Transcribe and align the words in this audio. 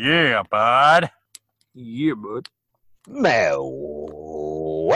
Yeah, 0.00 0.44
bud. 0.48 1.10
Yeah, 1.74 2.14
bud. 2.14 2.48
Meow. 3.08 4.94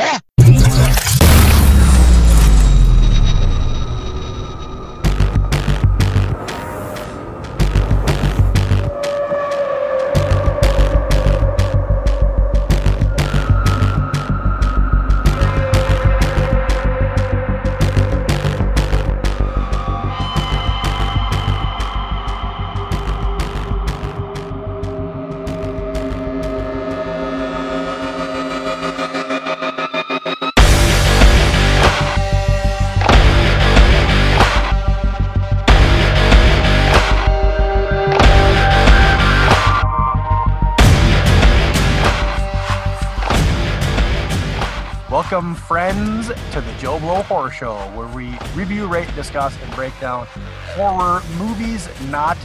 Welcome, 45.32 45.54
friends, 45.54 46.26
to 46.26 46.60
the 46.60 46.74
Joe 46.78 47.00
Blow 47.00 47.22
Horror 47.22 47.50
Show, 47.50 47.74
where 47.96 48.06
we 48.08 48.36
review, 48.54 48.86
rate, 48.86 49.08
discuss, 49.14 49.56
and 49.62 49.74
break 49.74 49.98
down 49.98 50.26
horror 50.74 51.22
movies, 51.38 51.88
not 52.10 52.36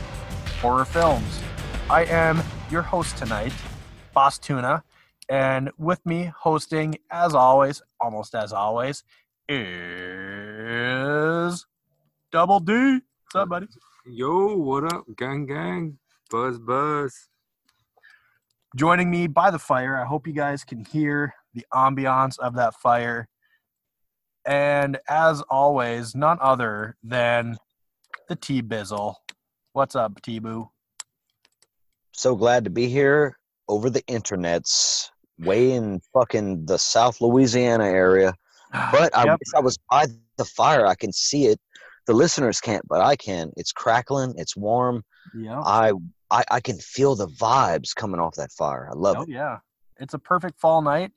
horror 0.61 0.85
films. 0.85 1.41
I 1.89 2.05
am 2.05 2.41
your 2.71 2.81
host 2.81 3.17
tonight, 3.17 3.51
Boss 4.13 4.39
Tuna, 4.39 4.85
and 5.27 5.69
with 5.77 5.99
me 6.05 6.31
hosting, 6.33 6.95
as 7.11 7.35
always, 7.35 7.81
almost 7.99 8.33
as 8.33 8.53
always, 8.53 9.03
is 9.49 9.65
Double 12.31 12.61
D. 12.61 12.73
What's 12.73 13.35
up, 13.35 13.49
buddy? 13.49 13.67
Yo, 14.05 14.55
what 14.55 14.85
up, 14.93 15.03
gang, 15.17 15.45
gang, 15.45 15.97
buzz, 16.31 16.57
buzz. 16.57 17.27
Joining 18.77 19.11
me 19.11 19.27
by 19.27 19.51
the 19.51 19.59
fire. 19.59 19.97
I 20.01 20.05
hope 20.05 20.25
you 20.25 20.31
guys 20.31 20.63
can 20.63 20.85
hear 20.85 21.33
the 21.57 21.65
ambiance 21.73 22.37
of 22.39 22.55
that 22.55 22.75
fire. 22.75 23.27
And 24.45 24.99
as 25.09 25.41
always, 25.49 26.15
none 26.15 26.37
other 26.39 26.95
than 27.03 27.57
the 28.29 28.35
T 28.35 28.61
Bizzle. 28.61 29.15
What's 29.73 29.95
up, 29.95 30.21
T 30.21 30.39
Boo? 30.39 30.69
So 32.13 32.35
glad 32.35 32.63
to 32.63 32.69
be 32.69 32.87
here 32.87 33.37
over 33.67 33.89
the 33.89 34.01
internets, 34.03 35.09
way 35.39 35.71
in 35.73 35.99
fucking 36.13 36.65
the 36.65 36.77
South 36.77 37.19
Louisiana 37.21 37.85
area. 37.85 38.33
But 38.91 39.15
I 39.15 39.25
Yep. 39.25 39.39
wish 39.39 39.53
I 39.55 39.59
was 39.59 39.77
by 39.89 40.05
the 40.37 40.45
fire. 40.45 40.85
I 40.85 40.95
can 40.95 41.11
see 41.11 41.45
it. 41.47 41.59
The 42.05 42.13
listeners 42.13 42.61
can't, 42.61 42.87
but 42.87 43.01
I 43.01 43.15
can. 43.15 43.51
It's 43.57 43.71
crackling. 43.71 44.33
It's 44.37 44.55
warm. 44.55 45.03
yeah. 45.33 45.59
I 45.61 45.91
I, 46.29 46.43
I 46.51 46.59
can 46.59 46.77
feel 46.77 47.15
the 47.15 47.27
vibes 47.27 47.95
coming 47.95 48.19
off 48.19 48.35
that 48.35 48.51
fire. 48.51 48.89
I 48.91 48.95
love 48.95 49.17
Oh 49.17 49.21
it. 49.23 49.29
yeah, 49.29 49.57
it's 49.97 50.13
a 50.13 50.19
perfect 50.19 50.59
fall 50.59 50.81
night. 50.81 51.11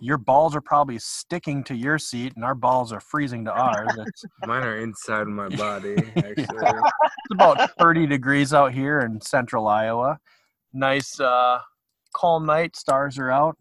Your 0.00 0.18
balls 0.18 0.54
are 0.54 0.60
probably 0.60 0.98
sticking 0.98 1.64
to 1.64 1.74
your 1.74 1.98
seat, 1.98 2.34
and 2.36 2.44
our 2.44 2.54
balls 2.54 2.92
are 2.92 3.00
freezing 3.00 3.44
to 3.46 3.52
ours. 3.52 3.90
It's, 3.98 4.24
Mine 4.46 4.62
are 4.62 4.78
inside 4.78 5.26
my 5.26 5.48
body, 5.48 5.96
actually. 6.16 6.36
it's 6.36 7.32
about 7.32 7.76
30 7.78 8.06
degrees 8.06 8.54
out 8.54 8.72
here 8.72 9.00
in 9.00 9.20
central 9.20 9.66
Iowa. 9.66 10.18
Nice, 10.72 11.18
uh, 11.18 11.58
calm 12.14 12.46
night. 12.46 12.76
Stars 12.76 13.18
are 13.18 13.30
out. 13.30 13.56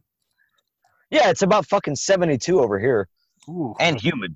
Yeah, 1.10 1.30
it's 1.30 1.42
about 1.42 1.66
fucking 1.66 1.96
72 1.96 2.60
over 2.60 2.80
here 2.80 3.08
Ooh, 3.50 3.74
and 3.80 4.00
humid. 4.00 4.36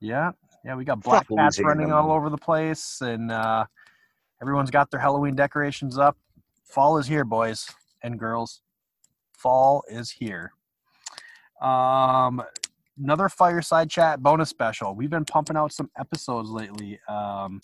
yeah, 0.00 0.30
yeah. 0.64 0.76
We 0.76 0.84
got 0.84 1.00
black 1.02 1.26
Fuck 1.26 1.36
cats 1.36 1.58
Louisiana, 1.58 1.68
running 1.68 1.92
all 1.92 2.12
over 2.12 2.30
the 2.30 2.38
place, 2.38 2.98
and 3.00 3.32
uh, 3.32 3.66
everyone's 4.40 4.70
got 4.70 4.90
their 4.90 5.00
Halloween 5.00 5.34
decorations 5.34 5.98
up. 5.98 6.16
Fall 6.64 6.96
is 6.96 7.08
here, 7.08 7.24
boys 7.24 7.66
and 8.02 8.18
girls. 8.18 8.62
Fall 9.36 9.82
is 9.88 10.10
here. 10.10 10.52
Um, 11.62 12.42
another 12.98 13.28
fireside 13.28 13.88
chat 13.88 14.22
bonus 14.22 14.50
special. 14.50 14.94
We've 14.94 15.10
been 15.10 15.24
pumping 15.24 15.56
out 15.56 15.72
some 15.72 15.90
episodes 15.98 16.50
lately. 16.50 16.98
Um, 17.08 17.60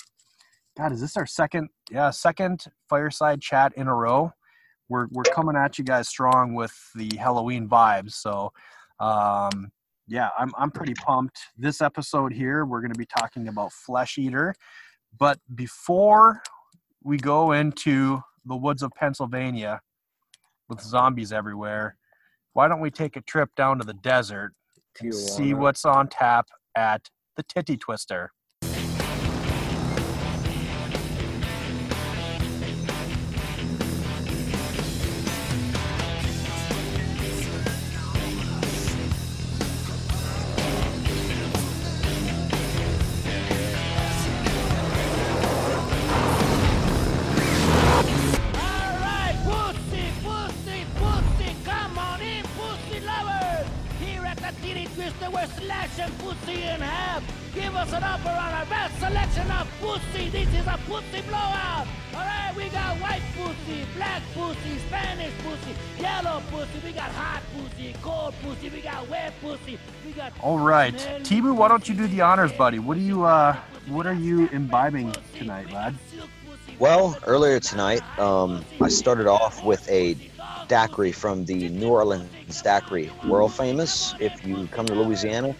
God, 0.76 0.92
is 0.92 1.00
this 1.00 1.16
our 1.16 1.26
second? 1.26 1.68
Yeah, 1.90 2.10
second 2.10 2.66
fireside 2.88 3.40
chat 3.40 3.72
in 3.76 3.88
a 3.88 3.94
row. 3.94 4.32
We're 4.88 5.08
we're 5.10 5.24
coming 5.24 5.56
at 5.56 5.78
you 5.78 5.84
guys 5.84 6.08
strong 6.08 6.54
with 6.54 6.72
the 6.94 7.10
Halloween 7.18 7.68
vibes. 7.68 8.12
So, 8.12 8.52
um, 9.00 9.70
yeah, 10.06 10.30
I'm 10.38 10.52
I'm 10.56 10.70
pretty 10.70 10.94
pumped. 10.94 11.38
This 11.58 11.82
episode 11.82 12.32
here, 12.32 12.64
we're 12.64 12.80
going 12.80 12.92
to 12.92 12.98
be 12.98 13.06
talking 13.18 13.48
about 13.48 13.72
Flesh 13.72 14.16
Eater. 14.16 14.54
But 15.18 15.40
before 15.54 16.40
we 17.02 17.16
go 17.16 17.52
into 17.52 18.22
the 18.44 18.56
woods 18.56 18.82
of 18.82 18.92
Pennsylvania 18.96 19.80
with 20.68 20.80
zombies 20.80 21.32
everywhere, 21.32 21.96
why 22.58 22.66
don't 22.66 22.80
we 22.80 22.90
take 22.90 23.14
a 23.14 23.20
trip 23.20 23.48
down 23.56 23.78
to 23.78 23.86
the 23.86 23.94
desert 23.94 24.52
and 25.00 25.14
see 25.14 25.54
what's 25.54 25.84
on 25.84 26.08
tap 26.08 26.48
at 26.76 27.08
the 27.36 27.44
Titty 27.44 27.76
Twister? 27.76 28.32
We're 55.32 55.46
slashing 55.46 56.14
pussy 56.18 56.62
in 56.62 56.80
half. 56.80 57.22
Give 57.54 57.74
us 57.76 57.92
an 57.92 58.02
offer 58.02 58.28
on 58.28 58.54
our 58.54 58.66
best 58.66 58.98
selection 58.98 59.50
of 59.50 59.68
pussy. 59.80 60.30
This 60.30 60.48
is 60.48 60.66
a 60.66 60.78
pussy 60.86 61.20
blowout. 61.28 61.86
Alright, 62.14 62.56
we 62.56 62.68
got 62.70 62.96
white 62.96 63.22
pussy, 63.36 63.84
black 63.94 64.22
pussy, 64.34 64.78
Spanish 64.86 65.32
pussy, 65.44 65.74
yellow 66.00 66.42
pussy. 66.50 66.80
We 66.82 66.92
got 66.92 67.10
hot 67.10 67.42
pussy, 67.54 67.94
cold 68.02 68.34
pussy. 68.42 68.70
We 68.70 68.80
got 68.80 69.06
wet 69.08 69.34
pussy. 69.42 69.78
We 70.06 70.12
got. 70.12 70.32
All 70.40 70.58
right, 70.58 70.96
T-Boo, 71.24 71.52
why 71.52 71.68
don't 71.68 71.86
you 71.88 71.94
do 71.94 72.06
the 72.06 72.22
honors, 72.22 72.52
buddy? 72.52 72.78
What 72.78 72.94
do 72.94 73.00
you 73.00 73.24
uh, 73.24 73.54
what 73.88 74.06
are 74.06 74.14
you 74.14 74.48
imbibing 74.48 75.14
tonight, 75.36 75.70
lad? 75.70 75.94
Well, 76.78 77.18
earlier 77.26 77.60
tonight, 77.60 78.02
um, 78.18 78.64
I 78.80 78.88
started 78.88 79.26
off 79.26 79.64
with 79.64 79.88
a 79.90 80.16
daiquiri 80.68 81.12
from 81.12 81.44
the 81.44 81.68
New 81.68 81.88
Orleans 81.88 82.62
Daiquiri, 82.62 83.10
world 83.26 83.54
famous. 83.54 84.14
If 84.20 84.46
you 84.46 84.68
come 84.68 84.86
to 84.86 84.94
Louisiana, 84.94 85.54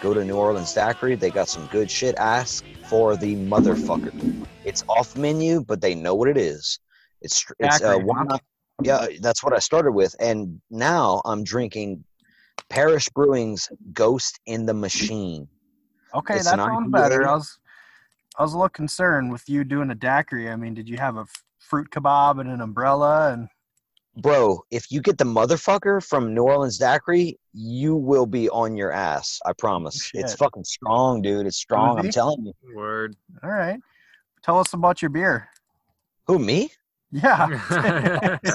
go 0.00 0.14
to 0.14 0.24
New 0.24 0.36
Orleans 0.36 0.72
Daiquiri. 0.72 1.16
They 1.16 1.30
got 1.30 1.48
some 1.48 1.66
good 1.66 1.90
shit. 1.90 2.16
Ask 2.16 2.64
for 2.88 3.16
the 3.16 3.36
motherfucker. 3.36 4.46
It's 4.64 4.84
off 4.88 5.16
menu, 5.16 5.62
but 5.62 5.80
they 5.80 5.94
know 5.94 6.14
what 6.14 6.28
it 6.28 6.36
is. 6.36 6.78
It's 7.20 7.44
it's 7.58 7.82
uh, 7.82 7.98
one. 7.98 8.28
Yeah, 8.82 9.06
that's 9.20 9.44
what 9.44 9.52
I 9.52 9.58
started 9.58 9.92
with, 9.92 10.16
and 10.18 10.60
now 10.70 11.22
I'm 11.24 11.44
drinking 11.44 12.02
Parish 12.68 13.08
Brewing's 13.10 13.68
Ghost 13.92 14.40
in 14.46 14.66
the 14.66 14.74
Machine. 14.74 15.46
Okay, 16.14 16.36
It's 16.36 16.44
that 16.44 16.56
sounds 16.56 16.90
better. 16.90 17.28
I 17.28 17.34
was 17.34 17.58
I 18.38 18.42
was 18.42 18.54
a 18.54 18.56
little 18.56 18.68
concerned 18.70 19.30
with 19.30 19.48
you 19.48 19.62
doing 19.64 19.90
a 19.90 19.94
daiquiri. 19.94 20.50
I 20.50 20.56
mean, 20.56 20.74
did 20.74 20.88
you 20.88 20.96
have 20.96 21.16
a 21.16 21.26
fruit 21.58 21.90
kebab 21.90 22.40
and 22.40 22.50
an 22.50 22.60
umbrella 22.60 23.32
and 23.32 23.48
Bro, 24.16 24.64
if 24.70 24.90
you 24.90 25.00
get 25.00 25.16
the 25.16 25.24
motherfucker 25.24 26.04
from 26.06 26.34
New 26.34 26.42
Orleans 26.42 26.76
Daiquiri, 26.78 27.38
you 27.54 27.96
will 27.96 28.26
be 28.26 28.48
on 28.50 28.76
your 28.76 28.92
ass. 28.92 29.40
I 29.46 29.52
promise. 29.54 30.10
It's 30.12 30.34
fucking 30.34 30.64
strong, 30.64 31.22
dude. 31.22 31.46
It's 31.46 31.56
strong. 31.56 31.98
I'm 31.98 32.10
telling 32.10 32.44
you. 32.44 32.52
Word. 32.74 33.16
all 33.42 33.50
right. 33.50 33.80
Tell 34.42 34.58
us 34.58 34.74
about 34.74 35.00
your 35.00 35.08
beer. 35.08 35.48
Who 36.26 36.38
me? 36.38 36.70
Yeah. 37.10 38.38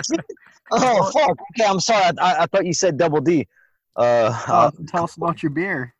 Oh 0.71 1.11
fuck. 1.11 1.37
Okay, 1.51 1.65
I'm 1.65 1.79
sorry. 1.79 2.03
I, 2.03 2.11
I, 2.19 2.43
I 2.43 2.45
thought 2.47 2.65
you 2.65 2.73
said 2.73 2.97
double 2.97 3.21
D. 3.21 3.47
Uh, 3.95 4.37
Uh, 4.47 4.51
uh, 4.51 4.71
tell 4.87 5.05
us 5.05 5.15
about 5.15 5.41
your 5.41 5.49
beer. 5.49 5.93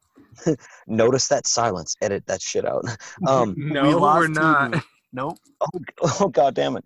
notice 0.87 1.27
that 1.29 1.47
silence. 1.47 1.95
Edit 2.01 2.25
that 2.27 2.41
shit 2.41 2.65
out. 2.65 2.85
Um, 3.25 3.55
no, 3.57 3.83
we 3.83 3.95
we're 3.95 4.27
not. 4.27 4.73
T-Boo. 4.73 4.85
Nope. 5.13 5.37
oh, 5.61 5.69
oh 6.19 6.27
god 6.27 6.53
damn 6.53 6.75
it. 6.77 6.83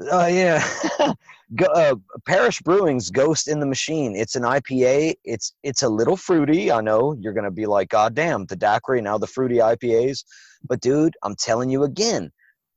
Uh, 0.00 0.28
yeah. 0.30 0.66
Go, 1.56 1.66
uh, 1.66 1.94
Parish 2.26 2.60
Brewing's 2.60 3.10
Ghost 3.10 3.48
in 3.48 3.58
the 3.58 3.66
Machine. 3.66 4.14
It's 4.14 4.36
an 4.36 4.42
IPA. 4.42 5.14
It's 5.24 5.54
it's 5.62 5.82
a 5.82 5.88
little 5.88 6.16
fruity. 6.16 6.70
I 6.70 6.80
know 6.82 7.16
you're 7.18 7.32
gonna 7.32 7.50
be 7.50 7.66
like, 7.66 7.88
God 7.88 8.14
damn, 8.14 8.44
the 8.46 8.56
daiquiri 8.56 9.00
now 9.00 9.18
the 9.18 9.26
fruity 9.26 9.56
IPAs. 9.56 10.24
But 10.68 10.80
dude, 10.80 11.14
I'm 11.22 11.34
telling 11.34 11.70
you 11.70 11.84
again, 11.84 12.30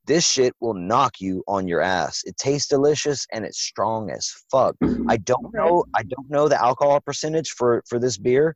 this 0.05 0.25
shit 0.25 0.53
will 0.61 0.73
knock 0.73 1.19
you 1.19 1.43
on 1.47 1.67
your 1.67 1.81
ass. 1.81 2.23
It 2.25 2.37
tastes 2.37 2.69
delicious 2.69 3.27
and 3.33 3.45
it's 3.45 3.59
strong 3.59 4.09
as 4.09 4.33
fuck. 4.49 4.75
I 5.09 5.17
don't 5.17 5.53
know 5.53 5.83
I 5.93 6.03
don't 6.03 6.29
know 6.29 6.47
the 6.47 6.61
alcohol 6.61 7.01
percentage 7.01 7.51
for 7.51 7.83
for 7.87 7.99
this 7.99 8.17
beer 8.17 8.55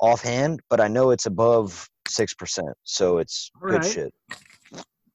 offhand, 0.00 0.60
but 0.70 0.80
I 0.80 0.88
know 0.88 1.10
it's 1.10 1.26
above 1.26 1.88
6%. 2.08 2.72
So 2.84 3.18
it's 3.18 3.50
good 3.60 3.72
Alright. 3.72 3.84
shit. 3.84 4.14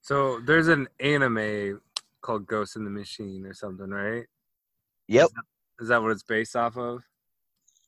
So 0.01 0.39
there's 0.39 0.68
an 0.68 0.88
anime 1.00 1.80
called 2.21 2.45
Ghost 2.47 2.75
in 2.75 2.83
the 2.83 2.89
Machine 2.89 3.45
or 3.45 3.53
something, 3.53 3.89
right? 3.89 4.25
Yep. 5.07 5.29
Is 5.79 5.88
that 5.89 6.01
what 6.01 6.12
it's 6.12 6.23
based 6.23 6.56
off 6.56 6.77
of? 6.77 7.01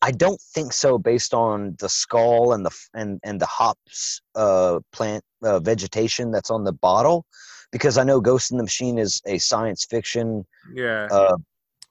I 0.01 0.11
don't 0.11 0.41
think 0.53 0.73
so 0.73 0.97
based 0.97 1.33
on 1.33 1.75
the 1.79 1.87
skull 1.87 2.51
and 2.53 2.65
the 2.65 2.71
and 2.93 3.21
and 3.23 3.39
the 3.39 3.45
hops 3.45 4.21
uh 4.35 4.79
plant 4.91 5.23
uh, 5.41 5.59
vegetation 5.59 6.29
that's 6.29 6.51
on 6.51 6.65
the 6.65 6.73
bottle 6.73 7.25
because 7.71 7.97
I 7.97 8.03
know 8.03 8.19
Ghost 8.19 8.51
in 8.51 8.57
the 8.57 8.63
Machine 8.63 8.97
is 8.97 9.21
a 9.25 9.37
science 9.37 9.85
fiction 9.85 10.45
Yeah. 10.73 11.07
uh 11.09 11.37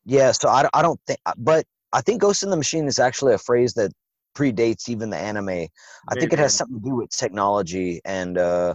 yeah 0.04 0.32
so 0.32 0.48
I, 0.50 0.68
I 0.74 0.82
don't 0.82 1.00
think 1.06 1.20
but 1.38 1.64
I 1.94 2.02
think 2.02 2.20
Ghost 2.20 2.42
in 2.42 2.50
the 2.50 2.56
Machine 2.56 2.86
is 2.86 2.98
actually 2.98 3.32
a 3.32 3.38
phrase 3.38 3.72
that 3.74 3.92
predates 4.36 4.90
even 4.90 5.08
the 5.08 5.16
anime. 5.16 5.48
I 6.08 6.14
think 6.14 6.32
it 6.34 6.38
has 6.38 6.54
something 6.54 6.80
to 6.80 6.84
do 6.84 6.94
with 6.96 7.10
technology 7.10 8.02
and 8.04 8.36
uh 8.36 8.74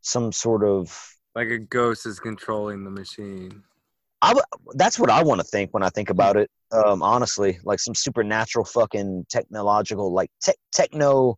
some 0.00 0.32
sort 0.32 0.64
of 0.64 1.16
like 1.34 1.48
a 1.48 1.58
ghost 1.58 2.06
is 2.06 2.20
controlling 2.20 2.84
the 2.84 2.90
machine. 2.90 3.62
I 4.20 4.28
w- 4.28 4.44
that's 4.74 4.98
what 4.98 5.10
I 5.10 5.22
want 5.22 5.40
to 5.40 5.46
think 5.46 5.72
when 5.74 5.82
I 5.82 5.88
think 5.88 6.10
about 6.10 6.36
it. 6.36 6.50
Um, 6.70 7.02
honestly, 7.02 7.58
like 7.64 7.80
some 7.80 7.94
supernatural 7.94 8.64
fucking 8.64 9.26
technological, 9.28 10.12
like 10.12 10.30
tech 10.40 10.56
techno 10.72 11.36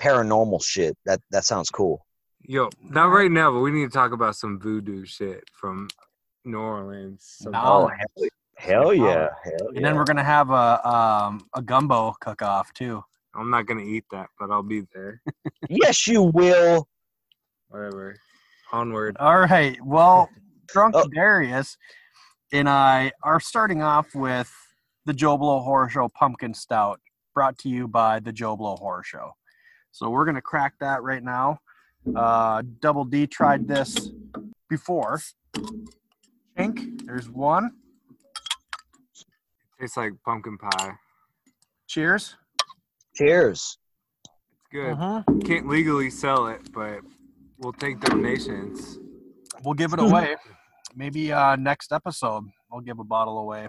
paranormal 0.00 0.64
shit. 0.64 0.96
That 1.06 1.20
that 1.30 1.44
sounds 1.44 1.70
cool. 1.70 2.04
Yo, 2.44 2.70
not 2.82 3.06
right 3.06 3.30
now, 3.30 3.52
but 3.52 3.60
we 3.60 3.70
need 3.70 3.84
to 3.84 3.90
talk 3.90 4.12
about 4.12 4.34
some 4.36 4.58
voodoo 4.58 5.04
shit 5.04 5.44
from 5.52 5.88
New 6.44 6.58
Orleans. 6.58 7.36
Some- 7.42 7.52
No. 7.52 7.60
Oh 7.62 7.88
hell, 7.88 8.28
hell 8.56 8.94
yeah, 8.94 9.28
hell 9.44 9.68
And 9.76 9.84
then 9.84 9.94
we're 9.96 10.04
gonna 10.04 10.24
have 10.24 10.50
a 10.50 10.88
um, 10.88 11.46
a 11.54 11.62
gumbo 11.62 12.14
cook 12.20 12.42
off 12.42 12.72
too. 12.72 13.02
I'm 13.34 13.50
not 13.50 13.66
gonna 13.66 13.82
eat 13.82 14.04
that, 14.10 14.28
but 14.38 14.50
I'll 14.50 14.62
be 14.62 14.82
there. 14.94 15.20
yes, 15.68 16.06
you 16.06 16.22
will. 16.22 16.88
Whatever. 17.68 18.16
Onward. 18.76 19.16
All 19.20 19.38
right. 19.40 19.76
Well, 19.84 20.28
Drunk 20.68 20.94
Oh. 20.96 21.06
Darius 21.08 21.76
and 22.52 22.68
I 22.68 23.12
are 23.22 23.40
starting 23.40 23.82
off 23.82 24.14
with 24.14 24.50
the 25.04 25.12
Joe 25.12 25.36
Blow 25.36 25.60
Horror 25.60 25.88
Show 25.88 26.08
Pumpkin 26.08 26.54
Stout, 26.54 27.00
brought 27.34 27.58
to 27.58 27.68
you 27.68 27.86
by 27.88 28.20
the 28.20 28.32
Joe 28.32 28.56
Blow 28.56 28.76
Horror 28.76 29.02
Show. 29.04 29.32
So 29.90 30.08
we're 30.08 30.24
gonna 30.24 30.40
crack 30.42 30.74
that 30.80 31.02
right 31.02 31.22
now. 31.22 31.58
Uh, 32.16 32.62
Double 32.80 33.04
D 33.04 33.26
tried 33.26 33.68
this 33.68 34.10
before. 34.70 35.20
Chink, 36.58 37.04
there's 37.06 37.28
one. 37.28 37.72
Tastes 39.78 39.96
like 39.96 40.12
pumpkin 40.24 40.56
pie. 40.56 40.92
Cheers. 41.88 42.36
Cheers. 43.14 43.76
It's 44.24 44.68
good. 44.70 44.96
Mhm. 44.96 45.44
Can't 45.46 45.68
legally 45.68 46.08
sell 46.08 46.46
it, 46.46 46.72
but 46.72 47.00
we'll 47.62 47.72
take 47.72 48.00
donations. 48.00 48.98
We'll 49.64 49.74
give 49.74 49.92
it 49.92 49.98
away. 50.08 50.36
Maybe 50.94 51.32
uh, 51.32 51.56
next 51.56 51.92
episode 51.92 52.44
I'll 52.72 52.80
give 52.80 52.98
a 52.98 53.04
bottle 53.04 53.38
away. 53.38 53.68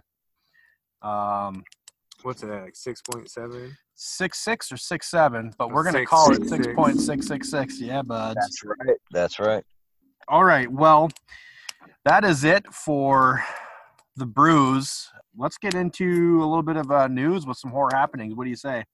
Um, 1.02 1.64
What's 2.24 2.42
it 2.44 2.50
at? 2.50 2.64
Like 2.64 2.76
six 2.76 3.02
point 3.02 3.30
seven? 3.30 3.76
six 3.96 4.40
six 4.40 4.72
or 4.72 4.78
six 4.78 5.10
seven, 5.12 5.54
but 5.58 5.70
we're 5.72 5.84
gonna 5.84 6.00
Six, 6.00 6.10
call 6.10 6.32
it 6.32 6.36
six, 6.38 6.50
six 6.50 6.64
six. 6.66 6.76
point 6.76 7.00
six 7.00 7.28
six 7.28 7.52
six. 7.52 7.82
Yeah, 7.82 8.02
buds. 8.02 8.36
That's 8.36 8.64
right. 8.64 8.98
That's 9.12 9.40
right. 9.40 9.64
All 10.30 10.44
right. 10.44 10.72
Well, 10.72 11.10
that 12.06 12.24
is 12.24 12.44
it 12.44 12.66
for 12.74 13.44
the 14.16 14.26
brews. 14.26 15.10
Let's 15.38 15.58
get 15.58 15.74
into 15.76 16.40
a 16.42 16.46
little 16.46 16.64
bit 16.64 16.78
of 16.78 16.90
uh, 16.92 17.08
news 17.08 17.46
with 17.46 17.58
some 17.58 17.72
horror 17.72 17.90
happenings. 17.94 18.36
What 18.36 18.46
do 18.46 18.50
you 18.50 18.56
say? 18.56 18.86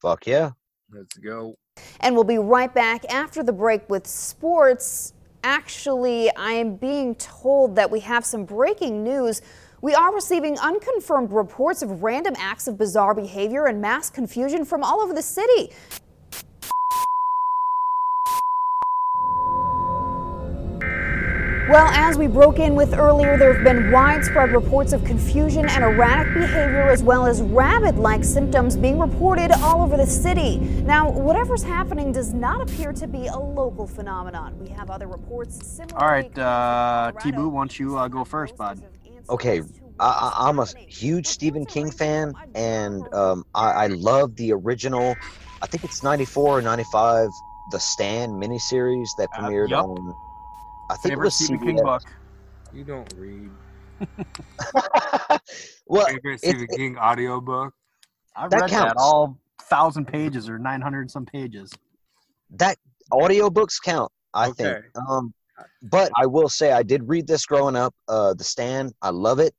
Fuck 0.00 0.26
yeah. 0.26 0.50
Let's 0.94 1.16
go. 1.16 1.56
And 2.00 2.14
we'll 2.14 2.24
be 2.24 2.38
right 2.38 2.72
back 2.72 3.04
after 3.12 3.42
the 3.42 3.52
break 3.52 3.88
with 3.90 4.06
sports. 4.06 5.12
Actually, 5.42 6.34
I 6.36 6.52
am 6.52 6.76
being 6.76 7.16
told 7.16 7.74
that 7.76 7.90
we 7.90 8.00
have 8.00 8.24
some 8.24 8.44
breaking 8.44 9.02
news. 9.02 9.42
We 9.82 9.92
are 9.94 10.14
receiving 10.14 10.56
unconfirmed 10.58 11.32
reports 11.32 11.82
of 11.82 12.02
random 12.02 12.34
acts 12.38 12.68
of 12.68 12.78
bizarre 12.78 13.14
behavior 13.14 13.66
and 13.66 13.80
mass 13.80 14.08
confusion 14.08 14.64
from 14.64 14.84
all 14.84 15.00
over 15.00 15.12
the 15.12 15.22
city. 15.22 15.72
Well, 21.66 21.86
as 21.88 22.18
we 22.18 22.26
broke 22.26 22.58
in 22.58 22.74
with 22.74 22.92
earlier, 22.92 23.38
there 23.38 23.54
have 23.54 23.64
been 23.64 23.90
widespread 23.90 24.52
reports 24.52 24.92
of 24.92 25.02
confusion 25.04 25.66
and 25.66 25.82
erratic 25.82 26.34
behavior, 26.34 26.82
as 26.82 27.02
well 27.02 27.24
as 27.26 27.40
rabid 27.40 27.96
like 27.96 28.22
symptoms 28.22 28.76
being 28.76 28.98
reported 28.98 29.50
all 29.62 29.82
over 29.82 29.96
the 29.96 30.06
city. 30.06 30.58
Now, 30.58 31.10
whatever's 31.10 31.62
happening 31.62 32.12
does 32.12 32.34
not 32.34 32.60
appear 32.60 32.92
to 32.92 33.06
be 33.06 33.28
a 33.28 33.38
local 33.38 33.86
phenomenon. 33.86 34.58
We 34.58 34.68
have 34.70 34.90
other 34.90 35.06
reports 35.06 35.66
similar. 35.66 35.98
All 36.02 36.08
right, 36.08 36.38
uh, 36.38 37.12
T-Boo, 37.22 37.48
why 37.48 37.60
don't 37.60 37.78
you, 37.78 37.96
uh, 37.96 38.08
go 38.08 38.24
first, 38.24 38.56
bud? 38.58 38.82
Okay, 39.30 39.62
I, 39.98 40.04
I, 40.06 40.48
I'm 40.48 40.58
a 40.58 40.66
huge 40.66 41.26
Stephen 41.26 41.64
King 41.64 41.90
fan, 41.90 42.34
and 42.54 43.02
um, 43.14 43.46
I, 43.54 43.70
I 43.70 43.86
love 43.86 44.36
the 44.36 44.52
original. 44.52 45.16
I 45.62 45.66
think 45.66 45.82
it's 45.84 46.02
'94 46.02 46.58
or 46.58 46.60
'95, 46.60 47.30
the 47.70 47.80
Stand 47.80 48.32
miniseries 48.34 49.08
that 49.16 49.30
Uh, 49.32 49.48
premiered 49.48 49.72
on. 49.72 50.14
I 50.90 50.94
think 50.96 51.04
it 51.06 51.08
Favorite 51.10 51.24
was 51.26 51.34
Stephen 51.34 51.58
King 51.66 51.78
CBS. 51.78 51.82
book. 51.82 52.02
You 52.72 52.84
don't 52.84 53.14
read. 53.16 53.50
well, 55.86 56.06
Favorite 56.06 56.34
it- 56.34 56.38
Stephen 56.40 56.66
it- 56.70 56.76
King 56.76 56.98
audiobook? 56.98 57.74
I've 58.36 58.50
That 58.50 58.62
read 58.62 58.70
that 58.70 58.86
counts. 58.88 59.02
all 59.02 59.38
thousand 59.62 60.06
pages 60.06 60.48
or 60.48 60.58
nine 60.58 60.80
hundred 60.80 61.10
some 61.10 61.24
pages. 61.24 61.72
that 62.50 62.76
audiobooks 63.12 63.80
count, 63.82 64.10
I 64.34 64.50
think. 64.50 64.78
Um, 65.08 65.32
but 65.82 66.10
I 66.16 66.26
will 66.26 66.48
say 66.48 66.72
I 66.72 66.82
did 66.82 67.08
read 67.08 67.26
this 67.28 67.46
growing 67.46 67.76
up. 67.76 67.94
Uh, 68.08 68.34
the 68.34 68.42
Stand, 68.44 68.92
I 69.02 69.10
love 69.10 69.38
it. 69.38 69.54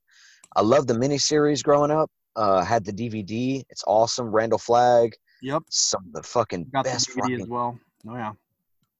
I 0.54 0.60
love 0.60 0.86
the 0.86 0.94
miniseries 0.94 1.62
growing 1.64 1.90
up. 1.90 2.10
Uh, 2.36 2.62
had 2.62 2.84
the 2.84 2.92
DVD. 2.92 3.62
It's 3.70 3.82
awesome. 3.86 4.26
Randall 4.30 4.58
Flagg, 4.58 5.14
Yep, 5.40 5.62
some 5.70 6.04
of 6.06 6.12
the 6.12 6.22
fucking 6.22 6.64
got 6.72 6.84
best 6.84 7.06
the 7.06 7.12
DVD 7.14 7.22
writing. 7.22 7.40
as 7.40 7.48
well. 7.48 7.78
Oh 8.06 8.14
yeah. 8.14 8.32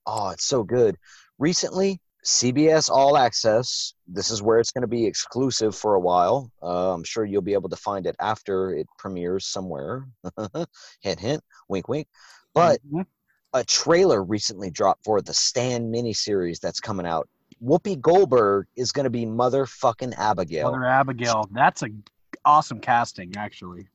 Oh, 0.06 0.30
it's 0.30 0.44
so 0.46 0.62
good. 0.62 0.96
Recently, 1.38 2.00
CBS 2.26 2.90
All 2.90 3.16
Access. 3.16 3.94
This 4.08 4.30
is 4.32 4.42
where 4.42 4.58
it's 4.58 4.72
going 4.72 4.82
to 4.82 4.88
be 4.88 5.06
exclusive 5.06 5.76
for 5.76 5.94
a 5.94 6.00
while. 6.00 6.50
Uh, 6.60 6.92
I'm 6.92 7.04
sure 7.04 7.24
you'll 7.24 7.40
be 7.40 7.52
able 7.52 7.68
to 7.68 7.76
find 7.76 8.04
it 8.04 8.16
after 8.20 8.74
it 8.74 8.88
premieres 8.98 9.46
somewhere. 9.46 10.08
hint, 11.00 11.20
hint, 11.20 11.40
wink, 11.68 11.86
wink. 11.86 12.08
But 12.52 12.80
Mhm. 12.92 13.06
a 13.52 13.62
trailer 13.62 14.24
recently 14.24 14.70
dropped 14.72 15.04
for 15.04 15.22
the 15.22 15.32
Stand 15.32 15.94
miniseries 15.94 16.58
that's 16.58 16.80
coming 16.80 17.06
out. 17.06 17.28
Whoopi 17.62 18.00
Goldberg 18.00 18.66
is 18.74 18.90
going 18.90 19.04
to 19.04 19.10
be 19.10 19.24
motherfucking 19.24 20.14
Abigail. 20.18 20.72
Mother 20.72 20.84
Abigail. 20.84 21.48
That's 21.52 21.84
a 21.84 21.88
awesome 22.44 22.80
casting, 22.80 23.36
actually. 23.36 23.86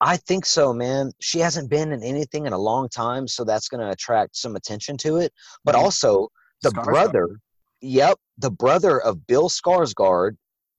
I 0.00 0.16
think 0.16 0.46
so, 0.46 0.72
man. 0.72 1.12
She 1.20 1.38
hasn't 1.40 1.68
been 1.68 1.92
in 1.92 2.02
anything 2.02 2.46
in 2.46 2.54
a 2.54 2.58
long 2.58 2.88
time, 2.88 3.28
so 3.28 3.44
that's 3.44 3.68
going 3.68 3.80
to 3.84 3.90
attract 3.90 4.36
some 4.36 4.56
attention 4.56 4.96
to 4.98 5.18
it. 5.18 5.34
But 5.64 5.74
also, 5.74 6.28
the 6.62 6.70
Skarsgård. 6.70 6.84
brother, 6.84 7.40
yep, 7.80 8.18
the 8.38 8.50
brother 8.50 9.00
of 9.00 9.26
Bill 9.26 9.48
Skarsgård, 9.48 10.36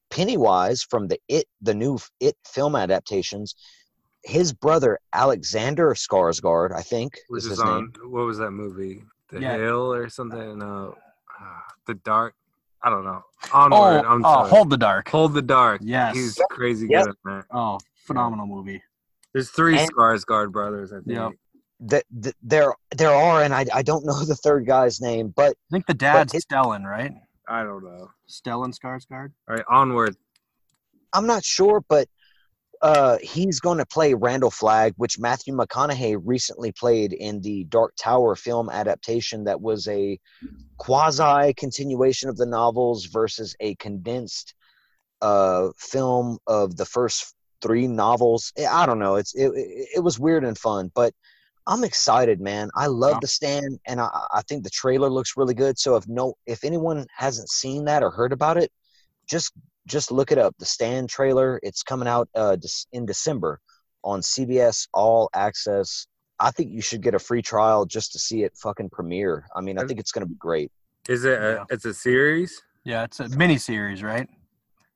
Pennywise 0.09 0.81
from 0.83 1.07
the 1.07 1.19
It, 1.27 1.45
the 1.61 1.73
new 1.73 1.99
It 2.19 2.35
film 2.45 2.75
adaptations. 2.75 3.55
His 4.23 4.51
brother 4.53 4.99
Alexander 5.13 5.93
Skarsgård, 5.93 6.73
I 6.75 6.81
think, 6.81 7.17
Which 7.29 7.39
is 7.39 7.45
is 7.45 7.51
his 7.51 7.59
on 7.61 7.91
name. 8.01 8.11
what 8.11 8.25
was 8.25 8.37
that 8.39 8.51
movie? 8.51 9.03
The 9.29 9.39
Yeah. 9.41 9.57
Hill 9.57 9.93
or 9.93 10.09
something? 10.09 10.57
No. 10.59 10.95
Uh, 11.39 11.59
the 11.85 11.93
Dark. 11.93 12.33
I 12.81 12.89
don't 12.89 13.03
know. 13.05 13.23
Onward. 13.53 14.03
Oh, 14.05 14.09
I'm 14.09 14.25
oh, 14.25 14.29
sorry. 14.29 14.49
Hold 14.49 14.69
the 14.71 14.77
Dark. 14.77 15.09
Hold 15.09 15.33
the 15.33 15.41
Dark. 15.41 15.81
Yes. 15.83 16.15
He's 16.15 16.39
crazy 16.49 16.87
Yep. 16.89 17.03
good 17.05 17.09
at 17.11 17.15
that. 17.25 17.45
Oh, 17.51 17.77
phenomenal 18.05 18.47
movie. 18.47 18.81
There's 19.33 19.49
three 19.51 19.77
And- 19.77 19.93
Skarsgård 19.93 20.51
brothers, 20.51 20.91
I 20.91 20.97
think. 20.97 21.07
Yep. 21.09 21.31
That 21.81 22.03
th- 22.21 22.35
there, 22.43 22.73
there 22.95 23.11
are, 23.11 23.41
and 23.43 23.53
I, 23.53 23.65
I 23.73 23.81
don't 23.83 24.05
know 24.05 24.23
the 24.25 24.35
third 24.35 24.65
guy's 24.65 24.99
name, 24.99 25.33
but 25.35 25.51
I 25.51 25.69
think 25.71 25.85
the 25.85 25.93
dad's 25.93 26.33
his- 26.33 26.45
Stellan, 26.45 26.83
right? 26.83 27.13
I 27.47 27.63
don't 27.63 27.83
know. 27.83 28.11
Stellan 28.29 28.73
Skarsgård. 28.77 29.31
All 29.49 29.55
right, 29.55 29.65
onward. 29.69 30.15
I'm 31.13 31.25
not 31.25 31.43
sure, 31.43 31.81
but 31.89 32.07
uh, 32.81 33.17
he's 33.23 33.59
going 33.59 33.79
to 33.79 33.85
play 33.85 34.13
Randall 34.13 34.51
Flagg, 34.51 34.93
which 34.97 35.17
Matthew 35.19 35.55
McConaughey 35.55 36.21
recently 36.23 36.71
played 36.71 37.11
in 37.11 37.41
the 37.41 37.63
Dark 37.65 37.93
Tower 37.99 38.35
film 38.35 38.69
adaptation 38.69 39.45
that 39.45 39.59
was 39.59 39.87
a 39.87 40.19
quasi 40.77 41.53
continuation 41.55 42.29
of 42.29 42.37
the 42.37 42.45
novels 42.45 43.05
versus 43.05 43.55
a 43.59 43.75
condensed 43.75 44.53
uh, 45.21 45.69
film 45.77 46.37
of 46.47 46.75
the 46.77 46.85
first 46.85 47.33
three 47.61 47.87
novels. 47.87 48.53
I- 48.57 48.83
I 48.83 48.85
don't 48.85 48.99
know. 48.99 49.15
It's 49.15 49.33
it, 49.35 49.47
it, 49.55 49.87
it 49.97 50.03
was 50.03 50.19
weird 50.19 50.43
and 50.45 50.57
fun, 50.57 50.91
but 50.93 51.13
I'm 51.69 51.83
excited, 51.83 52.41
man. 52.41 52.69
I 52.75 52.87
love 52.87 53.13
Yeah. 53.13 53.19
the 53.21 53.27
stand, 53.27 53.79
and 53.85 54.01
I, 54.01 54.09
I 54.33 54.41
think 54.47 54.63
the 54.63 54.69
trailer 54.71 55.09
looks 55.09 55.37
really 55.37 55.53
good. 55.53 55.77
So 55.77 55.95
if 55.95 56.07
no, 56.07 56.33
if 56.47 56.63
anyone 56.63 57.05
hasn't 57.15 57.49
seen 57.49 57.85
that 57.85 58.01
or 58.03 58.09
heard 58.11 58.33
about 58.33 58.57
it, 58.57 58.71
just 59.29 59.53
just 59.87 60.11
look 60.11 60.31
it 60.31 60.37
up. 60.37 60.55
The 60.59 60.65
stand 60.65 61.09
trailer. 61.09 61.59
It's 61.63 61.83
coming 61.83 62.07
out 62.07 62.27
uh, 62.35 62.57
Dec- 62.59 62.87
in 62.91 63.05
December 63.05 63.59
on 64.03 64.21
CBS 64.21 64.87
All 64.93 65.29
Access. 65.35 66.07
I 66.39 66.51
think 66.51 66.71
you 66.71 66.81
should 66.81 67.01
get 67.03 67.13
a 67.15 67.19
free 67.19 67.41
trial 67.41 67.85
just 67.85 68.11
to 68.13 68.19
see 68.19 68.43
it 68.43 68.53
fucking 68.57 68.89
premiere. 68.89 69.45
I 69.55 69.61
mean, 69.61 69.77
I 69.77 69.85
think 69.85 69.99
it's 69.99 70.11
gonna 70.11 70.25
be 70.25 70.35
great. 70.35 70.71
Is 71.07 71.23
it? 71.23 71.39
A, 71.41 71.53
Yeah. 71.53 71.63
It's 71.69 71.85
a 71.85 71.93
series. 71.93 72.61
Yeah, 72.83 73.03
it's 73.03 73.19
a 73.19 73.29
mini 73.29 73.57
series, 73.57 74.01
right? 74.01 74.27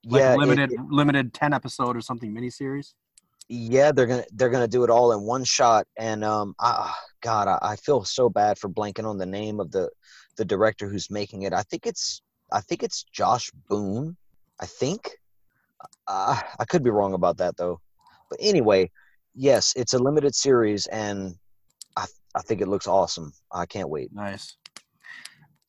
Like 0.06 0.20
yeah, 0.20 0.30
a 0.32 0.34
it- 0.34 0.38
limited 0.38 0.72
it- 0.72 0.80
limited 0.90 1.32
ten 1.34 1.52
episode 1.52 1.96
or 1.96 2.00
something 2.00 2.32
mini 2.32 2.50
series. 2.50 2.94
Yeah, 3.48 3.92
they're 3.92 4.06
gonna 4.06 4.24
they're 4.32 4.50
gonna 4.50 4.68
do 4.68 4.84
it 4.84 4.90
all 4.90 5.12
in 5.12 5.22
one 5.22 5.44
shot. 5.44 5.86
And 5.98 6.24
um, 6.24 6.54
I, 6.58 6.94
God, 7.22 7.48
I, 7.48 7.58
I 7.62 7.76
feel 7.76 8.04
so 8.04 8.28
bad 8.28 8.58
for 8.58 8.68
blanking 8.68 9.04
on 9.04 9.18
the 9.18 9.26
name 9.26 9.60
of 9.60 9.70
the 9.70 9.90
the 10.36 10.44
director 10.44 10.88
who's 10.88 11.10
making 11.10 11.42
it. 11.42 11.52
I 11.52 11.62
think 11.62 11.86
it's 11.86 12.22
I 12.52 12.60
think 12.60 12.82
it's 12.82 13.04
Josh 13.12 13.50
Boone. 13.68 14.16
I 14.60 14.66
think. 14.66 15.10
Uh, 16.06 16.40
I 16.58 16.64
could 16.64 16.82
be 16.82 16.90
wrong 16.90 17.14
about 17.14 17.38
that 17.38 17.56
though. 17.56 17.80
But 18.30 18.38
anyway, 18.40 18.90
yes, 19.34 19.72
it's 19.76 19.92
a 19.92 19.98
limited 19.98 20.34
series, 20.34 20.86
and 20.86 21.34
I 21.96 22.06
I 22.34 22.40
think 22.40 22.60
it 22.60 22.68
looks 22.68 22.86
awesome. 22.86 23.32
I 23.52 23.66
can't 23.66 23.90
wait. 23.90 24.12
Nice. 24.12 24.56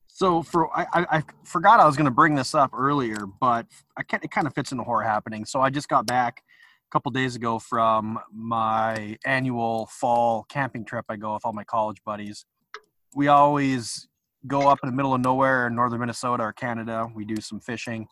So 0.07 0.43
for 0.43 0.69
I, 0.77 0.87
I, 0.93 1.23
forgot 1.43 1.81
I 1.81 1.85
was 1.85 1.97
going 1.97 2.05
to 2.05 2.11
bring 2.11 2.35
this 2.35 2.55
up 2.55 2.71
earlier, 2.73 3.17
but 3.41 3.65
I 3.97 4.03
can't. 4.03 4.23
it 4.23 4.31
kind 4.31 4.47
of 4.47 4.55
fits 4.55 4.71
into 4.71 4.85
horror 4.85 5.03
happening. 5.03 5.43
So 5.43 5.59
I 5.59 5.69
just 5.69 5.89
got 5.89 6.05
back 6.05 6.41
couple 6.91 7.11
days 7.11 7.35
ago 7.35 7.59
from 7.59 8.19
my 8.33 9.17
annual 9.25 9.87
fall 9.87 10.45
camping 10.49 10.85
trip. 10.85 11.05
I 11.09 11.15
go 11.15 11.33
with 11.33 11.45
all 11.45 11.53
my 11.53 11.63
college 11.63 11.97
buddies. 12.05 12.45
We 13.13 13.27
always 13.27 14.07
go 14.47 14.67
up 14.67 14.79
in 14.83 14.89
the 14.89 14.95
middle 14.95 15.13
of 15.13 15.21
nowhere 15.21 15.67
in 15.67 15.75
northern 15.75 15.99
Minnesota 15.99 16.43
or 16.43 16.53
Canada. 16.53 17.07
We 17.13 17.25
do 17.25 17.41
some 17.41 17.59
fishing, 17.59 18.07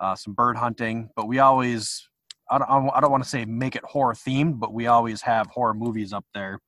uh, 0.00 0.14
some 0.14 0.34
bird 0.34 0.56
hunting, 0.56 1.10
but 1.16 1.26
we 1.26 1.38
always 1.38 2.08
I 2.50 2.58
don't, 2.58 2.90
I 2.94 3.00
don't 3.00 3.10
want 3.10 3.22
to 3.22 3.28
say 3.28 3.44
make 3.44 3.76
it 3.76 3.84
horror 3.84 4.14
themed, 4.14 4.58
but 4.58 4.72
we 4.72 4.86
always 4.86 5.20
have 5.22 5.46
horror 5.48 5.74
movies 5.74 6.12
up 6.12 6.24
there 6.34 6.60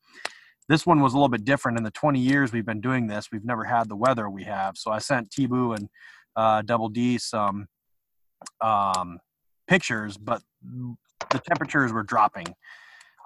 this 0.71 0.87
one 0.87 1.00
was 1.00 1.14
a 1.14 1.16
little 1.16 1.28
bit 1.28 1.45
different 1.45 1.76
in 1.76 1.83
the 1.83 1.90
20 1.90 2.21
years 2.21 2.52
we've 2.52 2.64
been 2.64 2.80
doing 2.80 3.09
this 3.09 3.28
we've 3.33 3.45
never 3.45 3.64
had 3.64 3.88
the 3.88 3.97
weather 3.97 4.30
we 4.30 4.45
have 4.45 4.76
so 4.78 4.90
i 4.90 4.99
sent 4.99 5.30
T-Boo 5.30 5.73
and 5.73 5.88
uh, 6.37 6.62
double 6.62 6.88
d 6.88 7.19
some 7.19 7.66
um, 8.61 9.19
pictures 9.66 10.16
but 10.16 10.42
the 10.62 11.38
temperatures 11.38 11.93
were 11.93 12.02
dropping 12.02 12.47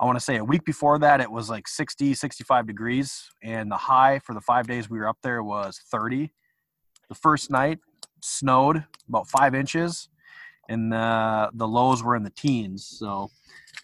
i 0.00 0.04
want 0.04 0.16
to 0.16 0.24
say 0.24 0.36
a 0.36 0.44
week 0.44 0.64
before 0.64 0.98
that 0.98 1.20
it 1.20 1.30
was 1.30 1.48
like 1.50 1.66
60 1.68 2.14
65 2.14 2.66
degrees 2.66 3.28
and 3.42 3.70
the 3.70 3.76
high 3.76 4.18
for 4.18 4.34
the 4.34 4.40
five 4.40 4.66
days 4.66 4.88
we 4.88 4.98
were 4.98 5.08
up 5.08 5.18
there 5.22 5.42
was 5.42 5.80
30 5.90 6.32
the 7.08 7.14
first 7.14 7.50
night 7.50 7.78
snowed 8.22 8.84
about 9.08 9.28
five 9.28 9.54
inches 9.54 10.08
and 10.68 10.90
the, 10.90 11.50
the 11.52 11.68
lows 11.68 12.02
were 12.02 12.16
in 12.16 12.22
the 12.22 12.30
teens 12.30 12.86
so 12.98 13.30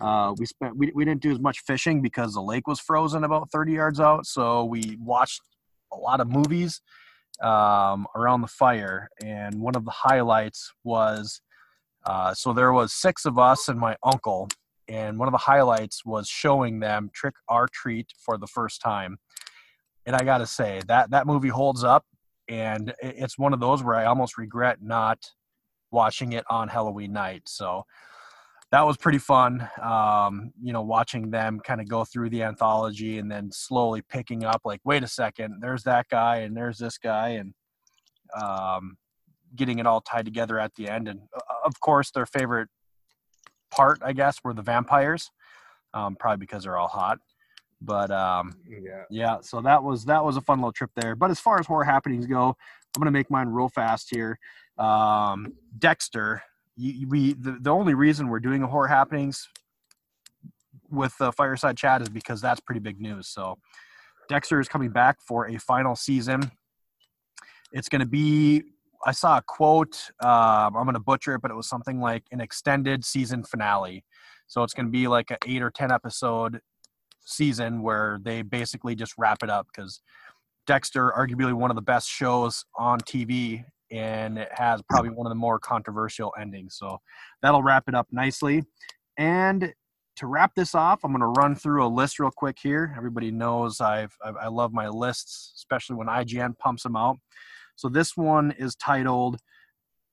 uh, 0.00 0.35
we 0.38 0.47
spent 0.47 0.76
we, 0.76 0.90
we 0.95 1.04
didn't 1.04 1.21
do 1.21 1.30
as 1.30 1.38
much 1.38 1.61
fishing 1.61 2.00
because 2.00 2.35
the 2.35 2.40
lake 2.40 2.66
was 2.66 2.80
frozen 2.80 3.25
about 3.25 3.50
30 3.50 3.73
yards 3.73 4.00
out. 4.00 4.26
So 4.26 4.64
we 4.64 4.97
watched 5.00 5.42
a 5.92 5.97
lot 5.97 6.21
of 6.21 6.28
movies 6.28 6.80
um, 7.42 8.07
around 8.14 8.40
the 8.40 8.49
fire, 8.49 9.09
and 9.23 9.61
one 9.61 9.75
of 9.75 9.85
the 9.85 9.90
highlights 9.90 10.73
was 10.85 11.42
uh, 12.07 12.35
so 12.35 12.52
there 12.52 12.73
was 12.73 12.92
six 12.92 13.25
of 13.25 13.38
us 13.38 13.69
and 13.69 13.78
my 13.78 13.97
uncle, 14.02 14.49
and 14.88 15.19
one 15.19 15.28
of 15.28 15.33
the 15.33 15.38
highlights 15.38 16.04
was 16.04 16.28
showing 16.28 16.80
them 16.80 17.11
Trick 17.12 17.35
or 17.49 17.69
Treat 17.69 18.12
for 18.19 18.38
the 18.38 18.47
first 18.47 18.80
time. 18.80 19.19
And 20.07 20.16
I 20.16 20.25
gotta 20.25 20.47
say 20.47 20.80
that 20.88 21.11
that 21.11 21.26
movie 21.26 21.49
holds 21.49 21.85
up, 21.85 22.04
and 22.49 22.95
it's 23.00 23.38
one 23.38 23.52
of 23.52 23.61
those 23.61 23.83
where 23.83 23.95
I 23.95 24.07
almost 24.07 24.38
regret 24.38 24.78
not 24.83 25.19
watching 25.92 26.33
it 26.33 26.45
on 26.49 26.69
Halloween 26.69 27.12
night. 27.12 27.42
So 27.47 27.85
that 28.73 28.87
was 28.87 28.97
pretty 28.97 29.19
fun. 29.19 29.69
Um, 29.83 30.52
you 30.62 30.73
know, 30.73 30.83
watching 30.83 31.30
them 31.30 31.61
kind 31.61 31.80
of 31.80 31.88
go 31.88 32.04
through 32.04 32.30
the 32.30 32.45
anthology 32.45 33.19
and 33.19 33.30
then 33.30 33.50
slowly 33.50 34.00
picking 34.00 34.45
up, 34.45 34.62
like, 34.64 34.80
wait 34.85 35.02
a 35.02 35.09
second, 35.09 35.57
there's 35.61 35.83
that 35.83 36.07
guy 36.09 36.38
and 36.38 36.57
there's 36.57 36.78
this 36.78 36.97
guy, 36.97 37.30
and 37.30 37.52
um, 38.40 38.97
getting 39.57 39.78
it 39.78 39.87
all 39.87 40.00
tied 40.00 40.25
together 40.25 40.59
at 40.59 40.75
the 40.75 40.88
end. 40.88 41.09
And 41.09 41.21
uh, 41.35 41.40
of 41.64 41.78
course, 41.80 42.11
their 42.11 42.26
favorite 42.26 42.69
part, 43.71 44.00
I 44.04 44.12
guess, 44.12 44.38
were 44.45 44.54
the 44.54 44.62
vampires, 44.62 45.30
um, 45.95 46.16
probably 46.16 46.38
because 46.38 46.64
they're 46.64 46.76
all 46.76 46.88
hot. 46.88 47.19
But 47.80 48.11
um, 48.11 48.57
Yeah. 48.69 49.04
yeah, 49.11 49.37
so 49.40 49.61
that 49.62 49.83
was 49.83 50.04
that 50.04 50.23
was 50.25 50.37
a 50.37 50.40
fun 50.42 50.59
little 50.59 50.73
trip 50.73 50.90
there. 50.97 51.14
But 51.16 51.30
as 51.30 51.40
far 51.40 51.59
as 51.59 51.66
horror 51.66 51.85
happenings 51.85 52.26
go, 52.26 52.49
I'm 52.49 53.00
gonna 53.00 53.11
make 53.11 53.30
mine 53.30 53.49
real 53.49 53.69
fast 53.69 54.09
here. 54.11 54.38
Um, 54.76 55.52
Dexter, 55.78 56.42
you, 56.76 57.09
we 57.09 57.33
the, 57.35 57.59
the 57.61 57.71
only 57.71 57.95
reason 57.95 58.28
we're 58.28 58.40
doing 58.40 58.62
a 58.62 58.66
horror 58.66 58.88
happenings 58.88 59.49
with 60.90 61.16
the 61.19 61.33
fireside 61.33 61.76
chat 61.76 62.02
is 62.02 62.09
because 62.09 62.40
that's 62.40 62.61
pretty 62.61 62.80
big 62.80 63.00
news. 63.00 63.28
So 63.28 63.57
Dexter 64.28 64.61
is 64.61 64.69
coming 64.69 64.90
back 64.90 65.19
for 65.26 65.49
a 65.49 65.59
final 65.59 65.97
season. 65.97 66.50
It's 67.73 67.88
gonna 67.88 68.07
be. 68.07 68.64
I 69.07 69.12
saw 69.12 69.38
a 69.38 69.42
quote. 69.42 70.11
Um, 70.23 70.76
I'm 70.76 70.85
gonna 70.85 71.00
butcher 71.00 71.35
it, 71.35 71.42
but 71.42 71.50
it 71.50 71.54
was 71.54 71.69
something 71.69 72.00
like 72.00 72.25
an 72.33 72.40
extended 72.40 73.04
season 73.04 73.45
finale. 73.45 74.04
So 74.47 74.62
it's 74.62 74.75
gonna 74.75 74.90
be 74.90 75.09
like 75.09 75.30
an 75.30 75.38
eight 75.47 75.62
or 75.62 75.71
ten 75.71 75.90
episode 75.90 76.61
season 77.25 77.83
where 77.83 78.19
they 78.23 78.42
basically 78.42 78.95
just 78.95 79.14
wrap 79.16 79.42
it 79.42 79.50
up 79.50 79.66
because 79.75 80.00
Dexter, 80.66 81.12
arguably 81.16 81.52
one 81.52 81.71
of 81.71 81.76
the 81.76 81.83
best 81.83 82.09
shows 82.09 82.64
on 82.76 83.00
TV, 83.00 83.64
and 83.90 84.38
it 84.38 84.49
has 84.52 84.83
probably 84.88 85.11
one 85.11 85.26
of 85.26 85.30
the 85.30 85.37
more 85.37 85.59
controversial 85.59 86.33
endings. 86.38 86.76
So 86.76 86.99
that'll 87.42 87.62
wrap 87.62 87.88
it 87.88 87.95
up 87.95 88.07
nicely. 88.12 88.62
And 89.19 89.73
to 90.16 90.26
wrap 90.26 90.54
this 90.54 90.75
off, 90.75 91.00
I'm 91.02 91.12
going 91.12 91.21
to 91.21 91.40
run 91.40 91.54
through 91.54 91.85
a 91.85 91.88
list 91.88 92.19
real 92.19 92.30
quick 92.30 92.59
here. 92.62 92.95
Everybody 92.97 93.30
knows 93.30 93.80
I've, 93.80 94.14
I 94.23 94.30
I 94.30 94.49
love 94.49 94.73
my 94.73 94.88
lists, 94.88 95.52
especially 95.57 95.97
when 95.97 96.09
IGN 96.09 96.59
pumps 96.59 96.83
them 96.83 96.97
out. 96.97 97.19
So 97.81 97.89
this 97.89 98.15
one 98.15 98.51
is 98.59 98.75
titled 98.75 99.39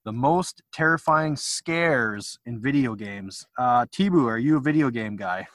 "The 0.05 0.13
Most 0.13 0.61
Terrifying 0.71 1.35
Scares 1.35 2.39
in 2.45 2.61
Video 2.61 2.95
Games." 2.95 3.45
Uh, 3.59 3.85
T-Boo, 3.91 4.25
are 4.25 4.37
you 4.37 4.55
a 4.55 4.61
video 4.61 4.89
game 4.89 5.17
guy? 5.17 5.45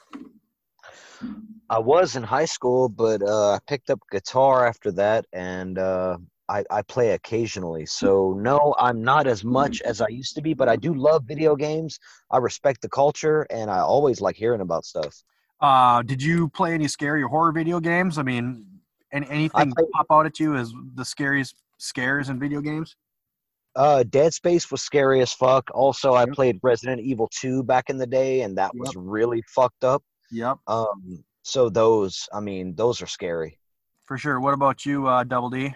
I 1.71 1.79
was 1.79 2.15
in 2.15 2.21
high 2.21 2.45
school, 2.45 2.87
but 2.87 3.23
uh, 3.23 3.53
I 3.53 3.59
picked 3.67 3.89
up 3.89 3.99
guitar 4.11 4.67
after 4.67 4.91
that, 4.91 5.25
and 5.33 5.79
uh, 5.79 6.19
I, 6.47 6.63
I 6.69 6.83
play 6.83 7.13
occasionally. 7.13 7.87
So 7.87 8.37
no, 8.39 8.75
I'm 8.77 9.03
not 9.03 9.25
as 9.25 9.43
much 9.43 9.81
as 9.81 9.99
I 9.99 10.09
used 10.09 10.35
to 10.35 10.41
be, 10.43 10.53
but 10.53 10.69
I 10.69 10.75
do 10.75 10.93
love 10.93 11.23
video 11.23 11.55
games. 11.55 11.99
I 12.29 12.37
respect 12.37 12.83
the 12.83 12.89
culture, 12.89 13.47
and 13.49 13.71
I 13.71 13.79
always 13.79 14.21
like 14.21 14.35
hearing 14.35 14.61
about 14.61 14.85
stuff. 14.85 15.23
Uh, 15.59 16.03
did 16.03 16.21
you 16.21 16.47
play 16.49 16.75
any 16.75 16.87
scary 16.87 17.23
or 17.23 17.27
horror 17.27 17.53
video 17.53 17.79
games? 17.79 18.19
I 18.19 18.21
mean, 18.21 18.67
any, 19.11 19.27
anything 19.31 19.71
played- 19.71 19.89
pop 19.93 20.05
out 20.11 20.27
at 20.27 20.39
you 20.39 20.55
as 20.55 20.71
the 20.93 21.05
scariest 21.05 21.55
scares 21.83 22.29
in 22.29 22.39
video 22.39 22.61
games? 22.61 22.95
Uh, 23.75 24.03
Dead 24.03 24.33
Space 24.33 24.69
was 24.71 24.81
scary 24.81 25.21
as 25.21 25.33
fuck. 25.33 25.69
Also, 25.73 26.13
I 26.13 26.21
Yep. 26.25 26.33
played 26.33 26.59
Resident 26.61 27.01
Evil 27.01 27.29
2 27.39 27.63
back 27.63 27.89
in 27.89 27.97
the 27.97 28.05
day, 28.07 28.41
and 28.41 28.57
that 28.57 28.75
was 28.75 28.95
really 28.95 29.41
fucked 29.47 29.83
up. 29.83 30.03
Yep, 30.31 30.59
Um, 30.67 31.23
so 31.43 31.69
those, 31.69 32.27
I 32.33 32.39
mean, 32.39 32.75
those 32.75 33.01
are 33.01 33.07
scary. 33.07 33.59
for 34.05 34.17
sure. 34.17 34.39
What 34.39 34.53
about 34.53 34.85
you, 34.85 35.07
uh, 35.07 35.23
Double 35.23 35.49
D? 35.49 35.73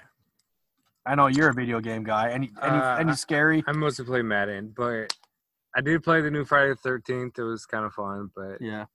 I 1.05 1.15
know 1.15 1.27
you're 1.27 1.49
a 1.49 1.53
video 1.53 1.79
game 1.79 2.03
guy. 2.03 2.29
Any 2.31 2.51
any 2.61 2.77
Uh, 2.77 2.97
any 2.97 3.13
scary? 3.13 3.63
I 3.65 3.71
mostly 3.71 4.03
play 4.05 4.21
Madden, 4.21 4.73
but 4.75 5.15
I 5.75 5.79
did 5.81 6.03
play 6.03 6.19
the 6.21 6.29
new 6.29 6.43
Friday 6.43 6.69
the 6.69 6.75
Thirteenth. 6.75 7.39
It 7.39 7.43
was 7.43 7.65
kind 7.65 7.85
of 7.85 7.93
fun, 7.93 8.29
but 8.35 8.59
Yeah. 8.61 8.85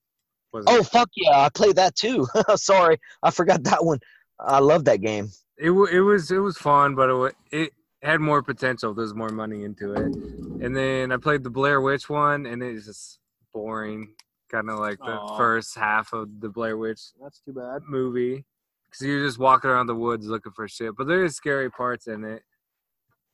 wasn't. 0.52 0.76
Oh 0.78 0.82
fuck 0.82 1.08
yeah, 1.16 1.38
I 1.40 1.48
played 1.48 1.76
that 1.76 1.94
too. 1.96 2.26
Sorry, 2.56 2.98
I 3.22 3.30
forgot 3.30 3.64
that 3.64 3.82
one. 3.84 3.98
I 4.44 4.58
love 4.58 4.84
that 4.86 5.00
game. 5.00 5.30
it 5.56 5.70
it 5.70 6.00
was 6.00 6.30
it 6.30 6.38
was 6.38 6.58
fun, 6.58 6.94
but 6.94 7.08
it 7.10 7.34
it 7.50 7.72
had 8.02 8.20
more 8.20 8.42
potential. 8.42 8.92
There's 8.94 9.14
more 9.14 9.28
money 9.28 9.62
into 9.64 9.92
it. 9.92 10.14
And 10.62 10.76
then 10.76 11.12
I 11.12 11.16
played 11.16 11.44
the 11.44 11.50
Blair 11.50 11.80
Witch 11.80 12.08
one, 12.08 12.46
and 12.46 12.62
it's 12.62 12.86
just 12.86 13.18
boring. 13.52 14.14
Kind 14.50 14.68
of 14.68 14.78
like 14.80 14.98
the 14.98 15.04
Aw. 15.12 15.36
first 15.36 15.76
half 15.78 16.12
of 16.12 16.40
the 16.40 16.48
Blair 16.48 16.76
Witch 16.76 17.00
That's 17.22 17.40
too 17.40 17.52
bad. 17.52 17.82
movie, 17.88 18.44
because 18.84 19.06
you're 19.06 19.24
just 19.24 19.38
walking 19.38 19.70
around 19.70 19.86
the 19.86 19.94
woods 19.94 20.26
looking 20.26 20.52
for 20.52 20.68
shit. 20.68 20.94
But 20.96 21.06
there 21.06 21.24
is 21.24 21.34
scary 21.36 21.70
parts 21.70 22.06
in 22.06 22.24
it. 22.24 22.42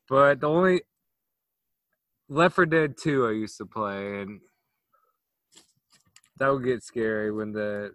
But 0.09 0.41
the 0.41 0.49
only 0.49 0.83
Left 2.29 2.55
4 2.55 2.67
Dead 2.67 2.95
2 3.03 3.27
I 3.27 3.31
used 3.33 3.57
to 3.59 3.67
play, 3.67 4.21
and 4.21 4.41
that 6.38 6.49
would 6.53 6.65
get 6.65 6.83
scary 6.85 7.33
when 7.33 7.53
the 7.53 7.93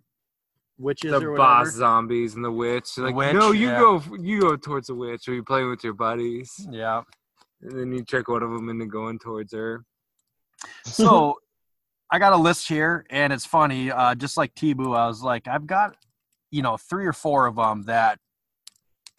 Witches 0.78 1.12
the 1.12 1.28
or 1.28 1.38
boss 1.38 1.66
whatever. 1.66 1.78
zombies 1.78 2.36
and 2.36 2.44
the 2.44 2.52
witch. 2.52 2.98
Like, 2.98 3.16
witch, 3.16 3.34
no, 3.34 3.52
you 3.52 3.68
yeah. 3.68 3.80
go, 3.80 4.04
you 4.20 4.42
go 4.42 4.56
towards 4.56 4.88
the 4.88 4.96
witch, 4.96 5.28
or 5.28 5.34
you 5.34 5.44
playing 5.44 5.70
with 5.70 5.84
your 5.84 5.94
buddies, 5.94 6.52
Yeah. 6.72 7.04
and 7.62 7.80
then 7.80 7.92
you 7.92 8.04
trick 8.04 8.28
one 8.28 8.42
of 8.44 8.52
them 8.52 8.70
into 8.70 8.86
going 8.86 9.20
towards 9.20 9.54
her. 9.54 9.86
So 10.86 11.36
I 12.10 12.20
got 12.20 12.34
a 12.34 12.38
list 12.38 12.68
here, 12.68 13.06
and 13.10 13.34
it's 13.34 13.46
funny. 13.46 13.92
Uh, 13.92 14.16
just 14.16 14.38
like 14.38 14.54
T-Boo, 14.56 14.94
I 14.94 15.08
was 15.08 15.22
like, 15.22 15.48
I've 15.48 15.68
got 15.68 15.96
you 16.54 16.62
know, 16.62 16.78
three 16.78 17.08
or 17.08 17.14
four 17.14 17.48
of 17.48 17.56
them 17.56 17.82
that, 17.88 18.20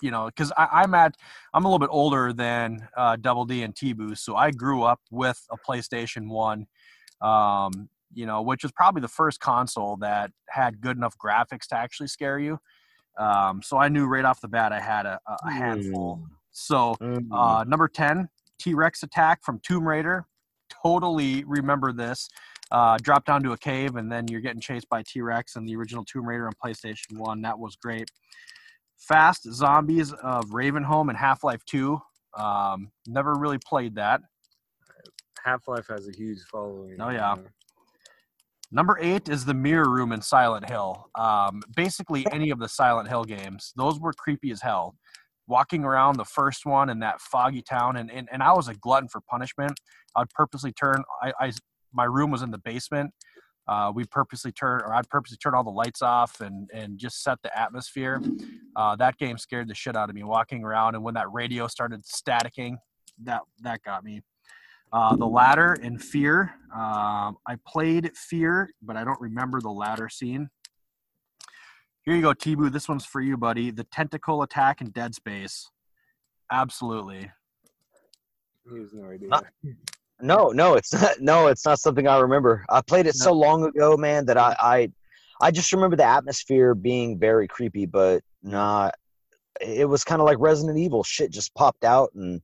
you 0.01 0.13
know, 0.13 0.27
because 0.27 0.53
I'm 0.57 0.95
at, 0.95 1.17
I'm 1.53 1.65
a 1.65 1.69
little 1.69 1.81
bit 1.81 1.89
older 1.91 2.33
than 2.33 2.87
uh, 2.97 3.17
Double 3.17 3.45
D 3.45 3.63
and 3.65 3.75
T 3.75 3.93
Boost, 3.93 4.25
so 4.25 4.37
I 4.37 4.53
grew 4.53 4.85
up 4.85 5.01
with 5.11 5.45
a 5.51 5.57
PlayStation 5.57 6.29
One, 6.29 6.67
um, 7.21 7.89
you 8.15 8.27
know, 8.27 8.43
which 8.43 8.63
was 8.63 8.73
probably 8.73 9.01
the 9.01 9.09
first 9.09 9.41
console 9.41 9.97
that 9.99 10.31
had 10.49 10.81
good 10.81 10.97
enough 10.97 11.15
graphics 11.19 11.67
to 11.69 11.77
actually 11.77 12.09
scare 12.09 12.39
you. 12.39 12.59
Um, 13.19 13.63
so 13.63 13.77
I 13.79 13.89
knew 13.89 14.07
right 14.07 14.25
off 14.25 14.41
the 14.41 14.49
bat 14.49 14.73
I 14.73 14.81
had 14.81 15.07
a, 15.07 15.19
a 15.27 15.51
handful. 15.53 16.21
So 16.51 16.95
Mm. 17.01 17.27
uh, 17.33 17.65
number 17.65 17.89
10, 17.89 18.29
T 18.59 18.75
Rex 18.75 19.03
attack 19.03 19.43
from 19.45 19.61
Tomb 19.61 19.87
Raider. 19.87 20.27
Totally 20.83 21.45
remember 21.45 21.93
this. 21.93 22.29
Uh, 22.71 22.97
drop 23.03 23.25
down 23.25 23.43
to 23.43 23.53
a 23.53 23.59
cave, 23.59 23.97
and 23.97 24.11
then 24.11 24.27
you're 24.29 24.41
getting 24.41 24.61
chased 24.61 24.89
by 24.89 25.03
T 25.07 25.21
Rex 25.21 25.57
and 25.57 25.69
the 25.69 25.77
original 25.77 26.05
Tomb 26.05 26.27
Raider 26.27 26.47
on 26.47 26.53
PlayStation 26.65 27.19
1. 27.19 27.43
That 27.43 27.59
was 27.59 27.77
great. 27.77 28.11
Fast 28.97 29.43
Zombies 29.53 30.13
of 30.13 30.47
Ravenholm 30.47 31.09
and 31.09 31.19
Half 31.19 31.45
Life 31.45 31.65
2. 31.67 32.01
Um, 32.39 32.91
never 33.07 33.35
really 33.35 33.59
played 33.59 33.95
that. 33.97 34.23
Half 35.45 35.69
Life 35.69 35.87
has 35.89 36.09
a 36.09 36.13
huge 36.13 36.39
following. 36.51 36.97
Oh, 37.01 37.11
yeah. 37.11 37.37
Number 38.75 38.99
eight 39.01 39.29
is 39.29 39.45
the 39.45 39.55
Mirror 39.55 39.89
Room 39.89 40.11
in 40.11 40.21
Silent 40.21 40.69
Hill. 40.69 41.09
Um, 41.15 41.63
basically, 41.77 42.27
any 42.33 42.51
of 42.51 42.59
the 42.59 42.69
Silent 42.69 43.09
Hill 43.09 43.23
games, 43.23 43.73
those 43.77 44.01
were 44.01 44.13
creepy 44.13 44.51
as 44.51 44.61
hell. 44.61 44.97
Walking 45.47 45.85
around 45.85 46.17
the 46.17 46.25
first 46.25 46.67
one 46.67 46.91
in 46.91 46.99
that 46.99 47.21
foggy 47.21 47.63
town, 47.63 47.97
and, 47.99 48.11
and, 48.11 48.29
and 48.33 48.43
I 48.43 48.53
was 48.53 48.67
a 48.67 48.75
glutton 48.75 49.09
for 49.09 49.21
punishment. 49.31 49.79
I'd 50.17 50.29
purposely 50.31 50.73
turn. 50.73 51.05
I, 51.23 51.33
I 51.39 51.53
my 51.93 52.03
room 52.03 52.33
was 52.33 52.43
in 52.43 52.51
the 52.51 52.59
basement. 52.59 53.13
Uh, 53.69 53.93
we 53.95 54.07
purposely 54.07 54.51
turn, 54.51 54.81
or 54.81 54.93
I'd 54.93 55.09
purposely 55.09 55.37
turn 55.37 55.55
all 55.55 55.63
the 55.63 55.71
lights 55.71 56.03
off 56.03 56.41
and 56.41 56.69
and 56.75 56.99
just 56.99 57.23
set 57.23 57.39
the 57.45 57.57
atmosphere. 57.57 58.21
Uh, 58.75 58.97
that 58.97 59.19
game 59.19 59.39
scared 59.39 59.69
the 59.69 59.75
shit 59.77 59.95
out 59.95 60.09
of 60.09 60.17
me. 60.17 60.25
Walking 60.25 60.65
around, 60.65 60.97
and 60.97 61.05
when 61.05 61.15
that 61.15 61.33
radio 61.33 61.69
started 61.69 62.03
staticking, 62.03 62.75
that 63.23 63.43
that 63.63 63.85
got 63.85 64.03
me. 64.03 64.23
Uh, 64.95 65.17
the 65.17 65.27
ladder 65.27 65.77
in 65.83 65.99
Fear. 65.99 66.55
Um, 66.73 67.37
I 67.49 67.57
played 67.67 68.13
Fear, 68.17 68.71
but 68.81 68.97
I 68.97 69.03
don't 69.03 69.21
remember 69.21 69.61
the 69.61 69.71
ladder 69.71 70.09
scene. 70.09 70.49
Here 72.05 72.15
you 72.15 72.23
go, 72.23 72.33
T-Boo. 72.33 72.71
This 72.71 72.89
one's 72.89 73.05
for 73.05 73.21
you, 73.21 73.37
buddy. 73.37 73.73
The 73.73 73.83
tentacle 73.85 74.43
attack 74.43 74.81
in 74.81 74.91
Dead 74.91 75.13
Space. 75.17 75.69
Absolutely. 76.53 77.29
He 78.71 78.79
has 78.79 78.93
no 78.95 79.11
idea. 79.11 79.29
Uh, 79.33 79.41
No, 80.21 80.51
no, 80.51 80.75
it's 80.75 80.93
not. 80.93 81.15
No, 81.21 81.49
it's 81.49 81.67
not 81.67 81.81
something 81.81 82.07
I 82.07 82.21
remember. 82.21 82.65
I 82.71 82.81
played 82.81 83.07
it 83.07 83.17
so 83.17 83.33
long 83.33 83.65
ago, 83.65 83.97
man, 83.97 84.27
that 84.27 84.39
I, 84.39 84.55
I, 84.61 84.93
I 85.41 85.51
just 85.51 85.73
remember 85.73 85.97
the 85.97 86.05
atmosphere 86.05 86.73
being 86.73 87.19
very 87.19 87.49
creepy, 87.49 87.87
but 87.87 88.23
not. 88.45 88.95
It 89.61 89.89
was 89.89 90.05
kind 90.05 90.21
of 90.21 90.27
like 90.27 90.39
Resident 90.39 90.79
Evil. 90.79 91.03
Shit 91.03 91.33
just 91.33 91.53
popped 91.55 91.85
out, 91.85 92.11
and 92.15 92.41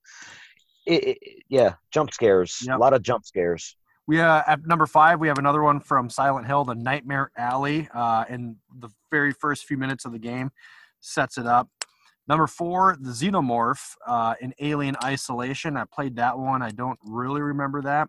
it, 0.86 1.18
it 1.20 1.42
yeah, 1.48 1.74
jump 1.90 2.12
scares. 2.12 2.62
Yep. 2.66 2.76
A 2.76 2.78
lot 2.78 2.92
of 2.92 3.02
jump 3.02 3.24
scares. 3.24 3.76
We 4.06 4.20
uh, 4.20 4.42
at 4.46 4.66
number 4.66 4.86
five, 4.86 5.20
we 5.20 5.28
have 5.28 5.38
another 5.38 5.62
one 5.62 5.80
from 5.80 6.10
Silent 6.10 6.46
Hill, 6.46 6.64
the 6.64 6.74
Nightmare 6.74 7.30
Alley. 7.36 7.88
Uh, 7.94 8.24
in 8.28 8.56
the 8.78 8.88
very 9.10 9.32
first 9.32 9.66
few 9.66 9.76
minutes 9.76 10.04
of 10.04 10.12
the 10.12 10.18
game, 10.18 10.50
sets 11.00 11.38
it 11.38 11.46
up. 11.46 11.68
Number 12.26 12.46
four, 12.46 12.96
the 13.00 13.10
Xenomorph 13.10 13.94
uh, 14.06 14.34
in 14.40 14.54
Alien 14.60 14.96
Isolation. 15.02 15.76
I 15.76 15.84
played 15.84 16.16
that 16.16 16.38
one. 16.38 16.62
I 16.62 16.70
don't 16.70 16.98
really 17.04 17.40
remember 17.40 17.82
that. 17.82 18.08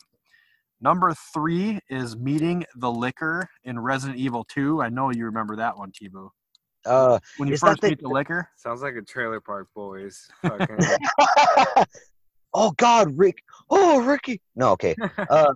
Number 0.80 1.13
three 1.34 1.80
is 1.90 2.16
Meeting 2.18 2.66
the 2.75 2.92
Licker 2.92 3.48
in 3.63 3.80
Resident 3.80 4.18
Evil 4.20 4.44
2. 4.46 4.82
I 4.82 4.90
know 4.90 5.12
you 5.12 5.25
remember 5.25 5.56
that 5.58 5.78
one, 5.78 5.92
T-Boo. 5.92 6.32
Uh, 6.86 7.20
When 7.38 7.50
you 7.50 7.58
first 7.58 7.82
the- 7.82 7.90
meet 7.90 8.01
the 8.01 8.08
licker. 8.08 8.50
Sounds 8.58 8.82
like 8.82 8.96
a 8.96 9.01
Trailer 9.04 9.40
Park 9.40 9.68
Boys. 9.75 10.28
Oh 12.53 12.72
God, 12.72 13.17
Rick. 13.17 13.43
Oh, 13.70 14.01
Ricky. 14.01 14.41
No, 14.55 14.72
okay. 14.72 14.96
Uh, 15.29 15.53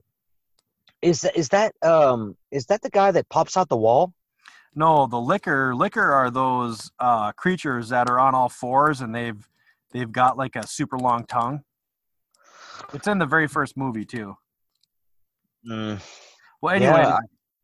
is 1.01 1.21
that 1.21 1.35
is 1.37 1.49
that 1.49 1.73
um 1.83 2.35
is 2.51 2.65
that 2.65 2.81
the 2.81 2.89
guy 2.89 3.11
that 3.11 3.29
pops 3.29 3.57
out 3.57 3.69
the 3.69 3.77
wall? 3.77 4.13
No, 4.73 5.05
the 5.07 5.19
licker 5.19 5.75
licker 5.75 6.11
are 6.11 6.31
those 6.31 6.91
uh, 6.99 7.31
creatures 7.33 7.89
that 7.89 8.09
are 8.09 8.19
on 8.19 8.33
all 8.33 8.49
fours 8.49 9.01
and 9.01 9.13
they've 9.13 9.47
they've 9.91 10.11
got 10.11 10.37
like 10.37 10.55
a 10.55 10.65
super 10.65 10.97
long 10.97 11.25
tongue. 11.25 11.61
It's 12.93 13.07
in 13.07 13.19
the 13.19 13.25
very 13.25 13.47
first 13.47 13.77
movie 13.77 14.05
too. 14.05 14.35
Mm, 15.69 16.01
Well, 16.61 16.75
anyway, 16.75 17.01
Yeah, 17.01 17.17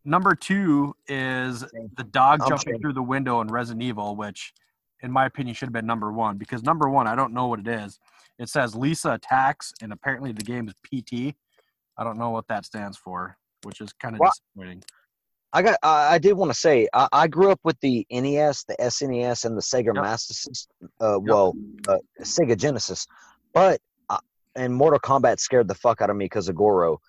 number 0.06 0.36
two 0.36 0.96
is 1.08 1.62
the 1.98 2.04
dog 2.04 2.41
I'm 2.41 2.50
jumping 2.50 2.74
sure. 2.74 2.80
through 2.80 2.94
the 2.94 3.04
window 3.04 3.41
in 3.41 3.48
Resident 3.48 3.84
Evil, 3.84 4.15
which, 4.15 4.54
in 5.02 5.12
my 5.12 5.26
opinion, 5.26 5.56
should 5.56 5.67
have 5.67 5.74
been 5.74 5.86
number 5.86 6.12
one 6.12 6.38
because 6.38 6.63
number 6.63 6.89
one, 6.89 7.08
I 7.08 7.15
don't 7.15 7.34
know 7.34 7.48
what 7.48 7.60
it 7.60 7.67
is. 7.67 8.00
It 8.42 8.50
says 8.50 8.76
Lisa 8.76 9.12
attacks, 9.12 9.72
and 9.84 9.94
apparently 9.94 10.32
the 10.32 10.42
game 10.42 10.68
is 10.68 10.74
PT. 10.84 11.36
I 11.96 12.04
don't 12.04 12.18
know 12.18 12.32
what 12.32 12.48
that 12.48 12.66
stands 12.66 12.98
for, 12.98 13.38
which 13.62 13.82
is 13.82 13.94
kind 13.94 14.16
of 14.16 14.20
Well, 14.20 14.32
disappointing. 14.32 14.84
I 15.54 15.62
got. 15.62 15.78
I, 15.84 16.16
I 16.16 16.18
did 16.18 16.34
want 16.34 16.50
to 16.52 16.58
say 16.58 16.88
I, 16.92 17.08
I 17.12 17.28
grew 17.28 17.52
up 17.52 17.60
with 17.64 17.80
the 17.82 18.08
NES, 18.10 18.64
the 18.64 18.76
SNES, 18.80 19.46
and 19.46 19.56
the 19.56 19.62
Sega 19.62 19.94
Yep. 19.94 20.04
Master 20.04 20.34
System. 20.34 20.90
Uh, 21.00 21.20
well, 21.22 21.54
uh, 21.88 21.98
Sega 22.22 22.58
Genesis, 22.58 23.06
but 23.54 23.80
uh, 24.10 24.18
and 24.56 24.74
Mortal 24.74 25.00
Kombat 25.00 25.40
scared 25.40 25.68
the 25.68 25.76
fuck 25.76 26.02
out 26.02 26.10
of 26.10 26.16
me 26.16 26.26
because 26.26 26.50
of 26.50 26.56
Goro. 26.56 27.00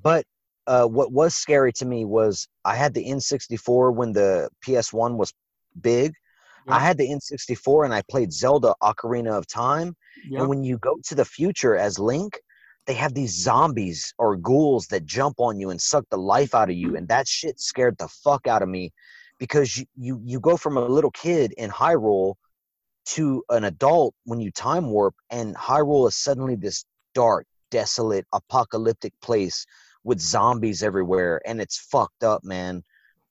But 0.00 0.24
uh, 0.68 0.86
what 0.86 1.10
was 1.10 1.34
scary 1.34 1.72
to 1.74 1.84
me 1.84 2.04
was 2.04 2.46
I 2.64 2.76
had 2.76 2.94
the 2.94 3.04
N64 3.04 3.92
when 3.92 4.12
the 4.12 4.50
PS1 4.64 5.16
was 5.16 5.32
big. 5.80 6.12
I 6.68 6.80
had 6.80 6.98
the 6.98 7.08
N64 7.08 7.84
and 7.84 7.94
I 7.94 8.02
played 8.10 8.32
Zelda 8.32 8.74
Ocarina 8.82 9.38
of 9.38 9.46
Time. 9.46 9.96
And 10.24 10.48
when 10.48 10.64
you 10.64 10.78
go 10.78 10.98
to 11.04 11.14
the 11.14 11.24
future 11.24 11.76
as 11.76 11.98
Link, 11.98 12.40
they 12.86 12.94
have 12.94 13.14
these 13.14 13.34
zombies 13.34 14.14
or 14.18 14.36
ghouls 14.36 14.86
that 14.88 15.04
jump 15.04 15.40
on 15.40 15.58
you 15.58 15.70
and 15.70 15.80
suck 15.80 16.04
the 16.10 16.18
life 16.18 16.54
out 16.54 16.70
of 16.70 16.76
you. 16.76 16.96
And 16.96 17.08
that 17.08 17.26
shit 17.26 17.58
scared 17.58 17.98
the 17.98 18.08
fuck 18.08 18.46
out 18.46 18.62
of 18.62 18.68
me 18.68 18.92
because 19.38 19.76
you, 19.76 19.86
you, 19.96 20.20
you 20.24 20.40
go 20.40 20.56
from 20.56 20.76
a 20.76 20.84
little 20.86 21.10
kid 21.10 21.52
in 21.56 21.70
Hyrule 21.70 22.34
to 23.06 23.44
an 23.50 23.64
adult 23.64 24.14
when 24.24 24.40
you 24.40 24.50
time 24.50 24.90
warp, 24.90 25.14
and 25.30 25.54
Hyrule 25.56 26.08
is 26.08 26.16
suddenly 26.16 26.56
this 26.56 26.84
dark, 27.14 27.46
desolate, 27.70 28.26
apocalyptic 28.32 29.12
place 29.20 29.64
with 30.04 30.20
zombies 30.20 30.82
everywhere, 30.82 31.40
and 31.46 31.60
it's 31.60 31.78
fucked 31.78 32.24
up, 32.24 32.42
man. 32.44 32.82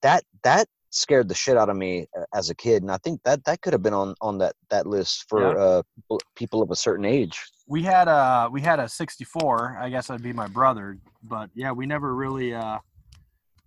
That 0.01 0.23
that 0.43 0.67
scared 0.95 1.27
the 1.27 1.35
shit 1.35 1.57
out 1.57 1.69
of 1.69 1.75
me 1.75 2.07
uh, 2.17 2.23
as 2.33 2.49
a 2.49 2.55
kid, 2.55 2.81
and 2.83 2.91
I 2.91 2.97
think 2.97 3.21
that 3.23 3.43
that 3.45 3.61
could 3.61 3.73
have 3.73 3.83
been 3.83 3.93
on 3.93 4.15
on 4.21 4.37
that 4.39 4.53
that 4.69 4.85
list 4.87 5.25
for 5.29 5.41
Yeah. 5.57 5.63
uh, 5.63 5.81
people, 5.95 6.21
people 6.35 6.61
of 6.61 6.71
a 6.71 6.75
certain 6.75 7.05
age. 7.05 7.39
we 7.67 7.83
had 7.83 8.07
a 8.07 8.47
we 8.51 8.61
had 8.61 8.79
a 8.79 8.87
64 8.87 9.77
i 9.81 9.89
guess 9.89 10.09
I'd 10.11 10.21
be 10.21 10.33
my 10.33 10.47
brother 10.47 10.97
but 11.23 11.49
yeah 11.55 11.71
we 11.71 11.85
never 11.87 12.13
really 12.13 12.53
uh 12.53 12.77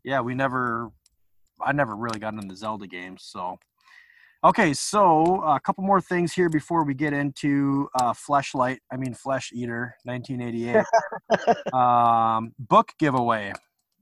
yeah 0.05 0.21
we 0.21 0.35
never 0.35 0.91
i 1.61 1.73
never 1.73 1.97
really 1.97 2.21
got 2.21 2.35
into 2.35 2.55
zelda 2.55 2.87
games 2.87 3.25
so 3.25 3.59
okay 4.45 4.73
so 4.73 5.43
a 5.43 5.59
couple 5.59 5.83
more 5.83 6.01
things 6.01 6.33
here 6.33 6.49
before 6.49 6.85
we 6.85 6.95
get 6.95 7.13
into 7.13 7.89
uh 8.01 8.13
fleshlight 8.13 8.79
i 8.93 8.97
mean 8.97 9.13
flesh 9.15 9.51
eater 9.53 9.97
1988 10.05 11.75
um 11.81 12.53
book 12.59 12.93
giveaway 13.01 13.53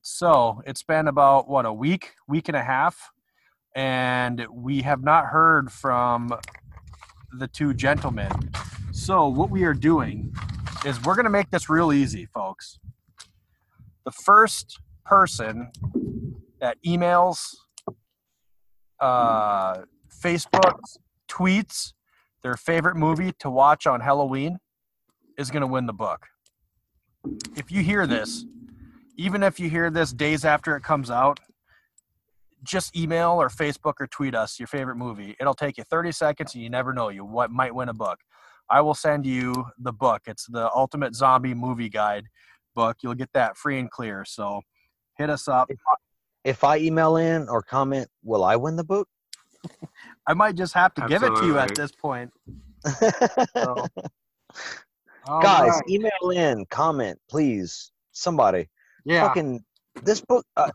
so 0.03 0.61
it's 0.67 0.83
been 0.83 1.09
about 1.09 1.49
what 1.49 1.65
a 1.65 1.73
week 1.73 2.13
week 2.29 2.49
and 2.49 2.57
a 2.57 2.63
half 2.63 3.11
and 3.77 4.45
we 4.51 4.83
have 4.83 5.05
not 5.05 5.27
heard 5.27 5.71
from 5.71 6.33
the 7.39 7.47
two 7.47 7.73
gentlemen 7.73 8.33
so 8.97 9.29
what 9.29 9.51
we 9.51 9.65
are 9.65 9.75
doing 9.75 10.35
is 10.87 11.01
we're 11.05 11.15
going 11.15 11.27
to 11.27 11.31
make 11.31 11.51
this 11.51 11.69
real 11.69 11.93
easy, 11.93 12.25
folks. 12.25 12.79
The 14.07 14.11
first 14.11 14.81
person 15.05 15.71
that 16.61 16.79
emails, 16.85 17.55
uh, 18.99 19.83
Facebook, 20.09 20.79
tweets 21.29 21.93
their 22.43 22.55
favorite 22.55 22.97
movie 22.97 23.33
to 23.41 23.51
watch 23.51 23.87
on 23.87 24.01
Halloween 24.01 24.59
is 25.37 25.51
going 25.51 25.61
to 25.61 25.67
win 25.67 25.85
the 25.85 25.93
book. 25.93 26.27
If 27.55 27.71
you 27.71 27.83
hear 27.83 28.07
this, 28.07 28.47
even 29.19 29.43
if 29.43 29.61
you 29.61 29.69
hear 29.69 29.91
this 29.91 30.11
days 30.11 30.47
after 30.47 30.75
it 30.75 30.83
comes 30.83 31.11
out, 31.11 31.39
just 32.67 32.97
email 32.97 33.33
or 33.33 33.49
Facebook 33.49 33.95
or 34.01 34.07
tweet 34.07 34.35
us 34.35 34.59
your 34.59 34.67
favorite 34.67 34.97
movie. 34.97 35.37
It'll 35.41 35.55
take 35.55 35.79
you 35.79 35.85
30 35.85 36.13
seconds 36.13 36.55
and 36.55 36.63
you 36.63 36.71
never 36.71 36.93
know 36.93 37.09
you 37.09 37.25
what 37.25 37.51
might 37.51 37.75
win 37.75 37.89
a 37.89 37.95
book. 37.95 38.19
I 38.69 38.81
will 38.81 38.95
send 38.95 39.27
you 39.27 39.67
the 39.79 39.93
book. 39.93 40.23
It's 40.27 40.47
the 40.47 40.71
Ultimate 40.73 41.15
Zombie 41.15 41.55
Movie 41.55 41.89
Guide 41.89 42.25
book. 42.75 42.99
You'll 43.03 43.15
get 43.15 43.33
that 43.35 43.57
free 43.57 43.79
and 43.79 43.91
clear. 43.91 44.25
So 44.25 44.61
hit 45.17 45.31
us 45.31 45.49
up. 45.49 45.71
If 46.45 46.65
I 46.65 46.79
email 46.79 47.17
in 47.17 47.49
or 47.49 47.63
comment, 47.63 48.09
will 48.23 48.45
I 48.45 48.57
win 48.57 48.77
the 48.77 48.85
book? 48.85 49.09
I 50.27 50.35
might 50.35 50.55
just 50.55 50.75
have 50.75 50.95
to 50.95 51.07
give 51.09 51.23
it 51.23 51.35
to 51.37 51.47
you 51.47 51.59
at 51.59 51.75
this 51.75 51.93
point. 51.93 52.31
So. 53.57 53.87
Guys, 55.27 55.71
right. 55.71 55.83
email 55.89 56.31
in, 56.33 56.65
comment, 56.67 57.19
please. 57.29 57.91
Somebody. 58.13 58.69
yeah. 59.05 59.27
Fucking 59.27 59.65
this 60.03 60.21
book. 60.21 60.47
Uh, 60.57 60.71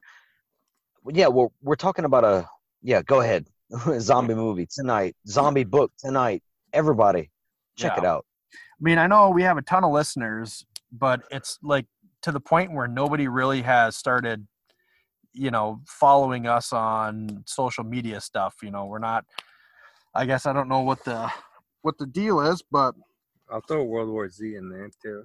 yeah, 1.10 1.28
we're 1.28 1.48
we're 1.62 1.76
talking 1.76 2.06
about 2.06 2.24
a. 2.24 2.48
Yeah, 2.82 3.02
go 3.04 3.22
ahead. 3.22 3.48
zombie 4.00 4.36
movie 4.36 4.68
tonight. 4.70 5.16
Zombie 5.28 5.64
book 5.64 5.92
tonight. 5.98 6.44
Everybody, 6.74 7.32
check 7.78 7.98
it 7.98 8.06
out. 8.06 8.26
I 8.54 8.58
mean, 8.82 8.98
I 8.98 9.08
know 9.08 9.30
we 9.30 9.44
have 9.44 9.58
a 9.58 9.62
ton 9.62 9.84
of 9.84 9.92
listeners, 9.92 10.66
but 10.92 11.22
it's 11.32 11.58
like 11.62 11.86
to 12.24 12.32
the 12.32 12.40
point 12.40 12.74
where 12.74 12.88
nobody 12.88 13.28
really 13.28 13.62
has 13.62 13.96
started, 13.96 14.46
you 15.34 15.52
know, 15.52 15.82
following 15.88 16.48
us 16.48 16.74
on 16.74 17.44
social 17.46 17.84
media 17.84 18.20
stuff. 18.20 18.56
You 18.62 18.72
know, 18.72 18.86
we're 18.86 19.00
not. 19.00 19.26
I 20.14 20.26
guess 20.26 20.46
I 20.46 20.54
don't 20.54 20.68
know 20.68 20.82
what 20.82 21.04
the 21.06 21.32
what 21.84 21.98
the 21.98 22.08
deal 22.08 22.42
is, 22.42 22.64
but 22.72 22.96
I'll 23.50 23.62
throw 23.68 23.84
World 23.84 24.10
War 24.10 24.30
Z 24.30 24.56
in 24.56 24.70
there 24.70 24.90
too. 25.02 25.24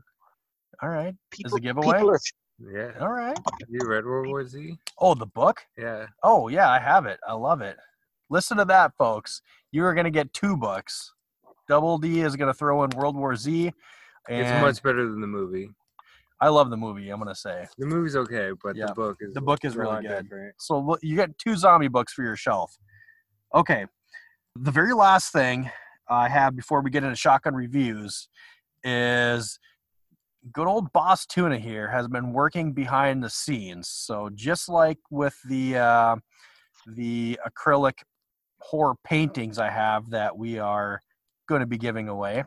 all 0.83 0.89
right, 0.89 1.15
People, 1.31 1.57
a 1.57 1.61
giveaway? 1.61 1.93
people 1.95 2.11
are 2.11 2.21
Yeah. 2.59 2.93
all 3.01 3.11
right. 3.13 3.37
Have 3.37 3.69
you 3.69 3.81
read 3.87 4.05
World 4.05 4.29
War 4.29 4.47
Z? 4.47 4.79
Oh, 4.99 5.15
the 5.15 5.27
book. 5.27 5.61
Yeah. 5.77 6.07
Oh 6.23 6.49
yeah, 6.49 6.71
I 6.71 6.79
have 6.79 7.07
it. 7.07 7.19
I 7.27 7.35
love 7.35 7.61
it. 7.61 7.77
Listen 8.31 8.57
to 8.57 8.65
that, 8.67 8.93
folks. 8.97 9.43
You 9.73 9.85
are 9.85 9.95
gonna 9.95 10.11
get 10.11 10.33
two 10.33 10.57
books. 10.57 11.13
Double 11.69 11.99
D 11.99 12.21
is 12.21 12.35
gonna 12.37 12.55
throw 12.55 12.83
in 12.85 12.91
World 12.91 13.15
War 13.17 13.37
Z, 13.37 13.73
and 14.29 14.41
It's 14.41 14.63
much 14.63 14.83
better 14.83 15.05
than 15.05 15.21
the 15.21 15.27
movie. 15.27 15.69
I 16.41 16.49
love 16.49 16.71
the 16.71 16.77
movie. 16.77 17.11
I'm 17.11 17.19
gonna 17.19 17.35
say. 17.35 17.67
The 17.79 17.87
movie's 17.87 18.17
okay, 18.17 18.51
but 18.63 18.75
Yeah. 18.77 18.87
the 18.87 18.95
book 18.95 19.17
is 19.21 19.35
The 19.35 19.41
book 19.41 19.65
is 19.65 19.77
really 19.77 20.03
good. 20.03 20.23
different. 20.25 20.55
So 20.59 20.97
you 21.03 21.17
get 21.17 21.37
two 21.39 21.57
zombie 21.57 21.89
books 21.89 22.13
for 22.13 22.23
your 22.23 22.37
shelf. 22.37 22.77
Okay. 23.55 23.87
The 24.55 24.71
very 24.71 24.95
last 24.95 25.33
thing 25.33 25.71
I 26.09 26.29
have 26.29 26.57
before 26.57 26.81
we 26.81 26.91
get 26.91 27.05
into 27.05 27.17
shotgun 27.17 27.55
reviews 27.55 28.29
is 28.85 29.59
good 30.53 30.67
old 30.67 30.93
Boss 30.93 31.27
Tuna 31.27 31.59
here 31.59 31.89
has 31.91 32.09
been 32.09 32.33
working 32.33 32.73
behind 32.73 33.23
the 33.23 33.31
scenes. 33.31 33.89
So 33.89 34.31
just 34.35 34.69
like 34.69 34.99
with 35.11 35.37
the 35.49 35.77
uh, 35.79 36.17
the 36.87 37.39
acrylic 37.47 37.99
horror 38.61 38.95
paintings 39.05 39.59
I 39.59 39.71
have 39.71 40.11
that 40.11 40.37
we 40.37 40.59
are 40.59 41.01
going 41.49 41.61
to 41.61 41.67
be 41.67 41.79
giving 41.79 42.09
away, 42.09 42.45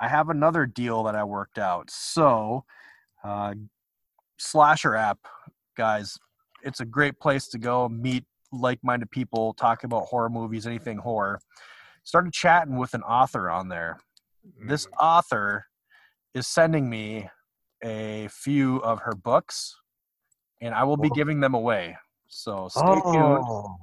I 0.00 0.08
have 0.08 0.28
another 0.28 0.66
deal 0.66 1.02
that 1.04 1.14
I 1.14 1.24
worked 1.24 1.58
out. 1.58 1.90
So 1.90 2.64
uh, 3.24 3.54
slasher 4.38 4.96
app 4.96 5.18
guys 5.76 6.18
it's 6.64 6.80
a 6.80 6.84
great 6.84 7.18
place 7.18 7.48
to 7.48 7.58
go 7.58 7.88
meet 7.88 8.24
like-minded 8.52 9.10
people 9.10 9.54
talk 9.54 9.84
about 9.84 10.04
horror 10.04 10.28
movies 10.28 10.66
anything 10.66 10.98
horror 10.98 11.40
started 12.04 12.32
chatting 12.32 12.76
with 12.76 12.92
an 12.94 13.02
author 13.02 13.48
on 13.48 13.68
there 13.68 13.98
this 14.66 14.86
Mm. 14.86 14.90
author 15.00 15.66
is 16.34 16.46
sending 16.46 16.88
me 16.88 17.28
a 17.82 18.28
few 18.30 18.76
of 18.78 19.00
her 19.00 19.14
books 19.14 19.76
and 20.60 20.74
i 20.74 20.84
will 20.84 20.96
be 20.96 21.10
giving 21.10 21.40
them 21.40 21.54
away 21.54 21.96
so 22.28 22.68
stay 22.68 22.82
tuned 23.12 23.44
Oh, 23.46 23.76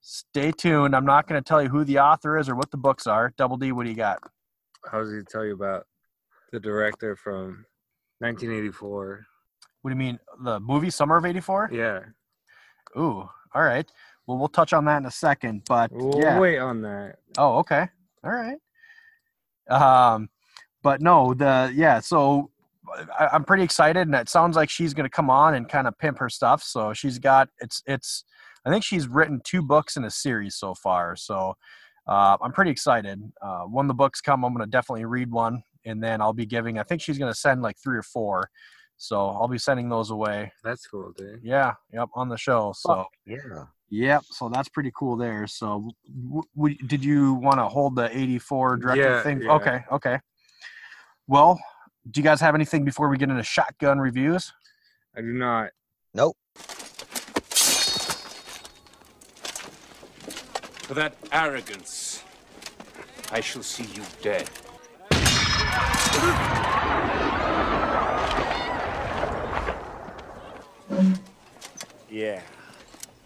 stay 0.00 0.50
tuned 0.52 0.94
i'm 0.96 1.04
not 1.04 1.26
going 1.28 1.42
to 1.42 1.46
tell 1.46 1.62
you 1.62 1.68
who 1.68 1.84
the 1.84 1.98
author 1.98 2.38
is 2.38 2.48
or 2.48 2.54
what 2.54 2.70
the 2.70 2.76
books 2.76 3.06
are 3.06 3.32
double 3.36 3.56
d 3.56 3.72
what 3.72 3.84
do 3.84 3.90
you 3.90 3.96
got 3.96 4.18
How 4.90 4.98
does 5.00 5.12
he 5.12 5.20
tell 5.28 5.44
you 5.44 5.52
about 5.54 5.86
the 6.52 6.60
director 6.60 7.16
from 7.16 7.64
1984. 8.20 9.26
what 9.82 9.90
do 9.90 9.94
you 9.94 9.98
mean 9.98 10.18
the 10.42 10.58
movie 10.60 10.90
summer 10.90 11.16
of 11.18 11.24
84 11.26 11.70
Yeah. 11.72 12.00
ooh 12.96 13.28
all 13.54 13.62
right 13.62 13.90
well 14.26 14.38
we'll 14.38 14.48
touch 14.48 14.72
on 14.72 14.84
that 14.86 14.96
in 14.98 15.06
a 15.06 15.10
second 15.10 15.62
but 15.68 15.90
We'll 15.92 16.18
yeah 16.20 16.40
wait 16.40 16.58
on 16.58 16.80
that. 16.82 17.16
Oh, 17.38 17.58
okay. 17.58 17.88
All 18.24 18.30
right. 18.32 18.58
Um, 19.68 20.28
but 20.86 21.02
no, 21.02 21.34
the 21.34 21.72
yeah. 21.74 21.98
So 21.98 22.48
I, 23.18 23.26
I'm 23.32 23.42
pretty 23.42 23.64
excited, 23.64 24.02
and 24.06 24.14
it 24.14 24.28
sounds 24.28 24.54
like 24.54 24.70
she's 24.70 24.94
going 24.94 25.02
to 25.04 25.10
come 25.10 25.28
on 25.30 25.56
and 25.56 25.68
kind 25.68 25.88
of 25.88 25.98
pimp 25.98 26.20
her 26.20 26.28
stuff. 26.28 26.62
So 26.62 26.92
she's 26.92 27.18
got 27.18 27.48
it's 27.58 27.82
it's. 27.88 28.22
I 28.64 28.70
think 28.70 28.84
she's 28.84 29.08
written 29.08 29.40
two 29.42 29.62
books 29.62 29.96
in 29.96 30.04
a 30.04 30.10
series 30.10 30.54
so 30.54 30.76
far. 30.76 31.16
So 31.16 31.54
uh, 32.06 32.36
I'm 32.40 32.52
pretty 32.52 32.70
excited. 32.70 33.20
Uh, 33.42 33.62
when 33.62 33.88
the 33.88 33.94
books 33.94 34.20
come, 34.20 34.44
I'm 34.44 34.54
going 34.54 34.64
to 34.64 34.70
definitely 34.70 35.06
read 35.06 35.32
one, 35.32 35.64
and 35.84 36.00
then 36.00 36.20
I'll 36.20 36.32
be 36.32 36.46
giving. 36.46 36.78
I 36.78 36.84
think 36.84 37.02
she's 37.02 37.18
going 37.18 37.32
to 37.32 37.38
send 37.38 37.62
like 37.62 37.76
three 37.82 37.98
or 37.98 38.04
four. 38.04 38.48
So 38.96 39.26
I'll 39.26 39.48
be 39.48 39.58
sending 39.58 39.88
those 39.88 40.10
away. 40.12 40.52
That's 40.62 40.86
cool, 40.86 41.12
dude. 41.16 41.40
Yeah. 41.42 41.72
Yep. 41.92 42.10
On 42.14 42.28
the 42.28 42.38
show. 42.38 42.72
So. 42.76 43.06
yeah. 43.26 43.64
Yep. 43.90 44.22
So 44.30 44.48
that's 44.48 44.68
pretty 44.68 44.92
cool 44.96 45.16
there. 45.16 45.46
So, 45.48 45.90
w- 46.28 46.42
w- 46.56 46.78
did 46.86 47.04
you 47.04 47.34
want 47.34 47.58
to 47.58 47.66
hold 47.68 47.96
the 47.96 48.08
84 48.16 48.76
director 48.78 49.02
Yeah, 49.02 49.22
thing? 49.22 49.42
yeah. 49.42 49.52
Okay. 49.52 49.84
Okay. 49.92 50.18
Well, 51.28 51.60
do 52.08 52.20
you 52.20 52.24
guys 52.24 52.40
have 52.40 52.54
anything 52.54 52.84
before 52.84 53.08
we 53.08 53.18
get 53.18 53.28
into 53.30 53.42
shotgun 53.42 53.98
reviews? 53.98 54.52
I 55.16 55.22
do 55.22 55.32
not. 55.32 55.70
Nope. 56.14 56.36
For 60.84 60.94
that 60.94 61.16
arrogance, 61.32 62.22
I 63.32 63.40
shall 63.40 63.64
see 63.64 63.86
you 63.92 64.02
dead. 64.22 64.48
Yeah. 72.08 72.40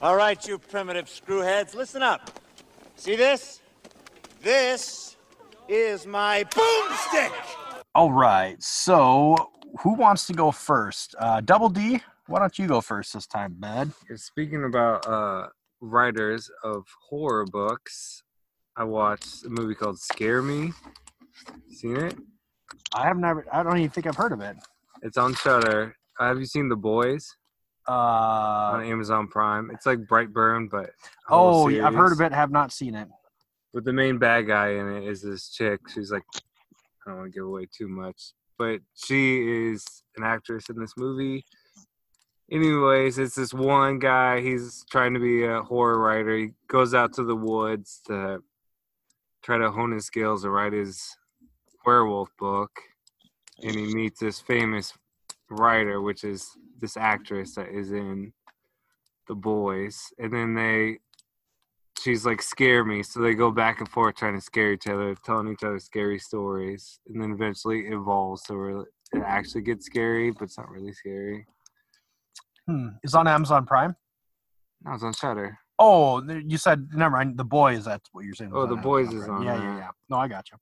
All 0.00 0.16
right, 0.16 0.48
you 0.48 0.58
primitive 0.58 1.04
screwheads, 1.04 1.74
listen 1.74 2.02
up. 2.02 2.30
See 2.96 3.14
this? 3.14 3.60
This 4.42 5.18
is 5.68 6.06
my 6.06 6.44
boomstick! 6.44 7.69
All 7.94 8.12
right. 8.12 8.60
So, 8.62 9.36
who 9.80 9.94
wants 9.94 10.26
to 10.28 10.32
go 10.32 10.50
first? 10.52 11.14
Uh, 11.18 11.40
Double 11.40 11.68
D, 11.68 12.00
why 12.26 12.38
don't 12.38 12.56
you 12.58 12.66
go 12.68 12.80
first 12.80 13.14
this 13.14 13.26
time, 13.26 13.56
bud? 13.58 13.90
Speaking 14.14 14.64
about 14.64 15.06
uh, 15.08 15.48
writers 15.80 16.50
of 16.62 16.86
horror 17.08 17.44
books, 17.46 18.22
I 18.76 18.84
watched 18.84 19.44
a 19.44 19.48
movie 19.50 19.74
called 19.74 19.98
Scare 19.98 20.40
Me. 20.42 20.72
Seen 21.70 21.96
it? 21.96 22.16
I 22.94 23.06
have 23.06 23.16
never. 23.18 23.44
I 23.52 23.62
don't 23.62 23.76
even 23.78 23.90
think 23.90 24.06
I've 24.06 24.16
heard 24.16 24.32
of 24.32 24.40
it. 24.40 24.56
It's 25.02 25.16
on 25.16 25.34
Shudder. 25.34 25.96
Have 26.18 26.38
you 26.38 26.46
seen 26.46 26.68
The 26.68 26.76
Boys 26.76 27.34
on 27.88 28.80
Uh, 28.80 28.84
Amazon 28.84 29.26
Prime? 29.26 29.70
It's 29.72 29.86
like 29.86 29.98
Brightburn, 30.00 30.70
but 30.70 30.90
oh, 31.28 31.68
yeah, 31.68 31.86
I've 31.86 31.94
heard 31.94 32.12
of 32.12 32.20
it. 32.20 32.32
Have 32.32 32.50
not 32.52 32.72
seen 32.72 32.94
it. 32.94 33.08
But 33.74 33.84
the 33.84 33.92
main 33.92 34.18
bad 34.18 34.46
guy 34.46 34.70
in 34.74 34.96
it 34.96 35.04
is 35.08 35.22
this 35.22 35.48
chick. 35.48 35.80
She's 35.92 36.10
like, 36.12 36.24
I 37.06 37.10
don't 37.10 37.18
want 37.20 37.32
to 37.32 37.38
give 37.38 37.46
away 37.46 37.66
too 37.66 37.88
much, 37.88 38.32
but 38.58 38.80
she 38.94 39.68
is 39.68 40.02
an 40.16 40.24
actress 40.24 40.68
in 40.68 40.78
this 40.78 40.94
movie. 40.96 41.44
Anyways, 42.50 43.18
it's 43.18 43.36
this 43.36 43.54
one 43.54 43.98
guy. 44.00 44.40
He's 44.40 44.84
trying 44.90 45.14
to 45.14 45.20
be 45.20 45.44
a 45.44 45.62
horror 45.62 45.98
writer. 45.98 46.36
He 46.36 46.48
goes 46.66 46.94
out 46.94 47.12
to 47.14 47.24
the 47.24 47.36
woods 47.36 48.00
to 48.08 48.42
try 49.42 49.56
to 49.56 49.70
hone 49.70 49.92
his 49.92 50.06
skills 50.06 50.42
to 50.42 50.50
write 50.50 50.72
his 50.72 51.16
werewolf 51.86 52.28
book. 52.38 52.70
And 53.62 53.74
he 53.74 53.94
meets 53.94 54.20
this 54.20 54.40
famous 54.40 54.92
writer, 55.48 56.00
which 56.00 56.24
is 56.24 56.50
this 56.80 56.96
actress 56.96 57.54
that 57.54 57.68
is 57.68 57.92
in 57.92 58.32
The 59.28 59.34
Boys. 59.34 60.12
And 60.18 60.32
then 60.32 60.54
they 60.54 60.98
she's 62.00 62.24
like 62.24 62.40
scare 62.40 62.84
me 62.84 63.02
so 63.02 63.20
they 63.20 63.34
go 63.34 63.50
back 63.50 63.80
and 63.80 63.88
forth 63.88 64.14
trying 64.16 64.34
to 64.34 64.40
scare 64.40 64.72
each 64.72 64.86
other 64.86 65.14
telling 65.24 65.48
each 65.52 65.62
other 65.64 65.78
scary 65.78 66.18
stories 66.18 66.98
and 67.08 67.20
then 67.22 67.32
eventually 67.32 67.86
it 67.86 67.92
evolves 67.92 68.42
so 68.46 68.80
it 69.14 69.22
actually 69.24 69.60
gets 69.62 69.86
scary 69.86 70.30
but 70.30 70.42
it's 70.44 70.58
not 70.58 70.68
really 70.70 70.92
scary 70.92 71.46
Hmm. 72.66 72.88
It's 73.02 73.14
on 73.14 73.26
Amazon 73.26 73.66
Prime. 73.66 73.96
no 74.84 74.92
it's 74.94 75.02
on 75.02 75.12
Shudder 75.12 75.58
Oh, 75.82 76.22
you 76.46 76.58
said 76.58 76.88
never 76.92 77.16
mind. 77.16 77.38
The 77.38 77.44
boys. 77.44 77.86
That's 77.86 78.06
what 78.12 78.26
you're 78.26 78.34
saying. 78.34 78.50
Oh, 78.54 78.66
The 78.66 78.74
Amazon 78.74 78.82
Boys 78.82 79.06
Prime. 79.08 79.22
is 79.22 79.28
on 79.30 79.42
Yeah, 79.42 79.56
yeah, 79.56 79.76
yeah. 79.78 79.88
No, 80.10 80.18
I 80.18 80.28
got 80.28 80.50
you. 80.50 80.58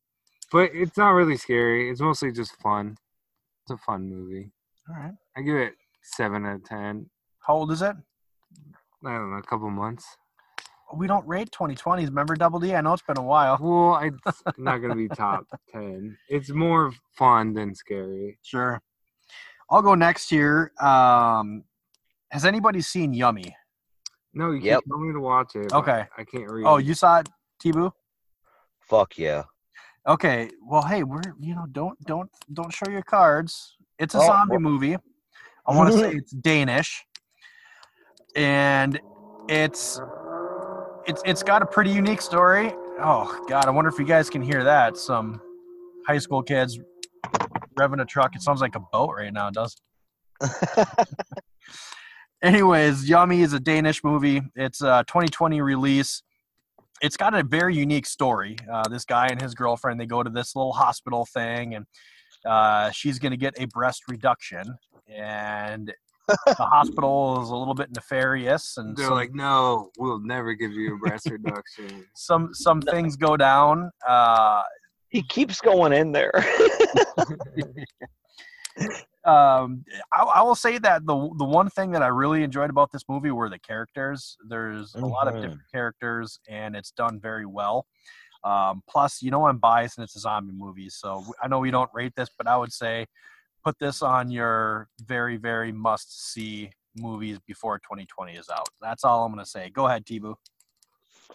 but 0.53 0.71
it's 0.73 0.97
not 0.97 1.11
really 1.11 1.37
scary 1.37 1.91
it's 1.91 2.01
mostly 2.01 2.31
just 2.33 2.53
fun 2.63 2.97
it's 3.63 3.73
a 3.73 3.77
fun 3.85 4.09
movie 4.09 4.51
All 4.89 4.95
right. 4.97 5.13
i 5.37 5.43
give 5.43 5.57
it 5.57 5.75
seven 6.03 6.47
out 6.47 6.57
of 6.57 6.65
ten 6.65 7.11
How 7.41 7.55
old 7.55 7.73
is 7.73 7.83
it? 7.83 7.97
i 9.05 9.11
don't 9.13 9.31
know 9.33 9.37
a 9.39 9.43
couple 9.43 9.69
months 9.71 10.07
We 10.95 11.07
don't 11.07 11.27
rate 11.27 11.51
2020s. 11.51 12.07
Remember 12.07 12.35
Double 12.35 12.59
D? 12.59 12.75
I 12.75 12.81
know 12.81 12.95
it's 12.95 13.03
been 13.03 13.19
a 13.19 13.23
while. 13.23 13.59
well 13.61 13.95
I- 13.95 14.11
it's 14.27 14.59
not 14.59 14.79
gonna 14.79 14.95
be 14.97 15.09
top 15.09 15.45
10 15.73 16.17
it's 16.29 16.51
more 16.51 16.93
fun 17.17 17.53
than 17.55 17.75
scary 17.75 18.39
Sure. 18.43 18.81
I'll 19.71 19.83
go 19.83 19.95
next 19.95 20.31
here. 20.31 20.73
Um, 20.81 21.65
has 22.31 22.45
anybody 22.47 22.81
seen 22.81 23.13
Yummy? 23.13 23.55
no 24.35 24.51
you 24.53 24.61
Yep. 24.61 24.73
can't 24.73 24.85
tell 24.89 24.99
me 24.99 25.13
to 25.13 25.21
watch 25.21 25.57
it 25.57 25.73
Okay. 25.73 26.07
i 26.17 26.25
can't 26.25 26.51
read 26.51 26.65
Oh, 26.67 26.77
you 26.79 26.95
saw 26.95 27.19
it, 27.21 27.29
T-Boo? 27.61 27.93
Fuck 28.81 29.19
yeah. 29.19 29.43
Okay. 30.07 30.49
Well, 30.67 30.83
hey, 30.83 31.03
we're 31.03 31.21
you 31.39 31.55
know 31.55 31.67
don't 31.73 31.99
don't 32.07 32.31
don't 32.55 32.73
show 32.73 32.89
your 32.89 33.03
cards. 33.03 33.77
It's 33.99 34.15
a 34.15 34.19
Oh, 34.19 34.27
zombie 34.27 34.53
well- 34.53 34.61
movie. 34.61 34.97
I 35.67 35.77
want 35.77 35.93
to 35.93 35.99
say 35.99 36.13
it's 36.21 36.33
Danish, 36.33 37.05
and 38.35 38.99
it's 39.51 40.01
it's 41.09 41.23
it's 41.25 41.43
got 41.43 41.63
a 41.63 41.67
pretty 41.67 41.91
unique 41.91 42.21
story. 42.21 42.73
Oh 43.01 43.45
God, 43.49 43.65
I 43.65 43.71
wonder 43.71 43.89
if 43.89 43.99
you 43.99 44.05
guys 44.05 44.29
can 44.29 44.43
hear 44.43 44.63
that. 44.63 44.97
Some 44.99 45.41
high 46.07 46.19
school 46.19 46.43
kids 46.43 46.79
revving 47.79 48.01
a 48.01 48.05
truck. 48.05 48.37
It 48.37 48.43
sounds 48.43 48.61
like 48.61 48.77
a 48.77 48.81
boat 48.93 49.15
right 49.17 49.33
now. 49.33 49.49
It 49.49 49.55
does. 49.55 49.77
anyways, 52.43 53.09
Yummy 53.09 53.41
is 53.41 53.55
a 53.55 53.61
Danish 53.61 54.05
movie. 54.05 54.43
It's 54.55 54.83
a 54.83 55.03
2020 55.09 55.63
release. 55.63 56.23
It's 57.01 57.17
got 57.17 57.35
a 57.35 57.43
very 57.43 57.75
unique 57.75 58.07
story. 58.07 58.57
Uh, 58.71 58.87
this 58.89 59.05
guy 59.05 59.29
and 59.29 59.41
his 59.41 59.55
girlfriend 59.55 59.99
they 59.99 60.07
go 60.07 60.23
to 60.23 60.31
this 60.31 60.55
little 60.55 60.73
hospital 60.73 61.25
thing, 61.25 61.75
and 61.75 61.87
uh, 62.45 62.91
she's 62.91 63.19
going 63.19 63.33
to 63.33 63.39
get 63.39 63.55
a 63.59 63.67
breast 63.67 64.03
reduction, 64.09 64.77
and 65.09 65.93
the 66.29 66.55
hospital 66.65 67.43
is 67.43 67.49
a 67.51 67.57
little 67.57 67.75
bit 67.75 67.91
nefarious, 67.95 68.77
and 68.77 68.97
They're 68.97 69.07
some, 69.07 69.15
like, 69.15 69.35
no, 69.35 69.91
we'll 69.99 70.21
never 70.21 70.55
give 70.55 70.73
you 70.73 70.95
a 70.95 70.99
breast 70.99 71.31
reduction. 71.31 72.05
some 72.15 72.51
some 72.53 72.81
things 72.83 73.17
go 73.17 73.37
down. 73.37 73.91
Uh, 74.07 74.63
He 75.09 75.23
keeps 75.23 75.61
going 75.61 75.93
in 75.93 76.13
there. 76.13 76.33
um, 79.25 79.85
I, 80.13 80.23
I 80.23 80.43
will 80.43 80.55
say 80.55 80.79
that 80.79 81.05
the 81.07 81.31
the 81.39 81.45
one 81.45 81.71
thing 81.71 81.91
that 81.93 82.03
I 82.03 82.09
really 82.09 82.43
enjoyed 82.43 82.71
about 82.71 82.93
this 82.93 83.03
movie 83.09 83.31
were 83.31 83.49
the 83.49 83.59
characters. 83.59 84.37
There's 84.49 84.95
a 84.95 85.07
lot 85.07 85.29
of 85.29 85.35
Mhm. 85.35 85.41
different 85.43 85.71
characters, 85.73 86.39
and 86.49 86.77
it's 86.77 86.91
done 86.93 87.21
very 87.21 87.47
well. 87.47 87.87
Um, 88.45 88.83
plus, 88.89 89.21
you 89.21 89.31
know, 89.33 89.47
I'm 89.47 89.59
biased, 89.59 89.99
and 89.99 90.05
it's 90.05 90.15
a 90.17 90.21
zombie 90.21 90.53
movie, 90.53 90.89
so 90.91 91.25
I 91.43 91.49
know 91.49 91.59
we 91.59 91.73
don't 91.73 91.91
rate 91.93 92.13
this, 92.17 92.29
but 92.39 92.47
I 92.47 92.57
would 92.57 92.73
say 92.73 93.07
put 93.65 93.79
this 93.79 94.03
on 94.03 94.31
your 94.31 94.89
very 95.05 95.37
very 95.37 95.73
must 95.73 96.33
see 96.33 96.71
movies 96.97 97.39
before 97.47 97.79
2020 97.79 98.33
is 98.33 98.49
out. 98.51 98.69
That's 98.81 99.05
all 99.05 99.25
I'm 99.25 99.33
gonna 99.33 99.47
say. 99.47 99.71
Go 99.71 99.87
ahead, 99.87 100.07
T-Boo. 100.07 100.37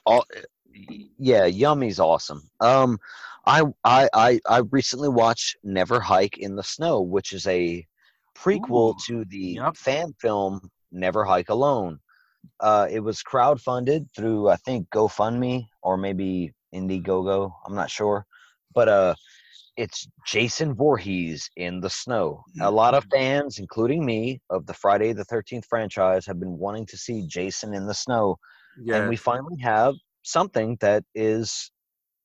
all 0.06 0.26
yeah 1.20 1.46
yummy's 1.46 2.00
awesome 2.00 2.42
um 2.60 2.98
I, 3.46 3.64
I 3.84 4.10
i 4.14 4.40
i 4.50 4.58
recently 4.72 5.10
watched 5.10 5.58
never 5.64 6.00
hike 6.00 6.38
in 6.40 6.56
the 6.56 6.64
snow 6.64 7.02
which 7.02 7.32
is 7.32 7.46
a 7.48 7.86
prequel 8.36 8.96
Ooh, 8.96 9.06
to 9.08 9.26
the 9.26 9.60
yep. 9.62 9.78
fan 9.78 10.14
film 10.20 10.72
never 10.92 11.24
hike 11.24 11.50
alone 11.50 12.00
uh 12.60 12.88
it 12.90 13.02
was 13.02 13.22
crowdfunded 13.22 14.08
through 14.16 14.50
i 14.50 14.56
think 14.58 14.90
gofundme 14.90 15.68
or 15.84 15.98
maybe 15.98 16.52
indiegogo 16.74 17.52
i'm 17.66 17.76
not 17.76 17.92
sure 17.92 18.26
but 18.74 18.90
uh 18.90 19.14
it's 19.76 20.08
jason 20.26 20.76
Voorhees 20.76 21.50
in 21.58 21.80
the 21.80 21.90
snow 21.90 22.44
a 22.62 22.70
lot 22.70 22.94
of 22.94 23.06
fans 23.12 23.58
including 23.58 24.06
me 24.06 24.40
of 24.50 24.66
the 24.68 24.74
friday 24.74 25.14
the 25.14 25.26
13th 25.26 25.66
franchise 25.66 26.26
have 26.26 26.40
been 26.40 26.58
wanting 26.58 26.86
to 26.86 26.98
see 26.98 27.26
jason 27.28 27.74
in 27.74 27.88
the 27.88 27.94
snow 27.94 28.38
Yeah, 28.84 28.98
and 28.98 29.10
we 29.10 29.16
finally 29.16 29.58
have 29.62 29.96
something 30.24 30.78
that 30.80 31.04
is 31.14 31.72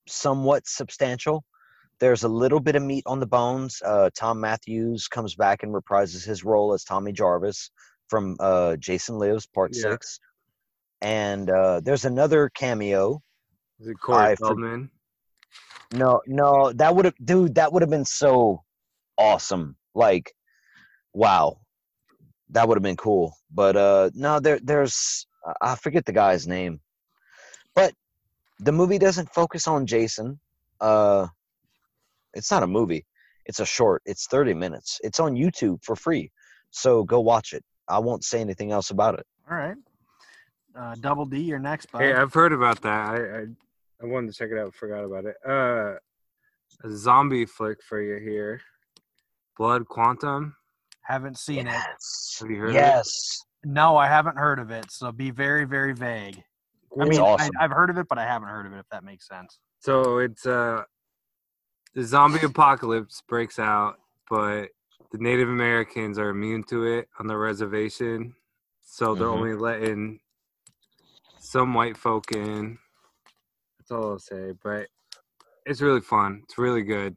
somewhat 0.08 0.66
substantial. 0.66 1.44
There's 2.00 2.22
a 2.22 2.28
little 2.28 2.60
bit 2.60 2.76
of 2.76 2.82
meat 2.82 3.04
on 3.06 3.20
the 3.20 3.26
bones. 3.26 3.82
Uh, 3.84 4.10
Thom 4.16 4.40
Mathews 4.40 5.08
comes 5.08 5.34
back 5.34 5.62
and 5.62 5.74
reprises 5.74 6.24
his 6.24 6.44
role 6.44 6.72
as 6.72 6.84
Tommy 6.84 7.12
Jarvis 7.12 7.70
from 8.08 8.36
uh, 8.40 8.76
Jason 8.76 9.18
Lives 9.18 9.46
Part 9.46 9.72
Yeah. 9.74 9.90
Six, 9.90 10.20
and 11.00 11.50
uh, 11.50 11.80
there's 11.80 12.04
another 12.04 12.50
cameo. 12.54 13.20
is 13.80 13.88
it 13.88 13.96
Corey 14.00 14.36
Feldman? 14.36 14.90
No, 15.92 16.20
no, 16.26 16.72
that 16.74 16.94
would 16.94 17.06
have, 17.06 17.14
dude, 17.24 17.54
that 17.54 17.72
would 17.72 17.82
have 17.82 17.90
been 17.90 18.04
so 18.04 18.62
awesome. 19.16 19.76
Like, 19.94 20.34
wow, 21.14 21.60
that 22.50 22.68
would 22.68 22.76
have 22.76 22.82
been 22.82 22.96
cool. 22.96 23.34
But 23.50 23.76
uh, 23.76 24.10
no, 24.14 24.38
there, 24.40 24.58
there's, 24.62 25.26
I- 25.46 25.72
I 25.72 25.74
forget 25.76 26.04
the 26.04 26.12
guy's 26.12 26.46
name, 26.46 26.80
but 27.74 27.94
the 28.60 28.72
movie 28.72 28.98
doesn't 28.98 29.32
focus 29.32 29.66
on 29.66 29.86
Jason. 29.86 30.38
Uh, 30.80 31.28
it's 32.34 32.50
not 32.50 32.62
a 32.62 32.66
movie; 32.66 33.06
it's 33.46 33.60
a 33.60 33.66
short. 33.66 34.02
It's 34.04 34.26
30 34.26 34.54
minutes. 34.54 35.00
It's 35.02 35.18
on 35.20 35.34
YouTube 35.34 35.82
for 35.82 35.96
free, 35.96 36.30
so 36.70 37.02
go 37.02 37.20
watch 37.20 37.52
it. 37.54 37.64
I 37.88 37.98
won't 37.98 38.24
say 38.24 38.40
anything 38.40 38.70
else 38.72 38.90
about 38.90 39.18
it. 39.18 39.26
All 39.50 39.56
right. 39.56 39.76
Uh, 40.76 40.94
Double 41.00 41.24
D, 41.24 41.40
you're 41.40 41.58
next, 41.58 41.90
bud. 41.90 42.02
Hey, 42.02 42.12
I've 42.12 42.34
heard 42.34 42.52
about 42.52 42.82
that. 42.82 43.08
I, 43.14 43.16
I 43.16 43.46
I 44.02 44.06
wanted 44.06 44.32
to 44.32 44.38
check 44.38 44.50
it 44.50 44.58
out. 44.58 44.74
Forgot 44.74 45.04
about 45.04 45.24
it. 45.24 45.36
Uh, 45.46 45.94
a 46.84 46.90
zombie 46.96 47.46
flick 47.46 47.82
for 47.82 48.00
you 48.00 48.16
here. 48.18 48.60
Blood 49.56 49.86
Quantum. 49.88 50.54
Haven't 51.02 51.38
seen 51.38 51.66
it. 51.66 51.72
Yes, 51.72 52.36
Have 52.40 52.50
you 52.50 52.56
heard 52.58 52.70
of 52.70 52.76
it? 52.76 52.80
yes. 52.80 53.40
No, 53.64 53.96
I 53.96 54.06
haven't 54.06 54.36
heard 54.36 54.58
of 54.60 54.70
it. 54.70 54.90
So 54.90 55.10
be 55.10 55.30
very, 55.30 55.64
very 55.64 55.92
vague. 55.94 56.36
I 57.00 57.02
It's 57.04 57.10
mean, 57.10 57.20
awesome. 57.20 57.50
I, 57.58 57.64
I've 57.64 57.70
heard 57.72 57.90
of 57.90 57.98
it, 57.98 58.06
but 58.08 58.18
I 58.18 58.24
haven't 58.24 58.48
heard 58.48 58.66
of 58.66 58.72
it. 58.72 58.78
If 58.78 58.88
that 58.90 59.02
makes 59.04 59.26
sense. 59.26 59.58
So 59.80 60.18
it's 60.18 60.46
uh 60.46 60.84
the 61.94 62.04
zombie 62.04 62.44
apocalypse 62.44 63.22
breaks 63.28 63.58
out, 63.58 63.98
but 64.30 64.68
the 65.10 65.18
Native 65.18 65.48
Americans 65.48 66.18
are 66.18 66.28
immune 66.28 66.62
to 66.64 66.84
it 66.84 67.08
on 67.18 67.26
the 67.26 67.36
reservation. 67.36 68.34
So 68.82 69.14
they're 69.14 69.26
Mhm. 69.26 69.32
only 69.32 69.54
letting 69.54 70.20
some 71.38 71.74
white 71.74 71.96
folk 71.96 72.30
in. 72.32 72.78
That's 73.88 73.98
all 74.02 74.10
I'll 74.12 74.18
say. 74.18 74.52
But 74.62 74.88
it's 75.66 75.80
really 75.80 76.00
fun. 76.00 76.40
It's 76.44 76.58
really 76.58 76.82
good. 76.82 77.16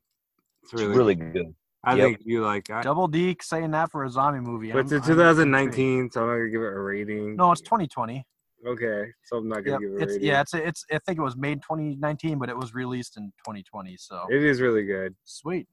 It's 0.64 0.74
It's 0.74 0.82
really, 0.82 0.96
really 0.98 1.16
good. 1.16 1.54
I 1.84 1.96
yep. 1.96 2.06
think 2.06 2.20
you 2.26 2.44
like 2.44 2.70
I, 2.70 2.82
Double 2.82 3.08
D 3.08 3.36
saying 3.42 3.72
that 3.72 3.92
for 3.92 4.04
a 4.04 4.10
zombie 4.10 4.40
movie. 4.40 4.72
but 4.72 4.80
it's 4.80 4.94
I'm- 4.94 5.02
in 5.04 5.10
I'm 5.10 5.36
2019, 5.72 6.12
so 6.12 6.22
I'm 6.22 6.28
not 6.28 6.34
gonna 6.36 6.50
give 6.50 6.62
it 6.62 6.66
a 6.74 6.80
rating. 6.80 7.36
No, 7.36 7.52
it's 7.52 7.62
2020. 7.62 8.26
Okay, 8.68 9.12
so 9.24 9.38
I'm 9.38 9.50
not 9.50 9.66
gonna 9.66 9.72
Yep. 9.72 9.80
give 9.82 9.90
it 9.90 9.94
a 9.94 10.04
It's 10.04 10.12
rating. 10.14 10.28
yeah, 10.28 10.42
it's 10.42 10.54
it's. 10.54 10.86
I 10.92 11.00
think 11.00 11.18
it 11.18 11.24
was 11.24 11.36
made 11.36 11.64
2019, 11.64 12.38
but 12.38 12.50
it 12.50 12.56
was 12.58 12.76
released 12.76 13.18
in 13.18 13.32
2020. 13.46 13.98
So 13.98 14.28
It 14.30 14.44
is 14.44 14.62
really 14.62 14.86
good. 14.86 15.16
sweet. 15.24 15.68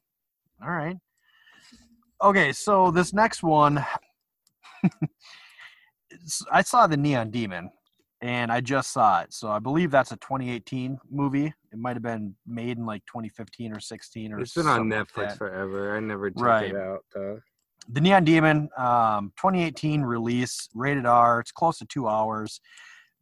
All 0.62 0.70
right. 0.70 0.96
Okay, 2.22 2.52
so 2.52 2.90
this 2.90 3.12
next 3.12 3.42
one, 3.42 3.84
I 6.50 6.62
saw 6.62 6.86
the 6.86 6.96
Neon 6.96 7.30
Demon, 7.30 7.70
and 8.20 8.50
I 8.50 8.60
just 8.60 8.92
saw 8.92 9.20
it. 9.20 9.32
So 9.32 9.48
I 9.50 9.58
believe 9.58 9.90
that's 9.90 10.12
a 10.12 10.16
2018 10.16 10.98
movie. 11.10 11.46
It 11.72 11.78
might 11.78 11.94
have 11.96 12.02
been 12.02 12.34
made 12.46 12.78
in 12.78 12.86
like 12.86 13.04
2015 13.06 13.72
or 13.72 13.80
16 13.80 14.32
or. 14.32 14.40
It's 14.40 14.54
been 14.54 14.66
on 14.66 14.88
like 14.88 15.06
Netflix 15.06 15.28
that. 15.28 15.38
forever. 15.38 15.96
I 15.96 16.00
never 16.00 16.30
checked 16.30 16.40
Right. 16.40 16.70
it 16.70 16.76
out 16.76 17.04
though. 17.14 17.40
the 17.90 18.00
Neon 18.00 18.24
Demon, 18.24 18.68
um, 18.76 19.32
2018 19.38 20.02
release, 20.02 20.68
rated 20.74 21.06
R. 21.06 21.40
It's 21.40 21.52
close 21.52 21.78
to 21.78 21.86
two 21.86 22.06
hours. 22.08 22.60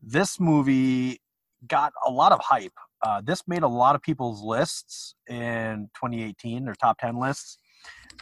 This 0.03 0.41
movie 0.41 1.21
got 1.69 1.93
a 2.07 2.11
lot 2.11 2.33
of 2.33 2.41
hype. 2.43 2.73
Uh, 3.03 3.21
this 3.25 3.43
made 3.47 3.63
a 3.63 3.69
lot 3.69 3.95
of 3.95 4.03
people's 4.03 4.43
lists 4.43 5.15
in 5.29 5.89
2018, 5.95 6.65
their 6.65 6.75
top 6.75 6.99
10 6.99 7.19
lists. 7.21 7.59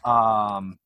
Um, 0.05 0.77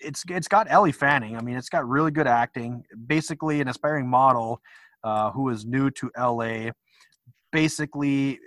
it's 0.00 0.24
it's 0.28 0.48
got 0.48 0.66
Ellie 0.70 0.92
Fanning. 0.92 1.36
I 1.36 1.40
mean, 1.40 1.56
it's 1.56 1.68
got 1.68 1.88
really 1.88 2.10
good 2.10 2.26
acting. 2.26 2.84
Basically, 3.06 3.60
an 3.60 3.68
aspiring 3.68 4.08
model 4.08 4.60
uh, 5.02 5.30
who 5.30 5.48
is 5.48 5.64
new 5.64 5.90
to 5.90 6.10
LA. 6.18 6.70
Basically, 7.52 8.38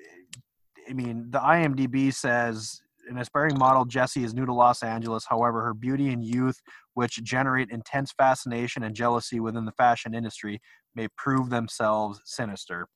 I 0.89 0.93
mean, 0.93 1.27
the 1.29 1.39
IMDb 1.39 2.13
says 2.13 2.81
an 3.09 3.17
aspiring 3.17 3.57
model, 3.57 3.85
Jessie, 3.85 4.23
is 4.23 4.33
new 4.33 4.45
to 4.45 4.53
Los 4.53 4.83
Angeles. 4.83 5.25
However, 5.27 5.63
her 5.63 5.73
beauty 5.73 6.09
and 6.09 6.23
youth, 6.23 6.59
which 6.93 7.23
generate 7.23 7.69
intense 7.69 8.11
fascination 8.11 8.83
and 8.83 8.95
jealousy 8.95 9.39
within 9.39 9.65
the 9.65 9.71
fashion 9.71 10.13
industry, 10.13 10.59
may 10.95 11.07
prove 11.17 11.49
themselves 11.49 12.19
sinister. 12.25 12.87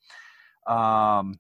Um, 0.68 1.36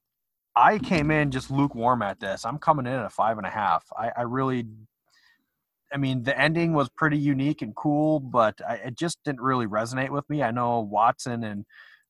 I 0.55 0.79
came 0.79 1.11
in 1.11 1.31
just 1.31 1.49
lukewarm 1.49 2.01
at 2.01 2.19
this. 2.19 2.45
I'm 2.45 2.57
coming 2.57 2.85
in 2.85 2.93
at 2.93 3.05
a 3.05 3.09
five 3.09 3.37
and 3.37 3.47
a 3.47 3.49
half. 3.49 3.85
I, 3.97 4.11
I 4.17 4.21
really, 4.23 4.65
I 5.93 5.97
mean, 5.97 6.23
the 6.23 6.39
ending 6.39 6.73
was 6.73 6.89
pretty 6.89 7.17
unique 7.17 7.61
and 7.61 7.75
cool, 7.75 8.19
but 8.19 8.59
I, 8.67 8.75
it 8.75 8.97
just 8.97 9.19
didn't 9.25 9.41
really 9.41 9.67
resonate 9.67 10.09
with 10.09 10.29
me. 10.29 10.43
I 10.43 10.51
know 10.51 10.79
Watson 10.81 11.43
and 11.43 11.65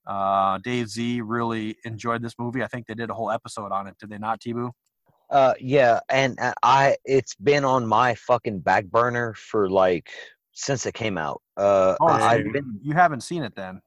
uh, 0.08 0.60
Dave 0.64 0.88
Z 0.90 1.22
really 1.22 1.78
enjoyed 1.84 2.22
this 2.22 2.36
movie. 2.40 2.64
I 2.64 2.68
think 2.68 2.88
they 2.88 2.94
did 2.94 3.10
a 3.10 3.14
whole 3.14 3.32
episode 3.32 3.72
on 3.72 3.88
it. 3.88 3.96
Did 4.00 4.10
they 4.10 4.18
not, 4.18 4.40
T-Boo? 4.42 4.72
Uh, 5.30 5.54
yeah, 5.60 6.00
and 6.10 6.38
uh, 6.42 6.54
I 6.62 6.98
it's 7.06 7.36
been 7.36 7.64
on 7.64 7.88
my 7.88 8.16
fucking 8.16 8.60
back 8.60 8.86
burner 8.86 9.34
for 9.34 9.70
like 9.70 10.10
since 10.52 10.86
it 10.86 10.94
came 10.94 11.18
out. 11.18 11.42
Uh, 11.56 11.96
Oh, 12.02 12.08
so 12.08 12.14
I've 12.14 12.46
you, 12.46 12.52
been 12.52 12.80
you 12.84 12.94
haven't 12.94 13.22
seen 13.22 13.44
it 13.44 13.56
then? 13.56 13.82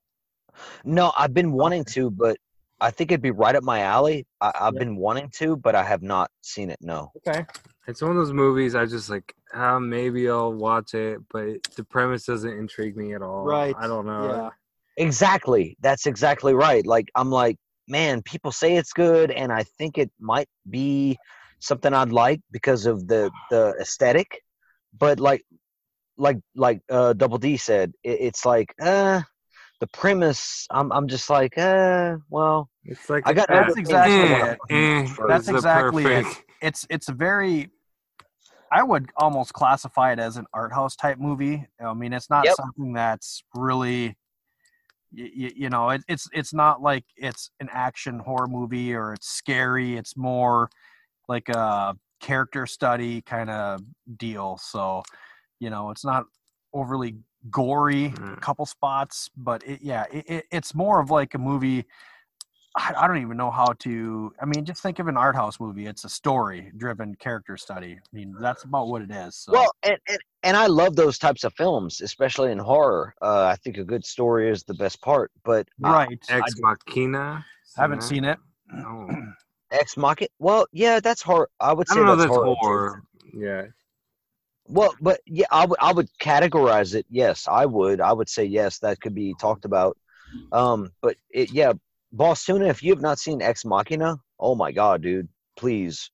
no, 0.84 1.12
I've 1.18 1.34
been 1.34 1.52
wanting 1.52 1.84
to, 1.86 2.10
but 2.10 2.38
I 2.80 2.90
think 2.90 3.10
it'd 3.10 3.20
be 3.22 3.30
right 3.30 3.54
up 3.54 3.62
my 3.62 3.80
alley. 3.80 4.26
I, 4.40 4.52
I've 4.58 4.74
been 4.74 4.96
wanting 4.96 5.28
to, 5.34 5.56
but 5.56 5.74
I 5.74 5.84
have 5.84 6.02
not 6.02 6.30
seen 6.40 6.70
it. 6.70 6.78
No. 6.80 7.12
Okay. 7.26 7.44
It's 7.86 8.00
one 8.00 8.12
of 8.12 8.16
those 8.16 8.32
movies 8.32 8.74
I 8.74 8.86
just 8.86 9.10
like. 9.10 9.34
Uh, 9.52 9.78
maybe 9.78 10.28
I'll 10.28 10.52
watch 10.52 10.94
it, 10.94 11.20
but 11.30 11.62
the 11.76 11.84
premise 11.84 12.24
doesn't 12.24 12.58
intrigue 12.58 12.96
me 12.96 13.14
at 13.14 13.22
all. 13.22 13.44
Right. 13.44 13.76
I 13.78 13.86
don't 13.86 14.06
know. 14.06 14.32
Yeah. 14.32 14.50
Exactly. 14.96 15.76
That's 15.80 16.06
exactly 16.06 16.54
right. 16.54 16.84
Like 16.86 17.08
I'm 17.14 17.30
like, 17.30 17.56
man, 17.88 18.22
people 18.22 18.52
say 18.52 18.76
it's 18.76 18.92
good, 18.92 19.30
and 19.30 19.52
I 19.52 19.64
think 19.78 19.98
it 19.98 20.10
might 20.18 20.48
be 20.68 21.18
something 21.60 21.92
I'd 21.92 22.12
like 22.12 22.40
because 22.50 22.86
of 22.86 23.06
the 23.06 23.30
the 23.50 23.74
aesthetic. 23.80 24.40
But 24.98 25.20
like, 25.20 25.42
like 26.16 26.38
like 26.54 26.80
uh, 26.88 27.12
Double 27.12 27.38
D 27.38 27.56
said, 27.56 27.92
it, 28.02 28.18
it's 28.20 28.44
like 28.46 28.74
uh 28.80 29.22
the 29.80 29.86
premise. 29.88 30.66
I'm 30.70 30.92
I'm 30.92 31.08
just 31.08 31.28
like 31.28 31.58
uh 31.58 32.16
well 32.30 32.70
It's 32.84 33.10
like 33.10 33.24
I 33.26 33.34
got 33.34 33.48
That's 33.48 33.76
exactly 33.76 34.34
I 34.34 34.50
eh, 34.50 34.52
it. 34.52 34.58
eh, 34.70 35.14
That's 35.28 35.42
is 35.42 35.46
the 35.46 35.54
exactly 35.56 36.04
it. 36.06 36.26
It's 36.62 36.86
it's 36.88 37.08
a 37.08 37.12
very 37.12 37.70
I 38.74 38.82
would 38.82 39.10
almost 39.16 39.52
classify 39.52 40.12
it 40.12 40.18
as 40.18 40.36
an 40.36 40.46
art 40.52 40.72
house 40.72 40.96
type 40.96 41.18
movie. 41.18 41.64
I 41.80 41.94
mean, 41.94 42.12
it's 42.12 42.28
not 42.28 42.46
Yep. 42.46 42.56
something 42.56 42.92
that's 42.92 43.44
really, 43.54 44.16
you, 45.12 45.52
you 45.54 45.70
know, 45.70 45.90
it, 45.90 46.02
it's 46.08 46.28
it's 46.32 46.52
not 46.52 46.82
like 46.82 47.04
it's 47.16 47.50
an 47.60 47.68
action 47.70 48.18
horror 48.18 48.48
movie 48.48 48.92
or 48.92 49.12
it's 49.12 49.28
scary. 49.28 49.96
It's 49.96 50.16
more 50.16 50.68
like 51.28 51.48
a 51.50 51.96
character 52.20 52.66
study 52.66 53.22
kind 53.22 53.48
of 53.48 53.80
deal. 54.16 54.58
So, 54.58 55.04
you 55.60 55.70
know, 55.70 55.90
it's 55.90 56.04
not 56.04 56.24
overly 56.72 57.18
gory, 57.50 58.06
a 58.06 58.10
Mm. 58.10 58.40
couple 58.40 58.66
spots, 58.66 59.30
but 59.36 59.62
it, 59.64 59.82
yeah, 59.82 60.06
it, 60.12 60.28
it, 60.28 60.44
it's 60.50 60.74
more 60.74 60.98
of 61.00 61.10
like 61.10 61.34
a 61.34 61.38
movie. 61.38 61.84
I, 62.76 62.92
I 62.96 63.06
don't 63.06 63.18
even 63.18 63.36
know 63.36 63.50
how 63.50 63.72
to. 63.80 64.32
I 64.40 64.46
mean, 64.46 64.64
just 64.64 64.82
think 64.82 64.98
of 64.98 65.06
an 65.06 65.16
art 65.16 65.36
house 65.36 65.60
movie. 65.60 65.86
It's 65.86 66.04
a 66.04 66.08
story-driven 66.08 67.14
character 67.16 67.56
study. 67.56 67.92
I 67.92 68.16
mean, 68.16 68.34
that's 68.40 68.64
about 68.64 68.88
what 68.88 69.02
it 69.02 69.10
is. 69.10 69.36
So. 69.36 69.52
Well, 69.52 69.74
and, 69.84 69.96
and 70.08 70.18
and 70.42 70.56
I 70.56 70.66
love 70.66 70.96
those 70.96 71.18
types 71.18 71.44
of 71.44 71.54
films, 71.54 72.00
especially 72.00 72.50
in 72.50 72.58
horror. 72.58 73.14
Uh, 73.22 73.44
I 73.44 73.56
think 73.56 73.78
a 73.78 73.84
good 73.84 74.04
story 74.04 74.50
is 74.50 74.64
the 74.64 74.74
best 74.74 75.00
part. 75.00 75.30
But 75.44 75.68
I- 75.84 75.92
right. 75.92 76.24
Ex 76.28 76.52
Machina. 76.58 77.44
haven't 77.76 78.02
seen 78.02 78.24
it. 78.24 78.38
Oh. 78.76 79.08
Ex 79.70 79.96
Machina. 79.96 80.28
Well, 80.38 80.66
yeah, 80.72 80.98
that's 81.00 81.22
horror. 81.22 81.50
I 81.60 81.72
would 81.72 81.86
I 81.90 81.94
say 81.94 81.98
don't 82.00 82.06
know 82.06 82.16
that's 82.16 82.28
that's 82.28 82.36
horror. 82.36 82.56
horror. 82.60 83.02
Yeah. 83.32 83.62
Well, 84.66 84.94
but 85.00 85.20
yeah, 85.26 85.46
I 85.52 85.66
would 85.66 85.78
I 85.80 85.92
would 85.92 86.08
categorize 86.20 86.94
it. 86.94 87.06
Yes, 87.10 87.46
I 87.48 87.66
would. 87.66 88.00
I 88.00 88.12
would 88.12 88.28
say 88.28 88.44
yes, 88.44 88.78
that 88.80 89.00
could 89.00 89.14
be 89.14 89.34
talked 89.40 89.64
about. 89.64 89.96
Um, 90.52 90.90
but 91.02 91.16
it, 91.30 91.52
yeah, 91.52 91.74
Bostuna, 92.14 92.68
if 92.68 92.82
you 92.82 92.92
have 92.92 93.02
not 93.02 93.18
seen 93.18 93.42
Ex 93.42 93.64
Machina, 93.64 94.16
oh 94.38 94.54
my 94.54 94.70
god, 94.72 95.02
dude, 95.02 95.28
please 95.56 96.10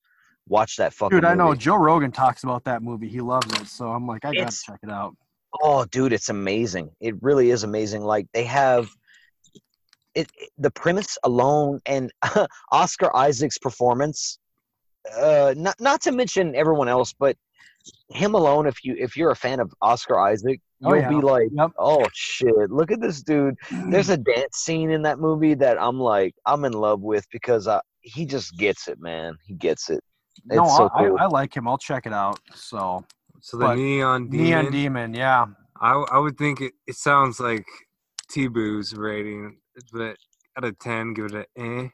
watch 0.47 0.75
that 0.77 0.93
fucking. 0.93 1.17
Dude, 1.17 1.25
I 1.25 1.35
know 1.35 1.47
movie. 1.49 1.59
Joe 1.59 1.75
Rogan 1.75 2.11
talks 2.11 2.43
about 2.43 2.63
that 2.63 2.81
movie. 2.81 3.07
He 3.07 3.21
loves 3.21 3.51
it. 3.61 3.67
So 3.67 3.89
I'm 3.89 4.07
like, 4.07 4.25
I 4.25 4.29
gotta 4.29 4.39
It's- 4.39 4.63
check 4.63 4.79
it 4.83 4.89
out. 4.89 5.15
Oh, 5.61 5.83
dude, 5.85 6.13
it's 6.13 6.29
amazing. 6.29 6.89
It 7.01 7.21
really 7.21 7.49
is 7.51 7.63
amazing. 7.63 8.01
Like 8.03 8.25
they 8.33 8.45
have 8.45 8.89
it, 10.15 10.29
it- 10.37 10.49
the 10.57 10.71
premise 10.71 11.17
alone 11.23 11.81
and 11.85 12.11
Oscar 12.71 13.15
Isaac's 13.15 13.57
performance. 13.57 14.39
Uh, 15.17 15.53
not 15.57 15.75
not 15.79 16.01
to 16.01 16.11
mention 16.11 16.55
everyone 16.55 16.87
else, 16.87 17.13
but 17.17 17.35
him 18.09 18.35
alone. 18.35 18.67
If 18.67 18.83
you 18.83 18.95
if 18.97 19.15
you're 19.17 19.31
a 19.31 19.35
fan 19.35 19.59
of 19.59 19.71
Oscar 19.81 20.19
Isaac, 20.19 20.59
Oh, 20.83 20.93
you'll 20.95 21.03
yeah. 21.03 21.09
be 21.09 21.15
like, 21.15 21.49
Yep. 21.53 21.71
oh 21.77 22.03
shit, 22.13 22.71
look 22.71 22.91
at 22.91 22.99
this 22.99 23.21
dude. 23.21 23.55
There's 23.89 24.09
a 24.09 24.17
dance 24.31 24.57
scene 24.57 24.89
in 24.89 25.03
that 25.03 25.19
movie 25.19 25.53
that 25.55 25.79
I'm 25.79 25.99
like, 25.99 26.33
I'm 26.47 26.65
in 26.65 26.73
love 26.73 27.01
with 27.01 27.23
because 27.31 27.67
I, 27.67 27.81
he 28.01 28.25
just 28.25 28.57
gets 28.57 28.87
it, 28.87 28.99
man. 28.99 29.35
He 29.45 29.53
gets 29.53 29.91
it. 29.91 30.03
no, 30.45 30.65
so 30.67 30.89
I, 30.95 31.05
cool. 31.07 31.17
I, 31.19 31.23
I 31.25 31.27
like 31.27 31.55
him. 31.55 31.67
I'll 31.67 31.77
check 31.77 32.07
it 32.07 32.13
out. 32.13 32.39
So 32.55 33.05
So 33.41 33.57
the 33.57 33.65
But 33.65 33.75
Neon 33.75 34.29
Demon. 34.29 34.45
Neon 34.47 34.71
Demon, 34.71 35.13
yeah. 35.13 35.45
I 35.79 35.93
I 35.93 36.17
would 36.17 36.37
think 36.37 36.61
it, 36.61 36.73
it 36.87 36.95
sounds 36.95 37.39
like 37.39 37.65
T-Boo's 38.31 38.93
rating, 38.95 39.57
but 39.93 40.15
out 40.57 40.63
of 40.63 40.77
ten, 40.79 41.13
give 41.13 41.25
it 41.25 41.35
a 41.35 41.61
eh. 41.61 41.87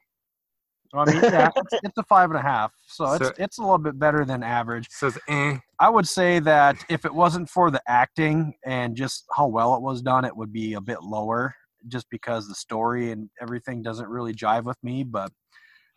I 0.94 1.06
mean, 1.06 1.22
yeah, 1.24 1.50
it's, 1.56 1.74
it's 1.84 1.98
a 1.98 2.04
five 2.04 2.30
and 2.30 2.40
a 2.40 2.42
half. 2.42 2.74
So 2.88 3.06
it's 3.14 3.28
So- 3.28 3.34
it's 3.38 3.58
a 3.58 3.62
little 3.62 3.78
bit 3.78 3.98
better 4.00 4.26
than 4.26 4.44
average. 4.44 4.88
So 4.90 5.08
it's 5.08 5.18
eh. 5.28 5.58
I 5.80 5.90
would 5.90 6.08
say 6.08 6.40
that 6.40 6.78
if 6.90 7.06
it 7.06 7.14
wasn't 7.14 7.50
for 7.50 7.70
the 7.72 7.82
acting 7.88 8.54
and 8.66 8.96
just 8.96 9.26
how 9.36 9.48
well 9.48 9.76
it 9.76 9.82
was 9.82 10.02
done, 10.02 10.26
it 10.26 10.36
would 10.36 10.52
be 10.52 10.74
a 10.74 10.82
bit 10.82 11.04
lower 11.04 11.54
just 11.88 12.10
because 12.10 12.48
the 12.48 12.56
story 12.56 13.12
and 13.12 13.30
everything 13.42 13.82
doesn't 13.82 14.08
really 14.10 14.34
jive 14.34 14.64
with 14.64 14.78
me. 14.84 15.04
But 15.04 15.32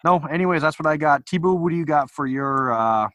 no, 0.04 0.18
anyways, 0.30 0.62
that's 0.62 0.78
what 0.78 0.86
I 0.86 0.96
got. 0.96 1.26
T-Boo, 1.26 1.54
what 1.54 1.70
do 1.70 1.76
you 1.76 1.84
got 1.86 2.10
for 2.10 2.26
your 2.26 2.72
uh, 2.72 3.08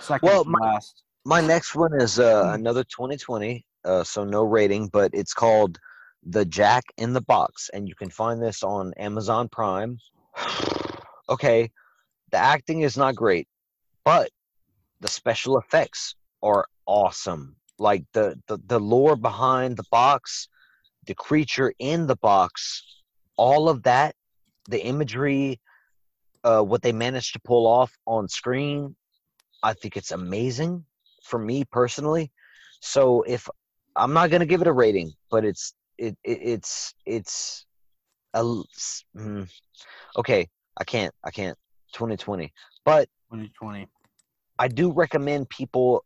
second 0.00 0.28
Well, 0.28 0.44
my- 0.44 0.58
last? 0.72 1.02
My 1.24 1.40
next 1.40 1.74
one 1.74 1.90
is 2.00 2.20
uh, 2.20 2.52
another 2.54 2.84
2020, 2.84 3.66
uh, 3.84 4.04
so 4.04 4.22
no 4.22 4.44
rating, 4.44 4.86
but 4.92 5.10
it's 5.12 5.34
called 5.34 5.76
The 6.22 6.44
Jack 6.44 6.84
in 6.98 7.14
the 7.14 7.20
Box, 7.20 7.68
and 7.74 7.88
you 7.88 7.96
can 7.96 8.10
find 8.10 8.40
this 8.40 8.62
on 8.62 8.94
Amazon 8.96 9.48
Prime. 9.48 9.98
okay, 11.28 11.70
the 12.30 12.38
acting 12.38 12.82
is 12.82 12.96
not 12.96 13.14
great, 13.14 13.48
but 14.04 14.30
the 15.00 15.08
special 15.08 15.58
effects 15.58 16.14
are 16.42 16.66
awesome. 16.86 17.56
Like 17.78 18.04
the, 18.12 18.40
the, 18.46 18.58
the 18.66 18.80
lore 18.80 19.16
behind 19.16 19.76
the 19.76 19.84
box, 19.90 20.48
the 21.06 21.14
creature 21.14 21.72
in 21.78 22.06
the 22.06 22.16
box, 22.16 22.82
all 23.36 23.68
of 23.68 23.82
that, 23.82 24.14
the 24.68 24.84
imagery, 24.84 25.60
uh, 26.44 26.62
what 26.62 26.82
they 26.82 26.92
managed 26.92 27.32
to 27.34 27.40
pull 27.40 27.66
off 27.66 27.92
on 28.06 28.28
screen, 28.28 28.96
I 29.62 29.74
think 29.74 29.96
it's 29.96 30.12
amazing 30.12 30.84
for 31.22 31.38
me 31.38 31.64
personally. 31.64 32.30
So 32.80 33.22
if 33.22 33.48
I'm 33.96 34.12
not 34.12 34.30
gonna 34.30 34.46
give 34.46 34.60
it 34.60 34.66
a 34.66 34.72
rating, 34.72 35.12
but 35.30 35.44
it's 35.44 35.74
it, 35.98 36.16
it 36.24 36.38
it's 36.42 36.94
it's 37.04 37.66
a 38.34 38.42
mm, 38.42 39.48
okay. 40.16 40.48
I 40.76 40.84
can't 40.84 41.14
I 41.24 41.30
can't 41.30 41.56
2020, 41.92 42.52
but 42.84 43.08
2020. 43.30 43.88
I 44.58 44.68
do 44.68 44.92
recommend 44.92 45.48
people. 45.48 46.04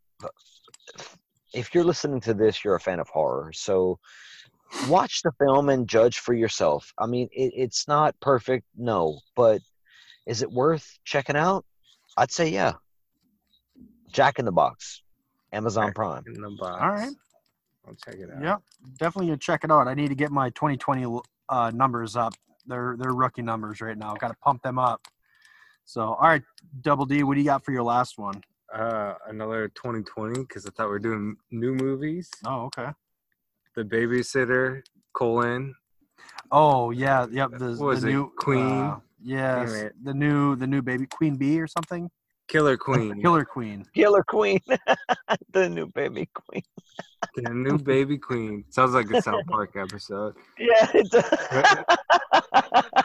If 1.52 1.74
you're 1.74 1.85
listening 1.85 2.20
to 2.22 2.35
this, 2.35 2.64
you're 2.64 2.76
a 2.76 2.80
fan 2.80 3.00
of 3.00 3.09
horror, 3.09 3.52
so 3.52 3.98
watch 4.88 5.22
the 5.22 5.33
film 5.38 5.68
and 5.68 5.88
judge 5.88 6.18
for 6.18 6.33
yourself. 6.33 6.92
I 6.98 7.06
mean, 7.06 7.28
it, 7.33 7.52
it's 7.56 7.88
not 7.88 8.18
perfect, 8.20 8.66
no, 8.76 9.20
but 9.35 9.61
is 10.26 10.42
it 10.42 10.50
worth 10.50 10.98
checking 11.04 11.37
out? 11.37 11.64
I'd 12.16 12.30
say 12.30 12.48
yeah. 12.48 12.74
Jack 14.12 14.38
in 14.38 14.44
the 14.44 14.52
Box, 14.52 15.02
Amazon 15.52 15.92
Prime. 15.92 16.24
In 16.26 16.40
the 16.40 16.50
box. 16.50 16.83
All 16.83 16.90
right. 16.90 17.14
I'll 17.87 17.94
check 17.94 18.16
it 18.16 18.30
out. 18.30 18.42
Yep, 18.42 18.62
definitely 18.98 19.26
gonna 19.28 19.38
check 19.38 19.64
it 19.64 19.70
out. 19.70 19.88
I 19.88 19.94
need 19.94 20.09
to 20.09 20.14
get 20.14 20.30
my 20.30 20.50
2020 20.50 21.20
uh, 21.48 21.70
numbers 21.74 22.16
up. 22.16 22.35
They're 22.70 22.96
they're 22.98 23.12
rookie 23.12 23.42
numbers 23.42 23.80
right 23.80 23.98
now. 23.98 24.14
Got 24.14 24.28
to 24.28 24.37
pump 24.42 24.62
them 24.62 24.78
up. 24.78 25.06
So, 25.85 26.02
all 26.02 26.28
right, 26.28 26.42
Double 26.83 27.04
D, 27.04 27.24
what 27.24 27.35
do 27.35 27.40
you 27.40 27.46
got 27.46 27.64
for 27.64 27.72
your 27.72 27.83
last 27.83 28.16
one? 28.16 28.42
Uh, 28.72 29.14
another 29.28 29.68
2020 29.74 30.40
because 30.40 30.64
I 30.64 30.70
thought 30.70 30.85
we 30.85 30.90
were 30.90 30.98
doing 31.00 31.37
new 31.50 31.74
movies. 31.74 32.30
Oh, 32.46 32.66
okay. 32.66 32.90
The 33.74 33.83
Babysitter: 33.83 34.83
colon. 35.12 35.74
Oh 36.52 36.90
yeah, 36.90 37.26
yep. 37.30 37.50
The, 37.59 37.70
What 37.72 37.80
was 37.80 38.02
the 38.02 38.09
it, 38.09 38.12
new 38.12 38.33
Queen? 38.37 38.83
Uh, 38.83 39.00
yes, 39.20 39.90
the 40.02 40.14
new 40.14 40.56
the 40.56 40.66
new 40.66 40.83
baby 40.83 41.06
Queen 41.06 41.37
Bee 41.37 41.61
or 41.61 41.66
something. 41.66 42.11
Killer 42.50 42.76
Queen. 42.76 43.22
Killer 43.22 43.44
Queen. 43.44 43.86
Killer 43.94 44.24
Queen, 44.24 44.58
the 45.52 45.68
new 45.68 45.86
baby 45.86 46.28
queen. 46.34 46.62
The 47.36 47.54
new 47.54 47.78
baby 47.78 48.18
queen. 48.18 48.64
Sounds 48.70 48.92
like 48.92 49.08
a 49.10 49.22
South 49.22 49.46
Park 49.46 49.76
episode. 49.76 50.34
Yeah. 50.58 50.90
It 50.92 51.10
does. 51.10 53.04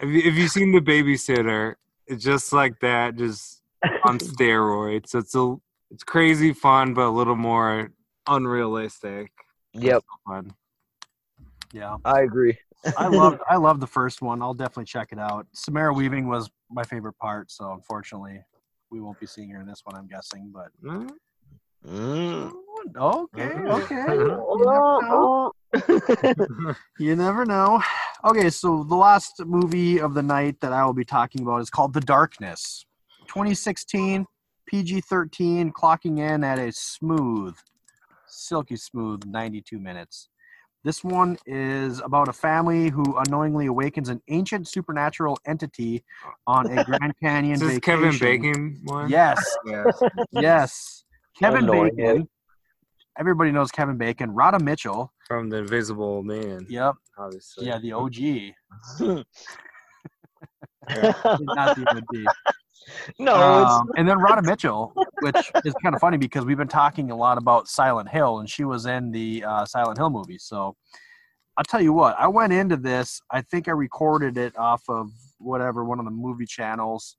Have 0.00 0.10
you, 0.10 0.22
have 0.22 0.34
you 0.34 0.48
seen 0.48 0.72
The 0.72 0.80
Babysitter? 0.80 1.76
It's 2.08 2.22
just 2.24 2.52
like 2.52 2.80
that, 2.80 3.16
just 3.16 3.62
on 4.04 4.18
steroids. 4.18 5.10
So 5.10 5.20
it's 5.20 5.34
a, 5.36 5.54
it's 5.92 6.02
crazy 6.02 6.52
fun, 6.52 6.94
but 6.94 7.06
a 7.06 7.10
little 7.10 7.36
more 7.36 7.92
unrealistic. 8.26 9.30
yep, 9.72 10.02
Fun. 10.26 10.52
Yeah, 11.72 11.96
I 12.04 12.22
agree. 12.22 12.58
I 12.96 13.08
love 13.08 13.38
I 13.48 13.56
love 13.56 13.80
the 13.80 13.86
first 13.86 14.22
one. 14.22 14.42
I'll 14.42 14.54
definitely 14.54 14.84
check 14.84 15.08
it 15.12 15.18
out. 15.18 15.46
Samara 15.54 15.92
Weaving 15.92 16.28
was 16.28 16.50
my 16.70 16.84
favorite 16.84 17.18
part, 17.18 17.50
so 17.50 17.72
unfortunately, 17.72 18.40
we 18.90 19.00
won't 19.00 19.18
be 19.18 19.26
seeing 19.26 19.50
her 19.50 19.60
in 19.60 19.66
this 19.66 19.80
one. 19.84 19.96
I'm 19.96 20.06
guessing, 20.06 20.52
but 20.52 20.68
Mm. 20.82 21.10
Mm. 21.86 22.52
okay, 22.96 23.54
Mm. 23.56 23.70
okay. 23.70 25.50
You 25.74 26.36
never. 26.36 26.74
You 26.98 27.16
never 27.16 27.44
know. 27.44 27.82
Okay, 28.24 28.48
so 28.50 28.84
the 28.84 28.94
last 28.94 29.40
movie 29.44 30.00
of 30.00 30.14
the 30.14 30.22
night 30.22 30.60
that 30.60 30.72
I 30.72 30.84
will 30.84 30.94
be 30.94 31.04
talking 31.04 31.42
about 31.42 31.60
is 31.60 31.70
called 31.70 31.92
The 31.92 32.00
Darkness. 32.00 32.86
2016, 33.28 34.24
PG 34.66 35.00
13, 35.02 35.72
clocking 35.72 36.18
in 36.20 36.44
at 36.44 36.58
a 36.58 36.70
smooth, 36.72 37.56
silky 38.26 38.76
smooth 38.76 39.24
92 39.26 39.78
minutes. 39.78 40.28
This 40.84 41.02
one 41.02 41.38
is 41.46 42.00
about 42.00 42.28
a 42.28 42.32
family 42.32 42.90
who 42.90 43.16
unknowingly 43.16 43.66
awakens 43.66 44.10
an 44.10 44.20
ancient 44.28 44.68
supernatural 44.68 45.38
entity 45.46 46.04
on 46.46 46.66
a 46.78 46.84
Grand 46.84 47.14
Canyon 47.22 47.54
Is 47.54 47.60
this 47.60 47.72
vacation. 47.74 48.00
Kevin 48.12 48.18
Bacon 48.18 48.80
one? 48.84 49.08
Yes, 49.08 49.56
Yes. 49.64 50.02
yes. 50.32 51.04
Kevin 51.38 51.60
Unknowingly. 51.60 51.90
Bacon. 51.96 52.28
Everybody 53.18 53.50
knows 53.50 53.70
Kevin 53.70 53.96
Bacon. 53.96 54.34
Radha 54.34 54.58
Mitchell. 54.58 55.10
From 55.26 55.48
The 55.48 55.58
Invisible 55.58 56.22
Man, 56.22 56.66
Yep. 56.68 56.96
obviously. 57.16 57.66
Yeah, 57.66 57.78
the 57.78 57.92
OG. 57.92 58.16
Yeah. 58.18 58.52
Not 61.40 61.76
the 61.76 61.86
OG. 61.88 62.34
No, 63.18 63.34
Um, 63.34 63.90
and 63.96 64.08
then 64.08 64.18
Radha 64.18 64.42
Mitchell, 64.42 64.92
which 65.20 65.50
is 65.64 65.74
kind 65.82 65.94
of 65.94 66.00
funny 66.00 66.16
because 66.16 66.44
we've 66.44 66.56
been 66.56 66.68
talking 66.68 67.10
a 67.10 67.16
lot 67.16 67.38
about 67.38 67.68
Silent 67.68 68.08
Hill, 68.08 68.40
and 68.40 68.48
she 68.48 68.64
was 68.64 68.86
in 68.86 69.10
the 69.10 69.44
uh, 69.44 69.64
Silent 69.64 69.98
Hill 69.98 70.10
movie. 70.10 70.38
So 70.38 70.76
I'll 71.56 71.64
tell 71.64 71.80
you 71.80 71.92
what, 71.92 72.16
I 72.18 72.28
went 72.28 72.52
into 72.52 72.76
this. 72.76 73.20
I 73.30 73.42
think 73.42 73.68
I 73.68 73.72
recorded 73.72 74.36
it 74.38 74.56
off 74.58 74.82
of 74.88 75.10
whatever 75.38 75.84
one 75.84 75.98
of 75.98 76.04
the 76.04 76.10
movie 76.10 76.46
channels, 76.46 77.16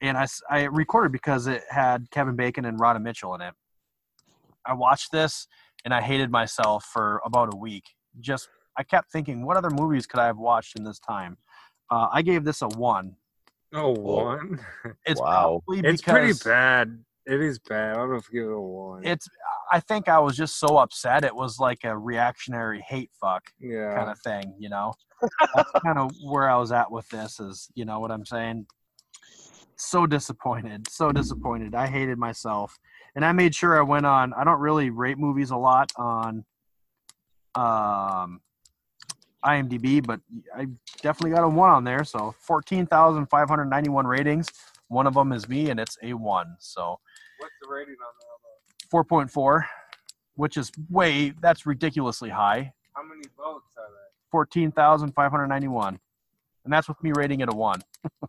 and 0.00 0.16
I, 0.16 0.26
I 0.50 0.62
recorded 0.64 1.12
because 1.12 1.46
it 1.46 1.62
had 1.70 2.10
Kevin 2.10 2.36
Bacon 2.36 2.64
and 2.64 2.78
Radha 2.78 3.00
Mitchell 3.00 3.34
in 3.34 3.40
it. 3.40 3.54
I 4.66 4.74
watched 4.74 5.12
this 5.12 5.46
and 5.84 5.94
I 5.94 6.00
hated 6.00 6.30
myself 6.30 6.84
for 6.84 7.20
about 7.24 7.54
a 7.54 7.56
week. 7.56 7.84
Just 8.20 8.48
I 8.76 8.82
kept 8.82 9.10
thinking, 9.10 9.44
what 9.44 9.56
other 9.56 9.70
movies 9.70 10.06
could 10.06 10.20
I 10.20 10.26
have 10.26 10.38
watched 10.38 10.76
in 10.76 10.84
this 10.84 10.98
time? 10.98 11.36
Uh, 11.90 12.08
I 12.12 12.22
gave 12.22 12.44
this 12.44 12.62
a 12.62 12.68
one. 12.68 13.16
Oh, 13.72 13.90
one. 13.90 14.60
It's 15.06 15.20
Wow. 15.20 15.62
It's 15.68 16.02
pretty 16.02 16.32
bad. 16.44 17.04
It 17.26 17.42
is 17.42 17.58
bad. 17.58 17.92
I 17.92 17.96
don't 17.96 18.10
know 18.10 18.16
if 18.16 18.30
give 18.30 18.44
it 18.44 18.52
a 18.52 18.60
one. 18.60 19.04
It's. 19.04 19.28
I 19.70 19.80
think 19.80 20.08
I 20.08 20.18
was 20.18 20.34
just 20.34 20.58
so 20.58 20.78
upset. 20.78 21.24
It 21.24 21.34
was 21.34 21.58
like 21.58 21.84
a 21.84 21.96
reactionary 21.96 22.82
hate 22.88 23.10
fuck 23.20 23.42
yeah. 23.60 23.94
kind 23.94 24.10
of 24.10 24.18
thing, 24.20 24.54
you 24.58 24.70
know. 24.70 24.94
That's 25.54 25.70
kind 25.84 25.98
of 25.98 26.10
where 26.22 26.48
I 26.48 26.56
was 26.56 26.72
at 26.72 26.90
with 26.90 27.06
this. 27.10 27.38
Is 27.38 27.68
you 27.74 27.84
know 27.84 28.00
what 28.00 28.10
I'm 28.10 28.24
saying? 28.24 28.66
So 29.76 30.06
disappointed. 30.06 30.88
So 30.88 31.12
disappointed. 31.12 31.74
I 31.74 31.86
hated 31.86 32.16
myself, 32.16 32.78
and 33.14 33.24
I 33.26 33.32
made 33.32 33.54
sure 33.54 33.78
I 33.78 33.82
went 33.82 34.06
on. 34.06 34.32
I 34.32 34.44
don't 34.44 34.60
really 34.60 34.88
rate 34.88 35.18
movies 35.18 35.50
a 35.50 35.56
lot 35.56 35.92
on, 35.96 36.46
um, 37.54 38.40
IMDb, 39.44 40.04
but 40.04 40.20
I 40.56 40.66
definitely 41.02 41.30
got 41.30 41.44
a 41.44 41.48
one 41.48 41.70
on 41.70 41.84
there. 41.84 42.04
So 42.04 42.34
fourteen 42.40 42.86
thousand 42.86 43.26
five 43.26 43.48
hundred 43.48 43.66
ninety-one 43.66 44.06
ratings. 44.06 44.48
One 44.88 45.06
of 45.06 45.14
them 45.14 45.32
is 45.32 45.48
me, 45.48 45.70
and 45.70 45.78
it's 45.78 45.96
a 46.02 46.14
one. 46.14 46.56
So 46.58 46.98
What's 47.38 47.54
the 47.62 47.68
rating 47.68 47.94
on 47.94 48.12
that? 48.20 48.28
4.4, 48.90 49.64
which 50.34 50.56
is 50.56 50.72
way 50.90 51.30
that's 51.40 51.66
ridiculously 51.66 52.30
high. 52.30 52.72
How 52.94 53.02
many 53.02 53.22
votes 53.36 53.74
are 53.76 53.84
there? 53.90 54.08
14,591. 54.32 55.98
And 56.64 56.72
that's 56.72 56.88
with 56.88 57.02
me 57.02 57.12
rating 57.14 57.40
it 57.40 57.52
a 57.52 57.56
1. 57.56 57.80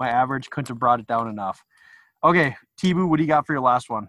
My 0.00 0.08
average 0.08 0.48
couldn't 0.50 0.68
have 0.68 0.78
brought 0.78 1.00
it 1.00 1.06
down 1.06 1.28
enough. 1.28 1.62
Okay, 2.24 2.56
T-Boo, 2.78 3.06
what 3.06 3.16
do 3.16 3.22
you 3.22 3.28
got 3.28 3.46
for 3.46 3.52
your 3.52 3.62
last 3.62 3.90
one? 3.90 4.08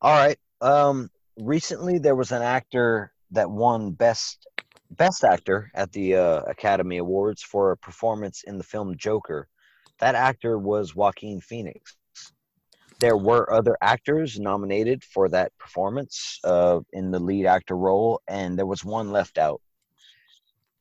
All 0.00 0.16
right. 0.16 0.38
Um, 0.60 1.10
recently 1.38 1.98
there 1.98 2.14
was 2.14 2.32
an 2.32 2.42
actor 2.42 3.12
that 3.32 3.50
won 3.50 3.92
best 3.92 4.46
best 4.92 5.24
actor 5.24 5.70
at 5.74 5.92
the 5.92 6.16
uh, 6.16 6.40
Academy 6.42 6.98
Awards 6.98 7.42
for 7.42 7.72
a 7.72 7.76
performance 7.76 8.42
in 8.46 8.58
the 8.58 8.64
film 8.64 8.96
Joker. 8.96 9.48
That 9.98 10.14
actor 10.14 10.58
was 10.58 10.94
Joaquin 10.94 11.40
Phoenix. 11.40 11.96
There 13.00 13.16
were 13.16 13.52
other 13.52 13.76
actors 13.80 14.38
nominated 14.38 15.02
for 15.02 15.28
that 15.30 15.56
performance 15.58 16.38
uh, 16.44 16.80
in 16.92 17.10
the 17.10 17.18
lead 17.18 17.46
actor 17.46 17.76
role, 17.76 18.20
and 18.28 18.56
there 18.58 18.66
was 18.66 18.84
one 18.84 19.10
left 19.10 19.38
out. 19.38 19.60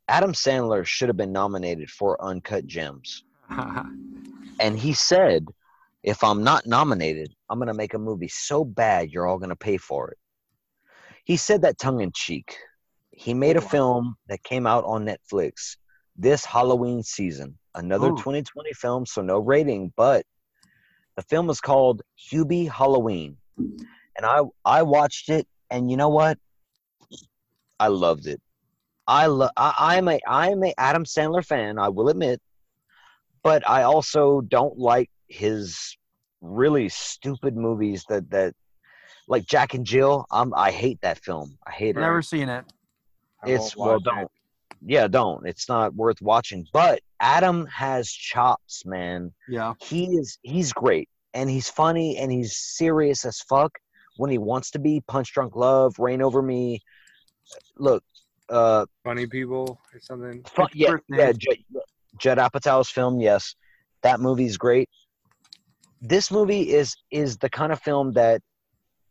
Adam 0.08 0.34
Sandler 0.34 0.86
should 0.86 1.10
have 1.10 1.18
been 1.18 1.32
nominated 1.32 1.90
for 1.90 2.24
Uncut 2.24 2.66
Gems. 2.68 3.24
And 4.60 4.78
he 4.78 4.94
said, 4.94 5.48
if 6.04 6.24
I'm 6.24 6.44
not 6.44 6.68
nominated, 6.68 7.34
I'm 7.50 7.58
going 7.58 7.68
to 7.68 7.74
make 7.74 7.96
a 7.96 8.00
movie 8.00 8.28
so 8.28 8.64
bad 8.64 9.10
you're 9.10 9.26
all 9.26 9.40
going 9.40 9.50
to 9.50 9.56
pay 9.56 9.78
for 9.78 10.12
it. 10.12 10.18
He 11.26 11.36
said 11.36 11.64
that 11.64 11.80
tongue 11.80 12.02
in 12.02 12.12
cheek. 12.14 12.56
He 13.22 13.36
made 13.36 13.56
a 13.56 13.62
film 13.62 14.16
that 14.30 14.42
came 14.44 14.66
out 14.66 14.84
on 14.84 15.06
Netflix 15.06 15.78
this 16.16 16.44
Halloween 16.44 17.04
season. 17.04 17.56
Another 17.76 18.08
Ooh. 18.08 18.16
2020 18.16 18.74
film, 18.74 19.06
so 19.06 19.22
no 19.22 19.38
rating, 19.38 19.94
but 19.96 20.26
the 21.16 21.22
film 21.22 21.52
is 21.52 21.62
called 21.62 22.02
Hubie 22.18 22.68
Halloween. 22.68 23.38
And 24.18 24.26
I 24.26 24.42
I 24.66 24.82
watched 24.82 25.30
it 25.30 25.48
and 25.70 25.92
you 25.92 25.98
know 25.98 26.10
what? 26.10 26.40
I 27.80 27.90
loved 27.90 28.26
it. 28.26 28.42
I 29.06 29.28
lo- 29.28 29.50
I, 29.56 29.74
I'm 29.78 30.08
a 30.08 30.20
I'm 30.28 30.64
a 30.64 30.74
Adam 30.80 31.06
Sandler 31.06 31.46
fan, 31.46 31.78
I 31.78 31.90
will 31.90 32.10
admit, 32.10 32.42
but 33.44 33.68
I 33.70 33.84
also 33.84 34.42
don't 34.42 34.80
like 34.80 35.12
his 35.28 35.96
really 36.42 36.90
stupid 36.90 37.56
movies 37.56 38.04
that 38.10 38.32
that 38.32 38.56
like 39.28 39.46
Jack 39.46 39.76
and 39.76 39.86
Jill. 39.86 40.26
I'm 40.32 40.56
I 40.56 40.72
hate 40.72 41.00
that 41.02 41.20
film. 41.20 41.60
I 41.68 41.72
hate 41.72 41.98
it. 41.98 42.00
Never 42.00 42.24
seen 42.24 42.50
it. 42.50 42.66
I 43.44 43.50
It's 43.52 43.76
well 43.76 43.96
it. 43.98 44.04
don't. 44.04 44.32
Yeah, 44.84 45.08
don't. 45.08 45.46
It's 45.46 45.70
not 45.70 45.94
worth 45.94 46.22
watching. 46.22 46.66
But 46.74 47.02
Adam 47.20 47.68
has 47.68 48.10
chops, 48.10 48.84
man. 48.86 49.32
Yeah. 49.48 49.74
He 49.80 50.06
is 50.18 50.40
he's 50.42 50.74
great 50.74 51.08
and 51.34 51.50
he's 51.50 51.70
funny 51.70 52.18
and 52.18 52.32
he's 52.32 52.58
serious 52.58 53.24
as 53.26 53.40
fuck 53.42 53.78
when 54.18 54.32
he 54.32 54.38
wants 54.38 54.72
to 54.72 54.80
be. 54.80 55.02
Punch 55.08 55.34
Drunk 55.34 55.56
Love, 55.56 55.98
Reign 56.00 56.22
Over 56.22 56.42
Me. 56.42 56.82
Look, 57.78 58.04
uh, 58.50 58.86
Funny 59.04 59.28
people 59.28 59.80
or 59.94 60.00
something. 60.00 60.44
Fu- 60.56 60.64
It's 60.64 60.76
yeah, 60.76 60.96
yeah. 61.10 61.32
Judd, 61.32 61.58
Judd 62.18 62.38
Apatow's 62.40 62.90
film, 62.90 63.20
yes, 63.20 63.56
that 64.02 64.20
movie's 64.20 64.58
great. 64.58 64.90
This 66.02 66.32
movie 66.32 66.72
is 66.74 66.96
is 67.12 67.38
the 67.38 67.50
kind 67.50 67.72
of 67.72 67.80
film 67.80 68.14
that 68.14 68.42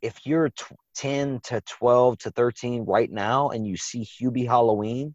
if 0.03 0.25
you're 0.25 0.49
t- 0.51 0.65
ten 0.95 1.41
to 1.45 1.61
twelve 1.63 2.19
to 2.19 2.31
thirteen 2.31 2.85
right 2.85 3.11
now 3.11 3.51
and 3.51 3.67
you 3.67 3.77
see 3.77 4.05
Hubie 4.05 4.47
Halloween, 4.47 5.15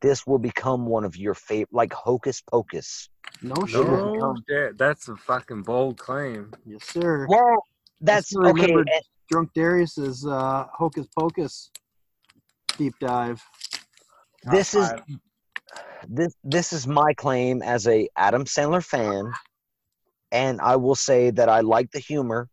this 0.00 0.26
will 0.26 0.38
become 0.38 0.86
one 0.86 1.04
of 1.04 1.16
your 1.16 1.34
favorite, 1.34 1.72
like 1.72 1.92
Hocus 1.92 2.42
Pocus. 2.42 3.08
No 3.42 3.66
shit. 3.66 3.86
No 3.86 4.34
shit. 4.48 4.78
That's 4.78 5.08
a 5.08 5.16
fucking 5.16 5.62
bold 5.62 5.98
claim. 5.98 6.52
Yes, 6.64 6.84
sir. 6.84 7.26
Well, 7.28 7.62
that's 8.00 8.28
still 8.28 8.46
okay. 8.48 8.62
remember- 8.62 8.80
and- 8.80 9.02
Drunk 9.28 9.50
Darius's 9.54 10.24
uh, 10.24 10.66
Hocus 10.72 11.08
Pocus 11.18 11.70
deep 12.78 12.94
dive. 13.00 13.42
this 14.52 14.72
is 14.72 14.88
this 16.08 16.32
this 16.44 16.72
is 16.72 16.86
my 16.86 17.12
claim 17.14 17.60
as 17.60 17.88
a 17.88 18.08
Adam 18.16 18.44
Sandler 18.44 18.84
fan, 18.84 19.32
and 20.30 20.60
I 20.60 20.76
will 20.76 20.94
say 20.94 21.30
that 21.30 21.48
I 21.48 21.62
like 21.62 21.90
the 21.90 21.98
humor, 21.98 22.48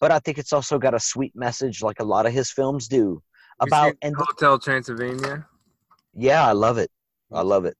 but 0.00 0.10
I 0.10 0.18
think 0.20 0.38
it's 0.38 0.52
also 0.52 0.78
got 0.78 0.94
a 0.94 1.00
sweet 1.00 1.32
message, 1.34 1.82
like 1.82 2.00
a 2.00 2.04
lot 2.04 2.26
of 2.26 2.32
his 2.32 2.50
films 2.50 2.88
do. 2.88 3.22
About 3.60 3.96
and 4.02 4.14
Hotel 4.16 4.58
Transylvania. 4.58 5.46
yeah, 6.14 6.46
I 6.46 6.52
love 6.52 6.78
it. 6.78 6.90
I 7.32 7.42
love 7.42 7.64
it. 7.64 7.76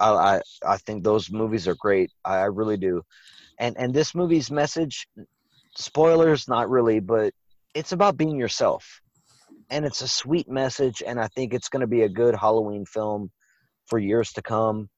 I 0.00 0.10
I, 0.10 0.40
I 0.66 0.76
think 0.78 1.04
those 1.04 1.30
movies 1.30 1.68
are 1.68 1.74
great. 1.74 2.10
I, 2.24 2.38
I 2.38 2.44
really 2.44 2.78
do, 2.78 3.02
and 3.58 3.76
and 3.78 3.92
this 3.92 4.14
movie's 4.14 4.50
message, 4.50 5.06
spoilers, 5.76 6.48
not 6.48 6.70
really, 6.70 7.00
but 7.00 7.34
it's 7.74 7.92
about 7.92 8.16
being 8.16 8.38
yourself, 8.38 9.00
and 9.70 9.84
it's 9.84 10.00
a 10.00 10.08
sweet 10.08 10.48
message, 10.48 11.02
and 11.06 11.20
I 11.20 11.28
think 11.28 11.52
it's 11.52 11.68
going 11.68 11.82
to 11.82 11.86
be 11.86 12.02
a 12.02 12.08
good 12.08 12.34
Halloween 12.34 12.86
film 12.86 13.30
for 13.86 13.98
years 13.98 14.32
to 14.32 14.42
come. 14.42 14.88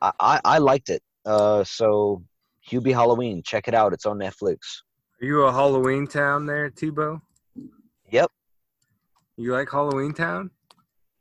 I 0.00 0.12
I, 0.18 0.40
I 0.44 0.58
liked 0.58 0.88
it. 0.88 1.02
Uh, 1.26 1.64
so 1.64 2.22
Hubie 2.70 2.94
Halloween, 2.94 3.42
check 3.44 3.68
it 3.68 3.74
out. 3.74 3.92
It's 3.92 4.06
on 4.06 4.18
Netflix. 4.18 4.58
Are 5.22 5.24
you 5.24 5.42
a 5.44 5.52
Halloweentown 5.52 6.48
there, 6.48 6.68
T-Boo? 6.68 7.22
Yep. 8.10 8.28
You 9.36 9.52
like 9.52 9.70
Halloween 9.70 10.12
town? 10.12 10.50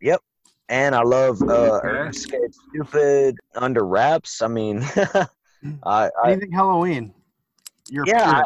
Yep. 0.02 0.22
And 0.70 0.96
I 0.96 1.04
love 1.04 1.40
uh, 1.44 1.76
Okay. 1.76 1.88
Are 1.88 2.06
You 2.08 2.14
Scared 2.14 2.52
Stupid 2.52 3.38
under 3.54 3.86
wraps. 3.86 4.42
I 4.42 4.48
mean, 4.48 4.82
I, 4.96 5.30
I 5.84 6.10
Anything 6.26 6.52
Halloween? 6.52 7.14
You're 7.90 8.06
yeah. 8.08 8.42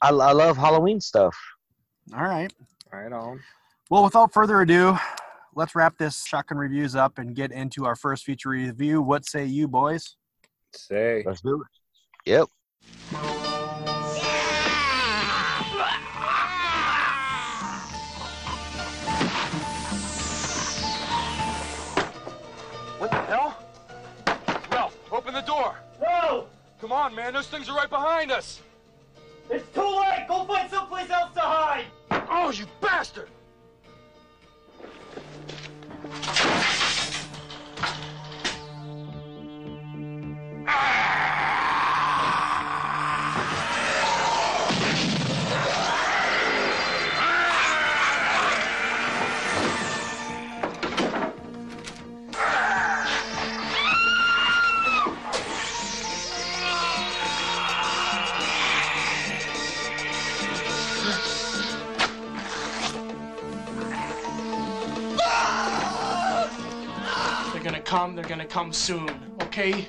I, 0.00 0.08
I, 0.08 0.12
I 0.12 0.32
love 0.32 0.56
Halloween 0.56 0.98
stuff. 0.98 1.36
All 2.14 2.24
right. 2.24 2.50
Right 2.90 3.12
on. 3.12 3.38
Well, 3.90 4.02
without 4.04 4.32
further 4.32 4.62
ado, 4.62 4.96
let's 5.54 5.74
wrap 5.74 5.98
this 5.98 6.24
shotgun 6.24 6.56
reviews 6.56 6.96
up 6.96 7.18
and 7.18 7.36
get 7.36 7.52
into 7.52 7.84
our 7.84 7.96
first 7.96 8.24
feature 8.24 8.48
review. 8.48 9.02
What 9.02 9.26
say 9.26 9.44
you, 9.44 9.68
boys? 9.68 10.16
Say. 10.72 11.22
Let's 11.26 11.42
do 11.42 11.60
it. 11.60 11.68
Yep. 12.30 13.59
Come 26.80 26.92
on, 26.92 27.14
man. 27.14 27.34
Those 27.34 27.48
things 27.48 27.68
are 27.68 27.76
right 27.76 27.90
behind 27.90 28.30
us. 28.30 28.60
It's 29.50 29.68
too 29.74 29.80
late! 29.80 30.26
Go 30.28 30.44
find 30.44 30.70
someplace 30.70 31.10
else 31.10 31.34
to 31.34 31.40
hide! 31.40 31.86
Oh, 32.10 32.50
you 32.50 32.66
bastard! 32.80 33.28
come, 67.90 68.14
they're 68.14 68.24
gonna 68.24 68.46
come 68.46 68.72
soon, 68.72 69.10
okay? 69.42 69.88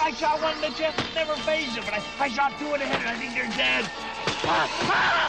I 0.00 0.10
shot 0.16 0.42
one 0.42 0.56
in 0.56 0.60
the 0.62 0.68
chest, 0.76 0.98
never 1.14 1.34
phased 1.36 1.76
them, 1.76 1.84
but 1.84 1.94
I, 1.94 2.02
I 2.18 2.28
shot 2.28 2.58
two 2.58 2.74
in 2.74 2.80
the 2.80 2.86
head, 2.86 3.02
and 3.02 3.08
I 3.08 3.14
think 3.14 3.34
they're 3.34 3.56
dead. 3.56 3.88
Ah, 4.46 4.68
ah! 4.82 5.23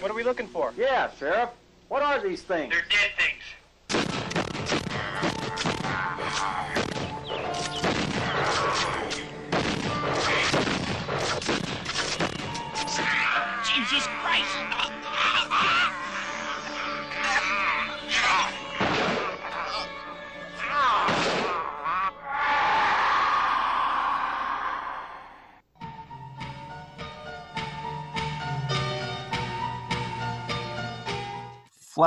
What 0.00 0.10
are 0.10 0.14
we 0.14 0.24
looking 0.24 0.46
for? 0.46 0.72
Yeah, 0.76 1.10
Sheriff. 1.18 1.50
What 1.88 2.02
are 2.02 2.20
these 2.20 2.42
things? 2.42 2.72
They're 2.72 2.82
dead 2.88 3.09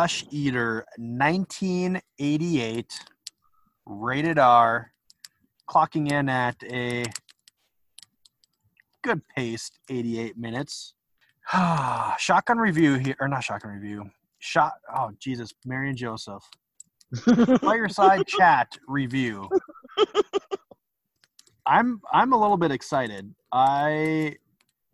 Flesh 0.03 0.25
Eater 0.31 0.85
1988, 0.97 2.93
rated 3.85 4.37
R, 4.37 4.91
clocking 5.69 6.11
in 6.11 6.27
at 6.27 6.61
a 6.63 7.05
good 9.01 9.21
pace, 9.33 9.71
88 9.89 10.37
minutes. 10.37 10.95
shotgun 12.19 12.57
review 12.57 12.95
here, 12.95 13.15
or 13.21 13.29
not 13.29 13.45
shotgun 13.45 13.71
review. 13.71 14.09
Shot. 14.39 14.73
Oh 14.93 15.11
Jesus, 15.19 15.53
Marion 15.65 15.95
Joseph. 15.95 16.43
Fireside 17.61 18.27
chat 18.27 18.77
review. 18.89 19.47
I'm 21.65 22.01
I'm 22.11 22.33
a 22.33 22.37
little 22.37 22.57
bit 22.57 22.71
excited. 22.71 23.33
I 23.53 24.35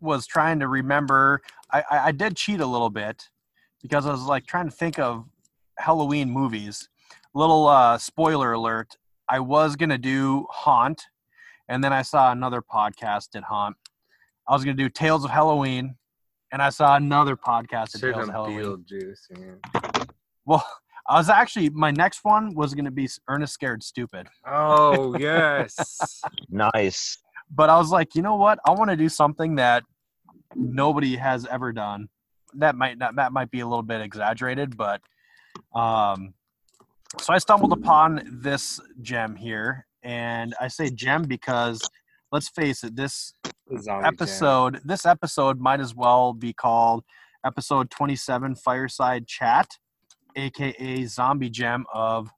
was 0.00 0.28
trying 0.28 0.60
to 0.60 0.68
remember. 0.68 1.42
I, 1.72 1.82
I, 1.90 1.98
I 1.98 2.12
did 2.12 2.36
cheat 2.36 2.60
a 2.60 2.66
little 2.66 2.90
bit 2.90 3.28
because 3.82 4.06
I 4.06 4.10
was 4.10 4.22
like 4.22 4.46
trying 4.46 4.66
to 4.66 4.74
think 4.74 4.98
of 4.98 5.24
Halloween 5.78 6.30
movies. 6.30 6.88
Little 7.34 7.66
uh, 7.68 7.98
spoiler 7.98 8.52
alert: 8.52 8.96
I 9.28 9.40
was 9.40 9.76
gonna 9.76 9.98
do 9.98 10.46
Haunt, 10.50 11.02
and 11.68 11.82
then 11.82 11.92
I 11.92 12.02
saw 12.02 12.32
another 12.32 12.62
podcast 12.62 13.36
at 13.36 13.44
Haunt. 13.44 13.76
I 14.48 14.52
was 14.54 14.64
gonna 14.64 14.76
do 14.76 14.88
Tales 14.88 15.24
of 15.24 15.30
Halloween, 15.30 15.94
and 16.52 16.60
I 16.60 16.70
saw 16.70 16.96
another 16.96 17.36
podcast 17.36 17.94
at 17.94 18.00
Should 18.00 18.14
Tales 18.14 18.28
of 18.28 18.34
Halloween. 18.34 18.84
Beetlejuice. 18.90 19.38
Man. 19.38 19.60
Well, 20.44 20.66
I 21.08 21.18
was 21.18 21.28
actually 21.28 21.70
my 21.70 21.90
next 21.92 22.20
one 22.24 22.54
was 22.54 22.74
gonna 22.74 22.90
be 22.90 23.08
Ernest 23.28 23.54
Scared 23.54 23.82
Stupid, 23.82 24.26
Oh 24.46 25.16
yes. 25.18 26.20
Nice. 26.48 27.18
but 27.50 27.70
I 27.70 27.78
was 27.78 27.90
like, 27.90 28.14
you 28.14 28.22
know 28.22 28.36
what? 28.36 28.58
I 28.66 28.72
want 28.72 28.90
to 28.90 28.96
do 28.96 29.08
something 29.08 29.54
that 29.56 29.84
nobody 30.56 31.16
has 31.16 31.46
ever 31.46 31.72
done. 31.72 32.08
That 32.54 32.74
might 32.76 32.98
not 32.98 33.16
that 33.16 33.32
might 33.32 33.50
be 33.50 33.60
a 33.60 33.66
little 33.66 33.82
bit 33.82 34.00
exaggerated, 34.00 34.76
but 34.76 35.00
um, 35.74 36.34
so 37.18 37.32
I 37.32 37.38
stumbled 37.38 37.72
upon 37.72 38.22
this 38.42 38.80
gem 39.02 39.36
here, 39.36 39.86
and 40.02 40.54
I 40.60 40.68
say 40.68 40.90
gem 40.90 41.24
because 41.24 41.80
let's 42.32 42.48
face 42.48 42.84
it, 42.84 42.96
this 42.96 43.34
Zombie 43.78 43.84
Jam. 43.84 44.04
episode 44.04 44.80
this 44.84 45.06
episode 45.06 45.60
might 45.60 45.80
as 45.80 45.94
well 45.94 46.32
be 46.32 46.52
called 46.52 47.04
episode 47.44 47.90
27 47.90 48.54
fireside 48.56 49.26
chat 49.26 49.68
aka 50.36 51.04
zombie 51.04 51.50
gem 51.50 51.84
of 51.92 52.30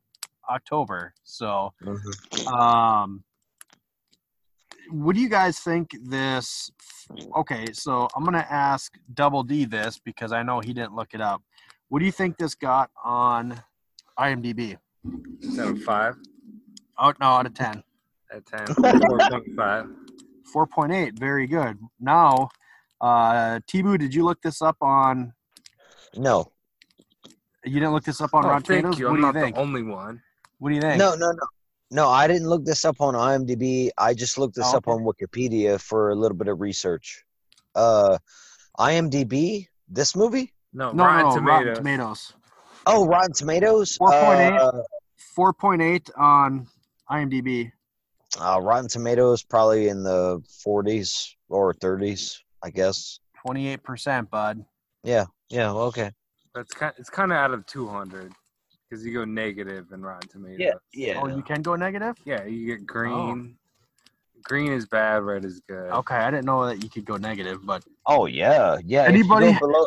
october 0.50 1.12
so 1.22 1.72
um 2.46 3.24
what 4.90 5.14
do 5.14 5.22
you 5.22 5.28
guys 5.28 5.58
think 5.58 5.90
this 6.02 6.70
okay 7.36 7.66
so 7.72 8.08
i'm 8.16 8.24
gonna 8.24 8.46
ask 8.50 8.94
double 9.14 9.42
d 9.42 9.64
this 9.64 9.98
because 10.04 10.32
i 10.32 10.42
know 10.42 10.60
he 10.60 10.72
didn't 10.72 10.94
look 10.94 11.14
it 11.14 11.20
up 11.20 11.42
what 11.88 11.98
do 12.00 12.04
you 12.04 12.12
think 12.12 12.36
this 12.36 12.54
got 12.54 12.90
on 13.04 13.60
imdb 14.18 14.76
Is 15.40 15.56
that 15.56 15.68
a 15.68 15.76
five? 15.76 16.16
oh 16.98 17.12
no 17.20 17.26
out 17.26 17.46
of 17.46 17.54
10 17.54 17.82
At 18.32 18.46
ten. 18.46 18.66
Four 18.74 19.18
point 19.28 19.46
five. 19.56 19.86
4.8 20.54 21.18
very 21.18 21.46
good 21.46 21.78
now 22.00 22.48
uh 23.00 23.60
T-Boo, 23.66 23.98
did 23.98 24.14
you 24.14 24.24
look 24.24 24.40
this 24.42 24.60
up 24.62 24.76
on 24.82 25.32
No. 26.16 26.52
you 27.64 27.74
didn't 27.74 27.92
look 27.92 28.04
this 28.04 28.20
up 28.20 28.34
on 28.34 28.44
Oh, 28.44 28.48
Rotten 28.48 28.62
thank 28.64 28.82
Tomatoes? 28.82 28.98
you. 29.00 29.06
What 29.06 29.10
I'm 29.12 29.16
do 29.16 29.20
you 29.20 29.32
not 29.32 29.34
think? 29.34 29.56
the 29.56 29.60
only 29.62 29.82
one. 29.82 30.20
What 30.58 30.68
do 30.68 30.74
you 30.76 30.80
think? 30.80 30.98
No, 30.98 31.14
no, 31.14 31.30
no. 31.32 31.46
No, 31.92 32.08
I 32.08 32.26
didn't 32.26 32.48
look 32.48 32.64
this 32.64 32.84
up 32.86 33.00
on 33.00 33.12
IMDb. 33.14 33.90
I 33.98 34.14
just 34.14 34.38
looked 34.38 34.54
this 34.56 34.72
Oh, 34.72 34.78
up 34.78 34.88
on 34.88 35.00
Wikipedia 35.04 35.78
for 35.78 36.10
a 36.10 36.14
little 36.14 36.36
bit 36.36 36.48
of 36.48 36.60
research. 36.60 37.22
Uh 37.74 38.16
IMDb, 38.78 39.68
this 39.88 40.16
movie? 40.16 40.52
No, 40.72 40.90
no, 40.92 41.04
Rotten 41.04 41.28
no, 41.28 41.34
Tomatoes. 41.34 41.66
Rotten 41.66 41.74
Tomatoes. 41.74 42.32
Oh, 42.86 43.06
Rotten 43.06 43.32
Tomatoes? 43.34 43.98
4.8. 43.98 44.58
Uh, 44.58 44.82
4.8 45.38 46.10
on 46.18 46.66
IMDb. 47.10 47.70
uh, 48.40 48.58
Rotten 48.62 48.88
Tomatoes 48.88 49.42
probably 49.42 49.88
in 49.88 50.02
the 50.02 50.40
40s 50.66 51.34
or 51.50 51.74
30s, 51.74 52.38
I 52.64 52.70
guess. 52.70 53.20
28%, 53.46 54.30
bud. 54.30 54.64
Yeah, 55.04 55.26
yeah, 55.50 55.70
okay. 55.72 56.10
That's 56.54 56.72
kind. 56.72 56.92
It's 56.98 57.10
kind 57.10 57.32
of 57.32 57.36
out 57.38 57.52
of 57.52 57.64
two 57.66 57.86
hundred 57.88 58.32
because 58.92 59.06
you 59.06 59.12
go 59.14 59.24
negative 59.24 59.90
in 59.92 60.02
Rotten 60.02 60.28
Tomatoes. 60.28 60.58
Yeah, 60.60 60.72
yeah. 60.92 61.20
Oh, 61.22 61.26
you 61.26 61.42
can 61.42 61.62
go 61.62 61.76
negative? 61.76 62.14
Yeah, 62.26 62.44
you 62.44 62.66
get 62.66 62.86
green. 62.86 63.56
Green 64.44 64.70
is 64.72 64.84
bad. 64.86 65.22
Red 65.22 65.46
is 65.46 65.60
good. 65.66 65.90
Okay, 65.90 66.14
I 66.16 66.30
didn't 66.30 66.44
know 66.44 66.66
that 66.66 66.82
you 66.82 66.90
could 66.90 67.06
go 67.06 67.16
negative, 67.16 67.64
but 67.64 67.82
Oh 68.06 68.26
yeah, 68.26 68.76
yeah. 68.84 69.04
Anybody- 69.04 69.56
below 69.58 69.86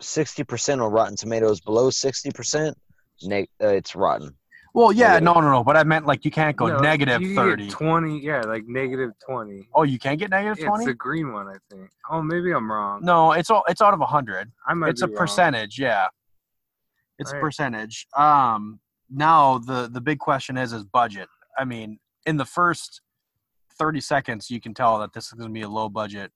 sixty 0.00 0.44
percent 0.44 0.80
on 0.80 0.92
Rotten 0.92 1.16
Tomatoes, 1.16 1.60
below 1.60 1.90
sixty 1.90 2.30
percent, 2.30 2.76
neg- 3.24 3.48
uh, 3.60 3.68
it's 3.68 3.96
rotten. 3.96 4.36
well, 4.74 4.92
yeah, 4.92 5.14
Negative. 5.14 5.24
no, 5.24 5.40
no, 5.40 5.50
no. 5.50 5.64
But 5.64 5.76
I 5.76 5.82
meant 5.82 6.06
like 6.06 6.24
you 6.24 6.30
can't 6.30 6.56
go 6.56 6.66
No, 6.68 6.78
negative 6.78 7.20
you 7.22 7.28
can 7.34 7.36
get 7.36 7.40
30. 7.42 7.68
Twenty. 7.70 8.20
Yeah, 8.20 8.42
like 8.42 8.64
negative 8.68 9.10
twenty. 9.26 9.66
Oh, 9.74 9.82
you 9.82 9.98
can't 9.98 10.18
get 10.20 10.30
negative 10.30 10.58
Yeah, 10.58 10.66
it's 10.66 10.76
20? 10.76 10.84
the 10.86 10.94
green 10.94 11.32
one, 11.32 11.48
I 11.48 11.56
think. 11.70 11.90
Oh, 12.10 12.22
maybe 12.22 12.52
I'm 12.52 12.70
wrong. 12.70 13.00
No, 13.02 13.32
it's 13.32 13.50
all 13.50 13.64
it's 13.66 13.80
out 13.82 13.92
of 13.94 13.98
100. 14.00 14.52
I 14.68 14.74
might 14.74 14.90
It's 14.90 15.02
a 15.02 15.06
wrong. 15.08 15.16
percentage, 15.16 15.78
yeah. 15.80 16.06
It's 17.18 17.32
a 17.32 17.40
percentage. 17.40 18.06
Um 18.16 18.80
now 19.10 19.58
the 19.58 19.88
the 19.92 20.00
big 20.00 20.18
question 20.18 20.56
is 20.56 20.72
is 20.72 20.84
budget. 20.84 21.28
I 21.58 21.64
mean, 21.64 21.98
in 22.26 22.36
the 22.36 22.44
first 22.44 23.00
30 23.78 24.00
seconds 24.00 24.50
you 24.50 24.60
can 24.60 24.74
tell 24.74 24.98
that 24.98 25.12
this 25.12 25.26
is 25.26 25.32
going 25.32 25.48
to 25.48 25.52
be 25.52 25.62
a 25.62 25.68
low 25.68 25.88
budget 25.88 26.30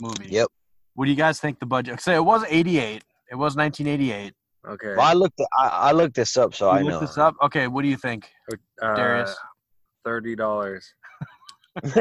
movie. 0.00 0.28
Yep. 0.28 0.48
What 0.94 1.06
do 1.06 1.10
you 1.10 1.16
guys 1.16 1.40
think 1.40 1.58
the 1.58 1.66
budget? 1.66 2.00
Say 2.00 2.14
it 2.14 2.24
was 2.24 2.44
88. 2.48 3.02
It 3.30 3.34
was 3.34 3.56
1988. 3.56 4.32
Okay. 4.66 4.94
Well, 4.96 5.06
I 5.06 5.12
looked. 5.12 5.40
I, 5.58 5.68
I 5.68 5.92
looked 5.92 6.14
this 6.14 6.36
up, 6.36 6.54
so 6.54 6.70
you 6.72 6.78
I 6.78 6.80
looked 6.80 6.88
know. 6.88 7.00
this 7.00 7.18
up. 7.18 7.34
Okay, 7.42 7.66
what 7.66 7.82
do 7.82 7.88
you 7.88 7.96
think? 7.96 8.30
Uh, 8.80 8.94
Darius? 8.94 9.36
Thirty 10.04 10.34
dollars. 10.34 10.94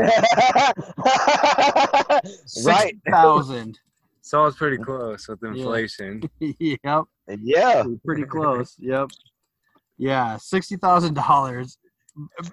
right. 2.65 2.95
Thousand. 3.09 3.79
So 4.21 4.41
I 4.41 4.45
was 4.45 4.55
pretty 4.55 4.77
close 4.77 5.27
with 5.27 5.43
inflation. 5.43 6.23
yep. 6.39 7.03
Yeah. 7.41 7.83
Pretty 8.05 8.23
close. 8.23 8.75
yep. 8.79 9.09
Yeah, 9.97 10.37
sixty 10.37 10.75
thousand 10.75 11.13
dollars, 11.13 11.77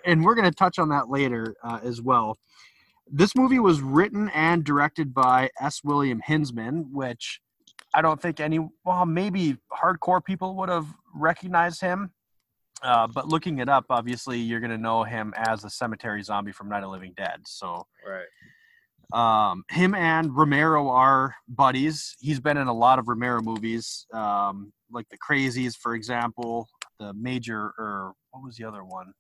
and 0.05 0.25
we're 0.25 0.35
gonna 0.35 0.51
touch 0.51 0.79
on 0.79 0.91
that 0.91 1.09
later 1.09 1.57
uh, 1.65 1.81
as 1.83 2.03
well. 2.03 2.39
This 3.11 3.35
movie 3.35 3.59
was 3.59 3.81
written 3.81 4.29
and 4.31 4.63
directed 4.63 5.13
by 5.13 5.51
S. 5.61 5.81
William 5.83 6.21
Hinzman, 6.27 6.91
which 6.93 7.41
I 7.93 8.03
don't 8.03 8.21
think 8.21 8.39
any, 8.39 8.61
well, 8.85 9.05
maybe 9.05 9.57
hardcore 9.73 10.25
people 10.25 10.55
would 10.57 10.69
have 10.69 10.87
recognized 11.15 11.81
him. 11.81 12.13
Uh, 12.83 13.07
but 13.09 13.29
looking 13.29 13.59
it 13.59 13.69
up, 13.69 13.87
obviously, 13.91 14.39
you're 14.39 14.61
going 14.61 14.71
to 14.71 14.79
know 14.79 15.03
him 15.03 15.35
as 15.37 15.63
the 15.63 15.71
cemetery 15.71 16.23
zombie 16.23 16.53
from 16.53 16.69
Night 16.69 16.83
of 16.83 16.91
Living 16.91 17.13
Dead. 17.17 17.41
So, 17.45 17.87
Right. 18.09 18.25
Um, 19.13 19.65
him 19.71 19.95
and 19.95 20.35
Romero 20.37 20.89
are 20.89 21.35
buddies. 21.49 22.17
He's 22.21 22.41
been 22.41 22.57
in 22.57 22.69
a 22.69 22.73
lot 22.73 22.99
of 22.99 23.09
Romero 23.09 23.41
movies, 23.41 24.07
um, 24.13 24.73
like 24.91 25.09
The 25.09 25.19
Crazies, 25.19 25.77
for 25.77 25.95
example, 25.95 26.69
the 26.99 27.13
Major, 27.15 27.73
or 27.79 28.13
what 28.31 28.45
was 28.45 28.57
the 28.57 28.65
other 28.65 28.85
one? 28.85 29.13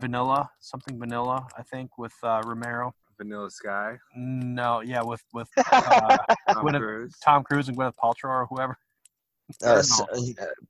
Vanilla, 0.00 0.48
something 0.60 0.98
Vanilla, 0.98 1.46
I 1.56 1.62
think, 1.62 1.98
with 1.98 2.12
uh, 2.22 2.42
Romero. 2.44 2.94
Vanilla 3.18 3.50
Sky. 3.50 3.98
No, 4.16 4.80
yeah, 4.80 5.02
with 5.02 5.22
with 5.32 5.48
uh, 5.72 6.16
Tom 6.52 6.64
Gwyneth- 6.64 6.78
Cruise. 6.78 7.14
Tom 7.24 7.42
Cruise 7.42 7.68
and 7.68 7.76
Gwyneth 7.76 7.94
Paltrow 8.02 8.30
or 8.30 8.46
whoever. 8.48 8.78
Uh, 9.64 9.66
No. 9.74 9.78
s- 9.78 10.00
uh, 10.00 10.04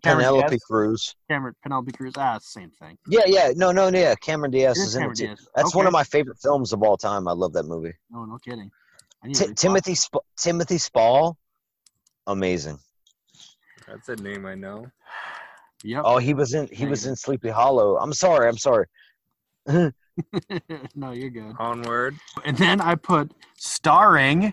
Cameron 0.04 0.24
Penelope 0.24 0.48
Diaz? 0.50 0.60
Cruz. 0.64 1.16
Cameron 1.28 1.54
Penelope 1.62 1.92
Cruz. 1.92 2.14
Ah, 2.16 2.34
the 2.34 2.40
same 2.40 2.70
thing. 2.70 2.96
Yeah, 3.08 3.22
yeah. 3.26 3.50
No, 3.56 3.72
no, 3.72 3.88
yeah. 3.88 4.14
Cameron 4.16 4.50
Diaz 4.52 4.78
It 4.78 4.82
is 4.82 4.88
is 4.88 4.94
in 4.94 5.00
Cameron 5.00 5.12
it 5.14 5.16
too. 5.18 5.26
Diaz. 5.26 5.48
That's 5.56 5.74
one 5.74 5.86
of 5.86 5.92
my 5.92 6.04
favorite 6.04 6.38
films 6.38 6.72
of 6.72 6.82
all 6.82 6.96
time. 6.96 7.26
I 7.26 7.32
love 7.32 7.52
that 7.54 7.64
movie. 7.64 7.94
No, 8.10 8.24
no 8.24 8.38
kidding. 8.38 8.70
I 9.22 9.26
need 9.28 9.34
to 9.36 9.44
Ti 9.46 9.50
rewatch 9.50 9.56
Timothy 9.56 9.94
Sp- 9.98 10.26
Timothy 10.36 10.78
Spall, 10.78 11.36
amazing. 12.28 12.78
That's 13.86 14.08
a 14.10 14.16
name 14.16 14.46
I 14.46 14.54
know. 14.54 14.84
it. 14.84 14.90
Yep. 15.84 16.02
Oh, 16.04 16.18
he 16.18 16.34
was 16.34 16.54
in 16.54 16.68
he 16.68 16.86
was 16.86 17.06
in 17.06 17.16
Sleepy 17.16 17.48
Hollow. 17.48 17.96
I'm 17.98 18.12
sorry. 18.12 18.48
I'm 18.48 18.58
sorry. 18.58 18.86
no, 19.66 21.12
you're 21.12 21.30
good. 21.30 21.54
Onward. 21.58 22.16
And 22.44 22.56
then 22.56 22.80
I 22.80 22.94
put 22.96 23.32
starring 23.56 24.52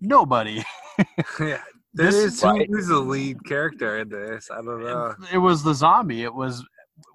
nobody. 0.00 0.62
yeah. 1.40 1.62
This- 1.92 2.14
This 2.14 2.34
is 2.34 2.42
Right. 2.44 2.68
who's 2.68 2.86
the 2.88 2.98
lead 2.98 3.44
character 3.44 3.98
in 3.98 4.08
this? 4.08 4.50
I 4.50 4.56
don't 4.62 4.82
know. 4.84 5.14
It 5.32 5.38
was 5.38 5.62
the 5.62 5.74
zombie. 5.74 6.22
It 6.22 6.32
was. 6.34 6.64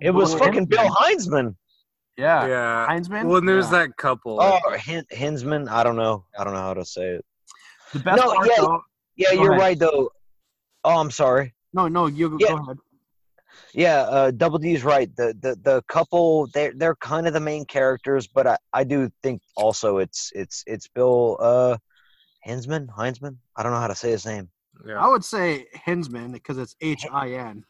It 0.02 0.12
was 0.12 0.32
Will 0.34 0.40
fucking 0.40 0.66
Bill 0.66 0.80
Hensman. 0.80 0.96
Heinzman. 0.96 1.56
Yeah. 2.18 2.46
Yeah. 2.48 2.88
Heinzman. 2.90 3.26
Well, 3.26 3.38
and 3.38 3.48
there's 3.48 3.72
Yeah. 3.72 3.80
that 3.86 3.98
couple. 3.98 4.40
Oh, 4.42 4.60
Hin- 4.78 5.06
Hinzman. 5.12 5.70
I 5.70 5.84
don't 5.84 5.96
know. 5.96 6.26
I 6.38 6.44
don't 6.44 6.54
know 6.54 6.60
how 6.62 6.74
to 6.74 6.84
say 6.86 7.08
it. 7.18 7.26
The 7.94 8.00
best 8.00 8.22
No, 8.24 8.34
part 8.34 8.48
yeah. 8.48 8.54
though. 8.58 8.82
Yeah, 9.16 9.32
you're 9.32 9.52
ahead. 9.52 9.62
right 9.62 9.80
though. 9.80 10.10
Oh, 10.84 10.98
I'm 11.00 11.12
sorry. 11.12 11.54
No, 11.74 11.88
no, 11.88 12.08
you 12.08 12.30
go, 12.32 12.38
Yeah. 12.40 12.48
go 12.50 12.58
ahead. 12.64 12.78
Yeah, 13.74 14.02
uh, 14.02 14.32
Double 14.32 14.58
D's 14.60 14.84
right. 14.84 15.14
The 15.16 15.34
the 15.40 15.56
the 15.62 15.82
couple 15.88 16.48
they're 16.48 16.74
they're 16.76 16.96
kind 16.96 17.28
of 17.28 17.34
the 17.34 17.40
main 17.40 17.64
characters, 17.66 18.28
but 18.28 18.46
I, 18.48 18.58
I 18.74 18.84
do 18.84 19.10
think 19.24 19.42
also 19.56 20.00
it's 20.00 20.32
it's 20.36 20.64
it's 20.68 20.88
Bill 20.90 21.38
uh 21.40 21.78
Hinzman 22.46 22.88
Heinzman. 22.88 23.38
I 23.56 23.64
don't 23.64 23.72
know 23.72 23.80
how 23.80 23.88
to 23.88 23.96
say 23.96 24.12
his 24.12 24.26
name. 24.26 24.50
Yeah. 24.86 25.04
I 25.04 25.08
would 25.08 25.24
say 25.24 25.68
Hinzman 25.86 26.32
because 26.34 26.58
it's 26.58 26.76
H 26.82 27.06
I 27.12 27.34
N. 27.34 27.64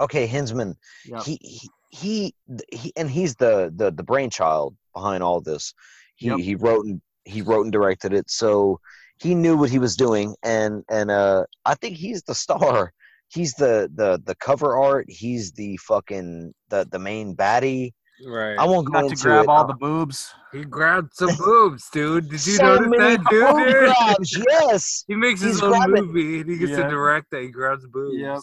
Okay, 0.00 0.26
Hinzman. 0.26 0.76
Yep. 1.06 1.22
He, 1.24 1.38
he 1.42 1.70
he 1.90 2.34
he 2.72 2.92
and 2.96 3.10
he's 3.10 3.34
the 3.36 3.72
the 3.74 3.90
the 3.90 4.02
brainchild 4.02 4.76
behind 4.94 5.22
all 5.22 5.40
this. 5.40 5.72
He 6.16 6.28
Yep. 6.28 6.38
he 6.38 6.54
wrote 6.54 6.86
and 6.86 7.00
he 7.24 7.42
wrote 7.42 7.62
and 7.62 7.72
directed 7.72 8.12
it, 8.12 8.30
so 8.30 8.80
he 9.18 9.34
knew 9.34 9.56
what 9.56 9.70
he 9.70 9.78
was 9.78 9.96
doing, 9.96 10.34
and 10.42 10.84
and 10.90 11.10
uh 11.10 11.44
I 11.64 11.74
think 11.74 11.96
he's 11.96 12.22
the 12.22 12.34
star. 12.34 12.92
He's 13.28 13.54
the 13.54 13.90
the 13.94 14.20
the 14.24 14.34
cover 14.36 14.76
art. 14.76 15.06
He's 15.08 15.52
the 15.52 15.76
fucking 15.78 16.54
the 16.68 16.86
the 16.90 16.98
main 16.98 17.34
baddie. 17.34 17.92
Right. 18.24 18.56
I 18.58 18.64
won't 18.64 18.86
go 18.86 18.92
Got 19.02 19.10
to 19.10 19.16
grab 19.16 19.44
it. 19.44 19.48
all 19.48 19.66
the 19.66 19.74
boobs. 19.74 20.32
He 20.52 20.64
grabbed 20.64 21.14
some 21.14 21.36
boobs, 21.36 21.90
dude. 21.90 22.24
Did 22.30 22.32
you 22.46 22.54
so 22.54 22.64
notice 22.76 22.86
many 22.88 23.16
that, 23.16 23.24
dude? 23.30 23.46
boob 23.46 23.68
grabs, 23.68 24.38
yes. 24.50 25.04
He 25.08 25.14
makes 25.16 25.40
his 25.42 25.62
own 25.62 25.72
grabbing- 25.72 26.06
movie 26.06 26.40
and 26.40 26.50
he 26.50 26.56
gets 26.56 26.70
Yeah. 26.72 26.84
to 26.84 26.88
direct 26.88 27.30
that. 27.32 27.42
He 27.42 27.48
grabs 27.48 27.86
boobs. 27.86 28.16
Yep. 28.16 28.38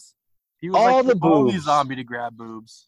He 0.60 0.70
was 0.70 0.78
All 0.80 0.98
like 0.98 1.06
the 1.08 1.16
the 1.16 1.26
only 1.28 1.52
boobs. 1.54 1.66
zombie 1.66 1.96
to 1.96 2.04
grab 2.04 2.38
boobs. 2.38 2.88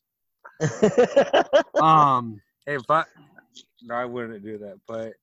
Um, 1.82 2.42
Hey, 2.66 2.76
if 2.76 2.90
I, 2.90 3.04
no, 3.84 3.94
I 3.96 4.06
wouldn't 4.06 4.44
do 4.44 4.58
that, 4.60 4.80
but 4.88 5.14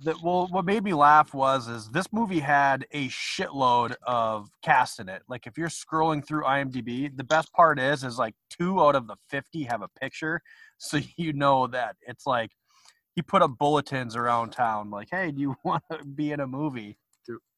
that 0.00 0.22
well, 0.22 0.46
what 0.50 0.64
made 0.64 0.84
me 0.84 0.94
laugh 0.94 1.34
was 1.34 1.68
is 1.68 1.88
this 1.90 2.12
movie 2.12 2.38
had 2.38 2.86
a 2.92 3.08
shitload 3.08 3.94
of 4.06 4.48
cast 4.62 5.00
in 5.00 5.08
it. 5.08 5.22
Like 5.28 5.46
if 5.46 5.58
you're 5.58 5.68
scrolling 5.68 6.24
through 6.24 6.44
IMDb, 6.44 7.14
the 7.16 7.24
best 7.24 7.52
part 7.52 7.78
is 7.78 8.04
is 8.04 8.18
like 8.18 8.34
two 8.50 8.80
out 8.80 8.94
of 8.94 9.06
the 9.06 9.16
fifty 9.28 9.64
have 9.64 9.82
a 9.82 9.88
picture, 10.00 10.40
so 10.78 11.00
you 11.16 11.32
know 11.32 11.66
that 11.68 11.96
it's 12.02 12.26
like 12.26 12.50
he 13.14 13.22
put 13.22 13.42
up 13.42 13.58
bulletins 13.58 14.14
around 14.14 14.50
town, 14.50 14.90
like, 14.90 15.08
"Hey, 15.10 15.32
do 15.32 15.40
you 15.40 15.56
want 15.64 15.82
to 15.90 16.04
be 16.04 16.32
in 16.32 16.40
a 16.40 16.46
movie?" 16.46 16.98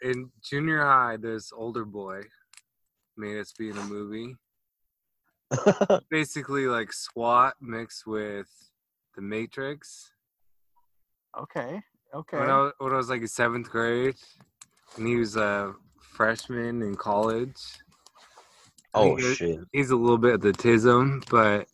in 0.03 0.31
junior 0.43 0.85
high, 0.85 1.17
this 1.17 1.53
older 1.53 1.85
boy 1.85 2.23
made 3.17 3.39
us 3.39 3.53
be 3.53 3.71
in 3.71 3.77
a 3.77 3.85
movie. 3.85 4.37
Basically, 6.11 6.67
like 6.67 6.93
SWAT 6.93 7.55
mixed 7.61 8.07
with 8.07 8.49
The 9.15 9.23
Matrix. 9.23 10.13
Okay, 11.39 11.81
okay. 12.15 12.39
When, 12.39 12.51
I 12.51 12.59
was, 12.59 12.73
when 12.79 12.93
I 12.93 12.97
was 12.97 13.09
like 13.11 13.21
in 13.21 13.29
seventh 13.29 13.71
grade, 13.71 14.17
and 14.97 15.07
he 15.07 15.17
was 15.17 15.37
a 15.37 15.75
freshman 16.01 16.83
in 16.83 16.97
college. 16.97 17.57
Oh 18.95 19.17
think 19.17 19.21
it- 19.21 19.37
shit. 19.37 19.61
He's 19.73 19.91
a 19.91 19.97
little 19.97 20.19
bit 20.19 20.35
of 20.35 20.41
the 20.41 20.53
tism, 20.53 21.25
but 21.31 21.67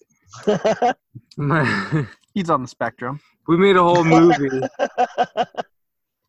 He's 2.34 2.50
on 2.50 2.62
the 2.62 2.68
spectrum. 2.68 3.20
we 3.48 3.56
made 3.56 3.76
a 3.76 3.82
whole 3.82 4.04
movie. 4.04 4.60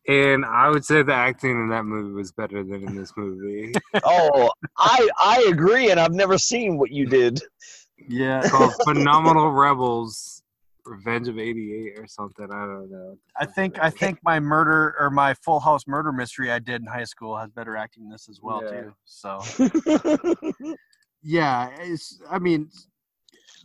And 0.08 0.46
I 0.46 0.70
would 0.70 0.86
say 0.86 1.02
the 1.02 1.12
acting 1.12 1.50
in 1.50 1.68
that 1.68 1.84
movie 1.84 2.14
was 2.14 2.32
better 2.32 2.64
than 2.64 2.82
in 2.88 2.96
this 2.96 3.12
movie. 3.14 3.74
oh, 4.04 4.50
I 4.78 5.06
I 5.20 5.46
agree, 5.50 5.90
and 5.90 6.00
I've 6.00 6.14
never 6.14 6.38
seen 6.38 6.78
what 6.78 6.90
you 6.90 7.04
did. 7.04 7.42
Yeah, 8.08 8.40
called 8.48 8.72
Phenomenal 8.84 9.50
Rebels, 9.52 10.37
Revenge 10.88 11.28
of 11.28 11.38
'88 11.38 11.98
or 11.98 12.06
something. 12.06 12.46
I 12.50 12.60
don't 12.66 12.90
know. 12.90 13.18
I 13.36 13.44
think 13.46 13.78
I 13.80 13.90
think 13.90 14.18
my 14.24 14.40
murder 14.40 14.94
or 14.98 15.10
my 15.10 15.34
Full 15.34 15.60
House 15.60 15.86
murder 15.86 16.12
mystery 16.12 16.50
I 16.50 16.58
did 16.58 16.80
in 16.80 16.86
high 16.86 17.04
school 17.04 17.36
has 17.36 17.50
better 17.50 17.76
acting 17.76 18.04
than 18.04 18.12
this 18.12 18.28
as 18.28 18.40
well 18.42 18.62
Yeah. 18.64 18.82
too. 18.82 18.94
So 19.04 20.74
yeah, 21.22 21.68
it's, 21.80 22.20
I 22.30 22.38
mean, 22.38 22.70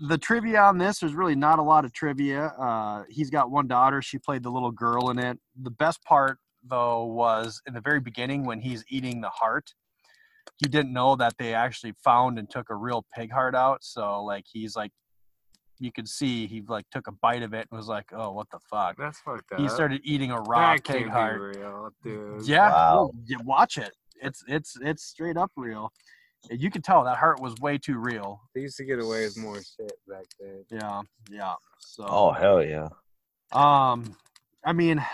the 0.07 0.17
trivia 0.17 0.61
on 0.61 0.77
this 0.77 0.99
there's 0.99 1.13
really 1.13 1.35
not 1.35 1.59
a 1.59 1.63
lot 1.63 1.85
of 1.85 1.93
trivia. 1.93 2.47
Uh, 2.59 3.03
he's 3.09 3.29
got 3.29 3.51
one 3.51 3.67
daughter. 3.67 4.01
She 4.01 4.17
played 4.17 4.43
the 4.43 4.49
little 4.51 4.71
girl 4.71 5.09
in 5.09 5.19
it. 5.19 5.37
The 5.61 5.71
best 5.71 6.03
part 6.03 6.39
though 6.67 7.05
was 7.05 7.61
in 7.67 7.73
the 7.73 7.81
very 7.81 7.99
beginning 7.99 8.45
when 8.45 8.59
he's 8.59 8.83
eating 8.89 9.21
the 9.21 9.29
heart. 9.29 9.73
He 10.57 10.67
didn't 10.69 10.93
know 10.93 11.15
that 11.15 11.33
they 11.37 11.53
actually 11.53 11.93
found 12.03 12.37
and 12.37 12.49
took 12.49 12.69
a 12.69 12.75
real 12.75 13.05
pig 13.15 13.31
heart 13.31 13.55
out. 13.55 13.79
So 13.83 14.23
like 14.23 14.45
he's 14.51 14.75
like, 14.75 14.91
you 15.83 15.91
could 15.91 16.07
see 16.07 16.47
he 16.47 16.61
like 16.61 16.89
took 16.91 17.07
a 17.07 17.11
bite 17.11 17.43
of 17.43 17.53
it 17.53 17.67
and 17.69 17.77
was 17.77 17.87
like, 17.89 18.05
oh, 18.13 18.31
what 18.31 18.47
the 18.51 18.59
fuck. 18.71 18.95
That's 18.97 19.19
fucked 19.19 19.51
up. 19.51 19.59
He 19.59 19.67
started 19.67 19.99
eating 20.05 20.31
a 20.31 20.39
raw 20.39 20.75
that 20.75 20.85
pig 20.85 21.01
can't 21.01 21.09
heart. 21.09 21.53
be 21.53 21.59
real, 21.59 21.89
dude. 22.03 22.47
Yeah, 22.47 22.69
Wow. 22.69 23.11
watch 23.43 23.77
it. 23.77 23.91
It's 24.21 24.43
it's 24.47 24.77
it's 24.81 25.03
straight 25.03 25.35
up 25.35 25.51
real. 25.57 25.91
You 26.49 26.71
can 26.71 26.81
tell 26.81 27.03
that 27.03 27.17
heart 27.17 27.41
was 27.41 27.53
way 27.59 27.77
too 27.77 27.97
real. 27.97 28.39
They 28.55 28.61
used 28.61 28.77
to 28.77 28.85
get 28.85 28.99
away 29.03 29.25
with 29.25 29.37
more 29.37 29.55
shit 29.57 29.91
back 30.07 30.23
then. 30.39 30.63
Yeah, 30.71 31.01
yeah. 31.29 31.55
So, 31.79 32.05
oh 32.07 32.31
hell 32.31 32.63
yeah. 32.63 32.87
um, 33.51 34.15
I 34.65 34.71
mean, 34.71 35.05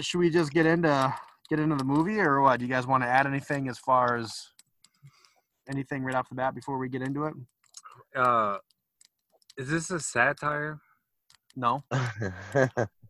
should 0.00 0.18
we 0.18 0.30
just 0.30 0.50
get 0.52 0.64
into 0.64 1.14
get 1.50 1.60
into 1.60 1.76
the 1.76 1.84
movie, 1.84 2.20
or 2.20 2.40
what? 2.40 2.58
Do 2.58 2.64
you 2.64 2.70
guys 2.72 2.86
want 2.86 3.02
to 3.02 3.08
add 3.08 3.26
anything 3.26 3.68
as 3.68 3.78
far 3.78 4.16
as 4.16 4.32
anything 5.68 6.02
right 6.04 6.14
off 6.14 6.30
the 6.30 6.34
bat 6.34 6.54
before 6.54 6.78
we 6.78 6.88
get 6.88 7.02
into 7.02 7.26
it? 7.26 7.34
Uh, 8.16 8.56
is 9.56 9.68
this 9.68 9.90
a 9.90 10.00
satire? 10.00 10.80
No. 11.56 11.84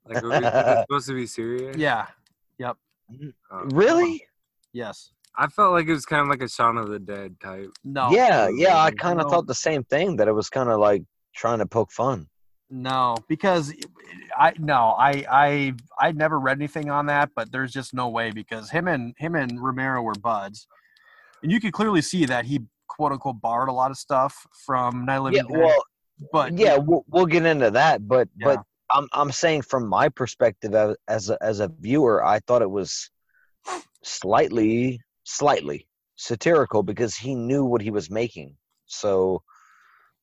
Like, 0.05 0.21
are 0.25 0.29
we, 0.31 0.35
is 0.35 0.43
it 0.45 0.79
supposed 0.89 1.07
to 1.07 1.15
be 1.15 1.27
serious? 1.29 1.77
Yeah. 1.77 2.07
Yep. 2.59 2.77
Oh. 3.53 3.63
really? 3.73 4.27
Yes. 4.73 5.13
I 5.37 5.47
felt 5.47 5.71
like 5.71 5.87
it 5.87 5.93
was 5.93 6.05
kind 6.05 6.23
of 6.23 6.27
like 6.29 6.43
a 6.43 6.49
Shaun 6.49 6.77
of 6.77 6.89
the 6.89 6.99
Dead 6.99 7.37
type. 7.41 7.71
No. 7.85 8.11
yeah, 8.11 8.49
yeah. 8.49 8.79
I 8.83 8.91
kind 8.91 9.21
of 9.21 9.27
No. 9.29 9.31
thought 9.31 9.47
the 9.47 9.55
same 9.55 9.85
thing 9.85 10.17
that 10.17 10.27
it 10.27 10.33
was 10.33 10.51
kind 10.51 10.69
of 10.71 10.81
like 10.81 11.05
trying 11.37 11.61
to 11.61 11.67
poke 11.67 11.93
fun. 11.93 12.27
No, 12.69 13.15
because 13.29 13.73
I 14.37 14.55
no, 14.59 14.97
I 14.99 15.25
I 15.31 15.75
I 16.01 16.11
never 16.11 16.41
read 16.41 16.59
anything 16.59 16.91
on 16.91 17.07
that, 17.07 17.31
but 17.37 17.53
there's 17.53 17.71
just 17.73 17.95
no 17.95 18.09
way 18.09 18.33
because 18.33 18.71
him 18.71 18.89
and 18.89 19.15
him 19.19 19.37
and 19.37 19.63
Romero 19.63 20.03
were 20.03 20.15
buds, 20.15 20.67
and 21.45 21.53
you 21.53 21.61
could 21.61 21.73
clearly 21.75 22.03
see 22.03 22.25
that 22.27 22.45
he 22.47 22.61
quote 22.89 23.13
unquote 23.13 23.41
borrowed 23.41 23.69
a 23.69 23.73
lot 23.73 23.91
of 23.93 23.99
stuff 23.99 24.47
from 24.67 25.05
Night 25.05 25.19
of 25.19 25.25
the 25.27 25.33
Yeah, 25.37 25.43
Living 25.45 25.57
Dead. 25.59 25.65
well, 25.67 25.85
but 26.33 26.57
yeah, 26.59 26.77
we'll, 26.77 27.05
we'll 27.09 27.27
get 27.27 27.45
into 27.47 27.71
that, 27.71 28.07
but 28.07 28.29
Yeah. 28.37 28.47
but 28.57 28.63
I'm 28.95 29.09
I'm 29.13 29.33
saying 29.33 29.63
from 29.63 29.89
my 29.89 30.09
perspective 30.09 30.75
as 30.75 30.97
as 31.09 31.31
a, 31.31 31.39
as 31.43 31.61
a 31.61 31.69
viewer, 31.81 32.25
I 32.25 32.41
thought 32.41 32.63
it 32.63 32.71
was 32.71 33.11
slightly 34.03 35.01
slightly 35.25 35.87
satirical 36.17 36.83
because 36.83 37.15
he 37.15 37.35
knew 37.35 37.65
what 37.65 37.81
he 37.81 37.91
was 37.91 38.11
making. 38.11 38.57
So 38.87 39.43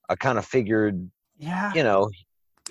I 0.09 0.15
kind 0.15 0.37
of 0.37 0.45
figured, 0.45 1.09
yeah, 1.37 1.71
you 1.73 1.83
know, 1.83 2.09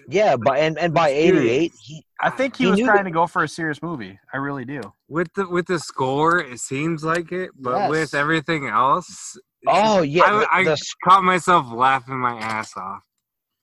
yeah, 0.08 0.36
by 0.36 0.58
and, 0.58 0.78
and 0.78 0.94
by 0.94 1.08
88, 1.08 1.72
he 1.82 2.04
I 2.20 2.30
think 2.30 2.56
he, 2.56 2.64
he 2.64 2.70
was 2.70 2.80
trying 2.80 2.98
that- 2.98 3.02
to 3.04 3.10
go 3.10 3.26
for 3.26 3.42
a 3.44 3.48
serious 3.48 3.82
movie. 3.82 4.18
I 4.32 4.36
really 4.36 4.64
do. 4.64 4.80
With 5.08 5.32
the 5.34 5.48
with 5.48 5.66
the 5.66 5.78
score, 5.78 6.38
it 6.38 6.60
seems 6.60 7.02
like 7.04 7.32
it, 7.32 7.50
but 7.58 7.76
Yes. 7.76 7.90
with 7.90 8.14
everything 8.14 8.66
else, 8.68 9.36
Oh 9.66 10.02
yeah, 10.02 10.22
I, 10.24 10.38
the- 10.38 10.48
I 10.52 10.64
the 10.64 10.76
caught 11.04 11.24
myself 11.24 11.66
laughing 11.72 12.18
my 12.18 12.38
ass 12.38 12.76
off. 12.76 13.02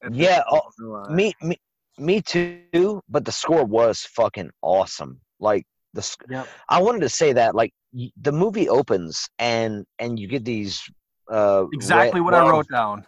At 0.05 0.11
the- 0.11 0.17
Yeah, 0.17 0.43
oh, 0.49 0.61
me 1.09 1.33
me 1.41 1.57
me 1.97 2.21
too, 2.21 3.01
but 3.09 3.25
the 3.25 3.31
score 3.31 3.63
was 3.65 4.01
fucking 4.01 4.51
awesome. 4.61 5.19
Like 5.39 5.65
the 5.93 6.01
sc- 6.01 6.23
Yep. 6.29 6.47
I 6.69 6.81
wanted 6.81 7.01
to 7.01 7.09
say 7.09 7.33
that 7.33 7.55
like 7.55 7.73
y- 7.93 8.11
the 8.21 8.31
movie 8.31 8.67
opens 8.69 9.29
and 9.39 9.85
and 9.99 10.19
you 10.19 10.27
get 10.27 10.43
these 10.45 10.81
uh 11.31 11.65
Exactly 11.73 12.19
red- 12.21 12.25
what 12.25 12.33
I 12.33 12.47
wrote 12.49 12.67
down. 12.69 13.05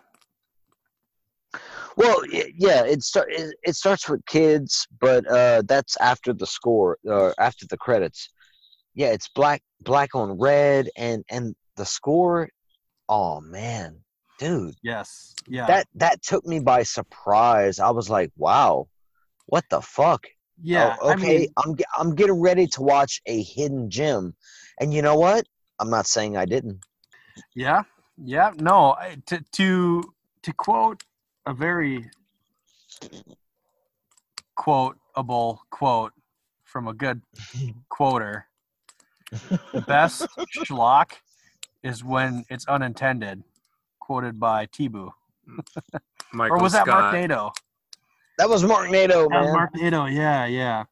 Well, 1.95 2.22
yeah, 2.32 2.84
it 2.84 3.02
start 3.04 3.28
it, 3.32 3.56
it 3.64 3.76
starts 3.76 4.08
with 4.08 4.24
kids, 4.26 4.88
but 5.00 5.26
uh 5.28 5.64
that's 5.66 5.98
after 5.98 6.32
the 6.34 6.45
score 6.45 6.98
or 7.06 7.34
after 7.39 7.66
the 7.68 7.78
credits. 7.78 8.30
Yeah, 8.93 9.08
it's 9.08 9.30
black 9.30 9.62
black 9.82 10.16
on 10.16 10.38
red 10.39 10.89
and 10.95 11.24
and 11.30 11.56
the 11.76 11.86
score 11.86 12.50
oh 13.10 13.39
man, 13.41 14.04
dude. 14.38 14.75
Yes. 14.83 15.33
Yeah. 15.47 15.65
That 15.67 15.88
that 15.95 16.21
took 16.21 16.45
me 16.45 16.59
by 16.59 16.83
surprise. 16.83 17.79
I 17.79 17.89
was 17.91 18.09
like, 18.09 18.31
"Wow. 18.38 18.88
What 19.47 19.65
the 19.69 19.81
fuck?" 19.81 20.25
Yeah, 20.61 20.97
Oh, 21.01 21.09
I 21.09 21.13
okay, 21.13 21.38
mean, 21.39 21.47
I'm 21.57 21.75
I'm 21.97 22.15
getting 22.15 22.39
ready 22.41 22.65
to 22.67 22.81
watch 22.81 23.21
a 23.27 23.43
hidden 23.43 23.89
gem, 23.89 24.33
and 24.79 24.93
you 24.93 25.01
know 25.01 25.15
what? 25.17 25.45
I'm 25.79 25.89
not 25.89 26.07
saying 26.07 26.35
I 26.35 26.45
didn't. 26.45 26.79
yeah, 27.53 27.83
yeah. 28.23 28.51
No, 28.57 28.93
I- 28.93 29.17
to 29.27 29.43
to 29.53 30.03
to 30.41 30.53
quote 30.53 31.03
a 31.45 31.53
very 31.53 32.09
quotable 34.55 35.61
quote 35.69 36.13
from 36.63 36.88
a 36.88 36.93
good 36.93 37.21
quoter. 37.89 38.47
The 39.31 39.81
best 39.88 40.25
schlock 40.55 41.11
is 41.83 42.03
when 42.03 42.45
it's 42.49 42.67
unintended. 42.67 43.43
Quoted 44.08 44.39
by 44.39 44.66
T-Boo. 44.68 45.12
Michael 46.32 46.58
or 46.58 46.62
was 46.64 46.72
that 46.72 46.86
Scott. 46.86 47.14
Mark 47.14 47.14
Nato? 47.14 47.51
That 48.38 48.47
was 48.49 48.64
Mark 48.64 48.89
Nato, 48.89 49.28
That 49.28 49.38
was 49.38 49.45
man. 49.47 49.53
Mark 49.53 49.76
Nato, 49.76 50.05
yeah, 50.05 50.45
yeah. 50.45 50.86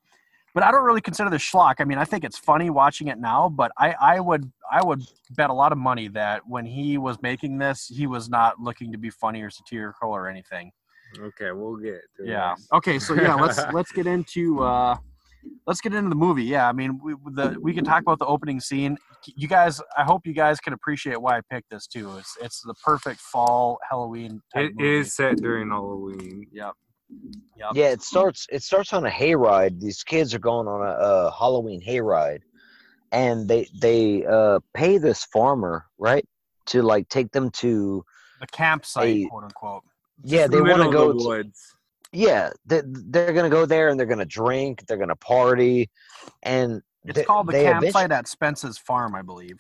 But 0.54 0.64
I 0.64 0.72
don't 0.72 0.84
really 0.84 1.00
consider 1.00 1.30
this 1.30 1.42
schlock. 1.42 1.76
I 1.80 1.86
mean, 1.86 1.98
I 1.98 2.04
think 2.04 2.26
it's 2.26 2.38
funny 2.38 2.70
watching 2.70 3.08
it 3.08 3.18
now, 3.18 3.48
but 3.48 3.72
I, 3.78 3.96
I 4.02 4.20
would 4.20 4.52
I 4.70 4.84
would 4.84 5.02
bet 5.32 5.50
a 5.50 5.54
lot 5.54 5.72
of 5.72 5.78
money 5.78 6.10
that 6.10 6.42
when 6.46 6.66
he 6.66 6.98
was 6.98 7.22
making 7.22 7.58
this, 7.58 7.88
he 7.88 8.06
was 8.06 8.28
not 8.30 8.60
looking 8.60 8.92
to 8.92 8.98
be 8.98 9.10
funny 9.10 9.42
or 9.44 9.50
satirical 9.50 10.10
or 10.12 10.28
anything. 10.28 10.74
Okay, 11.18 11.52
we'll 11.54 11.78
get. 11.78 12.02
To 12.18 12.26
Yeah. 12.26 12.56
this. 12.58 12.68
Okay, 12.74 13.00
so 13.00 13.14
yeah, 13.14 13.36
let's 13.36 13.60
let's 13.74 13.94
get 13.94 14.08
into 14.08 14.62
uh 14.62 14.98
let's 15.68 15.82
get 15.82 15.94
into 15.94 16.10
the 16.10 16.16
movie. 16.16 16.44
Yeah, 16.44 16.68
I 16.68 16.72
mean, 16.74 17.00
we 17.04 17.14
the 17.34 17.58
we 17.62 17.74
can 17.74 17.84
talk 17.84 18.02
about 18.02 18.20
the 18.20 18.26
opening 18.26 18.60
scene. 18.60 18.98
You 19.36 19.48
guys, 19.48 19.82
I 19.98 20.04
hope 20.04 20.26
you 20.28 20.34
guys 20.34 20.60
can 20.60 20.74
appreciate 20.74 21.20
why 21.22 21.38
I 21.38 21.42
picked 21.52 21.70
this 21.72 21.88
too. 21.88 22.18
It's 22.18 22.38
it's 22.42 22.62
the 22.62 22.74
perfect 22.84 23.20
fall 23.20 23.78
Halloween 23.90 24.42
type 24.54 24.66
It 24.72 24.76
movie. 24.76 24.96
is 24.98 25.16
set 25.16 25.38
during 25.38 25.70
Halloween. 25.70 26.46
Yep. 26.52 26.74
Yep. 27.58 27.70
Yeah, 27.74 27.86
it 27.90 28.02
starts. 28.02 28.48
It 28.52 28.64
starts 28.64 28.92
on 28.94 29.06
a 29.06 29.10
hayride. 29.10 29.80
These 29.80 30.04
kids 30.04 30.34
are 30.34 30.40
going 30.40 30.68
on 30.68 30.82
a, 30.82 30.92
a 30.92 31.32
Halloween 31.38 31.82
hayride, 31.82 32.42
and 33.12 33.48
they 33.48 33.68
they 33.80 34.26
uh, 34.26 34.60
pay 34.74 34.98
this 34.98 35.24
farmer 35.26 35.86
right 35.98 36.26
to 36.68 36.82
like 36.82 37.08
take 37.10 37.32
them 37.32 37.50
to. 37.52 38.04
The 38.42 38.48
campsite, 38.48 39.08
a- 39.08 39.26
quote 39.28 39.44
unquote. 39.44 39.84
Yeah, 40.24 40.48
they 40.48 40.62
want 40.62 40.82
to 40.84 40.90
go. 40.92 41.12
of 41.12 41.18
the 41.18 41.24
to- 41.24 41.28
woods. 41.28 41.76
Yeah, 42.12 42.50
they, 42.66 42.82
they're 42.86 43.34
gonna 43.34 43.50
go 43.50 43.66
there 43.66 43.90
and 43.90 44.00
they're 44.00 44.08
gonna 44.08 44.26
drink. 44.26 44.86
They're 44.88 44.98
gonna 44.98 45.16
party, 45.16 45.90
and 46.44 46.82
It's 47.06 47.16
they- 47.18 47.24
called 47.26 47.48
the 47.48 47.54
they 47.54 47.64
campsite 47.66 48.12
at 48.12 48.28
Spence's 48.28 48.78
farm, 48.78 49.16
I 49.16 49.22
believe. 49.22 49.60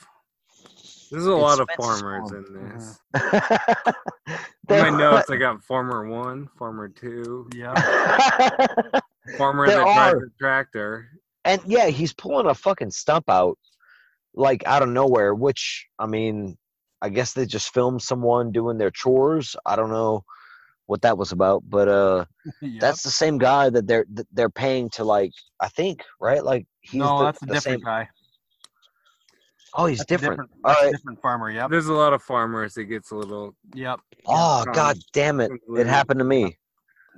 There's 1.12 1.28
a 1.28 1.32
It's 1.34 1.42
lot 1.42 1.60
of 1.60 1.68
Spencer's 1.72 2.02
farmers 2.02 2.30
farm. 2.32 2.46
in 2.46 2.54
mm-hmm. 2.54 2.78
this. 2.78 3.00
eventually- 3.14 4.06
In 4.28 4.78
my 4.78 4.90
There- 4.90 4.92
notes, 4.92 5.30
I 5.30 5.36
got 5.38 5.64
farmer 5.64 6.08
one, 6.08 6.48
farmer 6.58 6.90
two, 6.90 7.48
Yeah. 7.54 7.74
farmer 9.38 9.68
There 9.68 9.78
that 9.78 9.84
drives 9.84 10.14
are. 10.16 10.26
a 10.26 10.30
tractor. 10.40 11.10
and 11.44 11.62
yeah, 11.66 11.88
he's 11.88 12.14
pulling 12.14 12.48
a 12.48 12.56
fucking 12.56 12.92
stump 12.92 13.30
out, 13.30 13.58
like 14.34 14.66
out 14.66 14.82
of 14.82 14.90
nowhere. 14.90 15.36
Which 15.36 15.88
I 16.00 16.08
mean, 16.08 16.58
I 17.02 17.10
guess 17.10 17.34
they 17.34 17.46
just 17.46 17.72
filmed 17.74 18.02
someone 18.02 18.52
doing 18.52 18.78
their 18.80 18.92
chores. 18.92 19.56
I 19.66 19.76
don't 19.76 19.92
know 19.92 20.24
what 20.88 21.02
that 21.02 21.18
was 21.18 21.32
about, 21.32 21.64
but 21.70 21.88
uh, 21.88 22.26
Yep. 22.62 22.80
that's 22.82 23.04
the 23.04 23.12
same 23.12 23.38
guy 23.38 23.70
that 23.70 23.88
they're 23.88 24.06
that 24.14 24.28
they're 24.32 24.50
paying 24.50 24.90
to 24.92 25.04
like. 25.04 25.32
I 25.60 25.68
think 25.70 26.04
right, 26.20 26.44
like 26.44 26.66
he's 26.82 27.00
no, 27.00 27.20
the, 27.20 27.26
that's 27.26 27.42
a 27.42 27.46
the 27.46 27.54
different 27.54 27.80
same. 27.82 27.86
guy. 27.86 28.10
Oh, 29.78 29.88
he's 29.88 29.98
That's 30.00 30.12
a 30.12 30.14
different. 30.18 30.42
different, 30.42 30.52
All 30.64 30.88
a 30.88 30.92
different 30.92 31.22
farmer. 31.22 31.52
Yep. 31.52 31.70
There's 31.70 31.88
a 31.88 31.94
lot 31.94 32.14
of 32.14 32.22
farmers. 32.24 32.78
It 32.78 32.86
gets 32.86 33.12
a 33.12 33.16
little. 33.16 33.56
Yep. 33.74 34.00
Oh 34.26 34.64
Um, 34.66 34.74
god 34.74 34.98
damn 35.12 35.42
it! 35.42 35.52
It 35.78 35.86
happened 35.88 36.20
to 36.20 36.24
me. 36.24 36.58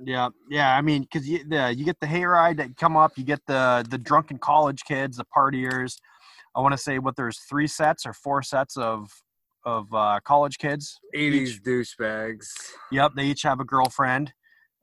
Yeah, 0.04 0.28
yeah. 0.50 0.76
I 0.76 0.80
mean, 0.80 1.02
because 1.02 1.28
you 1.28 1.44
the, 1.48 1.72
you 1.76 1.84
get 1.84 2.00
the 2.00 2.06
hayride 2.06 2.56
that 2.56 2.76
come 2.76 2.96
up, 2.96 3.12
you 3.16 3.24
get 3.24 3.40
the 3.46 3.86
the 3.88 3.98
drunken 3.98 4.38
college 4.38 4.82
kids, 4.84 5.18
the 5.18 5.24
partiers. 5.36 5.98
I 6.56 6.60
want 6.60 6.72
to 6.72 6.78
say 6.78 6.98
what 6.98 7.14
there's 7.14 7.38
three 7.40 7.68
sets 7.68 8.04
or 8.06 8.12
four 8.12 8.42
sets 8.42 8.76
of 8.76 9.08
of 9.68 9.92
uh, 9.92 10.18
college 10.24 10.56
kids. 10.58 10.98
80s 11.14 11.60
douchebags. 11.60 12.46
Yep, 12.90 13.12
they 13.16 13.26
each 13.26 13.42
have 13.42 13.60
a 13.60 13.64
girlfriend. 13.64 14.32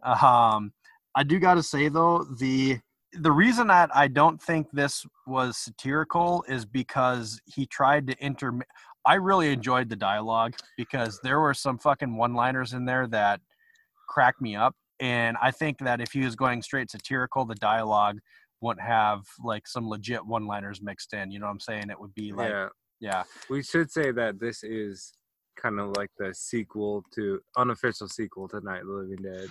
Um, 0.03 0.73
I 1.15 1.23
do 1.25 1.39
got 1.39 1.55
to 1.55 1.63
say 1.63 1.89
though, 1.89 2.25
the 2.38 2.79
the 3.13 3.31
reason 3.31 3.67
that 3.67 3.89
I 3.95 4.09
don't 4.09 4.41
think 4.41 4.67
this 4.73 5.05
was 5.25 5.57
satirical 5.57 6.43
is 6.49 6.65
because 6.65 7.39
he 7.45 7.65
tried 7.65 8.07
to 8.07 8.15
inter. 8.19 8.59
I 9.05 9.15
really 9.15 9.51
enjoyed 9.51 9.89
the 9.89 9.95
dialogue 9.95 10.53
because 10.77 11.19
there 11.23 11.39
were 11.39 11.53
some 11.53 11.77
fucking 11.77 12.17
one-liners 12.17 12.73
in 12.73 12.86
there 12.86 13.07
that 13.07 13.39
cracked 14.09 14.41
me 14.41 14.55
up, 14.55 14.75
and 14.99 15.38
I 15.41 15.51
think 15.51 15.79
that 15.79 16.01
if 16.01 16.11
he 16.11 16.19
was 16.19 16.36
going 16.36 16.61
straight 16.61 16.91
satirical, 16.91 17.45
the 17.45 17.55
dialogue 17.55 18.19
wouldn't 18.61 18.86
have 18.86 19.21
like 19.43 19.67
some 19.67 19.88
legit 19.88 20.25
one-liners 20.25 20.81
mixed 20.81 21.13
in. 21.13 21.31
You 21.31 21.39
know 21.39 21.45
what 21.47 21.53
I'm 21.53 21.59
saying? 21.59 21.89
It 21.89 21.99
would 21.99 22.13
be 22.13 22.33
like, 22.33 22.49
yeah. 22.49 22.67
Yeah, 23.00 23.24
We 23.50 23.64
should 23.64 23.91
say 23.91 24.12
that 24.12 24.39
this 24.39 24.64
is 24.64 25.14
kind 25.56 25.80
of 25.80 25.96
like 25.98 26.12
the 26.18 26.34
sequel 26.34 27.04
to 27.14 27.41
unofficial 27.58 28.08
sequel 28.08 28.48
to 28.50 28.62
Night 28.62 28.82
of 28.82 28.88
the 28.88 28.93
Living 28.93 29.24
Dead. 29.24 29.50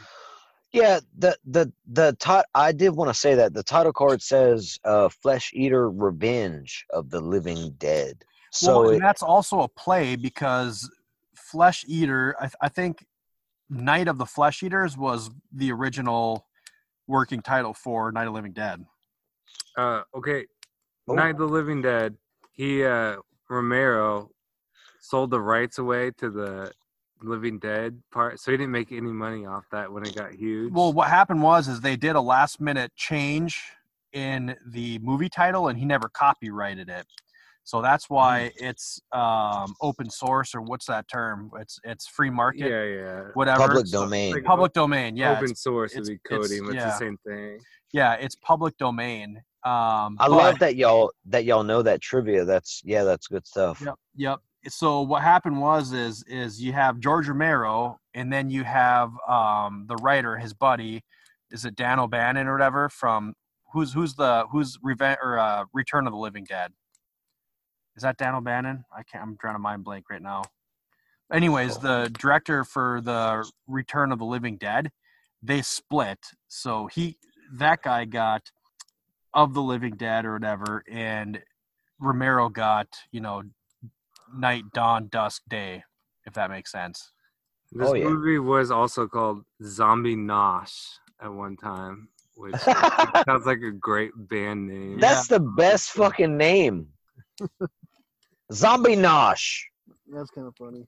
Yeah, 0.73 1.01
the 1.17 1.39
the 1.47 1.73
the 1.87 2.17
ti- 2.19 2.49
I 2.55 2.73
did 2.73 2.91
want 2.91 3.09
to 3.09 3.15
say 3.15 3.37
that 3.37 3.55
the 3.55 3.63
title 3.63 3.93
card 3.93 4.21
says 4.23 4.79
uh, 4.85 5.09
"Flesh 5.09 5.53
Eater: 5.55 5.89
Revenge 5.89 6.85
of 6.91 7.11
the 7.11 7.21
Living 7.21 7.75
Dead." 7.79 8.25
So 8.51 8.83
well, 8.83 8.91
it, 8.91 8.99
that's 9.01 9.23
also 9.23 9.61
a 9.61 9.69
play 9.69 10.17
because 10.17 10.91
Flesh 11.37 11.85
Eater, 11.87 12.35
I, 12.41 12.51
I 12.61 12.69
think 12.69 13.07
Night 13.71 14.09
of 14.09 14.19
the 14.19 14.27
Flesh 14.27 14.63
Eaters 14.63 14.97
was 14.99 15.31
the 15.53 15.71
original 15.71 16.47
working 17.07 17.41
title 17.41 17.75
for 17.75 18.11
Night 18.11 18.23
of 18.23 18.29
the 18.29 18.33
Living 18.33 18.53
Dead. 18.53 18.85
Uh, 19.77 20.03
okay, 20.17 20.47
Oh. 21.07 21.15
Night 21.15 21.31
of 21.33 21.39
the 21.39 21.47
Living 21.47 21.83
Dead. 21.83 22.17
He 22.53 22.85
uh, 22.85 23.17
Romero 23.49 24.31
sold 25.01 25.31
the 25.31 25.41
rights 25.41 25.79
away 25.79 26.11
to 26.19 26.31
the 26.31 26.73
Living 27.23 27.59
Dead 27.59 28.03
part, 28.13 28.41
so 28.41 28.51
he 28.51 28.57
didn't 28.57 28.73
make 28.73 28.93
any 28.93 29.13
money 29.13 29.47
off 29.47 29.65
that 29.73 29.91
when 29.91 30.05
it 30.05 30.15
got 30.15 30.33
huge. 30.33 30.73
Well, 30.73 30.93
what 30.93 31.09
happened 31.09 31.43
was 31.43 31.69
is 31.69 31.81
they 31.81 31.97
did 31.97 32.17
a 32.17 32.21
last 32.21 32.61
minute 32.61 32.93
change 32.97 33.63
in 34.13 34.55
the 34.67 34.99
movie 35.01 35.29
title, 35.29 35.69
and 35.69 35.79
he 35.79 35.85
never 35.85 36.09
copyrighted 36.09 36.89
it. 36.89 37.07
So 37.67 37.81
that's 37.81 38.11
why 38.11 38.53
it's 38.57 39.01
um, 39.13 39.75
open 39.81 40.11
source, 40.11 40.55
or 40.55 40.61
what's 40.61 40.85
that 40.87 41.09
term? 41.09 41.51
It's 41.59 41.79
it's 41.83 42.07
free 42.07 42.29
market, 42.29 42.69
yeah, 42.69 42.83
yeah. 42.85 43.21
whatever. 43.33 43.61
public 43.67 43.87
domain. 43.91 44.35
like- 44.35 44.45
Public 44.45 44.73
domain, 44.75 45.17
yeah. 45.17 45.33
Open 45.33 45.45
it's- 45.45 45.63
source 45.63 45.95
would 45.95 46.03
it's- 46.03 46.09
be 46.11 46.15
it's- 46.35 46.49
coding, 46.49 46.65
but 46.67 46.75
it's 46.75 46.85
yeah. 46.85 46.91
the 46.91 46.99
same 46.99 47.17
thing. 47.27 47.59
yeah, 47.93 48.15
it's 48.15 48.37
public 48.37 48.77
domain. 48.77 49.41
Um, 49.65 50.19
I 50.21 50.29
but- 50.29 50.31
love 50.33 50.59
that 50.59 50.77
y'all 50.77 51.11
that 51.27 51.45
y'all 51.45 51.63
know 51.63 51.83
that 51.83 52.01
trivia. 52.01 52.45
That's 52.45 52.83
yeah, 52.85 53.05
that's 53.05 53.27
good 53.27 53.47
stuff. 53.47 53.81
Yep, 53.81 53.95
yep. 54.15 54.39
So 54.69 55.03
what 55.03 55.23
happened 55.23 55.61
was 55.61 55.93
is 55.93 56.23
is 56.27 56.61
you 56.63 56.73
have 56.73 56.99
George 57.01 57.29
Romero, 57.29 57.99
and 58.15 58.33
then 58.33 58.51
you 58.51 58.65
have 58.65 59.11
um, 59.29 59.85
the 59.89 59.97
writer, 59.97 60.37
his 60.37 60.53
buddy, 60.55 61.03
is 61.51 61.65
it 61.65 61.77
Dan 61.77 61.99
O'Bannon 61.99 62.47
or 62.47 62.53
whatever 62.53 62.89
from 62.89 63.35
who's 63.73 63.93
who's 63.93 64.15
the 64.15 64.47
who's 64.51 64.79
Reven- 64.79 65.19
or 65.23 65.39
uh, 65.39 65.65
Return 65.73 66.07
of 66.07 66.13
the 66.13 66.19
Living 66.19 66.45
Dead. 66.45 66.73
Is 67.97 68.03
that 68.03 68.17
Dan 68.17 68.35
O'Bannon? 68.35 68.85
I 68.97 69.03
can't. 69.03 69.23
I'm 69.23 69.37
trying 69.39 69.55
to 69.55 69.61
mind 69.61 69.85
blank 69.85 70.11
right 70.11 70.23
now. 70.23 70.43
Anyways, 71.33 71.79
the 71.79 72.11
director 72.19 72.65
for 72.65 73.01
the 73.03 73.49
Return 73.67 74.13
of 74.13 74.19
the 74.19 74.25
Living 74.25 74.57
Dead, 74.57 74.91
they 75.43 75.63
split. 75.63 76.19
So 76.49 76.87
he 76.87 77.17
that 77.53 77.83
guy 77.83 78.05
got 78.05 78.43
of 79.35 79.53
the 79.55 79.63
Living 79.63 79.97
Dead 79.97 80.25
or 80.25 80.35
whatever, 80.35 80.85
and 80.91 81.43
Romero 82.01 82.49
got 82.49 82.89
you 83.13 83.21
know 83.21 83.43
night, 84.37 84.65
dawn, 84.73 85.09
dusk, 85.09 85.43
day, 85.49 85.83
if 86.27 86.33
that 86.35 86.51
makes 86.51 86.73
sense. 86.73 87.13
This 87.73 87.89
Oh, 87.89 87.95
yeah. 87.95 88.05
movie 88.09 88.39
was 88.39 88.71
also 88.71 89.07
called 89.07 89.43
Zombie 89.63 90.17
Nosh 90.17 90.99
at 91.21 91.33
one 91.33 91.57
time, 91.57 92.09
which 92.37 92.55
sounds 93.27 93.47
like 93.47 93.63
a 93.63 93.71
great 93.73 94.13
band 94.17 94.69
name. 94.69 94.99
That's 95.01 95.27
the 95.29 95.41
best 95.41 95.91
fucking 95.91 96.37
name. 96.37 96.89
Zombie 98.53 98.97
Nosh. 98.97 99.61
That's 100.13 100.31
kind 100.31 100.47
of 100.47 100.55
funny. 100.57 100.87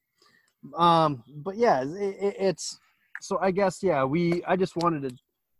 Um, 0.76 1.22
but 1.28 1.56
yeah, 1.56 1.82
it, 1.82 2.16
it, 2.20 2.36
it's 2.38 2.78
so 3.20 3.38
I 3.40 3.50
guess 3.50 3.82
yeah, 3.82 4.04
we 4.04 4.42
I 4.46 4.56
just 4.56 4.76
wanted 4.76 5.08
to 5.08 5.16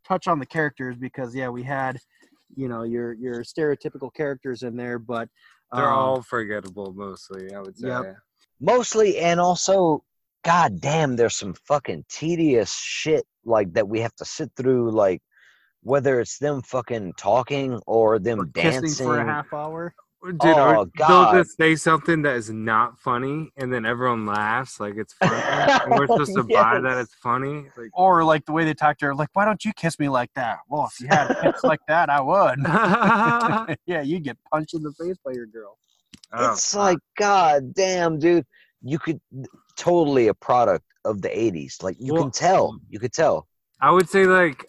touch 0.07 0.27
on 0.29 0.39
the 0.39 0.47
characters 0.47 0.97
because 0.97 1.35
yeah, 1.35 1.49
we 1.49 1.63
had 1.63 1.99
you 2.55 2.69
know 2.69 2.83
your 2.83 3.13
your 3.15 3.43
stereotypical 3.43 4.13
characters 4.13 4.63
in 4.63 4.77
there, 4.77 4.99
but 4.99 5.29
They're 5.73 5.89
um, 5.89 5.99
all 5.99 6.23
forgettable 6.23 6.93
mostly, 6.95 7.53
I 7.53 7.61
would 7.61 7.77
say. 7.77 7.89
Yep. 7.89 8.17
Mostly, 8.61 9.19
and 9.19 9.39
also, 9.39 10.03
god 10.45 10.81
damn, 10.81 11.17
there's 11.17 11.37
some 11.37 11.55
fucking 11.67 12.05
tedious 12.09 12.75
shit 12.75 13.25
like 13.45 13.73
that 13.75 13.89
we 13.89 14.01
have 14.01 14.15
to 14.17 14.25
sit 14.25 14.51
through. 14.57 14.91
Like 14.91 15.23
whether 15.83 16.21
it's 16.21 16.39
them 16.39 16.63
fucking 16.63 17.13
talking 17.17 17.81
or 17.87 18.19
them 18.19 18.51
kissing 18.53 18.83
dancing. 18.83 19.07
for 19.07 19.19
a 19.21 19.25
half 19.25 19.53
hour. 19.53 19.95
Dude, 20.33 20.57
Oh, 20.57 20.63
or 20.63 20.75
they'll 20.75 20.87
God. 21.09 21.35
just 21.35 21.57
say 21.57 21.77
something 21.77 22.23
that 22.23 22.35
is 22.37 22.51
not 22.51 22.99
funny, 22.99 23.51
and 23.57 23.73
then 23.73 23.85
everyone 23.87 24.27
laughs 24.27 24.81
like 24.81 24.95
it's 24.97 25.13
funny. 25.15 25.35
and 25.37 25.91
we're 25.99 26.07
supposed 26.07 26.35
to 26.35 26.43
buy 26.55 26.81
that 26.81 26.99
it's 26.99 27.15
funny. 27.15 27.69
Like, 27.77 27.91
Or 27.93 28.25
like 28.25 28.45
the 28.45 28.53
way 28.53 28.65
they 28.65 28.75
talk 28.75 28.99
to 28.99 29.07
her, 29.07 29.15
like, 29.15 29.29
why 29.35 29.45
don't 29.45 29.65
you 29.65 29.73
kiss 29.73 29.99
me 29.99 30.09
like 30.09 30.31
that? 30.35 30.59
Well, 30.69 30.89
if 30.93 31.01
you 31.01 31.07
had 31.09 31.35
kiss 31.43 31.63
like 31.65 31.81
that, 31.89 32.11
I 32.11 32.21
would. 32.21 32.59
yeah, 33.87 34.03
you'd 34.03 34.25
get 34.25 34.37
punched 34.53 34.75
in 34.75 34.83
the 34.83 34.93
face 34.93 35.17
by 35.25 35.33
your 35.33 35.47
girl. 35.47 35.79
oh, 36.33 36.53
It's 36.53 36.75
like, 36.75 36.99
god 37.17 37.73
damn, 37.75 38.19
dude. 38.19 38.45
You 38.83 38.99
could 38.99 39.21
totally 39.77 40.29
a 40.29 40.35
product 40.35 40.85
of 41.05 41.23
the 41.23 41.29
'80s. 41.29 41.83
Like 41.83 41.97
you 41.99 42.15
Well- 42.15 42.25
can 42.25 42.31
tell. 42.33 42.79
You 42.89 42.99
could 42.99 43.13
tell. 43.13 43.47
I 43.81 43.91
would 43.91 44.09
say 44.09 44.25
like 44.25 44.65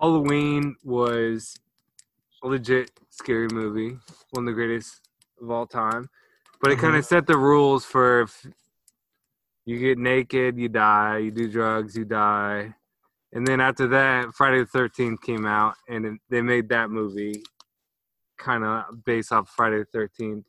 Halloween 0.00 0.76
was 0.84 1.56
legit 2.42 2.90
scary 3.16 3.48
movie, 3.52 3.96
one 4.30 4.44
of 4.44 4.46
the 4.46 4.52
greatest 4.52 5.00
of 5.40 5.50
all 5.50 5.66
time. 5.66 6.08
But 6.60 6.72
it 6.72 6.78
kind 6.78 6.96
of 6.96 7.04
set 7.04 7.26
the 7.26 7.36
rules 7.36 7.84
for 7.84 8.22
if 8.22 8.46
you 9.66 9.78
get 9.78 9.98
naked, 9.98 10.58
you 10.58 10.68
die. 10.68 11.18
You 11.18 11.30
do 11.30 11.50
drugs, 11.50 11.96
you 11.96 12.04
die. 12.04 12.74
And 13.32 13.46
then 13.46 13.60
after 13.60 13.86
that, 13.88 14.32
Friday 14.34 14.60
the 14.60 14.66
Thirteenth 14.66 15.20
came 15.20 15.44
out, 15.44 15.74
and 15.88 16.06
it, 16.06 16.12
they 16.30 16.40
made 16.40 16.68
that 16.70 16.90
movie 16.90 17.42
kind 18.38 18.64
of 18.64 19.04
based 19.04 19.32
off 19.32 19.50
Friday 19.50 19.78
the 19.78 19.84
Thirteenth. 19.86 20.46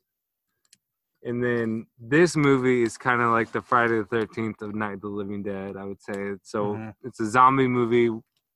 And 1.23 1.43
then 1.43 1.87
this 1.99 2.37
movie 2.37 2.83
is 2.83 2.97
kind 2.97 3.21
of 3.21 3.31
like 3.31 3.51
the 3.51 3.61
Friday 3.61 3.97
the 3.97 4.05
Thirteenth 4.05 4.61
of 4.61 4.75
Night 4.75 4.93
of 4.93 5.01
the 5.01 5.07
Living 5.07 5.43
Dead. 5.43 5.75
I 5.75 5.83
would 5.83 6.01
say 6.01 6.35
so. 6.43 6.75
Mhm. 6.75 6.93
It's 7.03 7.19
a 7.19 7.29
zombie 7.29 7.67
movie, 7.67 8.09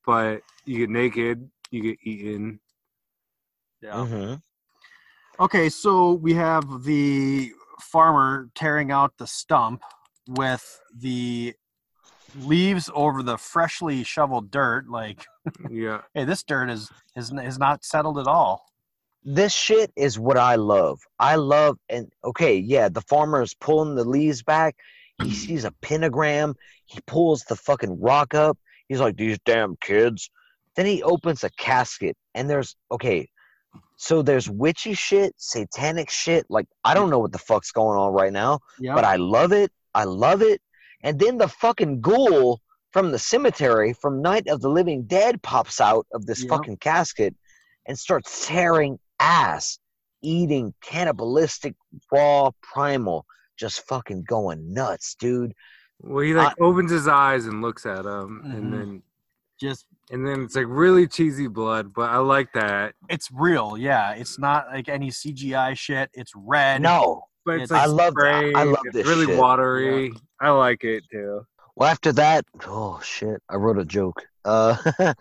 but 0.06 0.40
you 0.64 0.78
get 0.78 0.90
naked, 0.90 1.50
you 1.70 1.82
get 1.82 1.98
eaten. 2.02 2.60
Yeah. 3.82 4.06
hmm 4.06 4.34
Okay, 5.40 5.68
so 5.70 6.12
we 6.12 6.34
have 6.34 6.84
the 6.84 7.52
farmer 7.80 8.48
tearing 8.54 8.92
out 8.92 9.16
the 9.18 9.26
stump 9.26 9.82
with 10.28 10.80
the 10.96 11.54
leaves 12.36 12.90
over 12.94 13.22
the 13.22 13.38
freshly 13.38 14.04
shoveled 14.04 14.50
dirt. 14.50 14.88
Like, 14.88 15.26
Yeah, 15.70 16.02
hey, 16.14 16.24
this 16.24 16.42
dirt 16.42 16.70
is 16.70 16.90
is 17.16 17.32
is 17.32 17.58
not 17.58 17.84
settled 17.84 18.18
at 18.18 18.26
all. 18.26 18.64
This 19.24 19.52
shit 19.52 19.92
is 19.96 20.18
what 20.18 20.36
I 20.36 20.56
love. 20.56 21.00
I 21.18 21.36
love 21.36 21.78
and 21.88 22.12
okay, 22.24 22.56
yeah, 22.56 22.88
the 22.88 23.02
farmer 23.02 23.42
is 23.42 23.54
pulling 23.54 23.94
the 23.94 24.04
leaves 24.04 24.42
back. 24.42 24.76
He 25.22 25.30
sees 25.30 25.64
a 25.64 25.72
pentagram. 25.82 26.54
He 26.86 27.00
pulls 27.06 27.44
the 27.44 27.56
fucking 27.56 28.00
rock 28.00 28.34
up. 28.34 28.58
He's 28.88 29.00
like, 29.00 29.16
"These 29.16 29.38
damn 29.44 29.76
kids." 29.76 30.30
Then 30.74 30.86
he 30.86 31.02
opens 31.02 31.44
a 31.44 31.50
casket, 31.50 32.16
and 32.34 32.48
there's 32.50 32.76
okay. 32.90 33.28
So 33.96 34.20
there's 34.22 34.50
witchy 34.50 34.94
shit, 34.94 35.34
satanic 35.36 36.10
shit. 36.10 36.44
Like 36.48 36.66
I 36.84 36.94
don't 36.94 37.10
know 37.10 37.18
what 37.20 37.32
the 37.32 37.38
fuck's 37.38 37.70
going 37.72 37.98
on 37.98 38.12
right 38.12 38.32
now. 38.32 38.60
Yeah. 38.80 38.94
but 38.94 39.04
I 39.04 39.16
love 39.16 39.52
it. 39.52 39.70
I 39.94 40.04
love 40.04 40.42
it. 40.42 40.60
And 41.02 41.18
then 41.18 41.38
the 41.38 41.48
fucking 41.48 42.00
ghoul 42.00 42.60
from 42.92 43.10
the 43.10 43.18
cemetery 43.18 43.92
from 43.92 44.20
Night 44.22 44.46
of 44.48 44.60
the 44.60 44.68
Living 44.68 45.04
Dead 45.04 45.42
pops 45.42 45.80
out 45.80 46.06
of 46.12 46.26
this 46.26 46.42
Yep. 46.42 46.48
fucking 46.50 46.76
casket 46.78 47.34
and 47.86 47.98
starts 47.98 48.46
tearing 48.46 48.98
ass, 49.18 49.78
eating 50.22 50.74
cannibalistic 50.82 51.74
raw 52.12 52.50
primal, 52.62 53.24
just 53.56 53.86
fucking 53.86 54.24
going 54.24 54.72
nuts, 54.72 55.14
dude. 55.18 55.52
well, 56.00 56.24
he 56.24 56.34
like 56.34 56.54
opens 56.60 56.90
his 56.90 57.06
eyes 57.06 57.46
and 57.46 57.62
looks 57.62 57.86
at 57.86 58.04
him, 58.04 58.42
Mhm. 58.44 58.54
and 58.56 58.72
then 58.72 59.02
just 59.60 59.86
and 60.10 60.26
then 60.26 60.42
it's 60.42 60.56
like 60.56 60.66
really 60.68 61.06
cheesy 61.06 61.46
blood. 61.48 61.92
But 61.94 62.10
I 62.10 62.18
like 62.18 62.52
that. 62.54 62.94
it's 63.08 63.28
real. 63.32 63.76
Yeah, 63.78 64.12
it's 64.12 64.38
not 64.38 64.66
like 64.72 64.88
any 64.88 65.10
CGI 65.10 65.76
shit. 65.76 66.10
It's 66.14 66.32
red. 66.36 66.82
No. 66.82 67.24
But 67.44 67.60
it's 67.60 67.70
It's- 67.70 67.70
like 67.70 67.82
I 67.82 67.86
love- 67.86 68.12
sprayed, 68.12 68.54
I 68.56 68.62
love 68.64 68.78
it's 68.86 68.94
this 68.94 69.06
really 69.06 69.26
shit. 69.26 69.38
watery. 69.38 70.12
I 70.40 70.50
like 70.50 70.84
it 70.84 71.04
too. 71.10 71.42
Well, 71.76 71.88
after 71.88 72.12
that, 72.12 72.44
oh 72.66 73.00
shit, 73.02 73.40
I 73.48 73.56
wrote 73.56 73.78
a 73.78 73.84
joke. 73.84 74.22
Uh, 74.44 74.76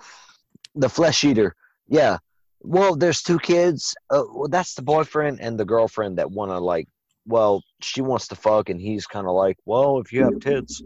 the 0.76 0.90
flesh 0.90 1.24
eater. 1.24 1.56
Yeah. 1.88 2.18
Well, 2.64 2.96
there's 2.96 3.22
two 3.24 3.40
kids. 3.40 3.96
Uh, 4.10 4.24
well, 4.34 4.48
that's 4.50 4.76
the 4.76 4.82
boyfriend 4.84 5.40
and 5.42 5.60
the 5.60 5.66
girlfriend 5.66 6.18
that 6.18 6.30
want 6.30 6.52
to 6.52 6.60
like. 6.60 6.88
Well, 7.26 7.64
she 7.82 8.02
wants 8.02 8.28
to 8.30 8.36
fuck, 8.36 8.70
and 8.70 8.80
he's 8.82 9.06
kind 9.08 9.28
of 9.28 9.34
like, 9.34 9.56
well, 9.66 10.00
if 10.00 10.12
you 10.12 10.24
have 10.24 10.40
tits. 10.40 10.82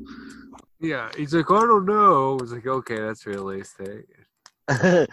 Yeah, 0.80 1.10
he's 1.16 1.34
like, 1.34 1.50
I 1.50 1.62
don't 1.62 1.86
know. 1.86 2.38
It's 2.42 2.52
like, 2.52 2.68
okay, 2.68 3.00
that's 3.00 3.26
realistic. 3.26 4.06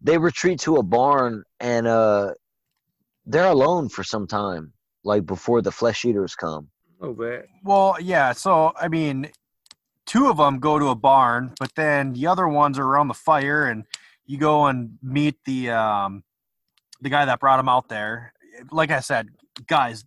they 0.00 0.18
retreat 0.18 0.60
to 0.60 0.76
a 0.76 0.82
barn, 0.82 1.44
and 1.60 1.86
uh, 1.86 2.34
they're 3.26 3.46
alone 3.46 3.88
for 3.88 4.02
some 4.02 4.26
time, 4.26 4.72
like 5.04 5.24
before 5.26 5.62
the 5.62 5.72
flesh 5.72 6.04
eaters 6.04 6.34
come. 6.34 6.68
A 7.00 7.06
little 7.06 7.16
bit. 7.16 7.48
Well, 7.62 7.96
yeah. 8.00 8.32
So 8.32 8.72
I 8.76 8.88
mean, 8.88 9.30
two 10.06 10.28
of 10.28 10.36
them 10.36 10.58
go 10.58 10.78
to 10.78 10.88
a 10.88 10.94
barn, 10.94 11.54
but 11.58 11.74
then 11.74 12.12
the 12.12 12.26
other 12.26 12.48
ones 12.48 12.78
are 12.78 12.84
around 12.84 13.08
the 13.08 13.14
fire, 13.14 13.66
and 13.66 13.84
you 14.26 14.38
go 14.38 14.66
and 14.66 14.98
meet 15.02 15.36
the 15.44 15.70
um, 15.70 16.24
the 17.00 17.10
guy 17.10 17.24
that 17.24 17.40
brought 17.40 17.58
them 17.58 17.68
out 17.68 17.88
there. 17.88 18.32
Like 18.70 18.90
I 18.90 19.00
said, 19.00 19.28
guys, 19.66 20.04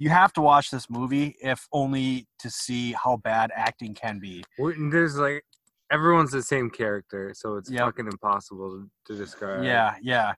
you 0.00 0.08
have 0.08 0.32
to 0.32 0.40
watch 0.40 0.70
this 0.70 0.88
movie 0.88 1.36
if 1.42 1.68
only 1.72 2.26
to 2.38 2.48
see 2.50 2.92
how 2.92 3.18
bad 3.18 3.50
acting 3.54 3.92
can 3.94 4.18
be. 4.18 4.42
There's 4.58 5.16
like 5.18 5.44
everyone's 5.92 6.32
the 6.32 6.42
same 6.42 6.70
character, 6.70 7.34
so 7.36 7.56
it's 7.56 7.70
Yep. 7.70 7.84
fucking 7.84 8.06
impossible 8.06 8.70
to, 9.06 9.12
to 9.12 9.18
describe. 9.18 9.62
Yeah, 9.62 9.94
yeah. 10.00 10.32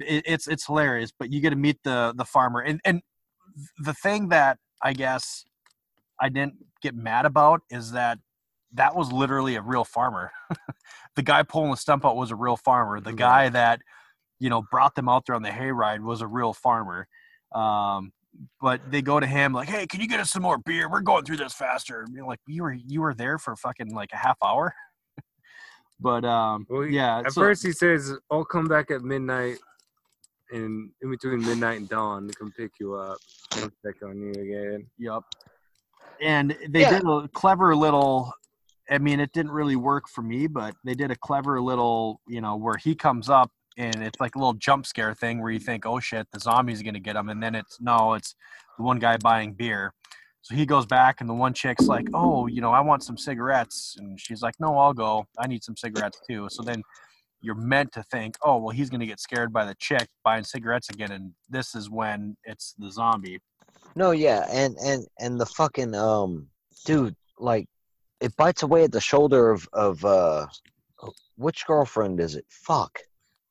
It, 0.00 0.24
it's 0.26 0.48
it's 0.48 0.66
hilarious, 0.66 1.12
but 1.16 1.32
you 1.32 1.40
get 1.40 1.50
to 1.50 1.56
meet 1.56 1.78
the 1.84 2.12
the 2.16 2.24
farmer, 2.24 2.60
and 2.60 2.80
and 2.84 3.02
the 3.78 3.94
thing 3.94 4.30
that 4.30 4.58
I 4.82 4.94
guess 4.94 5.44
I 6.20 6.28
didn't 6.28 6.54
get 6.82 6.96
mad 6.96 7.24
about 7.24 7.60
is 7.70 7.92
that 7.92 8.18
that 8.72 8.96
was 8.96 9.12
literally 9.12 9.54
a 9.54 9.62
real 9.62 9.84
farmer. 9.84 10.32
the 11.14 11.22
guy 11.22 11.44
pulling 11.44 11.70
the 11.70 11.76
stump 11.76 12.04
out 12.04 12.16
was 12.16 12.32
a 12.32 12.36
real 12.36 12.56
farmer. 12.56 13.00
The 13.00 13.10
Yeah. 13.10 13.16
guy 13.16 13.48
that 13.50 13.80
you 14.40 14.50
know 14.50 14.62
brought 14.72 14.96
them 14.96 15.08
out 15.08 15.26
there 15.26 15.36
on 15.36 15.42
the 15.42 15.50
hayride 15.50 16.00
was 16.00 16.20
a 16.20 16.26
real 16.26 16.52
farmer. 16.52 17.06
Um, 17.54 18.12
but 18.60 18.80
they 18.90 19.02
go 19.02 19.20
to 19.20 19.26
him 19.26 19.52
like, 19.52 19.68
"Hey, 19.68 19.86
can 19.86 20.00
you 20.00 20.08
get 20.08 20.20
us 20.20 20.30
some 20.30 20.42
more 20.42 20.58
beer? 20.58 20.88
We're 20.88 21.00
going 21.00 21.24
through 21.24 21.36
this 21.38 21.52
faster." 21.52 22.02
And 22.02 22.14
you're 22.14 22.26
like, 22.26 22.40
"You 22.46 22.62
were 22.62 22.72
you 22.72 23.00
were 23.02 23.14
there 23.14 23.38
for 23.38 23.54
fucking 23.56 23.94
like 23.94 24.10
a 24.12 24.16
half 24.16 24.36
hour." 24.42 24.74
but 26.00 26.24
um, 26.24 26.66
Well, 26.68 26.82
he- 26.82 26.96
yeah. 26.96 27.18
At 27.20 27.32
so- 27.32 27.40
first, 27.42 27.64
he 27.64 27.72
says, 27.72 28.12
"I'll 28.30 28.44
come 28.44 28.66
back 28.66 28.90
at 28.90 29.02
midnight, 29.02 29.58
and 30.50 30.90
in 31.02 31.10
between 31.10 31.40
midnight 31.44 31.78
and 31.80 31.88
dawn 31.88 32.28
to 32.28 32.34
come 32.34 32.52
pick 32.56 32.72
you 32.80 32.94
up 32.94 33.18
and 33.56 33.70
check 33.84 34.02
on 34.02 34.18
you 34.20 34.30
again." 34.30 34.86
Yep. 34.98 35.22
And 36.20 36.56
they 36.68 36.80
Yeah. 36.82 36.90
did 37.00 37.04
a 37.06 37.28
clever 37.28 37.74
little. 37.74 38.32
I 38.90 38.98
mean, 38.98 39.20
it 39.20 39.32
didn't 39.32 39.52
really 39.52 39.76
work 39.76 40.08
for 40.08 40.22
me, 40.22 40.46
but 40.46 40.74
they 40.84 40.94
did 40.94 41.10
a 41.10 41.16
clever 41.16 41.60
little, 41.60 42.20
you 42.26 42.40
know, 42.40 42.56
where 42.56 42.76
he 42.76 42.94
comes 42.94 43.28
up 43.30 43.50
and 43.78 44.02
it's 44.02 44.20
like 44.20 44.34
a 44.34 44.38
little 44.38 44.54
jump 44.54 44.86
scare 44.86 45.14
thing 45.14 45.40
where 45.40 45.50
you 45.50 45.58
think, 45.58 45.86
oh 45.86 46.00
shit, 46.00 46.26
the 46.32 46.40
zombie's 46.40 46.82
gonna 46.82 47.00
get 47.00 47.16
him, 47.16 47.28
and 47.28 47.42
then 47.42 47.54
it's 47.54 47.80
no, 47.80 48.14
it's 48.14 48.34
the 48.78 48.84
one 48.84 48.98
guy 48.98 49.16
buying 49.16 49.52
beer. 49.52 49.92
So 50.42 50.54
he 50.54 50.66
goes 50.66 50.86
back, 50.86 51.20
and 51.20 51.30
the 51.30 51.34
one 51.34 51.54
chick's 51.54 51.86
like, 51.86 52.06
oh, 52.14 52.48
you 52.48 52.60
know, 52.60 52.72
I 52.72 52.80
want 52.80 53.04
some 53.04 53.16
cigarettes, 53.16 53.96
and 53.98 54.18
she's 54.18 54.42
like, 54.42 54.54
no, 54.58 54.76
I'll 54.76 54.92
go. 54.92 55.24
I 55.38 55.46
need 55.46 55.62
some 55.62 55.76
cigarettes 55.76 56.20
too. 56.28 56.48
So 56.50 56.62
then 56.62 56.82
you're 57.40 57.54
meant 57.54 57.92
to 57.92 58.02
think, 58.04 58.36
oh, 58.42 58.56
well, 58.58 58.70
he's 58.70 58.90
gonna 58.90 59.06
get 59.06 59.20
scared 59.20 59.52
by 59.52 59.64
the 59.64 59.74
chick 59.76 60.08
buying 60.24 60.44
cigarettes 60.44 60.90
again, 60.90 61.12
and 61.12 61.32
this 61.48 61.74
is 61.74 61.90
when 61.90 62.36
it's 62.44 62.74
the 62.78 62.90
zombie. 62.90 63.38
No, 63.94 64.10
yeah, 64.10 64.46
and 64.50 64.76
and 64.84 65.06
and 65.20 65.40
the 65.40 65.46
fucking 65.46 65.94
um, 65.94 66.48
dude, 66.86 67.14
like, 67.38 67.66
it 68.20 68.34
bites 68.36 68.62
away 68.62 68.84
at 68.84 68.92
the 68.92 69.00
shoulder 69.00 69.50
of 69.50 69.68
of 69.72 70.04
uh, 70.04 70.46
which 71.36 71.66
girlfriend 71.66 72.20
is 72.20 72.34
it? 72.34 72.46
Fuck. 72.48 72.98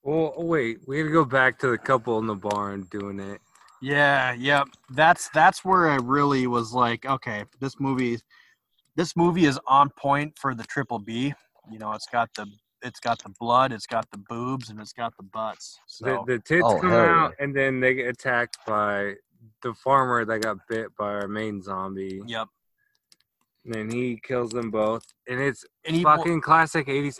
Well, 0.04 0.34
oh, 0.36 0.46
wait, 0.46 0.80
we 0.88 0.98
got 0.98 1.08
to 1.08 1.14
go 1.14 1.26
back 1.26 1.60
to 1.60 1.70
the 1.70 1.78
couple 1.78 2.18
in 2.20 2.26
the 2.28 2.36
barn 2.36 2.88
doing 2.90 3.20
it. 3.20 3.40
Yeah, 3.82 4.34
yep. 4.34 4.68
That's 4.92 5.30
that's 5.30 5.66
where 5.66 5.90
I 5.90 5.96
really 5.96 6.48
was 6.48 6.72
like, 6.74 7.06
okay, 7.06 7.46
this 7.60 7.80
movie 7.80 8.20
this 8.96 9.16
movie 9.16 9.46
is 9.46 9.60
on 9.68 9.90
point 9.92 10.38
for 10.38 10.54
the 10.54 10.64
triple 10.64 11.00
B. 11.00 11.34
You 11.72 11.80
know, 11.80 11.92
it's 11.94 12.08
got 12.12 12.30
the 12.36 12.48
it's 12.84 13.00
got 13.00 13.22
the 13.24 13.34
blood, 13.40 13.72
it's 13.72 13.86
got 13.88 14.10
the 14.12 14.18
boobs, 14.18 14.70
and 14.70 14.80
it's 14.80 14.94
got 14.94 15.16
the 15.18 15.24
butts. 15.24 15.80
So 15.88 16.06
The, 16.06 16.36
the 16.36 16.40
tits 16.40 16.64
Oh, 16.66 16.80
come 16.80 16.90
hell 16.92 17.04
yeah. 17.04 17.24
out, 17.26 17.34
and 17.40 17.56
then 17.56 17.80
they 17.80 17.94
get 17.94 18.08
attacked 18.08 18.58
by 18.68 19.16
the 19.62 19.74
farmer 19.74 20.26
that 20.26 20.42
got 20.42 20.58
bit 20.68 20.96
by 20.98 21.06
our 21.06 21.28
main 21.28 21.62
zombie. 21.62 22.22
yep. 22.26 22.48
And 23.66 23.74
then 23.76 23.92
he 23.92 24.20
kills 24.22 24.50
them 24.52 24.72
both, 24.72 25.06
and 25.28 25.40
it's 25.40 25.64
And 25.86 25.96
he 25.96 26.04
fucking 26.04 26.42
classic 26.42 26.88
'80s. 26.88 27.20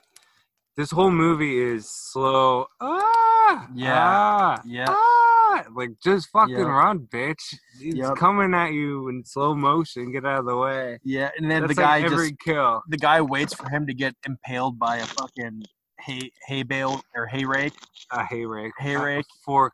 This 0.78 0.92
whole 0.92 1.12
movie 1.12 1.58
is 1.60 1.90
slow. 1.90 2.66
Ah, 2.80 3.68
Yeah, 3.74 3.94
ah, 4.02 4.62
yeah. 4.66 4.86
ah, 4.90 5.66
like 5.76 5.92
just 6.02 6.30
fucking 6.30 6.56
Yep. 6.58 6.66
run, 6.68 7.00
bitch. 7.12 7.54
It's 7.80 7.96
Yep. 7.98 8.16
coming 8.16 8.54
at 8.54 8.72
you 8.72 9.10
in 9.10 9.26
slow 9.26 9.54
motion. 9.54 10.12
Get 10.12 10.26
out 10.26 10.40
of 10.40 10.46
the 10.46 10.56
way. 10.58 11.00
yeah, 11.04 11.30
and 11.38 11.52
then 11.52 11.64
That's 11.64 11.76
the 11.76 11.82
guy 11.82 11.98
like 11.98 12.06
every 12.12 12.30
just 12.32 12.40
kill. 12.40 12.82
the 12.88 12.98
guy 12.98 13.20
waits 13.22 13.54
for 13.54 13.70
him 13.70 13.86
to 13.88 13.94
get 13.94 14.16
impaled 14.26 14.80
by 14.80 14.98
a 14.98 15.06
fucking 15.06 15.64
hay 16.00 16.32
hay 16.48 16.64
bale 16.64 17.02
or 17.16 17.26
hay 17.28 17.44
rake. 17.44 17.74
A 18.12 18.24
hay 18.24 18.46
rake. 18.46 18.74
Hay 18.80 18.96
rake. 18.96 19.26
fork. 19.46 19.74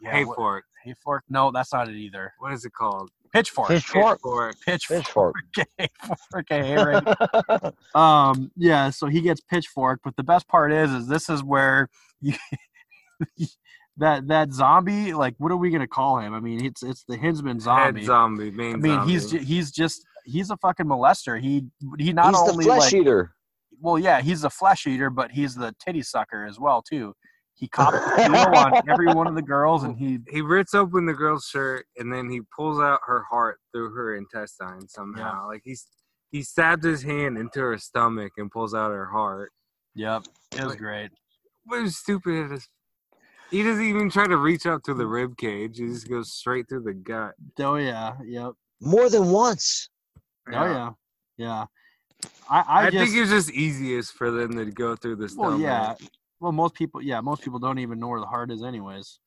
Yeah, 0.00 0.10
Hay 0.12 0.24
what- 0.24 0.36
fork. 0.36 0.64
hay 0.84 0.94
fork? 1.02 1.24
No, 1.28 1.50
that's 1.50 1.72
not 1.72 1.88
it 1.88 1.96
either. 1.96 2.32
What 2.38 2.52
is 2.52 2.64
it 2.64 2.72
called? 2.72 3.10
Pitchfork. 3.32 3.68
Pitchfork. 3.68 4.20
Fork. 4.20 4.54
Pitchfork. 4.66 5.04
Pitchfork. 5.78 6.46
Raid. 6.50 7.72
um 7.94 8.50
yeah 8.56 8.90
so 8.90 9.06
he 9.06 9.20
gets 9.20 9.40
pitchfork 9.40 10.00
but 10.04 10.14
the 10.16 10.22
best 10.22 10.46
part 10.48 10.72
is 10.72 10.90
is 10.90 11.06
this 11.06 11.28
is 11.30 11.42
where 11.42 11.88
you 12.20 12.34
that 13.96 14.26
that 14.28 14.52
zombie 14.52 15.12
like 15.14 15.34
what 15.38 15.52
are 15.52 15.56
we 15.56 15.70
gonna 15.70 15.86
call 15.86 16.18
him 16.18 16.32
i 16.34 16.40
mean 16.40 16.64
it's 16.64 16.82
it's 16.82 17.04
the 17.08 17.16
hinzman 17.16 17.60
zombie 17.60 18.00
Head 18.00 18.06
zombie. 18.06 18.50
Main 18.50 18.74
i 18.74 18.78
mean 18.78 19.00
he's 19.06 19.22
zombie. 19.28 19.38
ju- 19.38 19.44
he's 19.44 19.70
just 19.70 20.04
he's 20.24 20.50
a 20.50 20.56
fucking 20.56 20.86
molester 20.86 21.40
he 21.40 21.64
he 21.98 22.12
not 22.12 22.34
He's 22.34 22.44
the 22.44 22.50
only 22.52 22.64
flesh 22.64 22.80
like 22.92 22.94
eater. 22.94 23.34
well 23.80 23.98
yeah 23.98 24.20
he's 24.22 24.44
a 24.44 24.50
flesh 24.50 24.86
eater 24.86 25.10
but 25.10 25.30
he's 25.30 25.54
the 25.54 25.74
titty 25.84 26.02
sucker 26.02 26.46
as 26.46 26.58
well 26.58 26.82
too 26.82 27.14
he 27.62 27.68
copped 27.68 27.92
the 27.92 28.24
on 28.58 28.82
every 28.90 29.06
one 29.14 29.28
of 29.28 29.36
the 29.36 29.40
girls 29.42 29.84
and 29.84 29.96
he 29.96 30.18
he 30.28 30.40
rips 30.40 30.74
open 30.74 31.06
the 31.06 31.12
girl's 31.14 31.44
shirt 31.46 31.86
and 31.96 32.12
then 32.12 32.28
he 32.28 32.40
pulls 32.56 32.80
out 32.80 32.98
her 33.06 33.22
heart 33.30 33.58
through 33.72 33.94
her 33.94 34.16
intestine 34.16 34.88
somehow. 34.88 35.46
Like 35.46 35.62
he's 35.64 35.86
he 36.32 36.42
stabbed 36.42 36.82
his 36.82 37.04
hand 37.04 37.38
into 37.38 37.60
her 37.60 37.78
stomach 37.78 38.32
and 38.36 38.50
pulls 38.50 38.74
out 38.74 38.90
her 38.90 39.06
heart. 39.06 39.52
yep 39.94 40.24
it 40.50 40.56
was 40.60 40.70
Like- 40.70 40.78
great 40.78 41.10
What 41.66 41.82
is 41.84 41.96
stupid 41.96 42.50
as 42.50 42.66
he 43.52 43.62
doesn't 43.62 43.84
even 43.84 44.10
try 44.10 44.26
to 44.26 44.38
reach 44.38 44.66
out 44.66 44.82
to 44.84 44.94
the 44.94 45.06
rib 45.06 45.36
cage. 45.36 45.78
He 45.78 45.86
just 45.86 46.08
goes 46.08 46.32
straight 46.32 46.68
through 46.68 46.82
the 46.82 46.94
gut. 46.94 47.34
oh 47.60 47.76
yeah 47.76 48.14
yep 48.24 48.54
More 48.80 49.08
than 49.08 49.30
once. 49.30 49.88
oh 50.48 50.64
yeah 50.64 50.90
yeah 51.36 51.66
i 52.50 52.58
i, 52.60 52.86
I, 52.86 52.90
just, 52.90 53.12
think 53.12 53.22
it's 53.22 53.30
just 53.30 53.52
easiest 53.52 54.14
for 54.14 54.32
them 54.32 54.56
to 54.56 54.64
go 54.64 54.96
through 54.96 55.16
this. 55.16 55.32
stomach. 55.32 55.50
Well, 55.52 55.60
yeah. 55.60 55.94
Well, 56.42 56.50
most 56.50 56.74
people, 56.74 57.00
yeah, 57.00 57.20
most 57.20 57.42
people 57.42 57.60
don't 57.60 57.78
even 57.78 58.00
know 58.00 58.08
where 58.08 58.18
the 58.18 58.26
heart 58.26 58.50
is, 58.50 58.64
anyways. 58.64 59.20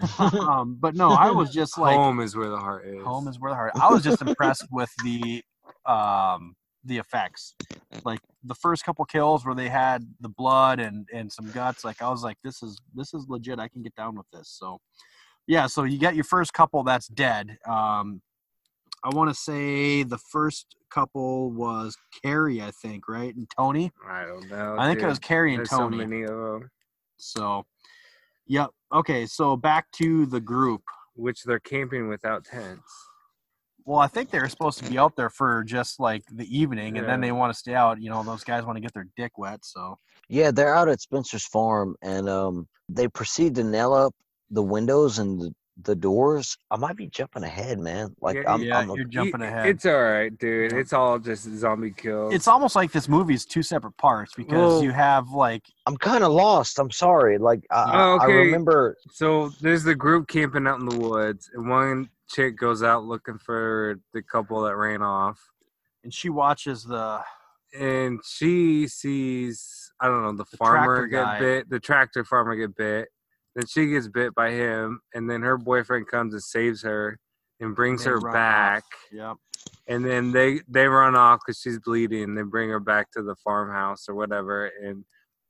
um, 0.18 0.76
but 0.78 0.94
no, 0.94 1.08
I 1.08 1.30
was 1.30 1.50
just 1.50 1.78
like, 1.78 1.96
home, 1.96 2.20
is 2.20 2.36
where 2.36 2.50
the 2.50 2.58
heart 2.58 2.86
is. 2.86 3.02
Home 3.02 3.26
is 3.26 3.40
where 3.40 3.52
the 3.52 3.56
heart. 3.56 3.72
I 3.80 3.88
was 3.90 4.04
just 4.04 4.20
impressed 4.20 4.66
with 4.70 4.90
the, 5.02 5.42
um, 5.86 6.54
the 6.84 6.98
effects. 6.98 7.54
Like 8.04 8.20
the 8.44 8.54
first 8.54 8.84
couple 8.84 9.02
kills 9.06 9.46
where 9.46 9.54
they 9.54 9.70
had 9.70 10.06
the 10.20 10.28
blood 10.28 10.78
and 10.78 11.08
and 11.10 11.32
some 11.32 11.50
guts. 11.52 11.86
Like 11.86 12.02
I 12.02 12.10
was 12.10 12.22
like, 12.22 12.36
this 12.44 12.62
is 12.62 12.78
this 12.94 13.14
is 13.14 13.24
legit. 13.30 13.58
I 13.58 13.68
can 13.68 13.82
get 13.82 13.94
down 13.94 14.14
with 14.14 14.26
this. 14.30 14.50
So, 14.50 14.78
yeah. 15.46 15.66
So 15.66 15.84
you 15.84 15.98
get 15.98 16.16
your 16.16 16.24
first 16.24 16.52
couple 16.52 16.82
that's 16.82 17.08
dead. 17.08 17.56
Um, 17.66 18.20
I 19.02 19.08
want 19.08 19.30
to 19.30 19.34
say 19.34 20.02
the 20.02 20.18
first 20.18 20.76
couple 20.92 21.50
was 21.50 21.96
Carrie, 22.22 22.60
I 22.62 22.70
think, 22.70 23.08
right, 23.08 23.34
and 23.34 23.48
Tony. 23.56 23.90
I 24.08 24.24
don't 24.24 24.48
know. 24.50 24.76
I 24.78 24.88
think 24.88 25.02
it 25.02 25.06
was 25.06 25.18
Carrie 25.18 25.54
and 25.54 25.60
There's 25.60 25.70
Tony. 25.70 25.96
so 25.98 26.06
many 26.06 26.22
of 26.22 26.30
them, 26.30 26.70
So, 27.16 27.64
yep. 28.46 28.70
Okay, 28.92 29.26
so 29.26 29.56
back 29.56 29.90
to 29.92 30.26
the 30.26 30.40
group. 30.40 30.82
which 31.14 31.44
they're 31.44 31.60
camping 31.60 32.08
without 32.08 32.42
tents. 32.44 32.90
Well, 33.84 33.98
I 33.98 34.06
think 34.06 34.30
they 34.30 34.38
were 34.38 34.48
supposed 34.48 34.78
to 34.82 34.88
be 34.90 34.96
out 34.96 35.14
there 35.16 35.28
for 35.28 35.62
just 35.64 36.00
like 36.00 36.22
the 36.32 36.46
evening, 36.46 36.96
and 36.98 37.06
then 37.06 37.20
they 37.20 37.32
want 37.32 37.52
to 37.52 37.58
stay 37.58 37.74
out. 37.74 38.00
You 38.00 38.08
know, 38.10 38.22
those 38.22 38.44
guys 38.44 38.64
want 38.64 38.76
to 38.76 38.80
get 38.80 38.94
their 38.94 39.08
dick 39.16 39.36
wet. 39.36 39.60
So, 39.64 39.98
Yeah, 40.28 40.52
they're 40.52 40.74
out 40.74 40.88
at 40.88 41.00
Spencer's 41.02 41.44
farm 41.44 41.96
and 42.00 42.28
um 42.30 42.66
they 42.88 43.08
proceed 43.08 43.54
to 43.56 43.64
nail 43.64 43.92
up 43.92 44.14
the 44.50 44.62
windows 44.62 45.18
and 45.18 45.52
the, 45.84 45.92
the 45.92 45.96
doors. 45.96 46.56
I 46.70 46.76
might 46.76 46.96
be 46.96 47.06
jumping 47.08 47.42
ahead, 47.42 47.78
man. 47.78 48.14
Like 48.20 48.36
Yeah, 48.36 48.52
I'm, 48.52 48.62
yeah, 48.62 48.78
I'm 48.78 48.90
a- 48.90 48.94
you're 48.96 49.04
jumping 49.04 49.40
Y- 49.40 49.46
ahead. 49.46 49.66
It's 49.66 49.84
all 49.86 50.02
right, 50.02 50.36
dude. 50.38 50.72
It's 50.72 50.92
all 50.92 51.18
just 51.18 51.44
zombie 51.56 51.90
kills. 51.90 52.32
it's 52.34 52.48
almost 52.48 52.74
like 52.76 52.92
this 52.92 53.08
movie's 53.08 53.44
two 53.44 53.62
separate 53.62 53.96
parts 53.96 54.32
because 54.34 54.52
Well- 54.52 54.82
you 54.82 54.90
have 54.92 55.30
like, 55.30 55.64
I'm 55.86 55.96
kind 55.96 56.24
of 56.24 56.32
lost. 56.32 56.78
I'm 56.78 56.90
sorry. 56.90 57.38
Like 57.38 57.64
I, 57.70 57.82
I- 57.82 58.02
Oh, 58.02 58.18
I 58.18 58.24
okay. 58.24 58.32
remember 58.34 58.96
So 59.10 59.50
there's 59.60 59.84
the 59.84 59.94
group 59.94 60.28
camping 60.28 60.66
out 60.66 60.80
in 60.80 60.86
the 60.86 60.98
woods, 60.98 61.50
and 61.54 61.68
one 61.68 62.08
chick 62.28 62.56
goes 62.56 62.82
out 62.82 63.04
looking 63.04 63.38
for 63.38 63.98
the 64.14 64.22
couple 64.22 64.62
that 64.62 64.76
ran 64.76 65.02
off, 65.02 65.38
and 66.04 66.12
she 66.12 66.30
watches 66.30 66.84
the 66.84 67.20
and 67.78 68.20
she 68.24 68.86
sees 68.88 69.78
I 70.00 70.06
don't 70.08 70.22
know 70.22 70.32
the, 70.32 70.44
The 70.50 70.56
farmer 70.56 71.06
get 71.06 71.24
guy. 71.24 71.38
bit, 71.38 71.70
the 71.70 71.78
tractor 71.80 72.24
farmer 72.24 72.54
get 72.56 72.74
bit. 72.76 73.08
Then 73.54 73.66
she 73.66 73.86
gets 73.86 74.08
bit 74.08 74.34
by 74.34 74.50
him, 74.50 75.00
and 75.14 75.28
then 75.28 75.42
her 75.42 75.58
boyfriend 75.58 76.06
comes 76.08 76.32
and 76.32 76.42
saves 76.42 76.82
her 76.82 77.18
and 77.60 77.74
brings 77.76 78.04
they 78.04 78.10
her 78.10 78.20
back. 78.20 78.84
off. 78.84 79.12
Yep. 79.12 79.36
and 79.88 80.04
then 80.04 80.32
they 80.32 80.60
they 80.68 80.86
run 80.86 81.14
off 81.14 81.40
because 81.44 81.60
she's 81.60 81.78
bleeding. 81.78 82.34
They 82.34 82.42
bring 82.42 82.70
her 82.70 82.80
back 82.80 83.10
to 83.12 83.22
the 83.22 83.36
farmhouse 83.44 84.08
or 84.08 84.14
whatever, 84.14 84.66
and 84.82 85.04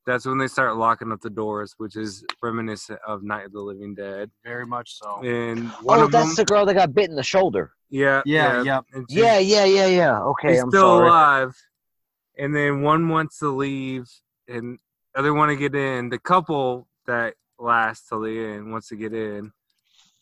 that's 0.04 0.26
when 0.26 0.36
they 0.36 0.48
start 0.48 0.76
locking 0.76 1.12
up 1.12 1.20
the 1.20 1.30
doors, 1.30 1.74
which 1.78 1.94
is 1.94 2.24
reminiscent 2.42 2.98
of 3.06 3.22
Night 3.22 3.46
of 3.46 3.52
the 3.52 3.60
Living 3.60 3.94
Dead. 3.94 4.32
Very 4.44 4.66
much 4.66 4.98
so. 4.98 5.22
And 5.22 5.70
oh, 5.70 5.78
one 5.84 6.00
Oh, 6.00 6.04
of 6.06 6.10
that's 6.10 6.26
them, 6.26 6.34
the 6.34 6.44
girl 6.44 6.66
that 6.66 6.74
got 6.74 6.92
bit 6.92 7.08
in 7.08 7.14
the 7.14 7.22
shoulder. 7.22 7.70
yeah, 7.88 8.20
Yeah, 8.26 8.62
yep. 8.64 8.84
and 8.94 9.06
she's- 9.08 9.22
Yeah, 9.22 9.38
yeah, 9.38 9.64
yeah, 9.64 9.86
yeah. 9.86 10.20
Okay, 10.22 10.54
she's 10.54 10.62
I'm 10.62 10.70
still 10.70 10.82
sorry. 10.98 11.06
alive. 11.08 11.54
And 12.36 12.52
then 12.56 12.82
one 12.82 13.08
wants 13.10 13.38
to 13.38 13.48
leave, 13.50 14.10
and 14.48 14.78
other 15.14 15.32
want 15.34 15.50
to 15.50 15.56
get 15.56 15.74
in. 15.76 16.08
The 16.08 16.18
couple 16.18 16.88
that 17.06 17.34
lasts 17.62 18.08
till 18.08 18.20
the 18.20 18.30
end 18.38 18.70
wants 18.72 18.88
to 18.88 18.96
get 18.96 19.12
in. 19.14 19.52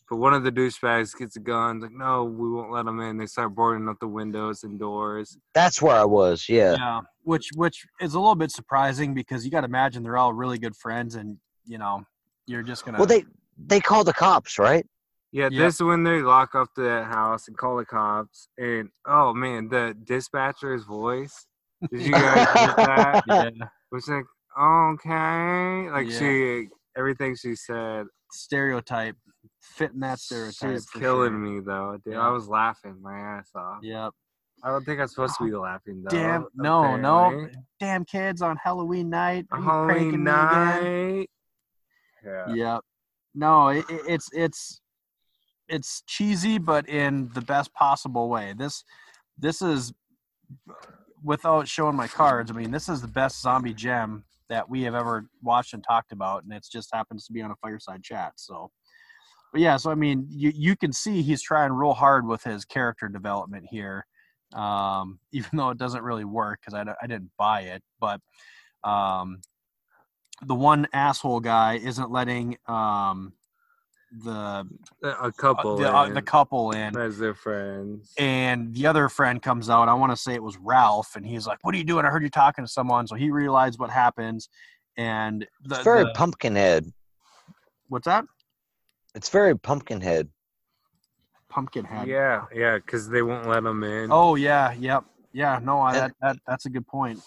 But 0.09 0.17
one 0.17 0.33
of 0.33 0.43
the 0.43 0.51
douchebags 0.51 1.17
gets 1.17 1.37
a 1.37 1.39
gun. 1.39 1.79
Like, 1.79 1.91
no, 1.93 2.25
we 2.25 2.49
won't 2.51 2.71
let 2.71 2.83
them 2.85 2.99
in. 2.99 3.17
They 3.17 3.27
start 3.27 3.55
boarding 3.55 3.87
up 3.87 3.97
the 4.01 4.07
windows 4.07 4.63
and 4.63 4.77
doors. 4.77 5.37
That's 5.53 5.81
where 5.81 5.95
I 5.95 6.03
was. 6.03 6.47
Yeah. 6.49 6.73
Yeah, 6.73 6.99
which 7.23 7.49
which 7.55 7.85
is 8.01 8.13
a 8.13 8.19
little 8.19 8.35
bit 8.35 8.51
surprising 8.51 9.13
because 9.13 9.45
you 9.45 9.51
got 9.51 9.61
to 9.61 9.65
imagine 9.67 10.03
they're 10.03 10.17
all 10.17 10.33
really 10.33 10.57
good 10.57 10.75
friends, 10.75 11.15
and 11.15 11.37
you 11.65 11.77
know, 11.77 12.03
you're 12.45 12.61
just 12.63 12.83
gonna. 12.83 12.97
Well, 12.97 13.07
they 13.07 13.23
they 13.57 13.79
call 13.79 14.03
the 14.03 14.11
cops, 14.13 14.59
right? 14.59 14.85
Yeah, 15.31 15.43
Yep. 15.49 15.51
this 15.53 15.75
is 15.75 15.81
when 15.83 16.03
they 16.03 16.21
lock 16.21 16.55
up 16.55 16.67
the 16.75 17.05
house 17.05 17.47
and 17.47 17.57
call 17.57 17.77
the 17.77 17.85
cops. 17.85 18.49
And 18.57 18.89
oh 19.05 19.33
man, 19.33 19.69
the 19.69 19.95
dispatcher's 20.03 20.83
voice. 20.83 21.45
Did 21.89 22.01
you 22.01 22.11
guys 22.11 22.47
get 22.53 22.75
that? 22.75 23.23
yeah, 23.27 23.49
was 23.93 24.09
like, 24.09 24.25
okay, 24.59 25.89
like 25.89 26.09
Yeah. 26.09 26.19
she 26.19 26.67
everything 26.97 27.35
she 27.35 27.55
said. 27.55 28.05
stereotype, 28.31 29.15
fitting 29.61 29.99
that 30.01 30.19
stereotype. 30.19 30.71
She's 30.71 30.85
for 30.89 30.99
killing 30.99 31.31
sure. 31.31 31.39
me 31.39 31.59
though, 31.59 31.97
dude. 32.03 32.13
Yeah. 32.13 32.27
I 32.27 32.29
was 32.29 32.47
laughing 32.47 32.97
my 33.01 33.17
ass 33.17 33.49
off. 33.55 33.79
Yep. 33.83 34.11
I 34.63 34.69
don't 34.69 34.85
think 34.85 34.99
I'm 34.99 35.07
supposed 35.07 35.35
to 35.37 35.45
be 35.45 35.53
ah, 35.55 35.59
laughing 35.59 36.03
though. 36.03 36.15
Damn. 36.15 36.47
No. 36.55 36.95
No. 36.95 37.47
Damn 37.79 38.05
kids 38.05 38.41
on 38.41 38.57
Halloween 38.57 39.09
night. 39.09 39.47
Are 39.51 39.57
On 39.57 39.63
you 39.63 39.69
Halloween 39.69 40.23
night. 40.23 41.27
Yeah. 42.23 42.53
Yep. 42.53 42.81
No, 43.33 43.69
it- 43.69 43.85
it's 43.89 44.29
it's 44.33 44.81
it's 45.67 46.03
cheesy, 46.05 46.57
but 46.57 46.87
in 46.89 47.29
the 47.33 47.41
best 47.41 47.73
possible 47.73 48.29
way. 48.29 48.53
This 48.57 48.83
this 49.37 49.61
is 49.61 49.93
without 51.23 51.67
showing 51.67 51.95
my 51.95 52.07
cards. 52.07 52.51
I 52.51 52.53
mean, 52.53 52.71
this 52.71 52.89
is 52.89 53.01
the 53.01 53.07
best 53.07 53.41
zombie 53.41 53.73
gem 53.73 54.25
that 54.51 54.69
we 54.69 54.83
have 54.83 54.95
ever 54.95 55.27
watched 55.41 55.73
and 55.73 55.83
talked 55.83 56.11
about, 56.11 56.43
and 56.43 56.53
it 56.53 56.67
just 56.71 56.89
happens 56.93 57.25
to 57.25 57.33
be 57.33 57.41
on 57.41 57.51
a 57.51 57.55
fireside 57.55 58.03
chat. 58.03 58.33
So, 58.35 58.69
but 59.51 59.61
yeah, 59.61 59.77
so 59.77 59.89
I 59.89 59.95
mean, 59.95 60.27
you 60.29 60.51
you 60.53 60.75
can 60.75 60.93
see 60.93 61.21
he's 61.21 61.41
trying 61.41 61.71
real 61.71 61.93
hard 61.93 62.27
with 62.27 62.43
his 62.43 62.65
character 62.65 63.07
development 63.07 63.65
here, 63.69 64.05
um, 64.53 65.19
even 65.31 65.49
though 65.53 65.69
it 65.69 65.77
doesn't 65.77 66.03
really 66.03 66.25
work 66.25 66.59
because 66.61 66.73
I, 66.73 66.85
I 67.01 67.07
didn't 67.07 67.31
buy 67.37 67.61
it, 67.61 67.81
but. 67.99 68.21
Um, 68.83 69.41
the 70.43 70.55
one 70.55 70.87
asshole 70.91 71.39
guy 71.39 71.75
isn't 71.75 72.09
letting 72.09 72.57
um, 72.67 73.31
the 74.23 74.67
A 75.03 75.31
couple. 75.31 75.77
the, 75.77 75.89
uh, 75.93 76.09
the 76.09 76.21
couple 76.21 76.71
in, 76.71 76.97
as 76.97 77.17
their 77.17 77.33
friends. 77.33 78.13
and 78.17 78.73
the 78.75 78.85
other 78.87 79.07
friend 79.09 79.41
comes 79.41 79.69
out. 79.69 79.87
I 79.87 79.93
want 79.93 80.11
to 80.11 80.17
say 80.17 80.33
it 80.33 80.43
was 80.43 80.57
Ralph, 80.57 81.15
and 81.15 81.25
he's 81.25 81.47
like, 81.47 81.59
"What 81.63 81.73
are 81.73 81.77
you 81.77 81.83
doing? 81.85 82.05
I 82.05 82.09
heard 82.09 82.23
you 82.23 82.29
talking 82.29 82.65
to 82.65 82.69
someone." 82.71 83.07
So 83.07 83.15
he 83.15 83.31
realized 83.31 83.79
what 83.79 83.89
happens, 83.89 84.49
and 84.97 85.47
the, 85.63 85.75
It's 85.75 85.83
very 85.83 86.03
the- 86.03 86.11
pumpkinhead. 86.13 86.91
what's 87.87 88.05
that? 88.05 88.25
It's 89.15 89.29
very 89.29 89.57
pumpkinhead. 89.57 90.29
Pumpkinhead. 91.49 92.07
Yeah, 92.07 92.45
yeah, 92.53 92.77
because 92.77 93.09
they 93.09 93.21
won't 93.21 93.47
let 93.47 93.63
them 93.63 93.83
in. 93.83 94.09
Oh 94.11 94.35
yeah, 94.35 94.71
yep, 94.73 95.03
yeah. 95.33 95.59
No, 95.61 95.81
I, 95.81 95.93
that, 95.93 96.11
that 96.21 96.37
that's 96.47 96.65
a 96.65 96.69
good 96.69 96.87
point. 96.87 97.19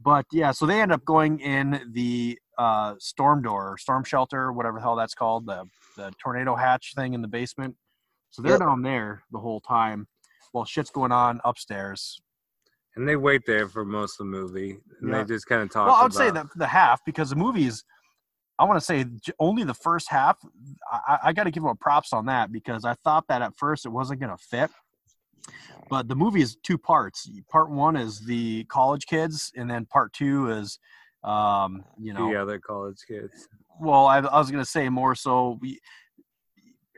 But 0.00 0.26
yeah, 0.32 0.50
so 0.52 0.66
they 0.66 0.80
end 0.80 0.92
up 0.92 1.04
going 1.04 1.38
in 1.40 1.90
the 1.92 2.38
uh, 2.58 2.94
storm 2.98 3.42
door, 3.42 3.72
or 3.72 3.78
storm 3.78 4.02
shelter, 4.04 4.52
whatever 4.52 4.78
the 4.78 4.82
hell 4.82 4.96
that's 4.96 5.14
called, 5.14 5.46
the 5.46 5.64
the 5.96 6.12
tornado 6.22 6.54
hatch 6.54 6.92
thing 6.94 7.14
in 7.14 7.22
the 7.22 7.28
basement. 7.28 7.74
So 8.30 8.42
they're 8.42 8.52
Yep. 8.52 8.60
down 8.60 8.82
there 8.82 9.22
the 9.32 9.38
whole 9.40 9.60
time 9.60 10.06
while 10.52 10.64
shit's 10.64 10.90
going 10.90 11.12
on 11.12 11.40
upstairs. 11.44 12.20
And 12.94 13.06
they 13.08 13.16
wait 13.16 13.42
there 13.46 13.68
for 13.68 13.84
most 13.84 14.20
of 14.20 14.26
the 14.26 14.30
movie, 14.30 14.78
and 15.00 15.10
Yeah. 15.10 15.18
they 15.22 15.24
just 15.24 15.46
kind 15.46 15.62
of 15.62 15.70
talk. 15.70 15.86
Well, 15.88 15.96
I 15.96 16.02
would 16.02 16.14
say 16.14 16.28
about- 16.28 16.52
the 16.52 16.58
the 16.60 16.66
half 16.66 17.04
because 17.04 17.30
the 17.30 17.36
movie's. 17.36 17.84
I 18.58 18.64
want 18.64 18.78
to 18.78 18.84
say 18.84 19.04
only 19.38 19.64
the 19.64 19.74
first 19.74 20.08
half. 20.08 20.38
I, 20.90 21.18
I 21.24 21.32
got 21.34 21.44
to 21.44 21.50
give 21.50 21.62
them 21.62 21.76
props 21.76 22.14
on 22.14 22.24
that 22.26 22.50
because 22.50 22.86
I 22.86 22.94
thought 23.04 23.26
that 23.28 23.42
at 23.42 23.54
first 23.54 23.84
it 23.84 23.90
wasn't 23.90 24.20
going 24.20 24.34
to 24.34 24.42
fit. 24.42 24.70
But 25.90 26.08
the 26.08 26.16
movie 26.16 26.40
is 26.40 26.56
two 26.62 26.78
parts. 26.78 27.28
Part 27.50 27.68
one 27.70 27.96
is 27.96 28.20
the 28.24 28.64
college 28.64 29.06
kids, 29.06 29.52
and 29.54 29.70
then 29.70 29.84
part 29.84 30.14
two 30.14 30.48
is, 30.50 30.78
um, 31.22 31.84
you 31.98 32.14
know, 32.14 32.30
the 32.30 32.40
other 32.40 32.58
college 32.58 33.04
kids. 33.06 33.46
Well, 33.80 34.06
I, 34.06 34.18
I 34.18 34.38
was 34.38 34.50
gonna 34.50 34.64
say 34.64 34.88
more 34.88 35.14
so. 35.14 35.58
We, 35.60 35.78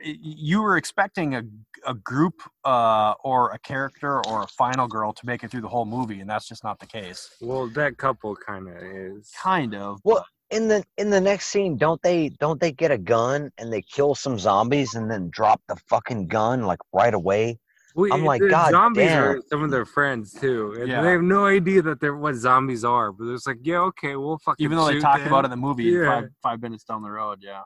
you 0.01 0.61
were 0.61 0.77
expecting 0.77 1.35
a 1.35 1.43
a 1.85 1.93
group 1.93 2.41
uh, 2.65 3.13
or 3.23 3.51
a 3.51 3.59
character 3.59 4.25
or 4.27 4.43
a 4.43 4.47
final 4.47 4.87
girl 4.87 5.13
to 5.13 5.25
make 5.25 5.43
it 5.43 5.51
through 5.51 5.61
the 5.61 5.67
whole 5.67 5.85
movie, 5.85 6.19
and 6.19 6.29
that's 6.29 6.47
just 6.47 6.63
not 6.63 6.79
the 6.79 6.85
case. 6.85 7.29
Well, 7.41 7.67
that 7.69 7.97
couple 7.97 8.35
kind 8.35 8.67
of 8.67 8.75
is. 8.81 9.31
Kind 9.41 9.75
of. 9.75 9.99
Well, 10.03 10.25
in 10.49 10.67
the 10.67 10.83
in 10.97 11.09
the 11.09 11.21
next 11.21 11.47
scene, 11.47 11.77
don't 11.77 12.01
they 12.01 12.29
don't 12.29 12.59
they 12.59 12.71
get 12.71 12.91
a 12.91 12.97
gun 12.97 13.51
and 13.57 13.71
they 13.71 13.81
kill 13.81 14.15
some 14.15 14.39
zombies 14.39 14.95
and 14.95 15.09
then 15.09 15.29
drop 15.29 15.61
the 15.67 15.75
fucking 15.87 16.27
gun 16.27 16.63
like 16.63 16.79
right 16.93 17.13
away? 17.13 17.59
Well, 17.95 18.13
I'm 18.13 18.23
like, 18.23 18.41
God 18.47 18.71
zombies 18.71 19.07
damn. 19.07 19.23
are 19.23 19.41
some 19.49 19.63
of 19.63 19.71
their 19.71 19.85
friends 19.85 20.33
too, 20.33 20.73
and 20.79 20.87
Yeah. 20.87 21.01
they 21.01 21.11
have 21.11 21.21
no 21.21 21.45
idea 21.45 21.81
that 21.81 21.99
they're 21.99 22.15
what 22.15 22.35
zombies 22.35 22.83
are. 22.83 23.11
But 23.11 23.27
it's 23.33 23.47
like, 23.47 23.57
yeah, 23.63 23.79
okay, 23.79 24.15
we'll 24.15 24.37
fucking. 24.37 24.63
Even 24.63 24.77
though 24.77 24.85
they 24.85 24.93
shoot 24.93 25.01
talked 25.01 25.19
them. 25.23 25.27
about 25.27 25.43
it 25.43 25.47
in 25.47 25.51
the 25.51 25.57
movie 25.57 25.85
Yeah. 25.85 26.05
five 26.05 26.29
five 26.43 26.61
minutes 26.61 26.83
down 26.83 27.01
the 27.01 27.09
road, 27.11 27.39
yeah. 27.41 27.61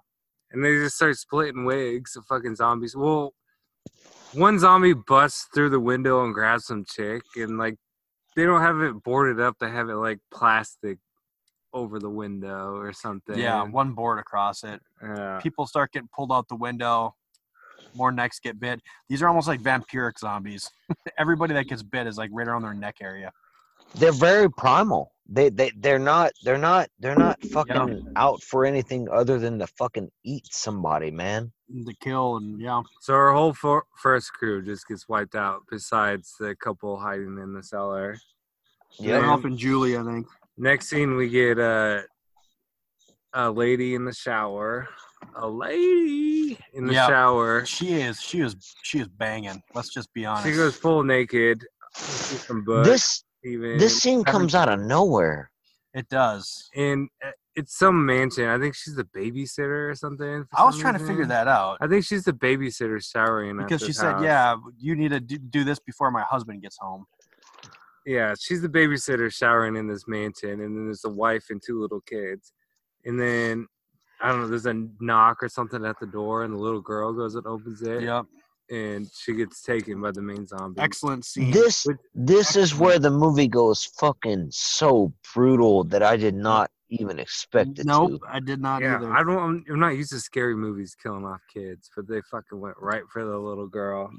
and 0.52 0.64
they 0.64 0.72
just 0.76 0.96
start 0.96 1.18
splitting 1.18 1.66
wigs 1.66 2.16
of 2.16 2.26
fucking 2.26 2.56
zombies. 2.56 2.96
Well, 2.96 3.34
one 4.34 4.60
zombie 4.60 4.94
busts 4.94 5.48
through 5.54 5.70
the 5.70 5.80
window 5.80 6.24
and 6.24 6.34
grabs 6.34 6.66
some 6.66 6.86
chick, 6.86 7.24
and 7.36 7.58
like 7.58 7.76
they 8.36 8.46
don't 8.46 8.62
have 8.62 8.80
it 8.82 9.04
boarded 9.04 9.40
up; 9.40 9.58
they 9.60 9.70
have 9.70 9.90
it 9.90 9.96
like 9.96 10.20
plastic 10.32 11.00
over 11.74 12.00
the 12.00 12.10
window 12.10 12.76
or 12.76 12.94
something. 12.94 13.38
Yeah, 13.38 13.64
one 13.64 13.94
board 13.94 14.20
across 14.20 14.64
it. 14.64 14.80
Yeah. 15.02 15.40
People 15.42 15.66
start 15.68 15.92
getting 15.92 16.10
pulled 16.16 16.32
out 16.32 16.48
the 16.48 16.56
window. 16.56 17.16
More 17.96 18.12
necks 18.12 18.40
get 18.40 18.60
bit. 18.60 18.82
These 19.10 19.22
are 19.22 19.28
almost 19.28 19.48
like 19.48 19.62
vampiric 19.62 20.20
zombies. 20.20 20.70
Everybody 21.18 21.54
that 21.54 21.68
gets 21.68 21.84
bit 21.84 22.08
is 22.08 22.18
like 22.18 22.30
right 22.34 22.48
around 22.48 22.64
their 22.64 22.74
neck 22.74 22.98
area. 23.02 23.32
They're 23.96 24.12
very 24.12 24.50
primal. 24.50 25.12
They 25.30 25.50
they 25.50 25.72
they're 25.78 26.00
not 26.00 26.32
they're 26.44 26.58
not 26.58 26.90
they're 27.00 27.16
not 27.16 27.42
fucking 27.46 28.12
out 28.16 28.42
for 28.44 28.66
anything 28.66 29.08
other 29.10 29.40
than 29.40 29.58
to 29.60 29.68
fucking 29.68 30.10
eat 30.26 30.48
somebody, 30.52 31.12
man. 31.12 31.52
To 31.86 31.94
kill 32.02 32.38
and 32.38 32.60
yeah. 32.60 32.82
So 33.00 33.14
our 33.14 33.34
whole 33.34 33.54
for- 33.54 33.86
first 34.02 34.34
crew 34.34 34.64
just 34.64 34.88
gets 34.88 35.08
wiped 35.08 35.36
out, 35.36 35.62
besides 35.72 36.36
the 36.40 36.56
couple 36.56 36.98
hiding 36.98 37.38
in 37.42 37.54
the 37.54 37.64
cellar. 37.64 38.18
Yeah. 39.00 39.20
Ralph 39.20 39.46
and 39.46 39.58
Julie, 39.58 39.98
I 39.98 40.04
think. 40.04 40.28
Next 40.58 40.90
scene, 40.90 41.16
we 41.16 41.30
get 41.30 41.58
a 41.58 42.04
a 43.34 43.50
lady 43.50 43.96
in 43.96 44.06
the 44.06 44.14
shower. 44.14 44.88
A 45.36 45.48
lady 45.48 46.58
in 46.74 46.86
the 46.86 46.94
Yeah. 46.94 47.08
shower. 47.08 47.66
She 47.66 47.94
is 48.02 48.22
she 48.22 48.42
is 48.42 48.56
she 48.84 49.00
is 49.00 49.08
banging. 49.08 49.62
Let's 49.74 49.90
just 49.90 50.14
be 50.14 50.26
honest. 50.26 50.48
She 50.48 50.54
goes 50.56 50.76
full 50.76 51.04
naked. 51.04 51.66
See 51.96 52.38
butt, 52.66 52.86
This 52.86 53.24
even. 53.44 53.78
this 53.78 54.00
scene 54.02 54.24
comes 54.24 54.56
out 54.56 54.70
of 54.70 54.80
nowhere. 54.80 55.52
It 55.94 56.10
does. 56.10 56.70
and 56.76 57.08
uh, 57.24 57.32
it's 57.56 57.78
some 57.78 58.04
mansion. 58.04 58.50
I 58.50 58.58
think 58.58 58.74
she's 58.74 58.96
the 58.96 59.04
babysitter 59.04 59.90
or 59.92 59.94
something. 59.96 60.46
I 60.58 60.64
was 60.66 60.74
some 60.76 60.82
trying 60.82 60.98
to 60.98 61.06
figure 61.06 61.26
that 61.28 61.48
out 61.48 61.78
I 61.82 61.88
think 61.88 62.04
she's 62.04 62.24
the 62.24 62.34
babysitter 62.34 63.00
showering 63.04 63.58
because 63.58 63.82
she 63.82 63.88
this 63.88 63.98
said, 63.98 64.14
house. 64.14 64.24
"Yeah, 64.24 64.56
you 64.78 64.96
need 64.96 65.10
to 65.12 65.20
do, 65.20 65.38
do 65.38 65.64
this 65.64 65.80
before 65.80 66.10
my 66.10 66.24
husband 66.24 66.62
gets 66.64 66.78
home." 66.80 67.06
Yeah, 68.06 68.34
she's 68.40 68.62
the 68.62 68.70
babysitter 68.70 69.32
showering 69.32 69.76
in 69.76 69.88
this 69.88 70.08
mansion, 70.08 70.62
and 70.62 70.76
then 70.76 70.86
there's 70.86 71.06
a 71.06 71.10
wife 71.10 71.46
and 71.52 71.62
two 71.66 71.80
little 71.80 72.02
kids, 72.02 72.52
and 73.06 73.20
then 73.20 73.68
I 74.24 74.30
don't 74.30 74.42
know. 74.42 74.48
There's 74.48 74.66
a 74.66 74.88
knock 75.00 75.44
or 75.44 75.50
something 75.50 75.84
at 75.86 76.00
the 76.00 76.08
door, 76.08 76.44
and 76.44 76.54
the 76.54 76.58
little 76.58 76.82
girl 76.82 77.12
goes 77.14 77.36
and 77.36 77.46
opens 77.46 77.82
it, 77.82 78.04
Yep. 78.04 78.26
and 78.72 79.08
she 79.14 79.34
gets 79.34 79.62
taken 79.62 80.02
by 80.02 80.12
the 80.12 80.22
main 80.22 80.48
zombie. 80.48 80.80
Excellent 80.82 81.26
scene. 81.26 81.52
This 81.52 81.86
With- 81.86 82.00
this 82.16 82.56
is 82.56 82.74
where 82.74 83.00
the 83.00 83.12
movie 83.12 83.48
goes 83.50 83.84
fucking 84.00 84.48
so 84.52 85.14
brutal 85.34 85.84
that 85.86 86.02
I 86.02 86.16
did 86.18 86.36
not 86.36 86.72
even 86.90 87.20
expect 87.20 87.80
it 87.80 87.86
Nope, 87.86 88.22
to. 88.22 88.28
I 88.30 88.40
did 88.40 88.62
not 88.62 88.82
Yeah, 88.82 88.96
either. 88.98 89.12
I 89.12 89.24
don't. 89.24 89.38
I'm, 89.40 89.66
I'm 89.70 89.80
not 89.80 89.98
used 89.98 90.12
to 90.12 90.20
scary 90.20 90.56
movies 90.56 90.96
killing 90.96 91.26
off 91.26 91.42
kids, 91.54 91.90
but 91.96 92.08
they 92.08 92.22
fucking 92.22 92.60
went 92.60 92.78
right 92.80 93.04
for 93.12 93.26
the 93.26 93.38
little 93.38 93.68
girl. 93.68 94.10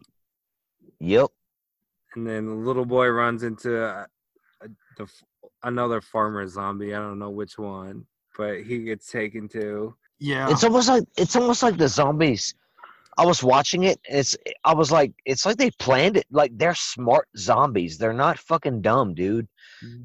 Yep. 1.00 1.30
and 2.14 2.26
then 2.26 2.46
the 2.46 2.54
little 2.54 2.84
boy 2.84 3.08
runs 3.08 3.42
into 3.42 3.82
a, 3.82 4.06
a, 4.60 4.68
the, 4.98 5.06
another 5.62 6.00
farmer 6.00 6.46
zombie. 6.46 6.94
I 6.94 6.98
don't 6.98 7.18
know 7.18 7.30
which 7.30 7.58
one, 7.58 8.06
but 8.36 8.62
he 8.62 8.80
gets 8.80 9.10
taken 9.10 9.48
too. 9.48 9.94
yeah. 10.18 10.50
It's 10.50 10.64
almost 10.64 10.88
like 10.88 11.04
it's 11.16 11.36
almost 11.36 11.62
like 11.62 11.76
the 11.76 11.88
zombies. 11.88 12.54
I 13.16 13.24
was 13.24 13.44
watching 13.44 13.84
it. 13.84 14.00
It's 14.04 14.36
I 14.64 14.74
was 14.74 14.90
like, 14.90 15.12
it's 15.24 15.46
like 15.46 15.56
they 15.56 15.70
planned 15.78 16.16
it. 16.16 16.26
Like 16.30 16.50
they're 16.56 16.74
smart 16.74 17.28
zombies. 17.36 17.96
They're 17.96 18.12
not 18.12 18.38
fucking 18.38 18.82
dumb, 18.82 19.14
dude. 19.14 19.46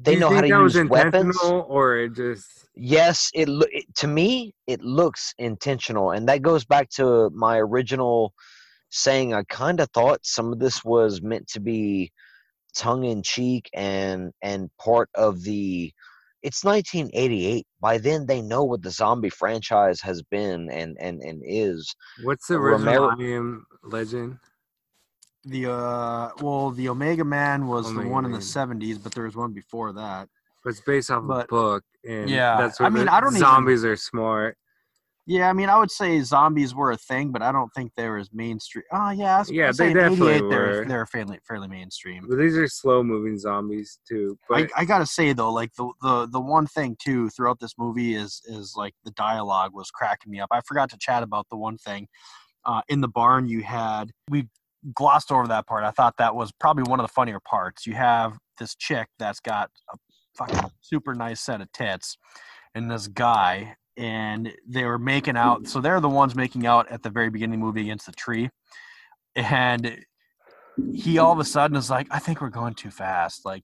They 0.02 0.16
know 0.16 0.30
how 0.30 0.42
to 0.42 0.48
use 0.48 0.76
weapons. 0.88 1.36
or 1.42 1.96
it 1.96 2.14
just 2.14 2.66
Yes, 2.76 3.30
it, 3.34 3.48
it 3.72 3.84
to 3.96 4.06
me 4.06 4.54
it 4.66 4.80
looks 4.80 5.34
intentional, 5.38 6.12
and 6.12 6.28
that 6.28 6.42
goes 6.42 6.64
back 6.64 6.88
to 6.90 7.30
my 7.30 7.58
original 7.58 8.32
saying. 8.90 9.34
I 9.34 9.42
kind 9.44 9.80
of 9.80 9.90
thought 9.90 10.20
some 10.24 10.52
of 10.52 10.58
this 10.58 10.84
was 10.84 11.20
meant 11.20 11.48
to 11.48 11.60
be 11.60 12.12
tongue 12.76 13.04
in 13.04 13.22
cheek 13.22 13.68
and 13.74 14.32
and 14.42 14.70
part 14.78 15.10
of 15.14 15.42
the. 15.42 15.92
It's 16.42 16.64
1988. 16.64 17.66
By 17.80 17.98
then, 17.98 18.26
they 18.26 18.40
know 18.40 18.64
what 18.64 18.82
the 18.82 18.90
zombie 18.90 19.28
franchise 19.30 20.00
has 20.00 20.22
been 20.22 20.70
and 20.70 20.96
and 21.00 21.20
and 21.20 21.42
is. 21.44 21.94
what's 22.22 22.46
the 22.46 22.54
original 22.54 23.08
Romero- 23.08 23.16
I 23.18 23.36
Am 23.36 23.66
Legend? 23.84 24.38
the 25.44 25.70
uh, 25.70 26.30
well, 26.40 26.70
the 26.70 26.88
Omega 26.88 27.24
Man 27.24 27.66
was 27.66 27.86
the 27.86 27.92
Omega 27.92 28.08
one 28.10 28.24
in 28.26 28.32
the 28.32 28.38
'70s, 28.38 29.02
but 29.02 29.12
there 29.12 29.24
was 29.24 29.36
one 29.36 29.52
before 29.52 29.92
that. 29.92 30.28
But 30.62 30.70
it's 30.70 30.80
based 30.82 31.10
off 31.10 31.24
But- 31.26 31.46
a 31.46 31.48
book, 31.48 31.84
and 32.06 32.28
Yeah, 32.28 32.58
that's 32.60 32.80
what 32.80 32.86
I 32.86 32.90
mean, 32.90 33.08
I 33.08 33.20
don't 33.20 33.30
even- 33.32 33.40
zombies 33.40 33.84
are 33.84 33.96
smart. 33.96 34.56
Yeah, 35.26 35.48
I 35.48 35.52
mean, 35.52 35.68
I 35.68 35.78
would 35.78 35.90
say 35.90 36.20
zombies 36.22 36.74
were 36.74 36.92
a 36.92 36.96
thing, 36.96 37.30
but 37.30 37.42
I 37.42 37.52
don't 37.52 37.70
think 37.74 37.92
they 37.96 38.08
were 38.08 38.18
as 38.18 38.30
mainstream. 38.32 38.84
Oh, 38.92 39.10
yeah, 39.10 39.44
Yeah, 39.48 39.70
they 39.70 39.92
definitely 39.92 40.34
88, 40.34 40.48
They're, 40.48 40.66
were. 40.80 40.84
they're 40.88 41.06
fairly 41.06 41.38
fairly 41.46 41.68
mainstream. 41.68 42.26
But 42.28 42.38
these 42.38 42.56
are 42.56 42.66
slow 42.66 43.02
moving 43.02 43.38
zombies 43.38 43.98
too. 44.08 44.38
I, 44.50 44.66
I 44.76 44.84
gotta 44.84 45.06
say 45.06 45.32
though, 45.32 45.52
like 45.52 45.72
the, 45.76 45.90
the 46.02 46.26
the 46.32 46.40
one 46.40 46.66
thing 46.66 46.96
too 47.00 47.28
throughout 47.30 47.60
this 47.60 47.74
movie 47.78 48.14
is 48.14 48.40
is 48.46 48.74
like 48.76 48.94
the 49.04 49.12
dialogue 49.12 49.72
was 49.74 49.90
cracking 49.90 50.32
me 50.32 50.40
up. 50.40 50.48
I 50.50 50.60
forgot 50.66 50.90
to 50.90 50.98
chat 50.98 51.22
about 51.22 51.46
the 51.50 51.56
one 51.56 51.78
thing. 51.78 52.08
Uh, 52.64 52.82
in 52.88 53.00
the 53.00 53.08
barn, 53.08 53.48
you 53.48 53.62
had 53.62 54.10
we 54.30 54.48
glossed 54.94 55.30
over 55.30 55.46
that 55.46 55.66
part. 55.66 55.84
I 55.84 55.90
thought 55.90 56.14
that 56.18 56.34
was 56.34 56.50
probably 56.58 56.84
one 56.84 56.98
of 56.98 57.04
the 57.04 57.12
funnier 57.12 57.40
parts. 57.40 57.86
You 57.86 57.94
have 57.94 58.38
this 58.58 58.74
chick 58.74 59.08
that's 59.18 59.40
got 59.40 59.70
a 59.92 59.96
fucking 60.36 60.70
super 60.80 61.14
nice 61.14 61.40
set 61.40 61.60
of 61.60 61.70
tits, 61.72 62.16
and 62.74 62.90
this 62.90 63.06
guy, 63.06 63.76
and 64.00 64.52
they 64.66 64.84
were 64.84 64.98
making 64.98 65.36
out. 65.36 65.68
So 65.68 65.80
they're 65.80 66.00
the 66.00 66.08
ones 66.08 66.34
making 66.34 66.66
out 66.66 66.90
at 66.90 67.02
the 67.02 67.10
very 67.10 67.28
beginning 67.28 67.56
of 67.56 67.60
the 67.60 67.66
movie 67.66 67.82
against 67.82 68.06
the 68.06 68.12
tree, 68.12 68.48
and 69.36 69.98
he 70.94 71.18
all 71.18 71.32
of 71.32 71.38
a 71.38 71.44
sudden 71.44 71.76
is 71.76 71.90
like, 71.90 72.06
I 72.10 72.18
think 72.18 72.40
we're 72.40 72.48
going 72.48 72.74
too 72.74 72.90
fast. 72.90 73.44
Like, 73.44 73.62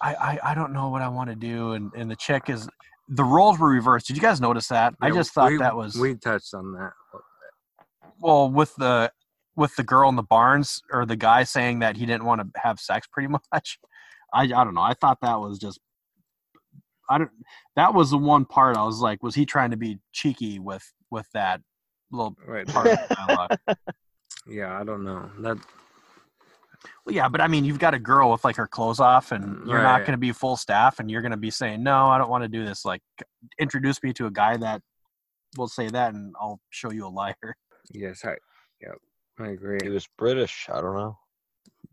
I, 0.00 0.14
I, 0.14 0.38
I 0.50 0.54
don't 0.54 0.72
know 0.72 0.88
what 0.88 1.02
I 1.02 1.08
want 1.08 1.30
to 1.30 1.36
do. 1.36 1.72
And, 1.72 1.92
and 1.94 2.10
the 2.10 2.16
chick 2.16 2.48
is, 2.48 2.68
the 3.08 3.24
roles 3.24 3.58
were 3.58 3.68
reversed. 3.68 4.06
Did 4.06 4.16
you 4.16 4.22
guys 4.22 4.40
notice 4.40 4.68
that? 4.68 4.94
I 5.00 5.10
just 5.10 5.32
thought 5.32 5.50
we- 5.52 5.58
that 5.58 5.76
was, 5.76 5.96
we 5.96 6.14
touched 6.14 6.54
on 6.54 6.72
that. 6.72 6.92
well, 8.20 8.50
with 8.50 8.74
the, 8.76 9.12
with 9.56 9.74
the 9.76 9.82
girl 9.82 10.08
in 10.08 10.16
the 10.16 10.22
barns 10.22 10.80
or 10.90 11.06
the 11.06 11.16
guy 11.16 11.44
saying 11.44 11.80
that 11.80 11.96
he 11.96 12.06
didn't 12.06 12.24
want 12.24 12.40
to 12.40 12.60
have 12.60 12.78
sex 12.78 13.06
pretty 13.10 13.28
much. 13.52 13.78
I, 14.32 14.42
I 14.42 14.46
don't 14.46 14.74
know. 14.74 14.82
I 14.82 14.94
thought 14.94 15.18
that 15.22 15.38
was 15.40 15.58
just, 15.58 15.80
I 17.08 17.18
don't, 17.18 17.30
that 17.76 17.94
was 17.94 18.10
the 18.10 18.18
one 18.18 18.44
part 18.44 18.76
I 18.76 18.82
was 18.84 19.00
like, 19.00 19.22
was 19.22 19.34
he 19.34 19.46
trying 19.46 19.70
to 19.70 19.76
be 19.76 19.98
cheeky 20.12 20.58
with, 20.58 20.84
with 21.10 21.26
that 21.34 21.60
little 22.10 22.36
Right. 22.46 22.66
part 22.66 22.86
of 22.86 22.98
the 22.98 23.14
dialogue? 23.14 23.58
Yeah, 24.48 24.78
I 24.78 24.84
don't 24.84 25.04
know 25.04 25.28
that. 25.40 25.58
Well, 27.04 27.14
yeah, 27.14 27.28
but 27.28 27.40
I 27.40 27.48
mean, 27.48 27.64
you've 27.64 27.80
got 27.80 27.94
a 27.94 27.98
girl 27.98 28.30
with 28.30 28.44
like 28.44 28.54
her 28.56 28.66
clothes 28.68 29.00
off, 29.00 29.32
and 29.32 29.66
you're 29.66 29.82
not 29.82 30.00
going 30.02 30.12
to 30.12 30.18
be 30.18 30.30
full 30.30 30.56
staff, 30.56 31.00
and 31.00 31.10
you're 31.10 31.20
going 31.22 31.32
to 31.32 31.36
be 31.36 31.50
saying, 31.50 31.82
"No, 31.82 32.06
I 32.06 32.18
don't 32.18 32.30
want 32.30 32.44
to 32.44 32.48
do 32.48 32.64
this." 32.64 32.84
Like, 32.84 33.02
introduce 33.58 34.00
me 34.04 34.12
to 34.14 34.26
a 34.26 34.30
guy 34.30 34.56
that 34.56 34.82
will 35.56 35.66
say 35.66 35.88
that, 35.88 36.14
and 36.14 36.32
I'll 36.40 36.60
show 36.70 36.92
you 36.92 37.06
a 37.06 37.08
liar. 37.08 37.56
Yes, 37.90 38.24
I. 38.24 38.36
Yep, 38.82 38.98
I 39.40 39.48
agree. 39.48 39.78
He 39.82 39.88
was 39.88 40.06
British. 40.16 40.68
I 40.72 40.80
don't 40.80 40.94
know. 40.94 41.18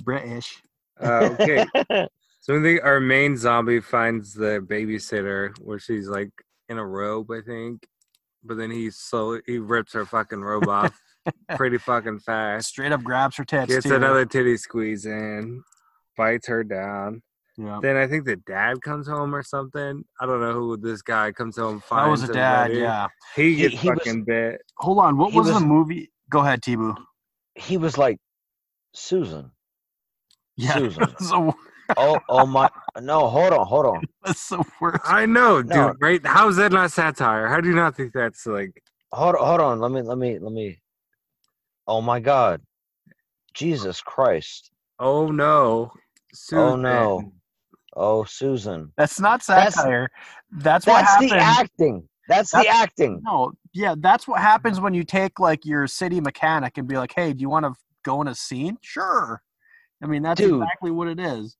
British. 0.03 0.61
Uh, 1.01 1.35
okay. 1.39 1.65
So 2.43 2.59
I 2.59 2.61
think 2.61 2.83
our 2.83 2.99
main 2.99 3.37
zombie 3.37 3.79
finds 3.79 4.33
the 4.33 4.59
babysitter 4.59 5.57
where 5.61 5.79
she's 5.79 6.09
like 6.09 6.29
in 6.67 6.77
a 6.77 6.85
robe, 6.85 7.31
I 7.31 7.39
think. 7.39 7.87
But 8.43 8.57
then 8.57 8.69
he 8.69 8.89
slowly 8.91 9.39
he 9.45 9.59
rips 9.59 9.93
her 9.93 10.05
fucking 10.05 10.41
robe 10.41 10.67
off 10.67 10.93
pretty 11.55 11.77
fucking 11.77 12.19
fast. 12.19 12.67
Straight 12.67 12.91
up 12.91 13.01
grabs 13.01 13.37
her 13.37 13.45
tits. 13.45 13.71
Gets 13.73 13.87
too. 13.87 13.95
another 13.95 14.25
titty 14.25 14.57
squeeze 14.57 15.05
in, 15.05 15.63
bites 16.17 16.47
her 16.47 16.65
down. 16.65 17.21
Yeah. 17.57 17.79
Then 17.81 17.95
I 17.95 18.07
think 18.07 18.25
the 18.25 18.35
dad 18.35 18.81
comes 18.81 19.07
home 19.07 19.33
or 19.33 19.41
something. 19.43 20.03
I 20.19 20.25
don't 20.25 20.41
know 20.41 20.51
who 20.51 20.75
this 20.75 21.01
guy 21.01 21.31
comes 21.31 21.55
home. 21.55 21.77
That 21.77 21.87
Finds 21.87 22.21
was 22.23 22.29
a 22.29 22.33
dad. 22.33 22.71
everybody. 22.71 22.81
Yeah. 22.81 23.07
He 23.37 23.53
He- 23.53 23.55
gets 23.69 23.81
he 23.81 23.89
was- 23.89 23.99
fucking 23.99 24.25
bit. 24.25 24.59
Hold 24.79 24.99
on. 24.99 25.15
What 25.17 25.31
was, 25.33 25.47
was- 25.47 25.61
the 25.61 25.65
movie? 25.65 26.11
Go 26.29 26.39
ahead, 26.41 26.61
T-Boo. 26.61 26.95
he 27.55 27.77
was 27.77 27.97
like 27.97 28.17
Susan. 28.93 29.51
Yeah. 30.57 30.73
Susan. 30.79 31.07
so 31.19 31.53
Oh, 31.97 32.19
oh 32.29 32.45
my! 32.45 32.69
No, 33.01 33.27
hold 33.27 33.53
on, 33.53 33.65
hold 33.65 33.85
on, 33.85 34.03
That's 34.25 34.49
the 34.49 34.63
worst. 34.79 35.01
I 35.05 35.25
know, 35.25 35.61
dude. 35.61 35.71
No. 35.71 35.93
Right? 35.99 36.25
How 36.25 36.47
is 36.47 36.55
that 36.57 36.71
not 36.71 36.91
satire? 36.91 37.47
How 37.47 37.59
do 37.59 37.67
you 37.67 37.75
not 37.75 37.95
think 37.95 38.13
that's 38.13 38.45
like? 38.45 38.81
hold 39.11 39.35
on, 39.35 39.45
hold 39.45 39.61
on. 39.61 39.79
Let 39.79 39.91
me, 39.91 40.01
let 40.01 40.17
me, 40.17 40.39
let 40.39 40.51
me. 40.51 40.79
Oh 41.87 42.01
my 42.01 42.19
God! 42.19 42.61
Jesus 43.53 44.01
Christ! 44.01 44.71
Oh 44.99 45.27
no. 45.27 45.91
Oh, 46.51 46.75
no. 46.75 47.31
Oh, 47.95 48.23
Susan. 48.23 48.91
That's 48.97 49.19
not 49.19 49.43
satire. 49.43 50.09
That's, 50.51 50.87
what 50.87 51.01
That's 51.01 51.11
happens. 51.11 51.31
the 51.31 51.37
acting. 51.37 52.09
That's 52.27 52.51
the 52.51 52.67
acting. 52.67 53.21
No, 53.23 53.51
yeah, 53.73 53.95
that's 53.97 54.27
what 54.27 54.41
happens 54.41 54.79
when 54.79 54.93
you 54.93 55.03
take 55.03 55.39
like 55.39 55.65
your 55.65 55.87
city 55.87 56.21
mechanic 56.21 56.77
and 56.77 56.87
be 56.87 56.95
like, 56.95 57.11
"Hey, 57.13 57.33
do 57.33 57.41
you 57.41 57.49
want 57.49 57.65
to 57.65 57.73
go 58.03 58.21
in 58.21 58.29
a 58.29 58.35
scene?" 58.35 58.77
Sure. 58.81 59.41
I 60.01 60.07
mean, 60.07 60.23
that's 60.23 60.39
Dude. 60.39 60.61
exactly 60.61 60.91
what 60.91 61.09
it 61.09 61.19
is. 61.19 61.57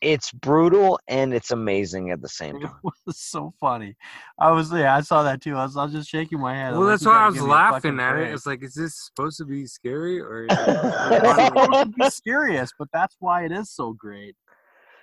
It's 0.00 0.30
brutal 0.30 1.00
and 1.08 1.34
it's 1.34 1.50
amazing 1.50 2.10
at 2.10 2.22
the 2.22 2.28
same 2.28 2.56
It 2.56 2.62
time. 2.62 2.74
was 3.06 3.18
so 3.18 3.52
funny. 3.60 3.96
I 4.38 4.50
was, 4.52 4.72
yeah, 4.72 4.94
I 4.94 5.00
saw 5.00 5.24
that 5.24 5.40
too. 5.40 5.56
I 5.56 5.64
was, 5.64 5.76
I 5.76 5.84
was 5.84 5.92
just 5.92 6.08
shaking 6.08 6.38
my 6.40 6.54
head. 6.54 6.72
Well, 6.72 6.82
like, 6.82 6.90
that's 6.90 7.06
why 7.06 7.18
I 7.18 7.26
was 7.26 7.34
give 7.34 7.44
me 7.44 7.48
a 7.50 7.52
laughing 7.52 7.96
fucking 7.96 8.00
at 8.00 8.16
it. 8.16 8.32
It's 8.32 8.46
like, 8.46 8.62
is 8.62 8.74
this 8.74 9.06
supposed 9.06 9.38
to 9.38 9.44
be 9.44 9.66
scary 9.66 10.20
or? 10.20 10.44
Is 10.50 10.56
It's 10.60 11.46
supposed 11.46 11.82
to 11.82 11.92
be 11.98 12.10
serious, 12.10 12.70
but 12.78 12.88
that's 12.92 13.16
why 13.18 13.44
it 13.44 13.52
is 13.52 13.70
so 13.70 13.92
great. 13.92 14.36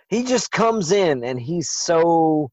he 0.07 0.23
just 0.23 0.51
comes 0.51 0.91
in 0.91 1.23
and 1.23 1.39
he's 1.41 1.69
so 1.69 2.49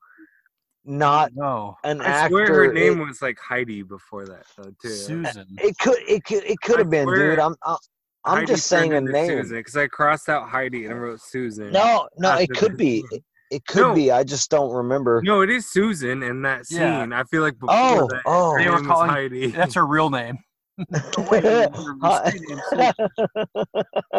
not 0.84 1.30
No, 1.34 1.76
an 1.84 2.00
I 2.00 2.06
actor. 2.06 2.28
swear 2.28 2.54
her 2.66 2.72
name 2.72 3.00
It, 3.00 3.04
was 3.06 3.22
like 3.22 3.38
Heidi 3.38 3.82
before 3.82 4.26
that 4.26 4.44
though 4.56 4.74
too. 4.82 4.88
Susan. 4.88 5.46
it 5.58 5.78
could, 5.78 5.98
it 6.08 6.24
could, 6.24 6.42
it 6.44 6.60
could 6.60 6.78
have 6.80 6.90
been, 6.90 7.04
swear 7.04 7.30
dude. 7.36 7.38
I'm, 7.38 7.54
I'm, 7.64 7.76
I'm 8.24 8.38
Heidi 8.38 8.46
just 8.52 8.66
saying 8.66 8.92
a 8.92 8.96
turned 8.96 9.08
into 9.08 9.12
name. 9.20 9.28
Susan 9.42 9.56
because 9.58 9.76
I 9.76 9.86
crossed 9.88 10.28
out 10.28 10.48
Heidi 10.48 10.84
and 10.84 10.94
I 10.94 10.96
wrote 10.96 11.20
Susan. 11.20 11.70
No, 11.72 12.08
no, 12.18 12.36
it 12.38 12.50
could 12.50 12.76
be. 12.76 13.04
It, 13.12 13.22
it 13.56 13.66
could 13.66 13.82
No. 13.88 13.94
be. 13.94 14.10
I 14.10 14.24
just 14.24 14.50
don't 14.50 14.72
remember. 14.72 15.20
No, 15.22 15.42
it 15.42 15.50
is 15.50 15.70
Susan 15.70 16.22
in 16.22 16.40
that 16.40 16.64
scene. 16.64 16.80
Yeah. 16.80 17.06
I 17.12 17.22
feel 17.24 17.42
like 17.42 17.58
before 17.58 17.74
Oh, 17.76 18.08
that, 18.10 18.22
oh. 18.24 18.56
They 18.56 18.70
were 18.70 18.80
calling- 18.80 19.10
Heidi. 19.10 19.46
That's 19.50 19.74
her 19.74 19.86
real 19.86 20.08
name. 20.08 20.38
No, 20.78 21.26
wait, 21.30 21.44
her- 21.44 21.68
her 21.70 22.28
street 22.28 22.42
name's 22.48 22.62
Susan. 22.70 22.92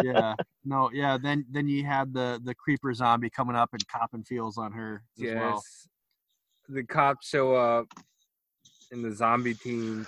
yeah, 0.03 0.35
no, 0.63 0.91
yeah. 0.93 1.17
Then 1.21 1.45
then 1.51 1.67
you 1.67 1.83
had 1.83 2.13
the 2.13 2.39
the 2.43 2.53
creeper 2.53 2.93
zombie 2.93 3.31
coming 3.31 3.55
up 3.55 3.69
and 3.73 3.87
copping 3.87 4.23
feels 4.23 4.59
on 4.59 4.71
her 4.71 5.01
as 5.17 5.23
yes. 5.23 5.35
well. 5.35 5.63
The 6.69 6.83
cops 6.83 7.27
show 7.27 7.55
up, 7.55 7.87
and 8.91 9.03
the 9.03 9.11
zombie 9.15 9.55
team 9.55 10.05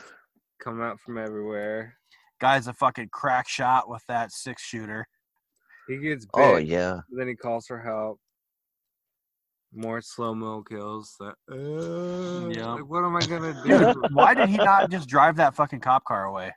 come 0.59 0.81
out 0.81 0.99
from 0.99 1.17
everywhere. 1.17 1.95
Guy's 2.41 2.67
a 2.67 2.73
fucking 2.73 3.09
crack 3.11 3.47
shot 3.47 3.89
with 3.89 4.03
that 4.07 4.31
six 4.31 4.61
shooter. 4.61 5.07
He 5.87 5.97
gets 5.97 6.25
big. 6.25 6.31
Oh 6.43 6.57
yeah. 6.57 6.99
Then 7.11 7.27
he 7.27 7.35
calls 7.35 7.67
for 7.67 7.79
help. 7.79 8.19
More 9.73 10.01
slow 10.01 10.33
mo 10.33 10.63
kills. 10.63 11.15
That, 11.19 11.35
uh, 11.51 12.47
Yeah. 12.49 12.73
Like, 12.73 12.89
what 12.89 13.03
am 13.03 13.15
I 13.15 13.21
gonna 13.25 13.53
Dude, 13.65 13.93
do? 13.95 14.03
why 14.13 14.33
did 14.33 14.49
he 14.49 14.57
not 14.57 14.89
just 14.89 15.07
drive 15.09 15.35
that 15.37 15.53
fucking 15.55 15.81
cop 15.81 16.03
car 16.05 16.25
away? 16.25 16.51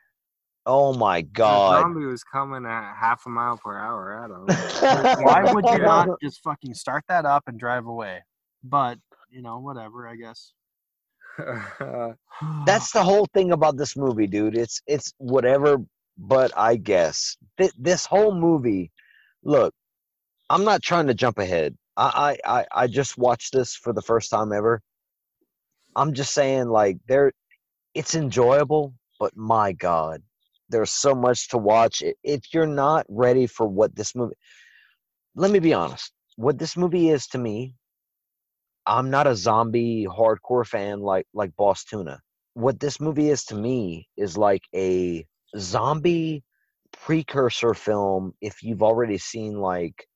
Oh 0.66 0.92
my 0.92 1.22
The 1.22 1.28
God. 1.28 1.80
zombie 1.82 2.04
was 2.06 2.22
coming 2.24 2.66
at 2.66 2.94
half 2.94 3.24
a 3.26 3.28
mile 3.30 3.56
per 3.56 3.76
hour 3.76 4.22
at 4.24 4.30
him. 4.30 5.24
Why 5.24 5.52
would 5.52 5.64
you 5.66 5.78
not 5.84 6.08
just 6.22 6.42
fucking 6.42 6.74
start 6.74 7.04
that 7.08 7.24
up 7.24 7.44
and 7.46 7.58
drive 7.58 7.86
away? 7.86 8.22
But 8.62 8.98
you 9.30 9.42
know, 9.42 9.58
whatever. 9.58 10.06
I 10.08 10.16
guess. 10.16 10.52
That's 12.64 12.92
the 12.92 13.02
whole 13.04 13.26
thing 13.34 13.52
about 13.52 13.76
this 13.78 13.96
movie, 13.96 14.26
dude. 14.28 14.56
It's 14.56 14.82
it's 14.86 15.14
whatever, 15.18 15.78
but 16.18 16.52
I 16.56 16.76
guess 16.76 17.36
Th- 17.58 17.72
this 17.78 18.06
whole 18.06 18.34
movie. 18.34 18.92
Look, 19.44 19.74
I'm 20.50 20.64
not 20.64 20.82
trying 20.82 21.08
to 21.08 21.14
jump 21.14 21.38
ahead. 21.38 21.76
I, 21.96 22.38
I 22.46 22.60
I 22.60 22.66
I 22.84 22.86
just 22.88 23.18
watched 23.18 23.52
this 23.54 23.74
for 23.76 23.92
the 23.92 24.02
first 24.02 24.30
time 24.30 24.52
ever. 24.52 24.82
I'm 25.96 26.14
just 26.14 26.32
saying, 26.34 26.68
like, 26.68 26.98
there, 27.08 27.32
it's 27.94 28.14
enjoyable, 28.14 28.94
but 29.20 29.36
my 29.36 29.72
God, 29.72 30.22
there's 30.70 30.92
so 30.92 31.14
much 31.14 31.48
to 31.50 31.58
watch. 31.58 32.02
If 32.24 32.54
you're 32.54 32.66
not 32.66 33.06
ready 33.08 33.46
for 33.46 33.66
what 33.66 33.96
this 33.96 34.14
movie, 34.14 34.36
let 35.36 35.50
me 35.50 35.60
be 35.60 35.74
honest. 35.74 36.12
What 36.36 36.58
this 36.58 36.76
movie 36.76 37.10
is 37.10 37.26
to 37.28 37.38
me, 37.38 37.74
I'm 38.88 39.10
not 39.10 39.26
a 39.26 39.36
zombie 39.36 40.06
hardcore 40.10 40.66
fan 40.66 41.00
like 41.00 41.26
like 41.34 41.52
Bostuna. 41.56 42.18
What 42.54 42.80
this 42.80 43.00
movie 43.00 43.28
is 43.30 43.44
to 43.44 43.54
me 43.54 44.08
is 44.16 44.36
like 44.38 44.62
a 44.74 45.26
zombie 45.56 46.42
precursor 46.92 47.74
film 47.74 48.32
if 48.40 48.62
you've 48.62 48.82
already 48.82 49.18
seen 49.18 49.60
like 49.60 50.08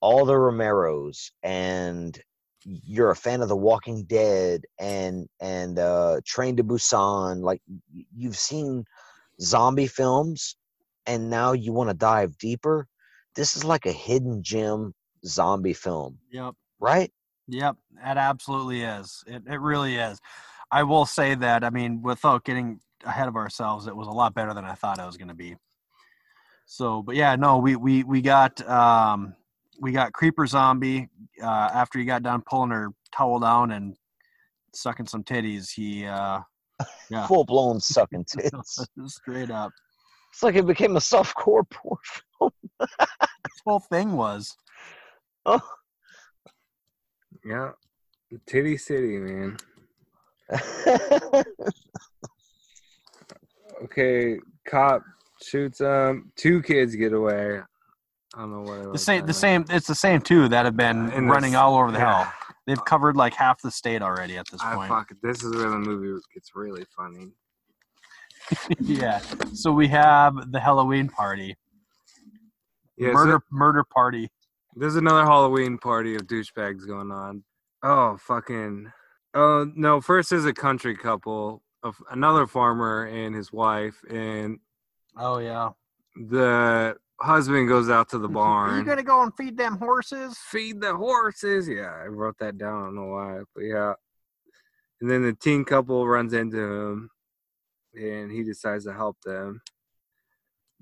all 0.00 0.26
the 0.26 0.34
Romeros 0.34 1.30
and 1.42 2.20
you're 2.64 3.10
a 3.10 3.16
fan 3.16 3.40
of 3.40 3.48
The 3.48 3.56
Walking 3.56 4.04
Dead 4.04 4.62
and 4.78 5.26
and 5.40 5.78
uh 5.78 6.20
Train 6.26 6.56
to 6.58 6.64
Busan 6.64 7.42
like 7.42 7.62
you've 8.14 8.36
seen 8.36 8.84
zombie 9.40 9.86
films 9.86 10.56
and 11.06 11.30
now 11.30 11.52
you 11.52 11.72
want 11.72 11.90
to 11.90 11.94
dive 11.96 12.36
deeper 12.38 12.86
this 13.34 13.56
is 13.56 13.64
like 13.64 13.86
a 13.86 13.92
hidden 13.92 14.42
gem 14.42 14.94
zombie 15.26 15.72
film 15.72 16.18
Yep. 16.30 16.54
right 16.80 17.10
Yep, 17.48 17.76
that 18.02 18.16
absolutely 18.16 18.82
is. 18.82 19.22
It 19.26 19.42
it 19.46 19.60
really 19.60 19.96
is. 19.96 20.20
I 20.70 20.82
will 20.82 21.06
say 21.06 21.34
that. 21.34 21.62
I 21.62 21.70
mean, 21.70 22.02
without 22.02 22.44
getting 22.44 22.80
ahead 23.04 23.28
of 23.28 23.36
ourselves, 23.36 23.86
it 23.86 23.94
was 23.94 24.08
a 24.08 24.12
lot 24.12 24.34
better 24.34 24.54
than 24.54 24.64
I 24.64 24.74
thought 24.74 24.98
it 24.98 25.06
was 25.06 25.16
going 25.16 25.28
to 25.28 25.34
be. 25.34 25.56
So, 26.66 27.02
but 27.02 27.14
yeah, 27.16 27.36
no, 27.36 27.58
we 27.58 27.76
we 27.76 28.02
we 28.04 28.22
got 28.22 28.66
um 28.68 29.34
we 29.80 29.92
got 29.92 30.12
creeper 30.12 30.46
zombie 30.46 31.08
uh, 31.42 31.46
after 31.74 31.98
he 31.98 32.04
got 32.04 32.22
done 32.22 32.42
pulling 32.48 32.70
her 32.70 32.88
towel 33.14 33.38
down 33.40 33.72
and 33.72 33.96
sucking 34.74 35.06
some 35.06 35.22
titties. 35.22 35.70
He 35.72 36.06
uh 36.06 36.40
Yeah. 37.10 37.26
full 37.26 37.44
blown 37.44 37.80
sucking 37.80 38.24
tits 38.28 38.78
straight 39.06 39.50
up. 39.50 39.72
it's 40.32 40.42
like 40.42 40.54
it 40.56 40.66
became 40.66 40.96
a 40.96 41.00
softcore 41.00 41.68
porn 41.70 41.98
film 42.38 42.50
This 42.80 43.60
whole 43.66 43.80
thing 43.80 44.12
was. 44.12 44.56
oh 45.46 45.60
yeah. 47.44 47.70
Titty 48.46 48.76
City, 48.76 49.18
man. 49.18 49.56
Okay, 53.84 54.38
cop 54.68 55.02
shoots 55.42 55.80
um 55.80 56.30
two 56.36 56.62
kids 56.62 56.94
get 56.96 57.12
away. 57.12 57.60
I 58.34 58.38
don't 58.40 58.50
know 58.50 58.60
what 58.62 58.80
it 58.80 58.92
The 58.92 58.98
same, 58.98 59.26
the 59.26 59.32
same. 59.34 59.64
It's 59.68 59.86
the 59.86 59.94
same 59.94 60.20
two 60.20 60.48
that 60.48 60.64
have 60.64 60.76
been 60.76 61.10
In 61.12 61.28
running 61.28 61.52
this- 61.52 61.58
all 61.58 61.76
over 61.76 61.90
the 61.92 61.98
yeah. 61.98 62.24
hell. 62.24 62.32
They've 62.66 62.82
covered 62.86 63.14
like 63.14 63.34
half 63.34 63.60
the 63.60 63.70
state 63.70 64.00
already 64.00 64.38
at 64.38 64.46
this 64.50 64.62
I 64.62 64.74
point. 64.74 64.88
fuck. 64.88 65.10
This 65.22 65.42
is 65.44 65.54
where 65.54 65.68
the 65.68 65.78
movie 65.78 66.18
gets 66.32 66.52
really 66.54 66.86
funny. 66.96 67.32
yeah. 68.80 69.18
So 69.52 69.70
we 69.70 69.86
have 69.88 70.50
the 70.50 70.60
Halloween 70.60 71.08
party, 71.10 71.56
Yeah, 72.96 73.08
so 73.08 73.12
murder 73.14 73.40
murder 73.50 73.84
party. 73.84 74.30
There's 74.76 74.96
another 74.96 75.22
Halloween 75.24 75.78
party 75.78 76.14
of 76.14 76.22
douchebags 76.22 76.86
going 76.86 77.10
on. 77.10 77.44
Oh 77.82 78.16
fucking. 78.18 78.90
Oh 79.34 79.70
no! 79.74 80.00
First, 80.00 80.32
is 80.32 80.46
a 80.46 80.52
country 80.52 80.96
couple 80.96 81.62
of 81.82 81.96
another 82.10 82.46
farmer 82.46 83.04
and 83.06 83.34
his 83.34 83.52
wife, 83.52 83.96
and 84.08 84.58
Oh 85.16 85.38
yeah. 85.38 85.70
the 86.16 86.96
husband 87.20 87.68
goes 87.68 87.90
out 87.90 88.08
to 88.10 88.18
the 88.18 88.28
barn. 88.28 88.70
Are 88.74 88.78
you 88.78 88.84
gonna 88.84 89.02
go 89.02 89.22
and 89.22 89.32
feed 89.36 89.56
them 89.56 89.76
horses? 89.78 90.38
feed 90.50 90.80
the 90.80 90.94
horses. 90.96 91.68
Yeah, 91.68 91.92
I 91.92 92.06
wrote 92.06 92.36
that 92.40 92.58
down. 92.58 92.82
I 92.82 92.84
don't 92.86 92.94
know 92.94 93.06
why, 93.06 93.40
but 93.54 93.62
yeah. 93.62 93.92
And 95.00 95.10
then 95.10 95.22
the 95.22 95.34
teen 95.34 95.64
couple 95.64 96.06
runs 96.06 96.32
into 96.32 96.58
him, 96.58 97.10
and 97.94 98.30
he 98.30 98.42
decides 98.44 98.84
to 98.84 98.92
help 98.94 99.18
them. 99.24 99.60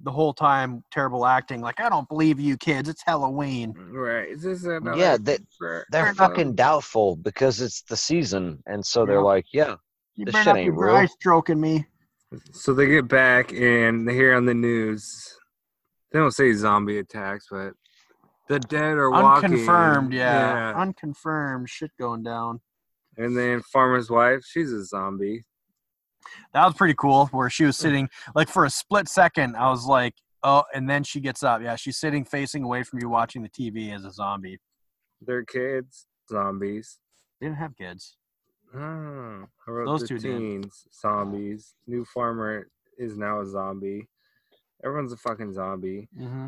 The 0.03 0.11
whole 0.11 0.33
time, 0.35 0.83
terrible 0.91 1.27
acting. 1.27 1.61
Like 1.61 1.81
I 1.81 1.89
don't 1.89 2.09
believe 2.09 2.41
you 2.41 2.57
kids. 2.57 2.89
It's 2.89 3.03
Halloween. 3.05 3.73
Mm, 3.75 3.93
right? 3.93 4.29
Is 4.29 4.43
this 4.43 4.67
uh, 4.67 4.77
another? 4.81 4.99
Yeah, 4.99 5.17
they- 5.21 5.39
for- 5.59 5.81
uh, 5.81 5.85
they're 5.91 6.07
for- 6.15 6.29
fucking 6.29 6.55
doubtful 6.55 7.17
because 7.17 7.61
it's 7.61 7.83
the 7.83 7.97
season 7.97 8.63
and 8.67 8.85
so 8.85 9.05
they're 9.07 9.17
Yeah. 9.17 9.21
like 9.23 9.47
yeah 9.53 9.75
You 10.17 10.25
This 10.27 10.35
shit 10.43 10.57
ain't 10.57 10.75
real. 10.77 11.07
stroking 11.09 11.61
me. 11.61 11.87
So 12.53 12.73
they 12.75 12.87
get 12.87 13.09
back 13.09 13.53
and 13.53 14.09
they 14.09 14.15
hear 14.15 14.35
on 14.35 14.47
the 14.47 14.55
news. 14.55 15.37
They 16.11 16.19
don't 16.19 16.31
say 16.33 16.53
zombie 16.55 16.99
attacks, 16.99 17.47
but 17.51 17.75
the 18.49 18.59
dead 18.59 18.97
are 18.99 19.11
walking. 19.11 19.53
Unconfirmed. 19.53 20.13
Yeah. 20.13 20.75
Unconfirmed. 20.77 21.69
Shit 21.71 21.91
going 21.99 22.23
down. 22.23 22.61
And 23.19 23.37
then 23.37 23.61
farmer's 23.63 24.11
wife, 24.11 24.43
she's 24.45 24.73
a 24.73 24.85
zombie. 24.85 25.45
That 26.55 26.65
was 26.67 26.75
pretty 26.75 26.95
cool. 26.95 27.27
Where 27.27 27.51
she 27.51 27.65
was 27.65 27.77
sitting, 27.77 28.09
like 28.35 28.49
for 28.49 28.65
a 28.65 28.71
split 28.71 29.09
second, 29.09 29.57
I 29.57 29.71
was 29.71 29.87
like, 29.87 30.15
oh, 30.43 30.65
and 30.75 30.89
then 30.89 31.05
she 31.05 31.21
gets 31.21 31.43
up. 31.43 31.63
Yeah, 31.63 31.77
she's 31.77 31.97
sitting 31.99 32.25
facing 32.25 32.63
away 32.65 32.83
from 32.83 33.01
you, 33.01 33.09
watching 33.09 33.43
the 33.43 33.49
TV 33.49 33.95
as 33.95 34.05
a 34.05 34.11
zombie. 34.13 34.59
Their 35.21 35.45
kids, 35.45 36.07
zombies. 36.31 36.99
They 37.41 37.47
didn't 37.47 37.59
have 37.59 37.77
kids. 37.77 38.17
Oh, 38.75 39.45
I 39.67 39.71
wrote 39.71 39.87
Those 39.87 40.01
the 40.03 40.09
two 40.09 40.19
did. 40.19 40.39
teens, 40.39 40.87
zombies. 40.99 41.75
New 41.87 42.05
farmer 42.05 42.69
is 42.99 43.17
now 43.17 43.41
a 43.41 43.47
zombie. 43.47 44.09
Everyone's 44.85 45.13
a 45.13 45.17
fucking 45.17 45.53
zombie. 45.53 46.09
Mm-hmm. 46.19 46.47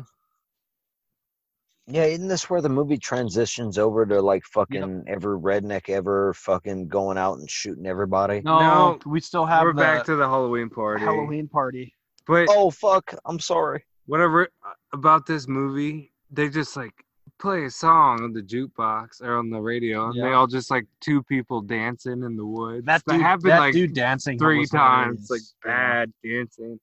Yeah, 1.87 2.05
isn't 2.05 2.27
this 2.27 2.49
where 2.49 2.61
the 2.61 2.69
movie 2.69 2.97
transitions 2.97 3.77
over 3.77 4.05
to 4.07 4.19
like 4.21 4.43
fucking 4.45 5.03
every 5.07 5.37
redneck 5.37 5.89
ever 5.89 6.33
fucking 6.33 6.87
going 6.87 7.17
out 7.17 7.37
and 7.37 7.49
shooting 7.49 7.85
everybody? 7.85 8.41
No, 8.41 8.59
No, 8.59 8.99
we 9.05 9.19
still 9.19 9.45
have 9.45 9.63
We're 9.63 9.73
the 9.73 9.81
back 9.81 10.05
to 10.05 10.15
the 10.15 10.27
Halloween 10.27 10.69
party. 10.69 11.03
Halloween 11.03 11.47
party. 11.47 11.93
But 12.25 12.47
Oh 12.49 12.71
fuck! 12.71 13.13
I'm 13.25 13.39
sorry. 13.39 13.85
whatever 14.07 14.47
uh, 14.65 14.71
about 14.93 15.27
this 15.27 15.47
movie, 15.47 16.11
they 16.31 16.49
just 16.49 16.75
like 16.75 16.93
play 17.37 17.65
a 17.65 17.69
song 17.69 18.23
on 18.23 18.33
the 18.33 18.41
jukebox 18.41 19.21
or 19.21 19.37
on 19.37 19.51
the 19.51 19.59
radio, 19.59 20.09
and 20.09 20.23
they 20.23 20.31
all 20.31 20.47
just 20.47 20.71
like 20.71 20.85
two 21.01 21.21
people 21.21 21.61
dancing 21.61 22.23
in 22.23 22.35
the 22.35 22.45
woods. 22.45 22.85
That 22.87 23.03
dude, 23.07 23.21
happened 23.21 23.51
that 23.51 23.59
like 23.59 23.73
dude 23.73 23.93
dancing 23.93 24.39
three 24.39 24.59
was 24.59 24.71
times, 24.71 25.29
like 25.29 25.41
hilarious. 25.41 25.55
Yeah. 25.63 25.71
bad 25.71 26.13
dancing. 26.23 26.79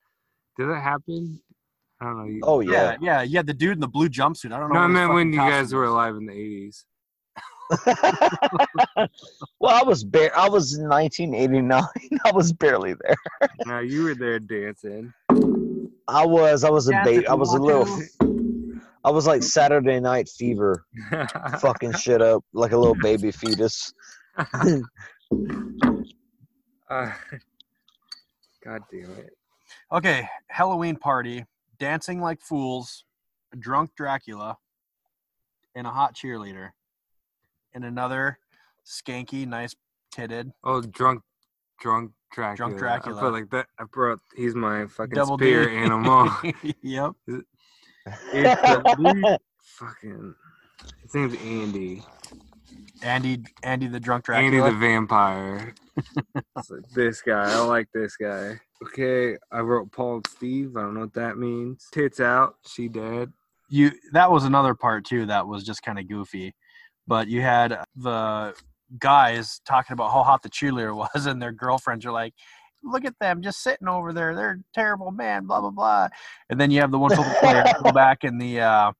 Did 0.56 0.68
that 0.68 0.80
happen? 0.80 1.40
I 2.02 2.06
don't 2.06 2.18
know. 2.18 2.24
You, 2.24 2.40
Oh 2.42 2.60
Yeah, 2.60 2.72
yeah. 2.72 2.96
yeah, 3.00 3.22
yeah. 3.22 3.42
The 3.42 3.54
dude 3.54 3.74
in 3.74 3.80
the 3.80 3.86
blue 3.86 4.08
jumpsuit. 4.08 4.52
I 4.52 4.58
don't 4.58 4.70
know. 4.70 4.74
no, 4.74 4.80
I 4.80 4.82
what 4.82 4.88
meant 4.88 5.12
when 5.12 5.32
you 5.32 5.38
guys 5.38 5.72
were 5.72 5.84
alive 5.84 6.16
in 6.16 6.26
the 6.26 6.32
eighties. 6.32 6.84
well, 9.60 9.70
I 9.70 9.84
was 9.84 10.02
bare. 10.02 10.36
I 10.36 10.48
was 10.48 10.74
in 10.76 10.88
1989. 10.88 11.82
I 12.24 12.32
was 12.32 12.52
barely 12.52 12.94
there. 12.94 13.48
Now 13.64 13.78
you 13.78 14.02
were 14.02 14.16
there 14.16 14.40
dancing. 14.40 15.14
I 16.08 16.26
was. 16.26 16.64
I 16.64 16.70
was 16.70 16.88
a 16.88 16.90
Dance 16.90 17.04
baby. 17.04 17.28
I 17.28 17.34
was 17.34 17.54
a 17.54 17.58
little. 17.58 17.86
to. 17.86 18.80
I 19.04 19.10
was 19.10 19.26
like 19.26 19.44
Saturday 19.44 20.00
Night 20.00 20.28
Fever, 20.28 20.84
fucking 21.60 21.92
shit 21.92 22.20
up 22.20 22.44
like 22.52 22.72
a 22.72 22.76
little 22.76 22.96
baby 22.96 23.30
fetus. 23.30 23.94
uh, 24.36 24.66
God 26.90 28.82
damn 28.90 29.12
it. 29.18 29.30
Okay, 29.92 30.28
Halloween 30.48 30.96
party, 30.96 31.44
dancing 31.82 32.20
like 32.20 32.40
fools, 32.40 33.04
a 33.52 33.56
drunk 33.56 33.90
Dracula, 33.96 34.56
and 35.74 35.84
a 35.84 35.90
hot 35.90 36.14
cheerleader, 36.14 36.70
and 37.74 37.84
another 37.84 38.38
skanky, 38.86 39.48
nice 39.48 39.74
titted 40.14 40.52
Oh, 40.62 40.80
drunk, 40.80 41.22
drunk 41.80 42.12
Dracula. 42.32 42.56
Drunk 42.56 42.78
Dracula. 42.78 43.16
I 43.16 43.20
feel 43.20 43.32
like 43.32 43.50
that. 43.50 43.66
I 43.80 43.84
brought. 43.92 44.20
He's 44.36 44.54
my 44.54 44.86
fucking 44.86 45.14
double 45.14 45.36
spirit 45.36 45.70
D. 45.70 45.76
animal. 45.76 46.30
yep. 46.82 47.12
It's 47.26 47.42
the 48.32 49.38
fucking. 49.58 50.34
His 51.02 51.14
name's 51.14 51.34
Andy. 51.42 52.04
Andy, 53.02 53.42
Andy 53.62 53.88
the 53.88 54.00
drunk 54.00 54.24
dragon. 54.24 54.46
Andy 54.46 54.60
the 54.60 54.76
vampire. 54.78 55.74
It's 56.56 56.70
like, 56.70 56.88
this 56.94 57.20
guy. 57.20 57.52
I 57.52 57.60
like 57.60 57.86
this 57.92 58.16
guy. 58.16 58.58
Okay, 58.82 59.36
I 59.50 59.60
wrote 59.60 59.92
Paul 59.92 60.16
and 60.16 60.26
Steve. 60.26 60.76
I 60.76 60.80
don't 60.82 60.94
know 60.94 61.00
what 61.00 61.12
that 61.14 61.36
means. 61.36 61.86
Tits 61.92 62.18
out. 62.20 62.54
She 62.66 62.88
dead. 62.88 63.30
you 63.68 63.90
that 64.12 64.30
was 64.30 64.44
another 64.44 64.74
part 64.74 65.04
too 65.04 65.26
that 65.26 65.46
was 65.46 65.64
just 65.64 65.82
kind 65.82 65.98
of 65.98 66.08
goofy 66.08 66.54
but 67.06 67.26
you 67.28 67.40
had 67.40 67.78
the 67.96 68.54
guys 68.98 69.60
talking 69.66 69.94
about 69.94 70.12
how 70.12 70.22
hot 70.22 70.42
the 70.42 70.50
cheerleader 70.50 70.94
was 71.14 71.26
and 71.26 71.40
their 71.40 71.52
girlfriends 71.52 72.04
are 72.06 72.12
like 72.12 72.34
look 72.84 73.04
at 73.04 73.18
them 73.20 73.42
just 73.42 73.62
sitting 73.62 73.88
over 73.88 74.12
there 74.12 74.34
they're 74.34 74.60
terrible 74.74 75.10
man 75.10 75.46
blah 75.46 75.60
blah 75.60 75.70
blah 75.70 76.08
and 76.50 76.60
then 76.60 76.70
you 76.70 76.80
have 76.80 76.90
the 76.90 76.98
one 76.98 77.10
football 77.14 77.34
player 77.40 77.64
go 77.82 77.92
back 78.04 78.24
in 78.24 78.38
the 78.38 78.60
uh 78.60 78.92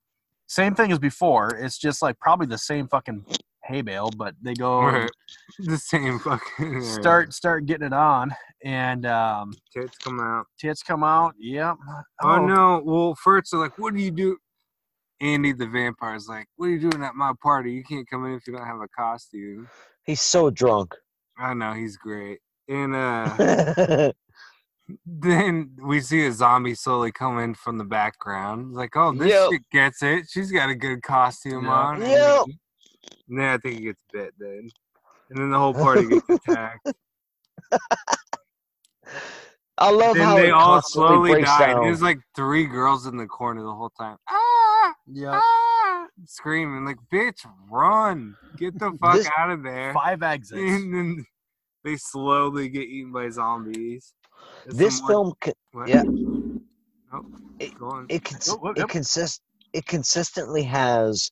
same 0.47 0.75
thing 0.75 0.93
as 0.93 0.99
before 0.99 1.55
it's 1.57 1.79
just 1.79 2.01
like 2.03 2.19
probably 2.19 2.47
the 2.47 2.59
same 2.59 2.87
fucking 2.89 3.25
hay 3.65 3.83
bale 3.83 4.11
but 4.17 4.35
they 4.43 4.55
go 4.55 4.81
Right. 4.83 5.11
The 5.59 5.77
same 5.79 6.19
fucking. 6.19 6.83
start 7.01 7.33
start 7.35 7.67
getting 7.67 7.87
it 7.89 7.93
on 7.93 8.35
and 8.65 9.05
um 9.07 9.53
Tits 9.73 9.99
come 9.99 10.19
out. 10.21 10.47
tits 10.59 10.83
come 10.83 11.05
out 11.05 11.35
yep 11.39 11.77
Oh, 12.23 12.47
no! 12.47 12.81
Well, 12.85 13.15
first 13.17 13.51
they're 13.51 13.61
like, 13.61 13.77
"What 13.79 13.95
do 13.95 14.01
you 14.01 14.11
do?" 14.13 14.37
Andy 15.21 15.53
the 15.53 15.67
vampire's 15.67 16.27
like, 16.29 16.47
"What 16.57 16.67
are 16.67 16.71
you 16.71 16.79
doing 16.91 17.03
at 17.05 17.15
my 17.15 17.33
party? 17.43 17.73
You 17.73 17.83
can't 17.85 18.09
come 18.09 18.25
in 18.27 18.35
if 18.35 18.47
you 18.47 18.53
don't 18.57 18.67
have 18.67 18.81
a 18.81 18.89
costume." 18.97 19.69
He's 20.05 20.23
so 20.23 20.51
drunk. 20.51 20.95
I 21.39 21.53
know 21.55 21.73
he's 21.75 21.97
great. 21.97 22.39
And 22.69 22.95
uh 22.95 24.13
then 25.07 25.77
we 25.83 26.01
see 26.01 26.27
a 26.27 26.33
zombie 26.33 26.75
slowly 26.75 27.13
come 27.13 27.39
in 27.39 27.55
from 27.55 27.79
the 27.79 27.85
background. 27.85 28.69
It's 28.71 28.77
like, 28.77 28.97
oh, 28.97 29.13
this 29.13 29.29
Yep. 29.31 29.51
chick 29.51 29.63
gets 29.73 30.03
it. 30.03 30.27
She's 30.29 30.51
got 30.53 30.71
a 30.71 30.75
good 30.75 31.03
costume 31.03 31.65
Yeah. 31.65 31.71
on. 31.71 32.01
And 33.29 33.39
then 33.39 33.49
I 33.49 33.59
think 33.59 33.77
he 33.79 33.85
gets 33.87 34.03
bit 34.13 34.35
then. 34.39 34.69
And 35.31 35.39
then 35.39 35.51
the 35.51 35.59
whole 35.59 35.75
party 35.75 36.07
gets 36.09 36.29
attacked. 36.29 36.93
I 39.79 39.91
love 39.91 40.15
then 40.17 40.25
how 40.25 40.37
they 40.37 40.49
it 40.49 40.53
all 40.53 40.83
slowly 40.83 41.33
breaks 41.33 41.49
die. 41.49 41.73
down. 41.73 41.83
There's 41.83 42.03
like 42.03 42.19
three 42.37 42.67
girls 42.67 43.07
in 43.07 43.17
the 43.17 43.27
corner 43.27 43.63
the 43.63 43.75
whole 43.75 43.91
time. 43.99 44.17
Ah! 44.29 44.95
yeah 45.07 45.41
ah, 45.43 46.07
screaming 46.27 46.85
like, 46.85 46.99
"Bitch, 47.13 47.45
run! 47.71 48.37
Get 48.59 48.79
the 48.79 48.93
fuck 49.01 49.15
This- 49.15 49.29
out 49.37 49.51
of 49.51 49.63
there!" 49.63 49.93
five 49.95 50.23
exits 50.23 50.61
And 50.61 50.95
then 50.95 51.25
they 51.85 51.97
slowly 51.97 52.69
get 52.69 52.83
eaten 52.87 53.13
by 53.13 53.29
zombies. 53.31 54.13
There's 54.67 54.77
this 54.77 54.99
some 54.99 55.07
film, 55.09 55.33
co- 55.41 55.53
What? 55.73 55.89
yeah. 55.89 56.03
Oh, 57.13 57.25
It- 57.59 57.79
go 57.79 57.87
on. 57.91 58.07
it 58.09 58.25
cons- 58.25 58.51
Oh, 58.51 58.71
it 58.71 58.79
yep. 58.79 58.89
consist 58.89 59.41
it 59.73 59.87
consistently 59.87 60.63
has 60.65 61.31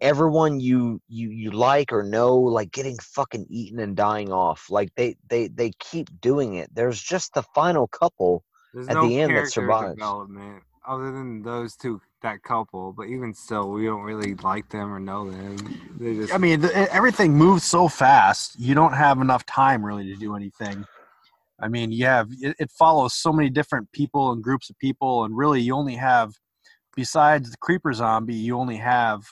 everyone 0.00 0.60
you 0.60 1.00
you 1.08 1.30
you 1.30 1.50
like 1.50 1.92
or 1.92 2.02
know 2.02 2.36
like 2.36 2.72
getting 2.72 2.98
fucking 2.98 3.46
eaten 3.48 3.80
and 3.80 3.96
dying 3.96 4.32
off. 4.32 4.66
Like 4.70 4.94
they 4.96 5.16
they 5.28 5.48
they 5.48 5.72
keep 5.78 6.08
doing 6.20 6.54
it. 6.54 6.74
There's 6.74 7.00
just 7.00 7.34
the 7.34 7.42
final 7.54 7.88
couple. 7.88 8.44
There's 8.72 8.88
at 8.88 8.94
no 8.94 9.08
the 9.08 9.20
end 9.20 9.30
that 9.30 9.34
character 9.34 9.50
survives. 9.50 9.94
development 9.94 10.62
other 10.86 11.12
than 11.12 11.42
those 11.42 11.76
two, 11.76 12.00
that 12.22 12.42
couple. 12.42 12.92
But 12.92 13.04
even 13.04 13.32
still, 13.32 13.70
we 13.70 13.86
don't 13.86 14.02
really 14.02 14.34
like 14.36 14.68
them 14.68 14.92
or 14.92 15.00
know 15.00 15.30
them. 15.30 15.56
They 15.98 16.14
just. 16.14 16.34
I 16.34 16.38
mean, 16.38 16.60
the, 16.60 16.92
everything 16.92 17.34
moves 17.34 17.64
so 17.64 17.88
fast. 17.88 18.58
You 18.58 18.74
don't 18.74 18.94
have 18.94 19.20
enough 19.20 19.46
time 19.46 19.84
really 19.84 20.06
to 20.06 20.16
do 20.16 20.34
anything. 20.34 20.84
I 21.60 21.68
mean, 21.68 21.92
you 21.92 22.06
have 22.06 22.28
it, 22.40 22.56
it 22.58 22.70
follows 22.70 23.14
so 23.14 23.32
many 23.32 23.50
different 23.50 23.90
people 23.92 24.32
and 24.32 24.42
groups 24.42 24.70
of 24.70 24.78
people, 24.78 25.24
and 25.24 25.36
really, 25.36 25.60
you 25.60 25.74
only 25.74 25.96
have, 25.96 26.32
besides 26.96 27.50
the 27.50 27.56
creeper 27.58 27.92
zombie, 27.92 28.34
you 28.34 28.56
only 28.56 28.76
have, 28.76 29.22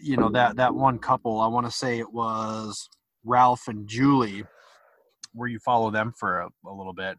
you 0.00 0.16
know, 0.16 0.28
that 0.30 0.56
that 0.56 0.74
one 0.74 0.98
couple. 0.98 1.40
I 1.40 1.46
want 1.46 1.66
to 1.66 1.72
say 1.72 1.98
it 1.98 2.12
was 2.12 2.88
Ralph 3.24 3.68
and 3.68 3.88
Julie, 3.88 4.44
where 5.32 5.48
you 5.48 5.58
follow 5.58 5.90
them 5.90 6.12
for 6.18 6.40
a, 6.40 6.48
a 6.66 6.72
little 6.72 6.94
bit. 6.94 7.18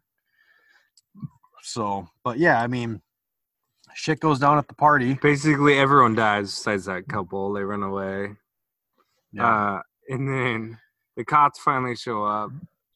So, 1.62 2.08
but 2.24 2.38
yeah, 2.38 2.62
I 2.62 2.66
mean, 2.66 3.02
shit 3.94 4.20
goes 4.20 4.38
down 4.38 4.58
at 4.58 4.68
the 4.68 4.74
party. 4.74 5.14
basically 5.14 5.78
everyone 5.78 6.14
dies 6.14 6.54
besides 6.54 6.86
that 6.86 7.08
couple. 7.08 7.52
They 7.52 7.62
run 7.62 7.82
away. 7.82 8.36
Yeah. 9.32 9.46
Uh, 9.46 9.82
and 10.08 10.28
then 10.28 10.78
the 11.16 11.24
cops 11.24 11.58
finally 11.58 11.96
show 11.96 12.24
up, 12.24 12.50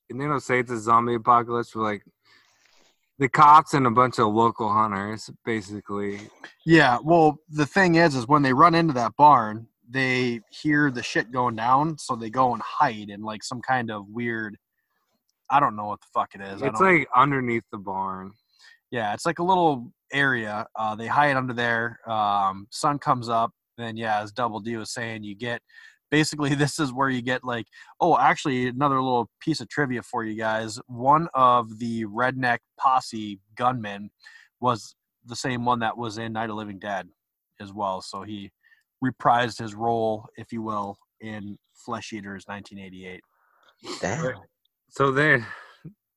and 0.09 0.21
they 0.21 0.25
don't 0.25 0.41
say 0.41 0.61
it's 0.61 0.71
a 0.71 0.79
zombie 0.79 1.15
apocalypse, 1.15 1.73
but 1.75 1.83
like 1.83 2.03
the 3.19 3.29
cops 3.29 3.75
and 3.75 3.87
a 3.87 3.91
bunch 3.91 4.19
of 4.19 4.33
local 4.33 4.73
hunters, 4.73 5.31
basically. 5.45 6.21
Yeah, 6.65 6.99
well, 7.03 7.39
the 7.49 7.67
thing 7.67 7.97
is, 7.97 8.15
is 8.15 8.27
when 8.27 8.43
they 8.43 8.53
run 8.53 8.75
into 8.75 8.95
that 8.95 9.17
barn, 9.17 9.69
they 9.93 10.41
hear 10.51 10.91
the 10.91 11.03
shit 11.03 11.31
going 11.31 11.57
down, 11.57 11.99
so 11.99 12.17
they 12.17 12.31
go 12.31 12.53
and 12.55 12.63
hide 12.63 13.11
in 13.11 13.23
like 13.23 13.45
some 13.45 13.61
kind 13.61 13.91
of 13.91 14.09
weird. 14.09 14.57
I 15.51 15.61
don't 15.61 15.77
know 15.77 15.87
what 15.87 16.01
the 16.01 16.07
fuck 16.15 16.35
it 16.35 16.41
is. 16.41 16.63
It's 16.63 16.81
like 16.81 17.07
underneath 17.15 17.65
the 17.71 17.79
barn. 17.79 18.33
yeah, 18.91 19.13
it's 19.13 19.27
like 19.27 19.39
a 19.39 19.45
little 19.45 19.93
area. 20.13 20.67
Uh, 20.79 20.95
they 20.95 21.07
hide 21.07 21.37
under 21.37 21.53
there. 21.53 21.99
Um, 22.09 22.67
sun 22.71 22.99
comes 22.99 23.29
up, 23.29 23.53
then 23.77 23.97
yeah, 23.97 24.23
as 24.23 24.33
Double 24.33 24.61
D 24.61 24.77
was 24.77 24.93
saying, 24.93 25.25
you 25.25 25.35
get 25.35 25.61
basically 26.11 26.55
this 26.55 26.79
is 26.79 26.93
where 26.93 27.11
you 27.11 27.23
get 27.23 27.45
like 27.45 27.67
oh, 28.01 28.17
actually 28.19 28.69
another 28.69 29.03
little 29.03 29.29
piece 29.41 29.61
of 29.61 29.69
trivia 29.69 30.03
for 30.03 30.25
you 30.25 30.37
guys. 30.37 30.79
One 30.87 31.29
of 31.35 31.79
the 31.79 32.07
redneck 32.07 32.59
posse 32.79 33.41
gunmen 33.57 34.11
was 34.61 34.95
the 35.27 35.37
same 35.37 35.65
one 35.65 35.81
that 35.81 35.99
was 35.99 36.19
in 36.19 36.33
Night 36.33 36.51
of 36.51 36.57
Living 36.57 36.79
Dead 36.79 37.09
as 37.61 37.73
well. 37.73 38.01
So 38.01 38.23
he 38.23 38.51
reprised 39.03 39.59
his 39.59 39.75
role, 39.75 40.27
if 40.37 40.53
you 40.53 40.63
will, 40.63 40.97
in 41.21 41.57
Flesh 41.75 42.13
Eaters 42.13 42.45
1988. 42.47 43.21
Damn. 44.01 44.35
So 44.91 45.11
then, 45.11 45.45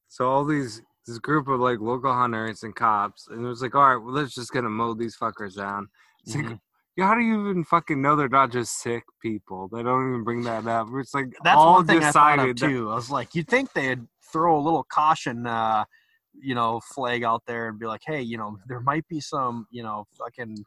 so 0.08 0.30
all 0.30 0.46
these 0.46 0.82
this 1.08 1.20
group 1.20 1.48
of 1.48 1.60
like 1.60 1.80
local 1.80 2.12
hunters 2.14 2.64
and 2.64 2.76
cops, 2.76 3.28
and 3.30 3.44
it 3.46 3.48
was 3.48 3.62
like, 3.62 3.76
all 3.76 3.82
right, 3.96 3.96
well, 4.04 4.14
let's 4.14 4.34
just 4.34 4.52
gonna 4.52 4.70
mow 4.70 4.94
these 4.94 5.16
fuckers 5.16 5.56
down. 5.56 5.88
It's 6.26 6.36
like, 6.36 6.46
Mhm. 6.46 6.60
yeah, 6.98 7.08
how 7.08 7.14
do 7.16 7.22
you 7.22 7.48
even 7.48 7.64
fucking 7.64 8.02
know 8.02 8.16
they're 8.16 8.28
not 8.28 8.52
just 8.52 8.80
sick 8.82 9.04
people? 9.22 9.68
They 9.72 9.84
don't 9.84 10.10
even 10.10 10.24
bring 10.24 10.42
that 10.44 10.66
up. 10.68 10.88
It's 10.96 11.14
like 11.14 11.28
That's 11.44 11.58
all 11.58 11.76
one 11.76 11.86
thing 11.88 12.04
I 12.04 12.12
thought 12.12 12.40
of 12.40 12.56
decided 12.56 12.58
that- 12.58 12.68
too. 12.68 12.90
I 12.92 12.96
was 12.96 13.12
like, 13.12 13.36
you'd 13.36 13.48
think 13.48 13.72
they'd 13.74 14.02
throw 14.32 14.58
a 14.58 14.62
little 14.62 14.84
caution, 14.84 15.46
uh, 15.46 15.86
you 16.34 16.56
know, 16.56 16.80
flag 16.94 17.24
out 17.24 17.44
there 17.46 17.70
and 17.70 17.78
be 17.80 17.86
like, 17.86 18.02
hey, 18.06 18.22
you 18.22 18.38
know, 18.38 18.58
there 18.68 18.80
might 18.82 19.08
be 19.08 19.22
some, 19.22 19.68
you 19.70 19.84
know, 19.84 20.06
fucking, 20.18 20.58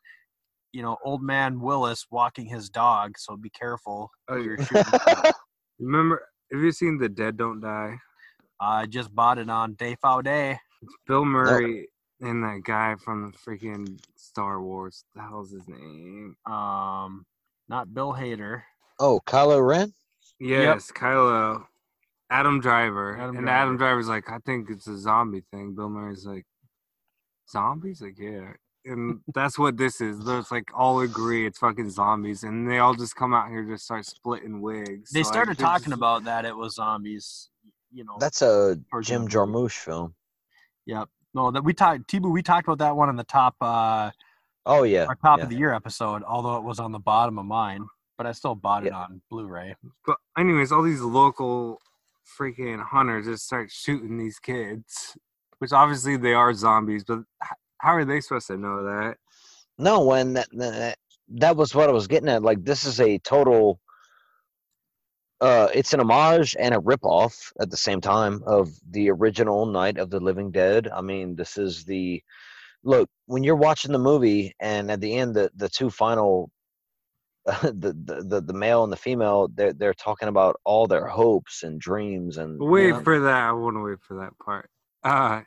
you 0.72 0.82
know, 0.82 0.96
old 1.04 1.22
man 1.22 1.60
Willis 1.60 2.06
walking 2.10 2.46
his 2.46 2.68
dog, 2.68 3.18
so 3.18 3.36
be 3.36 3.50
careful. 3.50 4.10
Oh, 4.28 4.36
who 4.36 4.42
you're 4.42 4.58
shooting. 4.64 4.84
Remember, 5.78 6.22
have 6.52 6.60
you 6.60 6.72
seen 6.72 6.98
The 6.98 7.08
Dead 7.08 7.36
Don't 7.36 7.60
Die? 7.60 7.96
I 8.60 8.86
just 8.86 9.14
bought 9.14 9.38
it 9.38 9.48
on 9.48 9.74
Day 9.74 9.96
Fow 10.02 10.20
Day. 10.20 10.58
It's 10.82 10.94
Bill 11.06 11.24
Murray 11.24 11.88
and 12.20 12.42
that 12.42 12.62
guy 12.64 12.96
from 13.04 13.30
the 13.30 13.38
freaking 13.38 13.98
Star 14.16 14.60
Wars. 14.62 15.04
The 15.14 15.22
hell's 15.22 15.52
his 15.52 15.66
name? 15.68 16.36
Um, 16.46 17.24
not 17.68 17.94
Bill 17.94 18.12
Hader. 18.12 18.62
Oh, 18.98 19.20
Kylo 19.26 19.66
Ren. 19.66 19.92
Yes, 20.40 20.90
Kylo. 20.90 21.64
Adam 22.30 22.60
Driver. 22.60 23.16
Adam 23.16 23.36
and 23.36 23.46
Driver. 23.46 23.50
Adam 23.50 23.76
Driver's 23.76 24.08
like, 24.08 24.30
I 24.30 24.38
think 24.44 24.68
it's 24.70 24.86
a 24.86 24.98
zombie 24.98 25.44
thing. 25.52 25.74
Bill 25.74 25.88
Murray's 25.88 26.26
like, 26.26 26.44
zombies? 27.50 28.00
Like, 28.00 28.18
yeah. 28.18 28.52
And 28.84 29.20
that's 29.34 29.58
what 29.58 29.76
this 29.76 30.00
is. 30.00 30.24
There's 30.24 30.50
like 30.50 30.68
all 30.74 31.00
agree 31.00 31.46
it's 31.46 31.58
fucking 31.58 31.90
zombies, 31.90 32.42
and 32.44 32.70
they 32.70 32.78
all 32.78 32.94
just 32.94 33.16
come 33.16 33.34
out 33.34 33.48
here 33.50 33.64
to 33.64 33.76
start 33.78 34.06
splitting 34.06 34.60
wigs. 34.60 35.10
They 35.10 35.22
So, 35.22 35.30
started 35.30 35.56
they're 35.58 35.66
talking 35.66 35.86
just- 35.90 35.96
about 35.98 36.24
that 36.24 36.44
it 36.44 36.56
was 36.56 36.76
zombies. 36.76 37.50
You 37.92 38.04
know. 38.04 38.16
That's 38.20 38.42
a 38.42 38.76
Jim. 39.02 39.28
Jarmusch 39.28 39.72
film. 39.78 40.14
Yep. 40.86 41.08
No, 41.34 41.50
that 41.50 41.64
we 41.64 41.72
talked. 41.74 42.08
T-Boo, 42.08 42.30
we 42.30 42.42
talked 42.42 42.66
about 42.68 42.78
that 42.78 42.96
one 42.96 43.08
in 43.08 43.16
the 43.16 43.24
top, 43.24 43.56
uh, 43.60 44.10
Oh 44.66 44.82
yeah. 44.82 45.06
our 45.06 45.14
top 45.14 45.38
yeah. 45.38 45.44
of 45.44 45.50
the 45.50 45.56
year 45.56 45.72
episode. 45.72 46.22
Although 46.22 46.56
it 46.58 46.64
was 46.64 46.78
on 46.80 46.92
the 46.92 46.98
bottom 46.98 47.38
of 47.38 47.46
mine, 47.46 47.86
but 48.18 48.26
I 48.26 48.32
still 48.32 48.54
bought 48.54 48.86
it 48.86 48.92
on 48.92 49.20
Blu-ray. 49.30 49.74
But 50.06 50.16
anyways, 50.38 50.70
all 50.72 50.82
these 50.82 51.00
local 51.00 51.80
freaking 52.38 52.82
hunters 52.84 53.24
just 53.26 53.46
start 53.46 53.70
shooting 53.70 54.18
these 54.18 54.38
kids, 54.38 55.16
which 55.58 55.72
obviously 55.72 56.16
they 56.18 56.34
are 56.34 56.52
zombies. 56.52 57.04
But 57.04 57.20
h- 57.42 57.50
how 57.78 57.92
are 57.92 58.04
they 58.04 58.20
supposed 58.20 58.48
to 58.48 58.56
know 58.56 58.84
that? 58.84 59.16
No, 59.78 60.04
when 60.04 60.34
that, 60.34 60.48
that 60.52 60.98
that 61.30 61.56
was 61.56 61.74
what 61.74 61.88
I 61.88 61.92
was 61.92 62.06
getting 62.06 62.28
at. 62.28 62.42
Like 62.42 62.64
this 62.64 62.84
is 62.84 63.00
a 63.00 63.18
total. 63.18 63.80
Uh, 65.40 65.68
it's 65.72 65.92
an 65.92 66.00
homage 66.00 66.56
and 66.58 66.74
a 66.74 66.78
ripoff 66.78 67.52
at 67.60 67.70
the 67.70 67.76
same 67.76 68.00
time 68.00 68.42
of 68.44 68.70
the 68.90 69.08
original 69.08 69.66
Night 69.66 69.96
of 69.96 70.10
the 70.10 70.18
Living 70.18 70.50
Dead. 70.50 70.88
I 70.88 71.00
mean, 71.00 71.36
this 71.36 71.56
is 71.56 71.84
the 71.84 72.20
look 72.82 73.08
when 73.26 73.44
you're 73.44 73.54
watching 73.56 73.92
the 73.92 73.98
movie, 74.00 74.54
and 74.60 74.90
at 74.90 75.00
the 75.00 75.14
end, 75.14 75.34
the 75.34 75.50
the 75.54 75.68
two 75.68 75.90
final, 75.90 76.50
the, 77.46 77.94
the 78.04 78.24
the 78.26 78.40
the 78.40 78.52
male 78.52 78.82
and 78.82 78.92
the 78.92 78.96
female, 78.96 79.48
they're 79.54 79.72
they're 79.72 79.94
talking 79.94 80.28
about 80.28 80.56
all 80.64 80.88
their 80.88 81.06
hopes 81.06 81.62
and 81.62 81.80
dreams 81.80 82.36
and. 82.38 82.60
you 82.60 82.66
Wait 82.68 82.90
know, 82.90 83.02
for 83.02 83.20
that. 83.20 83.44
I 83.48 83.52
want 83.52 83.76
to 83.76 83.84
wait 83.84 83.98
for 84.00 84.18
that 84.18 84.36
part. 84.44 84.68
Uh, 85.04 85.42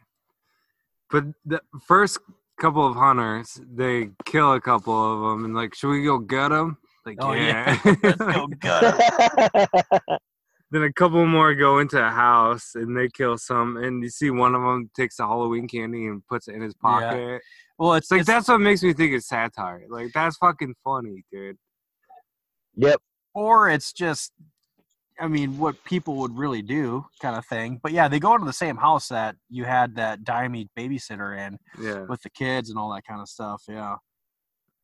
but 1.11 1.25
the 1.45 1.61
first 1.85 2.17
couple 2.59 2.85
of 2.87 2.95
hunters, 2.95 3.59
they 3.73 4.09
kill 4.25 4.53
a 4.53 4.61
couple 4.61 4.93
of 5.13 5.19
them, 5.31 5.45
and 5.45 5.53
like, 5.55 5.75
should 5.75 5.89
we 5.91 6.03
go 6.03 6.17
get 6.19 6.49
them? 6.49 6.77
Like, 7.05 7.17
Oh, 7.19 7.33
yeah. 7.33 7.77
yeah. 7.83 7.93
Let's 8.03 8.17
go 8.17 8.47
gut 8.47 9.51
'em. 9.55 9.67
then 10.71 10.83
a 10.83 10.93
couple 10.93 11.25
more 11.25 11.53
go 11.55 11.79
into 11.79 11.97
a 12.01 12.09
house 12.09 12.75
and 12.75 12.95
they 12.95 13.09
kill 13.09 13.37
some, 13.37 13.77
and 13.77 14.01
you 14.03 14.09
see 14.09 14.29
one 14.29 14.55
of 14.55 14.61
them 14.61 14.89
takes 14.95 15.17
the 15.17 15.23
Halloween 15.23 15.67
candy 15.67 16.05
and 16.05 16.25
puts 16.27 16.47
it 16.47 16.55
in 16.55 16.61
his 16.61 16.73
Yeah. 16.83 16.89
pocket. 16.89 17.41
Well, 17.77 17.93
it's 17.95 18.05
It's 18.05 18.11
like 18.11 18.21
it's- 18.21 18.35
that's 18.35 18.47
what 18.47 18.59
makes 18.59 18.83
me 18.83 18.93
think 18.93 19.13
it's 19.13 19.27
satire. 19.27 19.85
Like 19.89 20.13
that's 20.13 20.37
fucking 20.37 20.75
funny, 20.83 21.25
dude. 21.31 21.57
Yep. 22.75 23.01
or 23.33 23.69
it's 23.69 23.91
just 23.93 24.31
i 25.21 25.27
mean 25.27 25.57
what 25.57 25.81
people 25.85 26.15
would 26.17 26.35
really 26.37 26.61
do 26.61 27.05
kind 27.21 27.37
of 27.37 27.45
thing 27.45 27.79
but 27.81 27.91
yeah 27.93 28.07
they 28.07 28.19
go 28.19 28.33
into 28.33 28.45
the 28.45 28.51
same 28.53 28.75
house 28.75 29.07
that 29.07 29.35
you 29.49 29.63
had 29.63 29.95
that 29.95 30.23
dimey 30.23 30.67
babysitter 30.77 31.37
in 31.47 31.57
Yeah. 31.79 32.01
with 32.09 32.21
the 32.23 32.29
kids 32.29 32.69
and 32.69 32.77
all 32.77 32.91
that 32.93 33.05
kind 33.05 33.21
of 33.21 33.29
stuff 33.29 33.63
yeah 33.69 33.95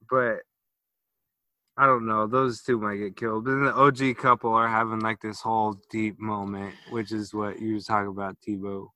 but 0.10 0.38
I 1.80 1.86
don't 1.86 2.08
know. 2.08 2.26
Those 2.26 2.64
two 2.64 2.80
might 2.80 2.98
get 2.98 3.16
killed. 3.16 3.46
But 3.46 3.52
then 3.52 3.66
the 3.66 3.76
OG 3.76 4.18
couple 4.18 4.52
are 4.52 4.68
having 4.68 5.00
like 5.00 5.20
this 5.22 5.42
whole 5.42 5.80
deep 5.92 6.20
moment, 6.20 6.74
which 6.90 7.12
is 7.12 7.36
what 7.36 7.60
you 7.62 7.76
was 7.76 7.86
talking 7.86 8.08
about, 8.10 8.36
T-Boo. 8.42 8.90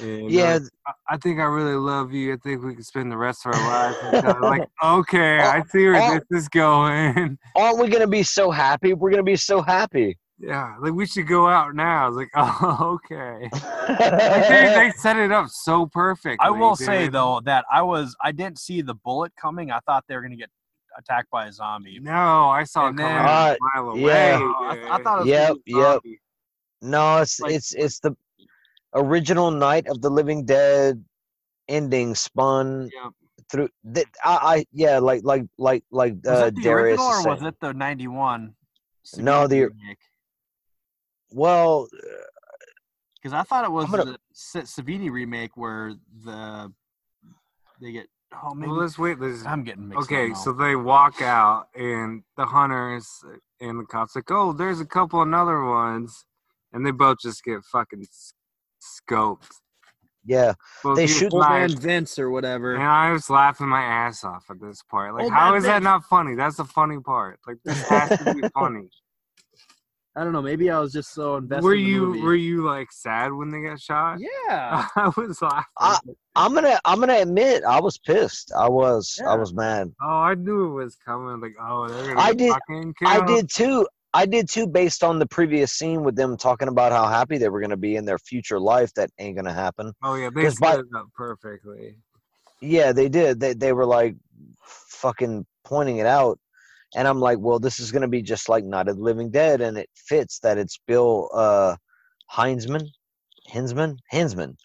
And, 0.00 0.30
Yeah. 0.30 0.54
uh, 0.54 0.60
I 0.86 0.92
I 1.14 1.16
think 1.18 1.38
I 1.40 1.44
really 1.44 1.74
love 1.76 2.12
you. 2.12 2.32
I 2.32 2.36
think 2.42 2.62
we 2.64 2.74
can 2.74 2.82
spend 2.82 3.10
the 3.12 3.16
rest 3.16 3.44
of 3.46 3.54
our 3.54 3.60
lives 4.12 4.40
like, 4.40 4.68
okay, 4.82 5.38
I 5.40 5.62
see 5.64 5.86
where 5.88 6.20
this 6.30 6.42
is 6.42 6.48
going. 6.48 7.38
Aren't 7.56 7.78
we 7.78 7.88
gonna 7.88 8.06
be 8.06 8.22
so 8.22 8.50
happy? 8.50 8.94
We're 8.94 9.10
gonna 9.10 9.22
be 9.22 9.36
so 9.36 9.60
happy. 9.62 10.18
yeah, 10.38 10.74
like 10.80 10.92
we 10.94 11.06
should 11.06 11.28
go 11.28 11.46
out 11.48 11.74
now. 11.74 12.04
I 12.04 12.08
was 12.08 12.16
like, 12.16 12.30
oh, 12.36 12.98
okay. 13.04 13.48
Like, 13.52 14.48
they, 14.48 14.72
they 14.74 14.92
set 14.96 15.16
it 15.18 15.30
up 15.32 15.48
so 15.48 15.86
perfect. 15.86 16.40
i 16.42 16.50
will 16.50 16.76
say 16.76 17.08
though 17.08 17.40
that 17.44 17.64
i 17.70 17.82
was 17.82 18.14
i 18.22 18.30
didn't 18.32 18.58
see 18.58 18.80
the 18.80 18.94
bullet 18.94 19.32
coming 19.40 19.70
i 19.72 19.78
thought 19.80 20.04
they 20.08 20.14
were 20.14 20.20
going 20.22 20.30
to 20.32 20.36
get 20.36 20.50
attacked 20.98 21.28
by 21.30 21.46
a 21.46 21.52
zombie 21.52 21.98
No, 22.00 22.48
I 22.48 22.64
saw 22.64 22.86
And 22.88 22.98
it 22.98 23.02
coming 23.02 23.16
then- 23.16 23.24
a 23.24 23.28
Uh, 23.28 23.56
mile 23.74 23.90
away. 23.90 24.02
yeah. 24.30 24.38
I, 24.40 24.88
I 24.98 25.02
thought 25.02 25.16
it 25.16 25.20
was 25.20 25.26
Yep, 25.28 25.56
gonna 25.72 25.92
yep. 25.94 26.00
No, 26.82 27.18
it's 27.18 27.40
Like- 27.40 27.52
it's 27.54 27.74
it's 27.74 27.98
the 28.00 28.16
original 28.94 29.50
Night 29.50 29.86
of 29.88 30.00
the 30.00 30.10
Living 30.10 30.44
Dead 30.44 31.04
ending 31.68 32.14
spun 32.14 32.90
Yep. 32.92 33.12
through. 33.50 33.68
That 33.84 34.06
I, 34.24 34.38
I 34.56 34.64
yeah, 34.72 34.98
like 34.98 35.22
like 35.24 35.44
like 35.58 35.84
like 35.90 36.14
was 36.24 36.40
uh, 36.40 36.46
it 36.46 36.54
the 36.56 36.62
Darius. 36.62 37.00
original 37.00 37.20
is 37.20 37.26
or 37.26 37.28
was 37.30 37.42
it 37.42 37.60
the 37.60 37.72
91 37.72 38.54
No, 39.18 39.46
the- 39.46 39.66
remake? 39.66 39.98
Well, 41.34 41.88
because 43.14 43.32
i 43.32 43.42
thought 43.42 43.64
it 43.64 43.70
was 43.70 43.88
gonna- 43.90 44.04
the 44.04 44.18
Savini 44.34 45.10
remake 45.10 45.56
where 45.56 45.94
the 46.24 46.72
they 47.80 47.92
get 47.92 48.06
oh 48.44 48.54
maybe 48.54 48.70
Well, 48.70 48.80
let's 48.80 48.98
wait. 48.98 49.18
Let's, 49.18 49.44
i'm 49.46 49.62
getting 49.64 49.88
mixed 49.88 50.04
Okay, 50.04 50.28
now. 50.28 50.34
so 50.34 50.52
they 50.52 50.76
walk 50.76 51.22
out, 51.22 51.68
and 51.74 52.22
the 52.36 52.44
hunters 52.46 53.08
and 53.60 53.78
the 53.80 53.84
cops 53.86 54.14
like, 54.16 54.30
"Oh, 54.30 54.52
there's 54.52 54.80
a 54.80 54.86
couple 54.86 55.22
another 55.22 55.64
ones," 55.64 56.24
and 56.72 56.84
they 56.84 56.90
both 56.90 57.18
just 57.20 57.42
get 57.44 57.64
fucking 57.64 58.02
s- 58.02 58.34
scoped. 58.82 59.48
yeah, 60.24 60.54
Both 60.82 60.96
They 60.96 61.06
shoot- 61.06 61.32
man. 61.34 61.76
Vince 61.76 62.18
or 62.18 62.30
whatever. 62.30 62.74
And 62.74 62.82
I 62.82 63.10
was 63.12 63.28
laughing 63.30 63.68
my 63.68 63.82
ass 63.82 64.24
off 64.24 64.44
at 64.50 64.60
this 64.60 64.82
part. 64.90 65.14
Like, 65.14 65.24
Old 65.24 65.32
how 65.32 65.54
is 65.54 65.64
that 65.64 65.82
not 65.82 66.04
funny? 66.04 66.34
That's 66.34 66.56
the 66.56 66.64
funny 66.64 66.98
part. 67.00 67.38
Like, 67.46 67.58
this 67.64 67.82
has 67.88 68.18
to 68.24 68.34
be 68.34 68.42
funny. 68.54 68.88
I 70.14 70.24
don't 70.24 70.34
know. 70.34 70.42
Maybe 70.42 70.70
I 70.70 70.78
was 70.78 70.92
just 70.92 71.14
so 71.14 71.36
invested. 71.36 71.64
were 71.64 71.74
in 71.74 71.84
you 71.86 72.00
movie. 72.08 72.20
were 72.20 72.34
you 72.34 72.64
like 72.66 72.92
sad 72.92 73.32
when 73.32 73.48
they 73.50 73.62
got 73.62 73.80
shot? 73.80 74.18
Yeah. 74.20 74.86
I 74.96 75.10
was 75.16 75.40
laughing. 75.40 75.64
I- 75.78 75.98
I'm 76.34 76.54
gonna 76.54 76.78
I'm 76.84 76.98
gonna 77.00 77.18
admit 77.18 77.62
I 77.64 77.80
was 77.80 77.96
pissed. 77.98 78.52
I 78.56 78.68
was 78.68 79.18
I 79.26 79.34
was 79.34 79.52
mad. 79.54 79.90
oh, 80.02 80.06
I 80.08 80.34
knew 80.34 80.64
it 80.78 80.84
was 80.84 80.96
coming. 80.96 81.40
Like, 81.40 81.54
oh, 81.60 81.88
they're 81.88 82.08
gonna 82.14 82.20
I 82.20 82.32
did-. 82.34 82.54
I 83.04 83.24
did 83.26 83.50
too. 83.50 83.86
I 84.14 84.26
did 84.26 84.48
too, 84.48 84.66
based 84.66 85.02
on 85.02 85.18
the 85.18 85.26
previous 85.26 85.72
scene 85.72 86.04
with 86.04 86.16
them 86.16 86.36
talking 86.36 86.68
about 86.68 86.92
how 86.92 87.06
happy 87.06 87.38
they 87.38 87.48
were 87.48 87.60
gonna 87.60 87.76
be 87.76 87.96
in 87.96 88.04
their 88.04 88.18
future 88.18 88.60
life. 88.60 88.92
That 88.94 89.10
ain't 89.18 89.36
gonna 89.36 89.52
happen. 89.52 89.92
Oh 90.02 90.14
yeah, 90.16 90.30
they 90.34 90.50
set 90.50 90.80
it 90.80 90.86
up 90.94 91.06
perfectly. 91.14 91.96
Yeah, 92.60 92.92
they 92.92 93.08
did. 93.08 93.40
They 93.40 93.54
they 93.54 93.72
were 93.72 93.86
like 93.86 94.16
fucking 94.62 95.46
pointing 95.64 95.96
it 95.96 96.06
out, 96.06 96.38
and 96.94 97.08
I'm 97.08 97.20
like, 97.20 97.38
well, 97.38 97.58
this 97.58 97.80
is 97.80 97.90
gonna 97.90 98.08
be 98.08 98.22
just 98.22 98.48
like 98.48 98.64
Night 98.64 98.88
of 98.88 98.96
the 98.96 99.02
Living 99.02 99.30
Dead, 99.30 99.62
and 99.62 99.78
it 99.78 99.88
fits 99.94 100.38
that 100.40 100.58
it's 100.58 100.78
Bill 100.86 101.30
uh, 101.34 101.76
Heinzman, 102.30 102.86
Hinzman, 103.50 103.96
Hinzman. 104.12 104.56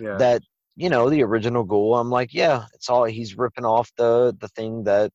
Yeah. 0.00 0.16
That 0.16 0.42
you 0.76 0.88
know 0.88 1.10
the 1.10 1.22
original 1.22 1.64
Ghoul. 1.64 1.96
I'm 1.96 2.10
like, 2.10 2.32
yeah, 2.32 2.64
it's 2.72 2.88
all 2.88 3.04
he's 3.04 3.36
ripping 3.36 3.66
off 3.66 3.92
the 3.98 4.34
the 4.40 4.48
thing 4.48 4.84
that 4.84 5.12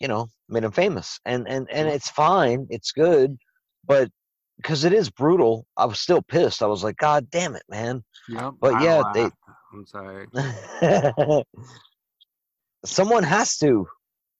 you 0.00 0.08
know 0.08 0.28
made 0.48 0.64
him 0.64 0.72
famous, 0.72 1.20
and 1.24 1.48
and 1.48 1.68
and 1.70 1.88
it's 1.88 2.10
fine, 2.10 2.66
it's 2.70 2.92
good, 2.92 3.36
but 3.86 4.10
because 4.56 4.84
it 4.84 4.92
is 4.92 5.08
brutal, 5.08 5.66
I 5.76 5.86
was 5.86 6.00
still 6.00 6.20
pissed. 6.22 6.62
I 6.62 6.66
was 6.66 6.84
like, 6.84 6.96
God 6.98 7.30
damn 7.30 7.56
it, 7.56 7.62
man. 7.70 8.02
Yep. 8.28 8.54
But 8.60 8.74
I 8.74 8.84
yeah, 8.84 9.02
they. 9.14 9.30
I'm 9.72 9.86
sorry. 9.86 10.26
someone 12.84 13.22
has 13.22 13.56
to 13.58 13.86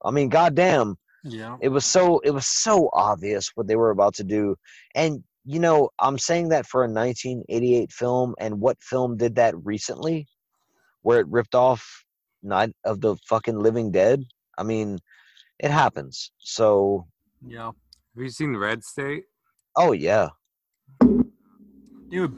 i 0.05 0.11
mean 0.11 0.29
goddamn 0.29 0.97
Yeah. 1.25 1.57
it 1.61 1.69
was 1.69 1.85
so 1.85 2.21
it 2.21 2.31
was 2.31 2.47
so 2.47 2.89
obvious 2.93 3.51
what 3.55 3.67
they 3.69 3.77
were 3.77 3.91
about 3.91 4.15
to 4.15 4.25
do 4.25 4.57
and 4.95 5.23
you 5.45 5.59
know 5.59 5.91
i'm 5.99 6.19
saying 6.19 6.49
that 6.51 6.67
for 6.67 6.85
a 6.85 6.89
1988 6.89 7.93
film 7.93 8.35
and 8.41 8.61
what 8.61 8.83
film 8.83 9.17
did 9.17 9.35
that 9.37 9.55
recently 9.65 10.27
where 11.03 11.21
it 11.21 11.29
ripped 11.29 11.55
off 11.55 12.05
night 12.43 12.73
of 12.85 13.01
the 13.01 13.17
fucking 13.29 13.59
living 13.59 13.91
dead 13.91 14.25
i 14.59 14.63
mean 14.63 14.99
it 15.63 15.71
happens 15.71 16.33
so 16.39 17.07
Yeah. 17.47 17.67
Have 18.15 18.23
you 18.25 18.29
seen 18.31 18.57
Red 18.57 18.83
State? 18.85 19.25
oh 19.77 19.93
yeah 19.93 20.29
Dude, 22.11 22.35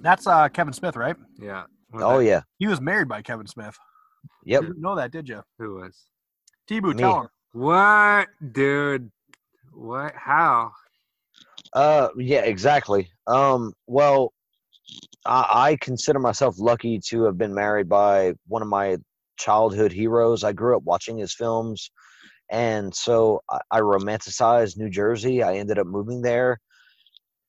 that's 0.00 0.26
uh 0.26 0.48
Kevin 0.50 0.72
Smith, 0.74 0.96
right? 0.96 1.16
Yeah. 1.38 1.64
Oh 1.94 2.18
the- 2.18 2.24
yeah 2.26 2.40
He 2.58 2.66
was 2.66 2.80
married 2.80 3.08
by 3.08 3.22
Kevin 3.22 3.46
Smith. 3.46 3.76
yep 4.44 4.62
You 4.62 4.68
didn't 4.68 4.82
know 4.82 4.96
that, 4.96 5.10
did 5.12 5.28
you? 5.28 5.42
Who 5.58 5.76
was? 5.76 5.96
T-Boo, 6.66 6.92
Me. 6.94 7.02
tell 7.02 7.20
him. 7.22 7.28
What, 7.52 8.28
dude? 8.52 9.10
What? 9.72 10.12
How? 10.14 10.72
Uh, 11.72 12.08
yeah, 12.18 12.40
exactly. 12.40 13.10
Um, 13.26 13.72
well, 13.86 14.32
I, 15.24 15.46
I 15.70 15.76
consider 15.80 16.18
myself 16.18 16.56
lucky 16.58 17.00
to 17.08 17.22
have 17.24 17.38
been 17.38 17.54
married 17.54 17.88
by 17.88 18.34
one 18.46 18.60
of 18.60 18.68
my 18.68 18.98
childhood 19.38 19.92
heroes. 19.92 20.44
I 20.44 20.52
grew 20.52 20.76
up 20.76 20.82
watching 20.82 21.16
his 21.16 21.34
films, 21.34 21.90
and 22.50 22.94
so 22.94 23.40
I, 23.50 23.60
I 23.70 23.80
romanticized 23.80 24.76
New 24.76 24.90
Jersey. 24.90 25.42
I 25.42 25.56
ended 25.56 25.78
up 25.78 25.86
moving 25.86 26.22
there. 26.22 26.58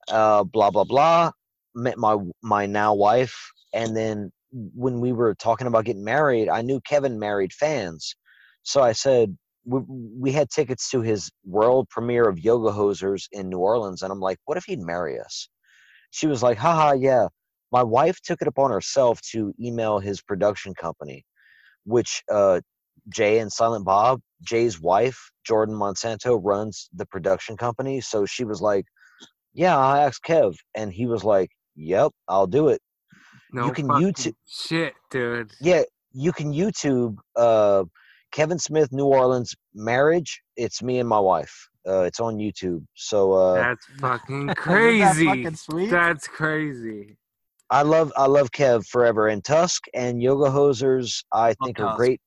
Uh, 0.09 0.43
blah 0.43 0.71
blah 0.71 0.83
blah. 0.83 1.31
Met 1.75 1.97
my 1.97 2.17
my 2.41 2.65
now 2.65 2.93
wife, 2.93 3.35
and 3.73 3.95
then 3.95 4.31
when 4.51 4.99
we 4.99 5.11
were 5.11 5.35
talking 5.35 5.67
about 5.67 5.85
getting 5.85 6.03
married, 6.03 6.49
I 6.49 6.61
knew 6.61 6.81
Kevin 6.81 7.19
married 7.19 7.53
fans, 7.53 8.15
so 8.63 8.81
I 8.81 8.93
said 8.93 9.37
we, 9.65 9.81
we 9.87 10.31
had 10.31 10.49
tickets 10.49 10.89
to 10.91 11.01
his 11.01 11.29
world 11.45 11.87
premiere 11.89 12.27
of 12.27 12.39
Yoga 12.39 12.71
Hosers 12.71 13.27
in 13.31 13.49
New 13.49 13.59
Orleans, 13.59 14.01
and 14.01 14.11
I'm 14.11 14.19
like, 14.19 14.37
what 14.45 14.57
if 14.57 14.65
he'd 14.65 14.79
marry 14.79 15.19
us? 15.19 15.49
She 16.11 16.27
was 16.27 16.41
like, 16.41 16.57
haha, 16.57 16.93
yeah. 16.93 17.27
My 17.71 17.83
wife 17.83 18.19
took 18.23 18.41
it 18.41 18.47
upon 18.47 18.71
herself 18.71 19.21
to 19.31 19.53
email 19.61 19.99
his 19.99 20.21
production 20.21 20.73
company, 20.73 21.23
which 21.85 22.23
uh, 22.31 22.61
Jay 23.09 23.39
and 23.39 23.51
Silent 23.51 23.85
Bob, 23.85 24.21
Jay's 24.41 24.79
wife, 24.79 25.17
Jordan 25.45 25.75
Monsanto, 25.75 26.39
runs 26.41 26.89
the 26.93 27.05
production 27.05 27.57
company. 27.57 28.01
So 28.01 28.25
she 28.25 28.43
was 28.43 28.61
like, 28.61 28.85
yeah, 29.53 29.77
I 29.77 30.03
asked 30.03 30.23
Kev, 30.23 30.55
and 30.75 30.91
he 30.93 31.05
was 31.05 31.23
like, 31.23 31.49
yep, 31.75 32.11
I'll 32.27 32.47
do 32.47 32.67
it. 32.69 32.81
No 33.51 33.65
you 33.65 33.71
can 33.71 33.87
YouTube, 33.87 34.35
shit, 34.47 34.93
dude. 35.09 35.51
yeah, 35.59 35.81
you 36.11 36.31
can 36.31 36.53
YouTube 36.53 37.17
uh, 37.35 37.83
Kevin 38.31 38.59
Smith 38.59 38.91
New 38.91 39.05
Orleans 39.05 39.55
marriage. 39.73 40.41
It's 40.55 40.83
me 40.83 40.99
and 40.99 41.09
my 41.09 41.19
wife. 41.19 41.67
Uh, 41.87 42.01
it's 42.01 42.19
on 42.19 42.37
YouTube. 42.37 42.85
So 42.93 43.33
uh, 43.33 43.55
That's 43.55 43.85
fucking 43.99 44.35
Isn't 44.35 44.47
that 44.47 44.57
crazy. 44.57 45.25
fucking 45.25 45.55
sweet? 45.55 45.89
That's 45.89 46.27
crazy. 46.27 47.17
I 47.71 47.83
love 47.83 48.11
I 48.17 48.25
love 48.25 48.51
Kev 48.51 48.85
forever 48.87 49.27
and 49.27 49.43
Tusk 49.43 49.83
and 49.93 50.21
Yoga 50.21 50.49
Hosers. 50.49 51.23
I 51.31 51.53
think 51.63 51.79
are 51.79 51.95
great. 51.95 52.19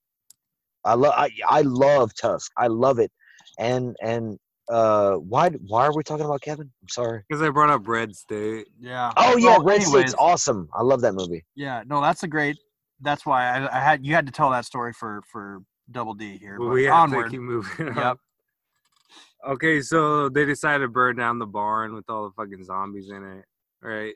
I 0.84 0.94
love 0.94 1.14
I, 1.16 1.30
I 1.48 1.60
love 1.62 2.14
Tusk. 2.14 2.50
I 2.56 2.66
love 2.66 2.98
it. 2.98 3.10
And 3.58 3.96
and 4.02 4.38
uh, 4.70 5.14
why 5.16 5.50
why 5.50 5.86
are 5.86 5.94
we 5.94 6.02
talking 6.02 6.24
about 6.24 6.40
Kevin? 6.40 6.70
I'm 6.82 6.88
sorry. 6.88 7.22
Because 7.28 7.42
I 7.42 7.50
brought 7.50 7.70
up 7.70 7.86
Red 7.86 8.14
State. 8.14 8.66
Yeah. 8.80 9.12
Oh 9.16 9.36
yeah, 9.36 9.50
Well, 9.50 9.62
Red 9.62 9.82
anyways, 9.82 9.88
State's 9.90 10.14
awesome. 10.18 10.68
I 10.74 10.82
love 10.82 11.00
that 11.02 11.12
movie. 11.14 11.44
Yeah, 11.54 11.82
no, 11.86 12.00
that's 12.00 12.22
a 12.22 12.28
great. 12.28 12.56
That's 13.00 13.26
why 13.26 13.48
I, 13.48 13.76
I 13.76 13.80
had 13.80 14.06
you 14.06 14.14
had 14.14 14.26
to 14.26 14.32
tell 14.32 14.50
that 14.50 14.64
story 14.64 14.92
for 14.92 15.22
for 15.30 15.62
Double 15.90 16.14
D 16.14 16.38
here. 16.38 16.58
But 16.58 16.66
But 16.66 16.72
we 16.72 16.84
have 16.84 16.94
onward. 16.94 17.26
to 17.26 17.30
keep 17.30 17.40
moving. 17.40 17.88
on. 17.88 17.96
Yep. 17.96 18.16
Okay, 19.48 19.80
so 19.80 20.28
they 20.28 20.44
decided 20.44 20.84
to 20.84 20.88
burn 20.88 21.16
down 21.16 21.38
the 21.40 21.46
barn 21.46 21.94
with 21.94 22.08
all 22.08 22.24
the 22.24 22.30
fucking 22.34 22.62
zombies 22.64 23.10
in 23.10 23.24
it, 23.24 23.44
right? 23.82 24.14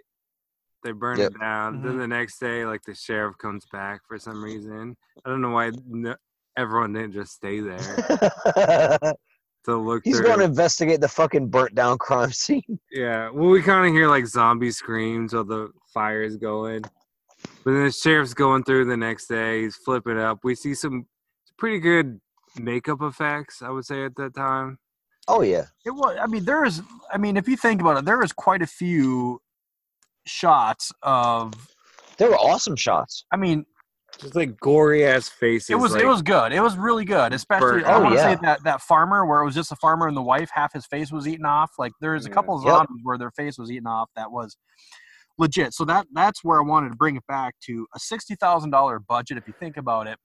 They 0.84 0.92
burn 0.92 1.18
Yep. 1.18 1.32
it 1.32 1.40
down. 1.40 1.82
Then 1.82 1.94
Mhm. 1.94 1.98
the 1.98 2.06
next 2.06 2.38
day, 2.38 2.64
like 2.64 2.84
the 2.84 2.94
sheriff 2.94 3.36
comes 3.38 3.66
back 3.72 4.02
for 4.06 4.18
some 4.20 4.42
reason. 4.42 4.96
I 5.24 5.28
don't 5.30 5.40
know 5.40 5.50
why 5.50 5.72
no, 5.84 6.14
everyone 6.56 6.92
didn't 6.92 7.12
just 7.12 7.32
stay 7.34 7.60
there 7.60 7.78
to 9.64 9.76
look 9.76 10.02
He's 10.04 10.18
through. 10.18 10.26
going 10.26 10.38
to 10.38 10.44
investigate 10.44 11.00
the 11.00 11.08
fucking 11.08 11.48
burnt 11.48 11.74
down 11.74 11.98
crime 11.98 12.32
scene. 12.32 12.78
Yeah, 12.90 13.30
well, 13.30 13.50
we 13.50 13.62
kind 13.62 13.86
of 13.86 13.92
hear 13.92 14.08
like 14.08 14.26
zombie 14.26 14.70
screams 14.70 15.34
while 15.34 15.44
the 15.44 15.70
fire 15.92 16.22
is 16.22 16.36
going. 16.36 16.82
But 17.64 17.72
then 17.72 17.84
the 17.84 17.90
sheriff's 17.92 18.34
going 18.34 18.64
through 18.64 18.86
the 18.86 18.96
next 18.96 19.26
day. 19.26 19.62
He's 19.62 19.76
flipping 19.76 20.18
up. 20.18 20.38
We 20.42 20.54
see 20.54 20.74
some 20.74 21.06
pretty 21.58 21.78
good 21.78 22.20
makeup 22.58 23.02
effects, 23.02 23.62
I 23.62 23.70
would 23.70 23.84
say, 23.84 24.04
at 24.04 24.16
that 24.16 24.34
time. 24.34 24.78
Oh 25.28 25.42
yeah. 25.42 25.64
It 25.84 25.90
was. 25.90 26.16
I 26.20 26.26
mean, 26.26 26.44
there 26.44 26.64
is. 26.64 26.82
I 27.12 27.18
mean, 27.18 27.36
if 27.36 27.48
you 27.48 27.56
think 27.56 27.80
about 27.80 27.98
it, 27.98 28.04
there 28.04 28.22
is 28.22 28.32
quite 28.32 28.62
a 28.62 28.66
few 28.66 29.40
shots 30.26 30.92
of. 31.02 31.52
They 32.18 32.26
were 32.28 32.36
awesome 32.36 32.76
shots. 32.76 33.24
I 33.32 33.36
mean, 33.36 33.66
Just 34.20 34.34
like 34.34 34.58
gory 34.60 35.04
ass 35.04 35.28
faces. 35.28 35.68
it 35.70 35.74
was 35.74 35.92
like, 35.92 36.02
it 36.02 36.06
was 36.06 36.22
good. 36.22 36.52
It 36.52 36.60
was 36.60 36.76
really 36.76 37.04
good. 37.04 37.32
Especially, 37.34 37.82
burnt 37.82 37.86
I 37.86 37.92
out. 37.92 38.02
want 38.02 38.14
to 38.16 38.20
Oh, 38.20 38.34
say 38.34 38.38
that 38.42 38.64
that 38.64 38.80
farmer 38.80 39.26
where 39.26 39.42
it 39.42 39.44
was 39.44 39.54
just 39.54 39.72
a 39.72 39.76
farmer 39.76 40.08
and 40.08 40.16
the 40.16 40.22
wife, 40.22 40.48
half 40.52 40.72
his 40.72 40.86
face 40.86 41.12
was 41.12 41.28
eaten 41.28 41.44
off. 41.44 41.72
Like 41.78 41.92
there's 42.00 42.24
a 42.24 42.28
Yeah. 42.28 42.34
couple 42.34 42.56
of 42.56 42.64
Yep. 42.64 42.72
zombies 42.72 43.00
where 43.02 43.18
their 43.18 43.30
face 43.32 43.58
was 43.58 43.70
eaten 43.70 43.86
off. 43.86 44.08
That 44.16 44.32
was 44.32 44.56
legit. 45.38 45.74
So 45.74 45.84
that 45.84 46.06
that's 46.12 46.42
where 46.42 46.58
I 46.58 46.62
wanted 46.62 46.90
to 46.90 46.96
bring 46.96 47.16
it 47.16 47.26
back 47.26 47.54
to 47.66 47.86
a 47.94 47.98
sixty 47.98 48.34
thousand 48.36 48.70
dollar 48.70 48.98
budget. 48.98 49.36
If 49.36 49.46
you 49.46 49.54
think 49.60 49.76
about 49.76 50.06
it, 50.06 50.18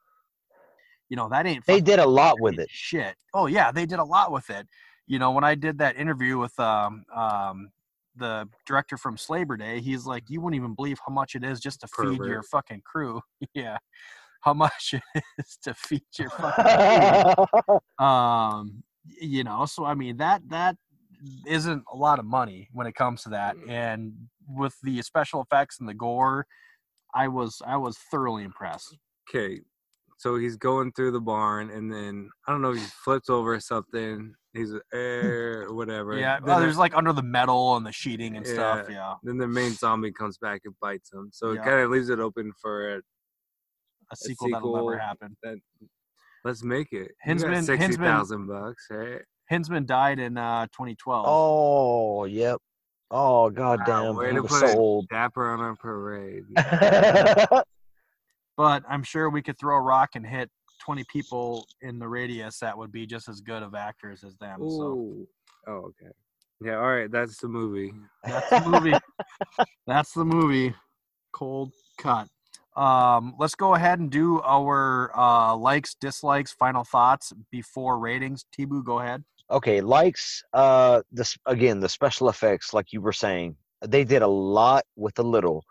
you 1.09 1.17
know 1.17 1.27
that 1.29 1.45
ain't. 1.45 1.65
They 1.65 1.81
did 1.81 1.99
a 1.99 2.07
lot 2.07 2.39
with 2.39 2.59
it. 2.59 2.69
Shit. 2.69 3.15
Oh 3.33 3.47
yeah, 3.47 3.71
they 3.71 3.85
did 3.85 3.99
a 3.99 4.03
lot 4.05 4.31
with 4.31 4.49
it. 4.49 4.67
You 5.07 5.19
know, 5.19 5.31
when 5.31 5.43
I 5.43 5.55
did 5.55 5.79
that 5.79 5.97
interview 5.97 6.37
with 6.37 6.57
um 6.59 7.03
um 7.13 7.71
the 8.15 8.47
director 8.65 8.97
from 8.97 9.17
Slaver 9.17 9.57
Day, 9.57 9.79
he's 9.79 10.05
like, 10.05 10.25
you 10.29 10.41
wouldn't 10.41 10.59
even 10.59 10.75
believe 10.75 10.99
how 11.05 11.13
much 11.13 11.35
it 11.35 11.43
is 11.43 11.59
just 11.59 11.81
to 11.81 11.87
feed 11.87 12.19
your 12.19 12.43
fucking 12.43 12.81
crew. 12.85 13.21
yeah. 13.53 13.77
How 14.41 14.53
much 14.53 14.93
it 14.93 15.23
is 15.37 15.57
to 15.63 15.73
feed 15.73 16.03
your 16.17 16.29
fucking 16.29 17.45
crew. 17.65 17.79
Um, 18.05 18.83
you 19.19 19.43
know, 19.43 19.65
so 19.65 19.85
I 19.85 19.93
mean 19.93 20.17
that 20.17 20.41
that 20.49 20.75
isn't 21.47 21.83
a 21.91 21.95
lot 21.95 22.19
of 22.19 22.25
money 22.25 22.69
when 22.71 22.87
it 22.87 22.95
comes 22.95 23.23
to 23.23 23.29
that. 23.29 23.55
And 23.67 24.13
with 24.47 24.75
the 24.83 25.01
special 25.01 25.41
effects 25.41 25.79
and 25.79 25.87
the 25.87 25.93
gore, 25.93 26.45
I 27.13 27.27
was 27.27 27.61
I 27.65 27.77
was 27.77 27.97
thoroughly 27.97 28.43
impressed. 28.43 28.97
Okay, 29.29 29.61
so 30.17 30.37
he's 30.37 30.55
going 30.55 30.91
through 30.93 31.11
the 31.11 31.21
barn, 31.21 31.69
and 31.69 31.91
then 31.91 32.29
I 32.47 32.51
don't 32.51 32.61
know, 32.61 32.71
if 32.71 32.79
he 32.79 32.85
flips 33.03 33.29
over 33.29 33.59
something. 33.59 34.33
He's 34.53 34.73
air 34.93 35.63
or 35.63 35.73
whatever. 35.75 36.17
Yeah, 36.17 36.39
Then 36.39 36.55
oh, 36.57 36.59
there's 36.59 36.77
like 36.77 36.95
under 36.95 37.13
the 37.13 37.23
metal 37.23 37.75
and 37.77 37.85
the 37.85 37.91
sheeting 37.91 38.35
and 38.35 38.45
stuff. 38.45 38.87
Yeah, 38.89 39.13
Then 39.23 39.37
the 39.37 39.47
main 39.47 39.71
zombie 39.73 40.11
comes 40.11 40.37
back 40.37 40.61
and 40.65 40.73
bites 40.81 41.11
him. 41.13 41.29
So 41.31 41.51
Yeah. 41.53 41.61
it 41.61 41.63
kind 41.63 41.79
of 41.81 41.89
leaves 41.91 42.09
it 42.09 42.19
open 42.19 42.51
for 42.61 42.95
a, 42.95 43.01
a 44.11 44.15
sequel, 44.15 44.49
that'll 44.51 44.75
never 44.75 44.93
sequel 44.95 45.07
happen. 45.07 45.37
that. 45.43 45.57
Let's 46.43 46.63
make 46.63 46.91
it. 46.91 47.11
You 47.25 47.35
Hinzman- 47.35 47.53
got 47.53 47.63
sixty 47.65 47.95
thousand 47.97 48.47
bucks, 48.47 48.87
right? 48.89 49.21
Hinzman 49.51 49.85
died 49.85 50.17
in 50.19 50.37
uh, 50.37 50.65
2012. 50.67 51.25
oh 51.27 52.25
yep. 52.25 52.57
Oh 53.11 53.49
goddamn. 53.49 54.15
way 54.15 54.29
he 54.31 54.35
to 54.37 54.41
put 54.43 54.51
so 54.59 54.67
it. 54.67 54.77
old. 54.77 55.07
Dapper 55.09 55.49
on 55.51 55.59
our 55.59 55.75
parade. 55.75 56.43
But 58.57 58.83
I'm 58.87 59.01
sure 59.03 59.29
we 59.29 59.41
could 59.41 59.57
throw 59.57 59.77
a 59.77 59.81
rock 59.81 60.09
and 60.15 60.25
hit 60.25 60.49
20 60.83 61.03
people 61.11 61.65
in 61.81 61.99
the 61.99 62.07
radius 62.07 62.59
that 62.59 62.77
would 62.77 62.91
be 62.91 63.05
just 63.05 63.29
as 63.29 63.39
good 63.41 63.63
of 63.63 63.75
actors 63.75 64.23
as 64.23 64.35
them. 64.37 64.59
So 64.69 65.27
Oh, 65.67 65.71
okay. 65.71 66.11
Yeah, 66.63 66.77
all 66.77 66.93
right. 66.93 67.11
That's 67.11 67.37
the 67.37 67.47
movie. 67.47 67.93
that's 68.23 68.49
the 68.49 68.69
movie. 68.69 68.97
that's 69.87 70.13
the 70.13 70.25
movie. 70.25 70.73
Cold 71.33 71.71
cut. 71.97 72.27
Um, 72.75 73.35
let's 73.39 73.55
go 73.55 73.75
ahead 73.75 73.99
and 73.99 74.09
do 74.09 74.41
our 74.43 75.11
uh, 75.17 75.55
likes, 75.55 75.95
dislikes, 75.95 76.51
final 76.53 76.83
thoughts 76.83 77.33
before 77.51 77.99
ratings. 77.99 78.45
T-Boo, 78.53 78.83
go 78.83 78.99
ahead. 78.99 79.23
okay, 79.49 79.81
likes 79.81 80.41
uh 80.53 81.01
this 81.11 81.37
again, 81.45 81.79
the 81.79 81.89
special 81.89 82.29
effects, 82.29 82.73
like 82.73 82.93
you 82.93 83.01
were 83.01 83.13
saying, 83.13 83.55
they 83.85 84.03
did 84.03 84.21
a 84.21 84.27
lot 84.27 84.83
with 84.95 85.19
a 85.19 85.23
little. 85.23 85.63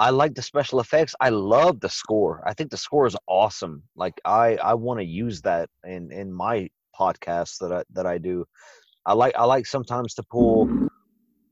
I 0.00 0.10
like 0.10 0.34
the 0.34 0.42
special 0.42 0.80
effects. 0.80 1.14
I 1.20 1.28
love 1.28 1.78
the 1.80 1.90
score. 1.90 2.42
I 2.46 2.54
think 2.54 2.70
the 2.70 2.78
score 2.78 3.06
is 3.06 3.16
awesome. 3.28 3.82
Like 3.96 4.14
I 4.24 4.56
I 4.56 4.74
want 4.74 4.98
to 5.00 5.04
use 5.04 5.42
that 5.42 5.68
in 5.84 6.10
in 6.10 6.32
my 6.32 6.68
podcasts 6.98 7.58
that 7.60 7.70
I 7.72 7.82
that 7.92 8.06
I 8.06 8.16
do. 8.18 8.46
I 9.04 9.12
like 9.12 9.34
I 9.36 9.44
like 9.44 9.66
sometimes 9.66 10.14
to 10.14 10.22
pull 10.30 10.68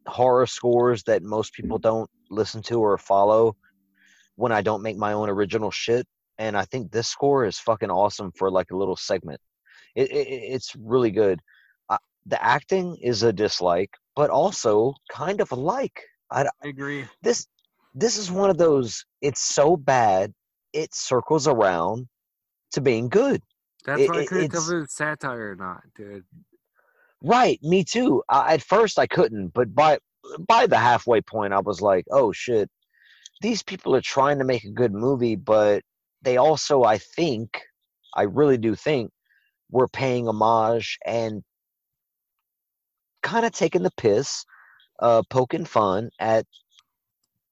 horror 0.06 0.46
scores 0.46 1.02
that 1.04 1.22
most 1.22 1.52
people 1.52 1.78
don't 1.78 2.08
listen 2.30 2.62
to 2.62 2.80
or 2.80 2.96
follow 2.96 3.54
when 4.36 4.52
I 4.52 4.62
don't 4.62 4.82
make 4.82 4.96
my 4.96 5.12
own 5.12 5.28
original 5.28 5.70
shit. 5.70 6.06
And 6.38 6.56
I 6.56 6.64
think 6.64 6.90
this 6.90 7.08
score 7.08 7.44
is 7.44 7.58
fucking 7.58 7.90
awesome 7.90 8.32
for 8.38 8.50
like 8.50 8.70
a 8.70 8.76
little 8.76 8.96
segment. 8.96 9.40
It, 9.94 10.10
it 10.10 10.26
it- 10.34 10.44
it's 10.54 10.74
really 10.76 11.10
good. 11.10 11.40
Uh, 11.90 11.98
the 12.26 12.42
acting 12.42 12.96
is 13.02 13.22
a 13.24 13.32
dislike, 13.32 13.90
but 14.16 14.30
also 14.30 14.94
kind 15.12 15.40
of 15.42 15.52
a 15.52 15.56
like. 15.56 15.98
I, 16.30 16.44
I 16.64 16.68
agree. 16.68 17.04
this 17.22 17.46
this 17.94 18.16
is 18.16 18.30
one 18.30 18.50
of 18.50 18.58
those. 18.58 19.04
It's 19.20 19.40
so 19.40 19.76
bad, 19.76 20.32
it 20.72 20.94
circles 20.94 21.46
around 21.48 22.08
to 22.72 22.80
being 22.80 23.08
good. 23.08 23.42
That's 23.84 24.02
It- 24.02 24.10
why 24.10 24.20
I 24.20 24.26
couldn't 24.26 24.50
tell 24.50 24.70
if 24.70 24.84
it's 24.84 24.96
satire 24.96 25.52
or 25.52 25.56
not, 25.56 25.82
dude. 25.94 26.24
Right, 27.22 27.58
me 27.62 27.84
too. 27.84 28.22
I, 28.28 28.54
at 28.54 28.62
first, 28.62 28.98
I 28.98 29.06
couldn't, 29.06 29.48
but 29.48 29.74
by 29.74 29.98
by 30.46 30.66
the 30.66 30.76
halfway 30.78 31.20
point, 31.20 31.52
I 31.54 31.60
was 31.60 31.80
like, 31.80 32.04
"Oh 32.10 32.32
shit, 32.32 32.70
these 33.40 33.62
people 33.62 33.94
are 33.94 34.00
trying 34.00 34.38
to 34.38 34.44
make 34.44 34.64
a 34.64 34.70
good 34.70 34.92
movie, 34.92 35.36
but 35.36 35.82
they 36.22 36.36
also, 36.36 36.82
I 36.84 36.98
think, 36.98 37.60
I 38.14 38.22
really 38.22 38.58
do 38.58 38.74
think, 38.74 39.10
we're 39.70 39.88
paying 39.88 40.28
homage 40.28 40.98
and 41.06 41.42
kind 43.22 43.46
of 43.46 43.52
taking 43.52 43.82
the 43.82 43.92
piss, 43.96 44.44
uh, 45.00 45.22
poking 45.30 45.64
fun 45.64 46.10
at, 46.18 46.46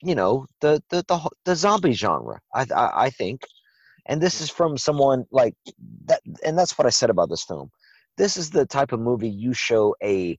you 0.03 0.15
know, 0.15 0.47
the 0.61 0.83
the 0.91 1.05
the, 1.09 1.31
the 1.45 1.57
zombie 1.57 1.93
genre. 1.93 2.41
I, 2.55 2.67
I 2.75 3.05
I 3.07 3.11
think, 3.11 3.43
and 4.07 4.21
this 4.21 4.41
is 4.41 4.51
from 4.51 4.77
someone 4.77 5.27
like 5.31 5.55
that, 6.07 6.21
and 6.45 6.59
that's 6.59 6.79
what 6.79 6.87
I 6.87 6.91
said 6.91 7.11
about 7.11 7.31
this 7.31 7.45
film 7.45 7.71
this 8.17 8.37
is 8.37 8.51
the 8.51 8.67
type 8.67 8.93
of 8.93 9.01
movie 9.01 9.29
you 9.29 9.53
show 9.53 9.95
a 10.03 10.39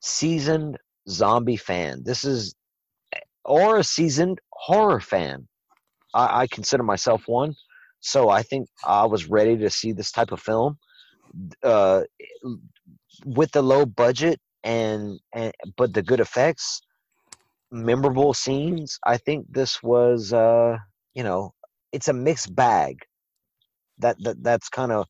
seasoned 0.00 0.78
zombie 1.08 1.56
fan. 1.56 2.02
This 2.04 2.24
is, 2.24 2.54
or 3.44 3.78
a 3.78 3.84
seasoned 3.84 4.40
horror 4.52 5.00
fan. 5.00 5.48
I, 6.14 6.42
I 6.42 6.46
consider 6.46 6.82
myself 6.82 7.24
one, 7.26 7.54
so 8.00 8.28
I 8.28 8.42
think 8.42 8.68
I 8.84 9.06
was 9.06 9.28
ready 9.28 9.56
to 9.58 9.70
see 9.70 9.92
this 9.92 10.12
type 10.12 10.32
of 10.32 10.40
film. 10.40 10.78
Uh, 11.62 12.02
with 13.24 13.50
the 13.52 13.62
low 13.62 13.84
budget 13.86 14.38
and 14.62 15.18
and 15.34 15.52
but 15.76 15.92
the 15.92 16.02
good 16.02 16.20
effects, 16.20 16.80
memorable 17.74 18.32
scenes. 18.32 18.98
I 19.04 19.16
think 19.18 19.46
this 19.50 19.82
was 19.82 20.32
uh 20.32 20.78
you 21.14 21.22
know, 21.22 21.52
it's 21.92 22.08
a 22.08 22.12
mixed 22.12 22.54
bag. 22.54 23.00
That 23.98 24.16
that 24.22 24.42
that's 24.42 24.68
kind 24.68 24.92
of 24.92 25.06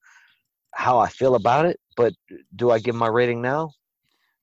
how 0.74 0.98
I 0.98 1.08
feel 1.08 1.34
about 1.34 1.66
it. 1.66 1.78
But 1.96 2.14
do 2.56 2.70
I 2.70 2.78
give 2.78 2.94
my 2.94 3.08
rating 3.08 3.40
now? 3.40 3.70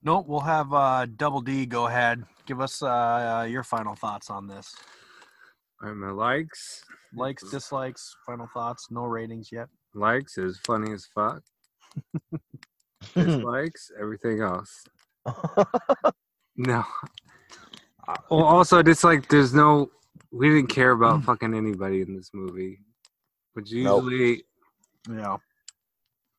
Nope, 0.03 0.26
we'll 0.27 0.39
have 0.39 0.73
uh, 0.73 1.06
Double 1.18 1.41
D 1.41 1.65
go 1.65 1.88
ahead. 1.88 2.23
Give 2.48 2.60
us 2.60 2.81
uh, 2.81 3.45
your 3.49 3.64
final 3.64 3.95
thoughts 3.95 4.30
on 4.30 4.48
this. 4.48 4.76
All 5.81 5.89
right, 5.89 5.98
my 5.98 6.10
likes. 6.10 6.84
Likes, 7.14 7.49
dislikes, 7.52 8.15
final 8.26 8.48
thoughts. 8.53 8.88
No 8.89 9.03
ratings 9.03 9.52
yet. 9.52 9.68
Likes 9.93 10.38
is 10.38 10.60
funny 10.65 10.91
as 10.93 11.06
fuck. 11.14 11.43
Dislikes 13.15 13.91
everything 13.99 14.41
else. 14.41 14.84
No. 16.57 16.84
Well, 18.29 18.43
also, 18.43 18.79
it's 18.79 19.03
like 19.03 19.27
there's 19.29 19.53
no. 19.53 19.89
We 20.31 20.49
didn't 20.49 20.67
care 20.69 20.91
about 20.91 21.23
fucking 21.23 21.53
anybody 21.53 22.01
in 22.01 22.15
this 22.15 22.31
movie, 22.33 22.79
which 23.53 23.71
Nope. 23.73 24.05
usually 24.05 24.43
Yeah. 25.09 25.38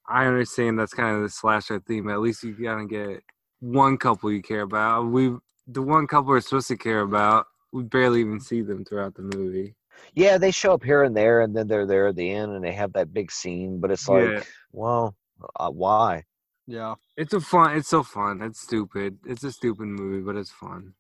I 0.09 0.27
understand 0.27 0.79
that's 0.79 0.95
kind 0.95 1.17
of 1.17 1.23
the 1.23 1.29
slasher 1.29 1.79
theme. 1.81 2.09
At 2.09 2.21
least 2.21 2.43
you 2.43 2.55
gotta 2.55 2.87
get 2.87 3.23
one 3.61 3.97
couple 3.99 4.33
you 4.33 4.43
care 4.43 4.63
about. 4.63 5.05
We 5.07 5.37
the 5.67 5.83
one 5.83 6.07
couple 6.07 6.31
we're 6.31 6.41
supposed 6.41 6.69
to 6.69 6.77
care 6.77 7.01
about. 7.01 7.47
We 7.73 7.83
barely 7.85 8.21
even 8.21 8.41
see 8.41 8.63
them 8.63 8.85
throughout 8.85 9.15
the 9.15 9.23
movie. 9.23 9.75
yeah, 10.15 10.37
they 10.39 10.51
show 10.51 10.73
up 10.75 10.83
here 10.83 11.05
and 11.05 11.17
there, 11.17 11.41
and 11.43 11.55
then 11.55 11.69
they're 11.69 11.87
there 11.87 12.09
at 12.09 12.17
the 12.17 12.31
end, 12.31 12.53
and 12.53 12.65
they 12.65 12.73
have 12.73 12.93
that 12.95 13.13
big 13.15 13.31
scene. 13.31 13.79
But 13.81 13.91
it's 13.91 14.09
like, 14.09 14.29
Yeah. 14.29 14.43
well, 14.73 15.15
uh, 15.57 15.71
why? 15.71 16.25
Yeah. 16.67 16.95
It's 17.17 17.33
a 17.35 17.41
fun. 17.41 17.77
It's 17.77 17.89
so 17.89 18.03
fun. 18.03 18.43
It's 18.43 18.61
stupid. 18.61 19.19
It's 19.27 19.45
a 19.45 19.53
stupid 19.53 19.87
movie, 19.87 20.23
but 20.23 20.37
it's 20.37 20.51
fun. 20.51 20.95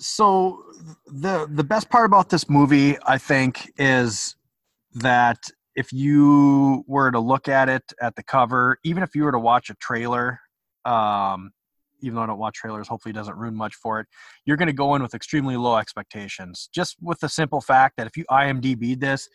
So 0.00 0.62
the 1.06 1.48
the 1.50 1.64
best 1.64 1.90
part 1.90 2.06
about 2.06 2.28
this 2.28 2.48
movie, 2.48 2.96
I 3.04 3.18
think, 3.18 3.72
is 3.78 4.36
that 4.94 5.38
if 5.74 5.92
you 5.92 6.84
were 6.86 7.10
to 7.10 7.20
look 7.20 7.48
at 7.48 7.68
it 7.68 7.92
at 8.00 8.14
the 8.16 8.22
cover, 8.22 8.78
even 8.84 9.02
if 9.02 9.14
you 9.14 9.24
were 9.24 9.32
to 9.32 9.38
watch 9.38 9.70
a 9.70 9.74
trailer, 9.74 10.40
um, 10.84 11.50
even 12.00 12.16
though 12.16 12.22
I 12.22 12.26
don't 12.26 12.38
watch 12.38 12.54
trailers, 12.54 12.86
hopefully 12.86 13.10
it 13.10 13.14
doesn't 13.14 13.36
ruin 13.36 13.56
much 13.56 13.74
for 13.74 14.00
it. 14.00 14.06
You're 14.44 14.56
going 14.56 14.68
to 14.68 14.72
go 14.72 14.94
in 14.94 15.02
with 15.02 15.14
extremely 15.14 15.56
low 15.56 15.76
expectations, 15.76 16.68
just 16.72 16.96
with 17.00 17.18
the 17.20 17.28
simple 17.28 17.60
fact 17.60 17.96
that 17.96 18.06
if 18.06 18.16
you 18.16 18.24
IMDb 18.30 18.98
this, 18.98 19.28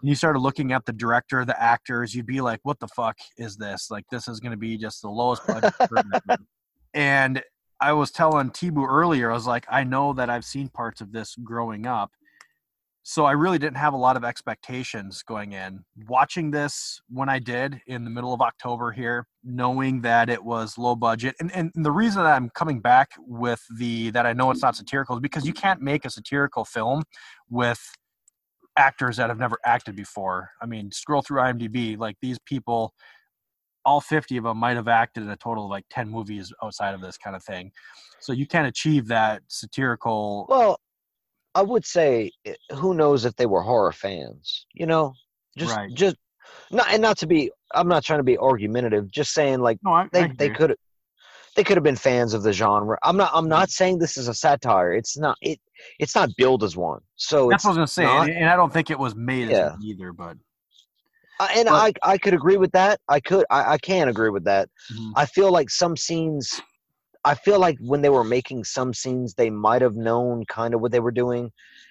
and 0.00 0.08
you 0.08 0.14
started 0.14 0.40
looking 0.40 0.72
at 0.72 0.84
the 0.84 0.92
director, 0.92 1.44
the 1.44 1.60
actors, 1.62 2.14
you'd 2.14 2.26
be 2.26 2.40
like, 2.40 2.60
"What 2.62 2.78
the 2.80 2.88
fuck 2.88 3.16
is 3.38 3.56
this? 3.56 3.90
Like, 3.90 4.04
this 4.10 4.28
is 4.28 4.40
going 4.40 4.52
to 4.52 4.58
be 4.58 4.76
just 4.78 5.02
the 5.02 5.08
lowest 5.08 5.46
budget." 5.46 5.74
and 6.94 7.42
I 7.80 7.92
was 7.92 8.10
telling 8.10 8.50
T-Boo 8.50 8.84
earlier, 8.84 9.30
I 9.30 9.34
was 9.34 9.46
like, 9.46 9.66
I 9.70 9.84
know 9.84 10.12
that 10.14 10.30
I've 10.30 10.44
seen 10.44 10.68
parts 10.68 11.00
of 11.00 11.12
this 11.12 11.34
growing 11.42 11.86
up. 11.86 12.10
So 13.08 13.24
I 13.24 13.32
really 13.32 13.58
didn't 13.58 13.76
have 13.76 13.94
a 13.94 13.96
lot 13.98 14.16
of 14.16 14.24
expectations 14.24 15.22
going 15.22 15.52
in. 15.52 15.84
Watching 16.08 16.50
this 16.50 17.00
when 17.08 17.28
I 17.28 17.38
did 17.38 17.80
in 17.86 18.02
the 18.02 18.10
middle 18.10 18.34
of 18.34 18.40
October 18.40 18.90
here, 18.90 19.28
knowing 19.44 20.00
that 20.00 20.28
it 20.28 20.42
was 20.42 20.76
low 20.76 20.96
budget. 20.96 21.36
And, 21.38 21.52
and 21.54 21.70
the 21.72 21.92
reason 21.92 22.24
that 22.24 22.34
I'm 22.34 22.50
coming 22.50 22.80
back 22.80 23.10
with 23.18 23.62
the 23.78 24.10
that 24.10 24.26
I 24.26 24.32
know 24.32 24.50
it's 24.50 24.62
not 24.62 24.74
satirical 24.74 25.14
is 25.14 25.20
because 25.20 25.46
you 25.46 25.52
can't 25.52 25.80
make 25.80 26.04
a 26.04 26.10
satirical 26.10 26.64
film 26.64 27.04
with 27.48 27.80
actors 28.76 29.18
that 29.18 29.28
have 29.28 29.38
never 29.38 29.58
acted 29.64 29.94
before. 29.94 30.50
I 30.60 30.66
mean, 30.66 30.90
scroll 30.90 31.22
through 31.22 31.40
IMDb, 31.42 31.96
like 31.96 32.16
these 32.20 32.38
people 32.44 32.92
all 33.86 34.00
50 34.00 34.36
of 34.36 34.44
them 34.44 34.58
might 34.58 34.76
have 34.76 34.88
acted 34.88 35.22
in 35.22 35.30
a 35.30 35.36
total 35.36 35.64
of 35.64 35.70
like 35.70 35.84
10 35.90 36.10
movies 36.10 36.52
outside 36.62 36.92
of 36.92 37.00
this 37.00 37.16
kind 37.16 37.36
of 37.36 37.42
thing. 37.44 37.70
So 38.20 38.32
you 38.32 38.46
can't 38.46 38.66
achieve 38.66 39.06
that 39.08 39.42
satirical. 39.46 40.46
Well, 40.48 40.80
I 41.54 41.62
would 41.62 41.86
say, 41.86 42.32
eh, 42.44 42.54
who 42.74 42.92
knows 42.94 43.24
if 43.24 43.34
they 43.36 43.46
were 43.46 43.62
horror 43.62 43.92
fans? 43.92 44.66
You 44.74 44.86
know, 44.86 45.14
just 45.56 45.74
Right. 45.74 45.94
just 45.94 46.16
not 46.70 46.92
and 46.92 47.00
not 47.00 47.16
to 47.18 47.26
be. 47.26 47.50
I'm 47.74 47.88
not 47.88 48.04
trying 48.04 48.18
to 48.18 48.24
be 48.24 48.38
argumentative. 48.38 49.10
Just 49.10 49.32
saying, 49.32 49.60
like 49.60 49.78
No, 49.82 49.92
I, 49.92 50.08
they 50.12 50.22
I 50.24 50.32
they 50.36 50.50
could 50.50 50.76
they 51.56 51.64
could 51.64 51.76
have 51.76 51.84
been 51.84 51.96
fans 51.96 52.34
of 52.34 52.42
the 52.42 52.52
genre. 52.52 52.98
I'm 53.02 53.16
not. 53.16 53.30
I'm 53.34 53.48
not 53.48 53.70
saying 53.70 53.98
this 53.98 54.16
is 54.18 54.28
a 54.28 54.34
satire. 54.34 54.92
It's 54.92 55.16
not. 55.16 55.36
It 55.40 55.58
it's 55.98 56.14
not 56.14 56.30
billed 56.36 56.62
as 56.64 56.76
one. 56.76 57.00
So 57.16 57.48
That's 57.50 57.60
it's 57.60 57.64
what 57.64 57.70
I 57.70 57.72
was 57.72 57.76
gonna 57.78 57.86
say, 57.86 58.04
not- 58.04 58.28
and, 58.30 58.48
I 58.50 58.56
don't 58.56 58.72
think 58.72 58.90
it 58.90 58.98
was 58.98 59.14
made 59.14 59.48
Yeah. 59.48 59.66
as 59.66 59.72
one 59.72 59.82
either. 59.84 60.12
But 60.12 60.36
I- 61.40 61.52
and 61.56 61.68
I 61.68 61.92
I 62.02 62.18
could 62.18 62.34
agree 62.34 62.56
with 62.56 62.72
that. 62.72 63.00
I 63.08 63.20
could 63.20 63.44
I, 63.50 63.72
I 63.74 63.78
can 63.78 64.08
agree 64.08 64.30
with 64.30 64.44
that. 64.44 64.68
Mhm. 64.92 65.12
I 65.16 65.26
feel 65.26 65.50
like 65.52 65.70
some 65.70 65.96
scenes 65.96 66.60
I 67.24 67.34
feel 67.34 67.58
like 67.58 67.76
when 67.80 68.02
they 68.02 68.08
were 68.08 68.24
making 68.24 68.64
some 68.64 68.94
scenes 68.94 69.34
they 69.34 69.50
might 69.50 69.82
have 69.82 69.96
known 69.96 70.44
kind 70.46 70.74
of 70.74 70.80
what 70.80 70.92
they 70.92 71.00
were 71.00 71.10
doing 71.12 71.50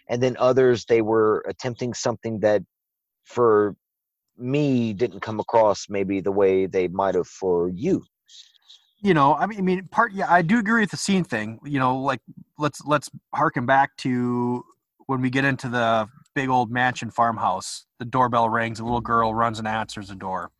and 0.10 0.22
then 0.24 0.36
others 0.40 0.86
they 0.86 1.02
were 1.02 1.44
attempting 1.48 1.94
something 1.94 2.40
that 2.40 2.64
for 3.24 3.76
me 4.38 4.94
didn't 4.94 5.22
come 5.22 5.40
across 5.40 5.88
maybe 5.90 6.22
the 6.22 6.32
way 6.32 6.66
they 6.66 6.88
might 6.88 7.16
have 7.16 7.28
for 7.28 7.70
you. 7.70 8.04
you 9.02 9.14
know, 9.14 9.36
I 9.36 9.46
mean, 9.46 9.60
I 9.60 9.62
mean, 9.62 9.88
part. 9.92 10.14
Yeah, 10.14 10.32
I 10.32 10.42
do 10.42 10.58
agree 10.60 10.82
with 10.82 10.92
the 10.92 10.98
scene 10.98 11.24
thing. 11.24 11.60
You 11.64 11.80
know, 11.80 11.98
like 11.98 12.22
let's 12.58 12.84
let's 12.86 13.10
harken 13.34 13.66
back 13.66 13.96
to 13.98 14.64
when 15.08 15.22
we 15.22 15.30
get 15.30 15.46
into 15.46 15.70
the 15.70 16.08
big 16.36 16.49
old 16.49 16.70
mansion 16.70 17.10
farmhouse. 17.10 17.86
The 17.99 18.06
doorbell 18.06 18.49
rings. 18.49 18.80
A 18.80 18.84
little 18.84 19.02
girl 19.02 19.34
runs 19.34 19.57
and 19.57 19.68
answers 19.68 20.10
the 20.10 20.16
door. 20.16 20.52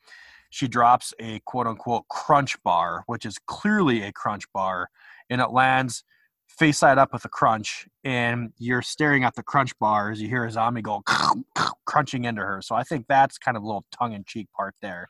She 0.50 0.68
drops 0.68 1.14
a 1.20 1.42
quote 1.46 1.68
unquote 1.68 2.08
crunch 2.08 2.56
bar, 2.64 3.04
which 3.08 3.26
is 3.26 3.38
clearly 3.46 4.04
a 4.04 4.12
crunch 4.12 4.46
bar, 4.54 4.90
and 5.30 5.42
it 5.42 5.52
lands 5.52 6.04
face 6.48 6.78
side 6.78 6.98
up 6.98 7.12
with 7.12 7.26
a 7.26 7.30
crunch. 7.30 7.88
And 8.04 8.54
you're 8.58 8.82
staring 8.82 9.24
at 9.24 9.36
the 9.36 9.44
crunch 9.44 9.78
bar 9.80 10.12
as 10.12 10.22
you 10.22 10.30
hear 10.30 10.46
a 10.46 10.52
zombie 10.52 10.82
go 10.82 11.04
crunching 11.86 12.26
into 12.26 12.42
her. 12.42 12.62
So 12.62 12.74
I 12.76 12.84
think 12.84 13.06
that's 13.08 13.38
kind 13.38 13.58
of 13.58 13.64
a 13.64 13.66
little 13.66 13.86
tongue 13.92 14.14
in 14.14 14.24
cheek 14.26 14.48
part 14.56 14.76
there. 14.82 15.10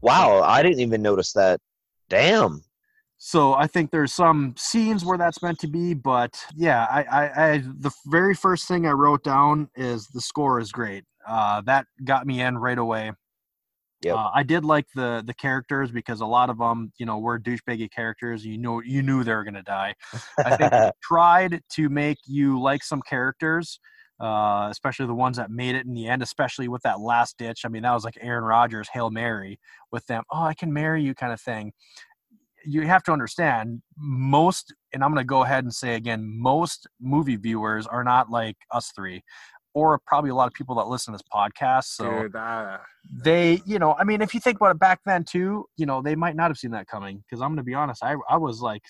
Wow, 0.00 0.42
I 0.42 0.62
didn't 0.62 0.80
even 0.80 1.00
notice 1.00 1.32
that. 1.34 1.60
Damn. 2.08 2.64
So 3.24 3.54
I 3.54 3.68
think 3.68 3.92
there's 3.92 4.12
some 4.12 4.52
scenes 4.58 5.04
where 5.04 5.16
that's 5.16 5.40
meant 5.44 5.60
to 5.60 5.68
be, 5.68 5.94
but 5.94 6.36
yeah, 6.56 6.88
I, 6.90 7.02
I, 7.04 7.52
I 7.52 7.58
the 7.58 7.92
very 8.06 8.34
first 8.34 8.66
thing 8.66 8.84
I 8.84 8.90
wrote 8.90 9.22
down 9.22 9.70
is 9.76 10.08
the 10.08 10.20
score 10.20 10.58
is 10.58 10.72
great. 10.72 11.04
Uh, 11.24 11.60
that 11.60 11.86
got 12.02 12.26
me 12.26 12.40
in 12.40 12.58
right 12.58 12.78
away. 12.78 13.12
Yep. 14.02 14.16
Uh, 14.16 14.30
I 14.34 14.42
did 14.42 14.64
like 14.64 14.86
the 14.96 15.22
the 15.24 15.34
characters 15.34 15.92
because 15.92 16.20
a 16.20 16.26
lot 16.26 16.50
of 16.50 16.58
them, 16.58 16.92
you 16.98 17.06
know, 17.06 17.20
were 17.20 17.38
douchebaggy 17.38 17.92
characters. 17.92 18.44
You 18.44 18.58
know, 18.58 18.82
you 18.82 19.04
knew 19.04 19.22
they 19.22 19.34
were 19.34 19.44
gonna 19.44 19.62
die. 19.62 19.94
I 20.44 20.56
think 20.56 20.72
they 20.72 20.90
tried 21.00 21.60
to 21.74 21.88
make 21.88 22.18
you 22.26 22.60
like 22.60 22.82
some 22.82 23.02
characters, 23.02 23.78
uh, 24.18 24.66
especially 24.68 25.06
the 25.06 25.14
ones 25.14 25.36
that 25.36 25.48
made 25.48 25.76
it 25.76 25.86
in 25.86 25.94
the 25.94 26.08
end, 26.08 26.22
especially 26.22 26.66
with 26.66 26.82
that 26.82 26.98
last 26.98 27.38
ditch. 27.38 27.60
I 27.64 27.68
mean, 27.68 27.82
that 27.82 27.94
was 27.94 28.04
like 28.04 28.18
Aaron 28.20 28.42
Rodgers' 28.42 28.88
Hail 28.92 29.12
Mary 29.12 29.60
with 29.92 30.04
them. 30.06 30.24
Oh, 30.28 30.42
I 30.42 30.54
can 30.54 30.72
marry 30.72 31.04
you 31.04 31.14
kind 31.14 31.32
of 31.32 31.40
thing. 31.40 31.72
You 32.64 32.82
have 32.82 33.02
to 33.04 33.12
understand 33.12 33.82
most, 33.96 34.74
and 34.92 35.02
I'm 35.02 35.10
going 35.12 35.22
to 35.24 35.26
go 35.26 35.42
ahead 35.44 35.64
and 35.64 35.72
say 35.74 35.94
again, 35.94 36.24
most 36.40 36.86
movie 37.00 37.36
viewers 37.36 37.86
are 37.86 38.04
not 38.04 38.30
like 38.30 38.56
us 38.70 38.90
three, 38.94 39.22
or 39.74 40.00
probably 40.06 40.30
a 40.30 40.34
lot 40.34 40.46
of 40.46 40.52
people 40.54 40.74
that 40.76 40.86
listen 40.86 41.12
to 41.12 41.18
this 41.18 41.26
podcast. 41.32 41.84
So 41.84 42.22
Dude, 42.22 42.32
ah, 42.36 42.80
they 43.24 43.60
you 43.66 43.78
know 43.80 43.94
i 43.98 44.04
mean 44.04 44.22
if 44.22 44.32
you 44.32 44.38
think 44.40 44.56
about 44.56 44.70
it 44.70 44.78
back 44.78 45.00
then 45.04 45.24
too 45.24 45.66
you 45.76 45.84
know 45.86 46.00
they 46.00 46.14
might 46.14 46.36
not 46.36 46.48
have 46.50 46.56
seen 46.56 46.70
that 46.70 46.86
coming 46.86 47.18
because 47.18 47.42
i'm 47.42 47.50
gonna 47.50 47.62
be 47.62 47.74
honest 47.74 48.02
i 48.04 48.14
i 48.28 48.36
was 48.36 48.60
like 48.60 48.82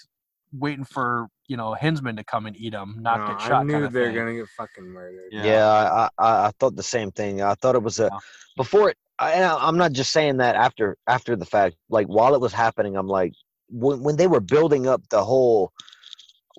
waiting 0.52 0.84
for 0.84 1.28
you 1.48 1.56
know 1.56 1.74
hinzman 1.80 2.14
to 2.16 2.22
come 2.24 2.44
and 2.44 2.54
eat 2.56 2.72
them 2.72 2.96
not 3.00 3.20
no, 3.20 3.26
get 3.28 3.40
shot 3.40 3.62
I 3.62 3.64
knew 3.64 3.72
kinda 3.72 3.88
they 3.88 4.00
were 4.00 4.06
thing. 4.08 4.16
gonna 4.16 4.34
get 4.34 4.48
fucking 4.48 4.84
murdered. 4.84 5.30
Yeah, 5.32 5.66
I, 5.66 6.08
I 6.18 6.46
I 6.48 6.50
thought 6.60 6.76
the 6.76 6.82
same 6.82 7.10
thing. 7.10 7.40
I 7.40 7.54
thought 7.54 7.74
it 7.74 7.82
was 7.82 7.98
a 8.00 8.04
Yeah. 8.12 8.18
before 8.56 8.90
it. 8.90 8.96
I- 9.18 9.44
I'm 9.44 9.78
not 9.78 9.92
just 9.92 10.12
saying 10.12 10.36
that 10.38 10.56
after 10.56 10.96
after 11.06 11.36
the 11.36 11.46
fact. 11.46 11.76
Like 11.88 12.06
while 12.06 12.34
it 12.34 12.40
was 12.40 12.52
happening, 12.52 12.96
I'm 12.96 13.08
like 13.08 13.32
when 13.72 14.02
when 14.02 14.16
they 14.16 14.26
were 14.26 14.40
building 14.40 14.86
up 14.86 15.02
the 15.10 15.24
whole, 15.24 15.72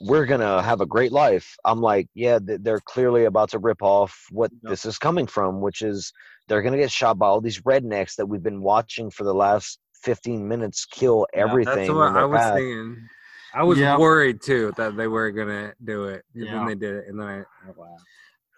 we're 0.01 0.25
gonna 0.25 0.61
have 0.61 0.81
a 0.81 0.85
great 0.85 1.11
life. 1.11 1.55
I'm 1.63 1.81
like, 1.81 2.07
yeah, 2.13 2.39
they're 2.41 2.81
clearly 2.81 3.25
about 3.25 3.49
to 3.51 3.59
rip 3.59 3.81
off 3.81 4.25
what 4.31 4.51
Yeah. 4.63 4.71
this 4.71 4.85
is 4.85 4.97
coming 4.97 5.27
from, 5.27 5.61
which 5.61 5.81
is 5.81 6.11
they're 6.47 6.61
gonna 6.61 6.77
get 6.77 6.91
shot 6.91 7.17
by 7.17 7.27
all 7.27 7.41
these 7.41 7.61
rednecks 7.61 8.15
that 8.15 8.25
we've 8.25 8.43
been 8.43 8.61
watching 8.61 9.09
for 9.11 9.23
the 9.23 9.33
last 9.33 9.79
15 10.03 10.47
minutes 10.47 10.85
kill 10.85 11.27
Yeah, 11.33 11.43
that's 11.43 11.51
everything. 11.51 11.75
That's 11.75 11.89
what 11.89 12.17
I 12.17 12.25
was 12.25 12.41
path. 12.41 12.53
thinking. 12.55 13.07
I 13.55 13.63
was 13.63 13.79
Yeah. 13.79 13.97
worried 13.97 14.41
too 14.41 14.73
that 14.77 14.97
they 14.97 15.07
were 15.07 15.31
gonna 15.31 15.73
do 15.83 16.05
it, 16.05 16.25
and 16.33 16.45
Yeah. 16.45 16.51
then 16.53 16.65
they 16.65 16.75
did 16.75 16.95
it, 16.95 17.05
and 17.07 17.19
then 17.19 17.27
I, 17.27 17.37
I 17.39 17.67
laughed. 17.77 18.03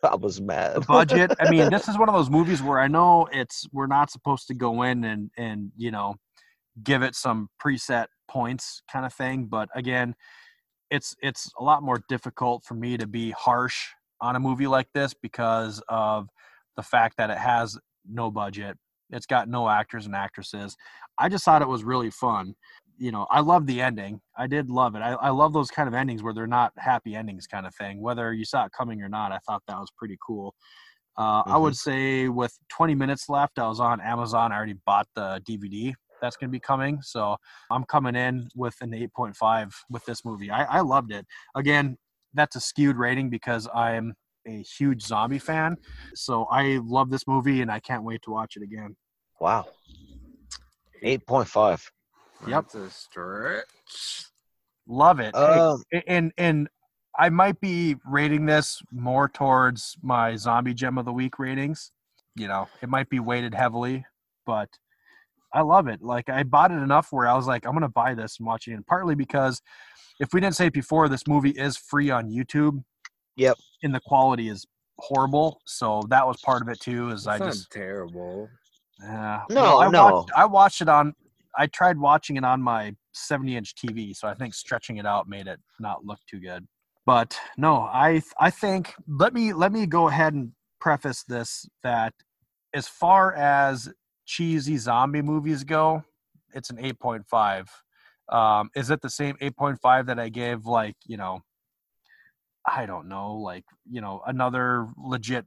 I 0.03 0.15
was 0.15 0.39
mad. 0.39 0.75
the 0.75 0.81
budget 0.81 1.31
i 1.39 1.49
mean 1.49 1.69
this 1.71 1.87
is 1.87 1.97
one 1.97 2.07
of 2.07 2.13
those 2.13 2.29
movies 2.29 2.61
where 2.61 2.79
i 2.79 2.87
know 2.87 3.27
it's 3.31 3.67
we're 3.71 3.87
not 3.87 4.11
supposed 4.11 4.45
to 4.45 4.53
go 4.53 4.83
in 4.83 5.03
and 5.03 5.31
and 5.35 5.71
you 5.75 5.89
know 5.89 6.15
give 6.83 7.01
it 7.01 7.15
some 7.15 7.49
preset 7.63 8.07
points 8.27 8.81
kind 8.91 9.05
of 9.05 9.13
thing 9.13 9.45
but 9.45 9.69
again 9.75 10.15
it's 10.91 11.15
it's 11.21 11.51
a 11.59 11.63
lot 11.63 11.83
more 11.83 12.01
difficult 12.09 12.63
for 12.63 12.73
me 12.73 12.97
to 12.97 13.07
be 13.07 13.31
harsh 13.31 13.87
on 14.21 14.35
a 14.35 14.39
movie 14.39 14.67
like 14.67 14.87
this 14.93 15.13
because 15.13 15.81
of 15.89 16.27
the 16.75 16.83
fact 16.83 17.17
that 17.17 17.29
it 17.29 17.37
has 17.37 17.77
no 18.09 18.29
budget 18.29 18.77
it's 19.11 19.25
got 19.25 19.47
no 19.47 19.69
actors 19.69 20.05
and 20.05 20.15
actresses 20.15 20.75
i 21.17 21.29
just 21.29 21.45
thought 21.45 21.61
it 21.61 21.67
was 21.67 21.83
really 21.83 22.09
fun 22.09 22.55
you 22.97 23.11
know, 23.11 23.27
I 23.29 23.41
love 23.41 23.65
the 23.65 23.81
ending. 23.81 24.21
I 24.37 24.47
did 24.47 24.69
love 24.69 24.95
it. 24.95 24.99
I, 24.99 25.13
I 25.13 25.29
love 25.29 25.53
those 25.53 25.69
kind 25.69 25.87
of 25.87 25.93
endings 25.93 26.23
where 26.23 26.33
they're 26.33 26.47
not 26.47 26.71
happy 26.77 27.15
endings, 27.15 27.47
kind 27.47 27.65
of 27.65 27.75
thing. 27.75 28.01
Whether 28.01 28.33
you 28.33 28.45
saw 28.45 28.65
it 28.65 28.71
coming 28.77 29.01
or 29.01 29.09
not, 29.09 29.31
I 29.31 29.39
thought 29.39 29.63
that 29.67 29.77
was 29.77 29.91
pretty 29.97 30.17
cool. 30.25 30.55
Uh, 31.17 31.43
I 31.45 31.57
would 31.57 31.75
say 31.75 32.27
with 32.27 32.57
20 32.69 32.93
minutes 32.95 33.29
left, 33.29 33.57
I 33.57 33.67
was 33.67 33.79
on 33.79 34.01
Amazon. 34.01 34.51
I 34.51 34.57
already 34.57 34.75
bought 34.85 35.07
the 35.15 35.41
DVD 35.49 35.93
that's 36.21 36.35
going 36.35 36.49
to 36.49 36.51
be 36.51 36.59
coming. 36.59 36.99
So 37.01 37.37
I'm 37.71 37.83
coming 37.85 38.15
in 38.15 38.47
with 38.55 38.75
an 38.81 38.91
8.5 38.91 39.73
with 39.89 40.05
this 40.05 40.23
movie. 40.25 40.49
I, 40.49 40.63
I 40.65 40.79
loved 40.81 41.11
it. 41.11 41.25
Again, 41.55 41.97
that's 42.33 42.55
a 42.55 42.59
skewed 42.59 42.97
rating 42.97 43.29
because 43.29 43.67
I'm 43.73 44.13
a 44.47 44.61
huge 44.61 45.01
zombie 45.01 45.39
fan. 45.39 45.77
So 46.13 46.45
I 46.45 46.79
love 46.83 47.09
this 47.09 47.27
movie 47.27 47.61
and 47.61 47.71
I 47.71 47.79
can't 47.79 48.03
wait 48.03 48.21
to 48.23 48.31
watch 48.31 48.55
it 48.55 48.63
again. 48.63 48.95
Wow. 49.39 49.65
8.5. 51.03 51.81
Yep. 52.47 52.49
That's 52.49 52.75
a 52.75 52.89
stretch. 52.89 54.25
Love 54.87 55.19
it. 55.19 55.35
Hey, 55.35 55.41
Um, 55.41 55.81
and 56.07 56.31
and 56.37 56.67
I 57.17 57.29
might 57.29 57.59
be 57.61 57.95
rating 58.05 58.45
this 58.45 58.81
more 58.91 59.27
towards 59.29 59.95
my 60.01 60.35
zombie 60.35 60.73
gem 60.73 60.97
of 60.97 61.05
the 61.05 61.13
week 61.13 61.39
ratings. 61.39 61.91
You 62.35 62.47
know, 62.47 62.67
it 62.81 62.89
might 62.89 63.09
be 63.09 63.19
weighted 63.19 63.53
heavily, 63.53 64.05
but 64.45 64.69
I 65.55 65.61
love 65.61 65.87
it. 65.87 66.01
Like 66.01 66.29
I 66.29 66.43
bought 66.43 66.71
it 66.71 66.75
enough 66.75 67.07
where 67.11 67.27
I 67.27 67.33
was 67.33 67.47
like, 67.47 67.65
I'm 67.65 67.73
gonna 67.73 67.89
buy 67.89 68.13
this 68.13 68.37
and 68.39 68.45
watch 68.45 68.67
it. 68.67 68.73
And 68.73 68.85
partly 68.85 69.15
because 69.15 69.61
if 70.19 70.33
we 70.33 70.41
didn't 70.41 70.55
say 70.55 70.67
it 70.67 70.73
before, 70.73 71.09
this 71.09 71.27
movie 71.27 71.51
is 71.51 71.77
free 71.77 72.09
on 72.11 72.29
YouTube. 72.29 72.83
Yep. 73.37 73.57
And 73.83 73.95
the 73.95 74.01
quality 74.01 74.49
is 74.49 74.65
horrible. 74.99 75.61
So 75.65 76.03
that 76.09 76.27
was 76.27 76.37
part 76.41 76.61
of 76.61 76.67
it 76.67 76.79
too. 76.79 77.09
Is 77.09 77.25
I 77.25 77.35
It's 77.35 77.39
not 77.39 77.51
just 77.51 77.71
terrible. 77.71 78.49
yeah. 79.01 79.41
No, 79.49 79.79
I 79.79 79.89
no. 79.89 80.05
Watched, 80.05 80.31
I 80.35 80.45
watched 80.45 80.81
it 80.81 80.89
on. 80.89 81.13
I 81.57 81.67
tried 81.67 81.97
watching 81.97 82.35
it 82.35 82.43
on 82.43 82.61
my 82.61 82.93
70 83.13 83.55
inch 83.55 83.75
TV, 83.75 84.13
so 84.13 84.27
I 84.27 84.33
think 84.33 84.53
stretching 84.53 84.97
it 84.97 85.05
out 85.05 85.29
made 85.29 85.47
it 85.47 85.59
not 85.79 86.05
look 86.05 86.19
too 86.29 86.39
good. 86.39 86.67
But 87.05 87.39
no, 87.57 87.81
I 87.81 88.21
I 88.39 88.49
think 88.49 88.93
let 89.07 89.33
me 89.33 89.53
let 89.53 89.71
me 89.71 89.85
go 89.85 90.09
ahead 90.09 90.33
and 90.33 90.51
preface 90.81 91.23
this 91.23 91.65
that 91.83 92.13
as 92.73 92.87
far 92.87 93.33
as 93.35 93.89
cheesy 94.25 94.77
zombie 94.77 95.21
movies 95.21 95.63
go, 95.63 96.03
it's 96.53 96.69
an 96.69 96.77
8.5. 96.77 97.67
Um, 98.33 98.69
is 98.75 98.89
it 98.89 99.01
the 99.01 99.09
same 99.09 99.35
8.5 99.41 100.07
that 100.07 100.19
I 100.19 100.29
gave 100.29 100.65
like 100.65 100.95
you 101.05 101.17
know? 101.17 101.43
I 102.67 102.85
don't 102.87 103.07
know, 103.07 103.33
like 103.35 103.63
you 103.89 104.01
know, 104.01 104.21
another 104.25 104.87
legit 104.97 105.45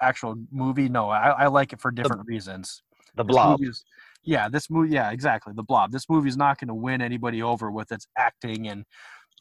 actual 0.00 0.36
movie. 0.50 0.88
No, 0.88 1.10
I, 1.10 1.28
I 1.30 1.46
like 1.48 1.72
it 1.72 1.80
for 1.80 1.90
different 1.90 2.26
reasons. 2.26 2.82
The 3.16 3.24
Blob. 3.24 3.60
movie 3.60 3.70
is- 3.70 3.84
yeah, 4.26 4.48
this 4.48 4.70
movie. 4.70 4.94
Yeah, 4.94 5.10
exactly. 5.10 5.52
The 5.54 5.62
Blob. 5.62 5.92
This 5.92 6.08
movie's 6.08 6.36
not 6.38 6.58
going 6.58 6.68
to 6.68 6.74
win 6.74 7.02
anybody 7.02 7.42
over 7.42 7.70
with 7.70 7.92
its 7.92 8.06
acting 8.16 8.68
and 8.68 8.86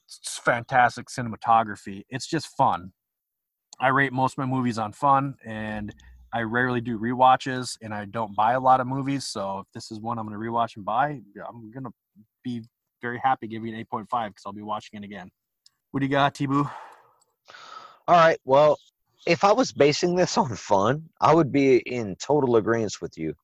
s- 0.09 0.41
fantastic 0.43 1.07
cinematography. 1.07 2.03
It's 2.09 2.27
just 2.27 2.47
fun. 2.57 2.91
I 3.79 3.87
rate 3.87 4.11
most 4.11 4.33
of 4.33 4.39
my 4.39 4.45
movies 4.45 4.77
on 4.77 4.91
fun, 4.91 5.35
and 5.45 5.95
I 6.33 6.41
rarely 6.41 6.81
do 6.81 6.97
rewatches, 6.97 7.77
and 7.81 7.93
I 7.93 8.05
don't 8.05 8.35
buy 8.35 8.53
a 8.53 8.59
lot 8.59 8.79
of 8.79 8.87
movies. 8.87 9.25
So 9.27 9.59
if 9.59 9.67
this 9.73 9.91
is 9.91 9.99
one 9.99 10.17
I'm 10.17 10.27
going 10.27 10.39
to 10.39 10.43
rewatch 10.43 10.75
and 10.75 10.83
buy, 10.83 11.21
I'm 11.47 11.71
going 11.71 11.83
to 11.83 11.93
be 12.43 12.63
very 13.01 13.19
happy 13.23 13.47
giving 13.47 13.75
it 13.75 13.87
8.5 13.89 14.07
because 14.09 14.43
I'll 14.45 14.53
be 14.53 14.63
watching 14.63 15.01
it 15.01 15.05
again. 15.05 15.29
What 15.91 15.99
do 15.99 16.07
you 16.07 16.11
got, 16.11 16.33
T-Boo? 16.33 16.67
All 18.07 18.15
right. 18.15 18.39
Well, 18.45 18.77
if 19.27 19.43
I 19.43 19.51
was 19.51 19.71
basing 19.71 20.15
this 20.15 20.37
on 20.39 20.55
fun, 20.55 21.07
I 21.21 21.35
would 21.35 21.51
be 21.51 21.77
in 21.77 22.15
total 22.15 22.55
agreement 22.55 22.95
with 22.99 23.17
you. 23.17 23.35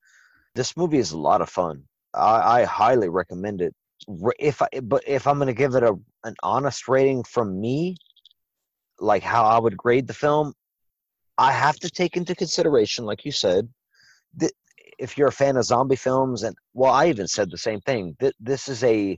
This 0.56 0.76
movie 0.76 0.98
is 0.98 1.12
a 1.12 1.18
lot 1.18 1.42
of 1.42 1.50
fun. 1.50 1.84
I, 2.14 2.62
I 2.62 2.64
highly 2.64 3.10
recommend 3.10 3.62
it. 3.62 3.76
If 4.40 4.62
I, 4.62 4.68
but 4.82 5.04
if 5.06 5.28
I'm 5.28 5.38
gonna 5.38 5.54
give 5.54 5.76
it 5.76 5.84
a 5.84 5.96
an 6.24 6.36
honest 6.42 6.88
rating 6.88 7.24
from 7.24 7.60
me, 7.60 7.98
like 9.00 9.22
how 9.22 9.46
I 9.46 9.60
would 9.60 9.78
grade 9.78 10.08
the 10.08 10.14
film, 10.14 10.54
I 11.40 11.54
have 11.54 11.80
to 11.80 11.90
take 11.90 12.18
into 12.18 12.36
consideration, 12.36 13.06
like 13.06 13.24
you 13.24 13.32
said, 13.32 13.70
that 14.36 14.52
if 15.00 15.18
you're 15.18 15.30
a 15.30 15.32
fan 15.32 15.56
of 15.56 15.64
zombie 15.64 15.96
films, 15.96 16.44
and 16.44 16.54
well, 16.74 16.94
I 16.94 17.08
even 17.08 17.28
said 17.28 17.50
the 17.50 17.58
same 17.58 17.80
thing. 17.82 18.18
That 18.20 18.36
this 18.42 18.68
is 18.68 18.84
a 18.84 19.18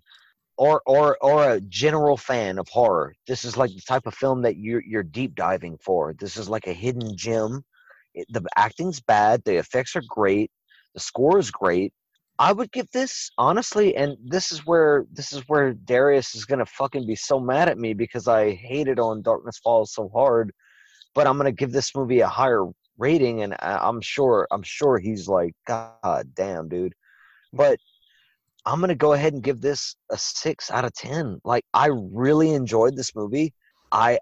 or 0.56 0.84
or 0.86 1.18
or 1.22 1.50
a 1.50 1.62
general 1.62 2.18
fan 2.18 2.60
of 2.60 2.68
horror. 2.70 3.16
This 3.28 3.44
is 3.44 3.58
like 3.58 3.72
the 3.72 3.82
type 3.82 4.06
of 4.06 4.14
film 4.14 4.44
that 4.44 4.58
you're 4.58 4.84
you're 4.86 5.04
deep 5.04 5.34
diving 5.34 5.78
for. 5.84 6.14
This 6.14 6.38
is 6.38 6.48
like 6.48 6.68
a 6.68 6.74
hidden 6.74 7.18
gem. 7.18 7.64
It, 8.14 8.28
the 8.30 8.44
acting's 8.56 9.02
bad. 9.02 9.42
The 9.44 9.56
effects 9.58 9.96
are 9.96 10.04
great. 10.08 10.52
The 10.94 11.00
score 11.00 11.40
is 11.40 11.50
great. 11.50 11.92
I 12.38 12.54
would 12.54 12.72
give 12.72 12.90
this 12.92 13.32
honestly, 13.40 13.96
and 13.96 14.16
this 14.24 14.52
is 14.52 14.64
where 14.66 15.06
this 15.12 15.34
is 15.34 15.42
where 15.48 15.74
Darius 15.74 16.36
is 16.36 16.46
gonna 16.46 16.68
fucking 16.68 17.08
be 17.08 17.16
so 17.16 17.40
mad 17.40 17.68
at 17.68 17.80
me 17.80 17.96
because 17.96 18.28
I 18.28 18.52
hated 18.52 19.00
on 19.00 19.24
Darkness 19.24 19.58
Falls 19.58 19.94
so 19.94 20.08
hard. 20.10 20.54
But 21.14 21.28
I'm 21.28 21.38
gonna 21.38 21.52
give 21.52 21.72
this 21.72 21.96
movie 21.96 22.22
a 22.22 22.28
higher 22.28 22.66
rating, 22.98 23.42
and 23.42 23.54
I- 23.60 23.88
I'm 23.88 24.02
sure 24.02 24.48
I'm 24.52 24.64
sure 24.64 24.98
he's 24.98 25.28
like, 25.28 25.54
God 25.66 26.34
damn, 26.34 26.70
dude. 26.70 26.94
But 27.54 27.80
I'm 28.66 28.80
gonna 28.80 28.96
go 28.96 29.14
ahead 29.14 29.34
and 29.34 29.44
give 29.44 29.62
this 29.62 29.96
a 30.10 30.18
six 30.18 30.70
out 30.72 30.86
of 30.86 30.94
ten. 30.94 31.40
Like 31.44 31.66
I 31.74 31.88
really 31.88 32.54
enjoyed 32.54 32.96
this 32.96 33.16
movie. 33.16 33.54
I 33.92 34.20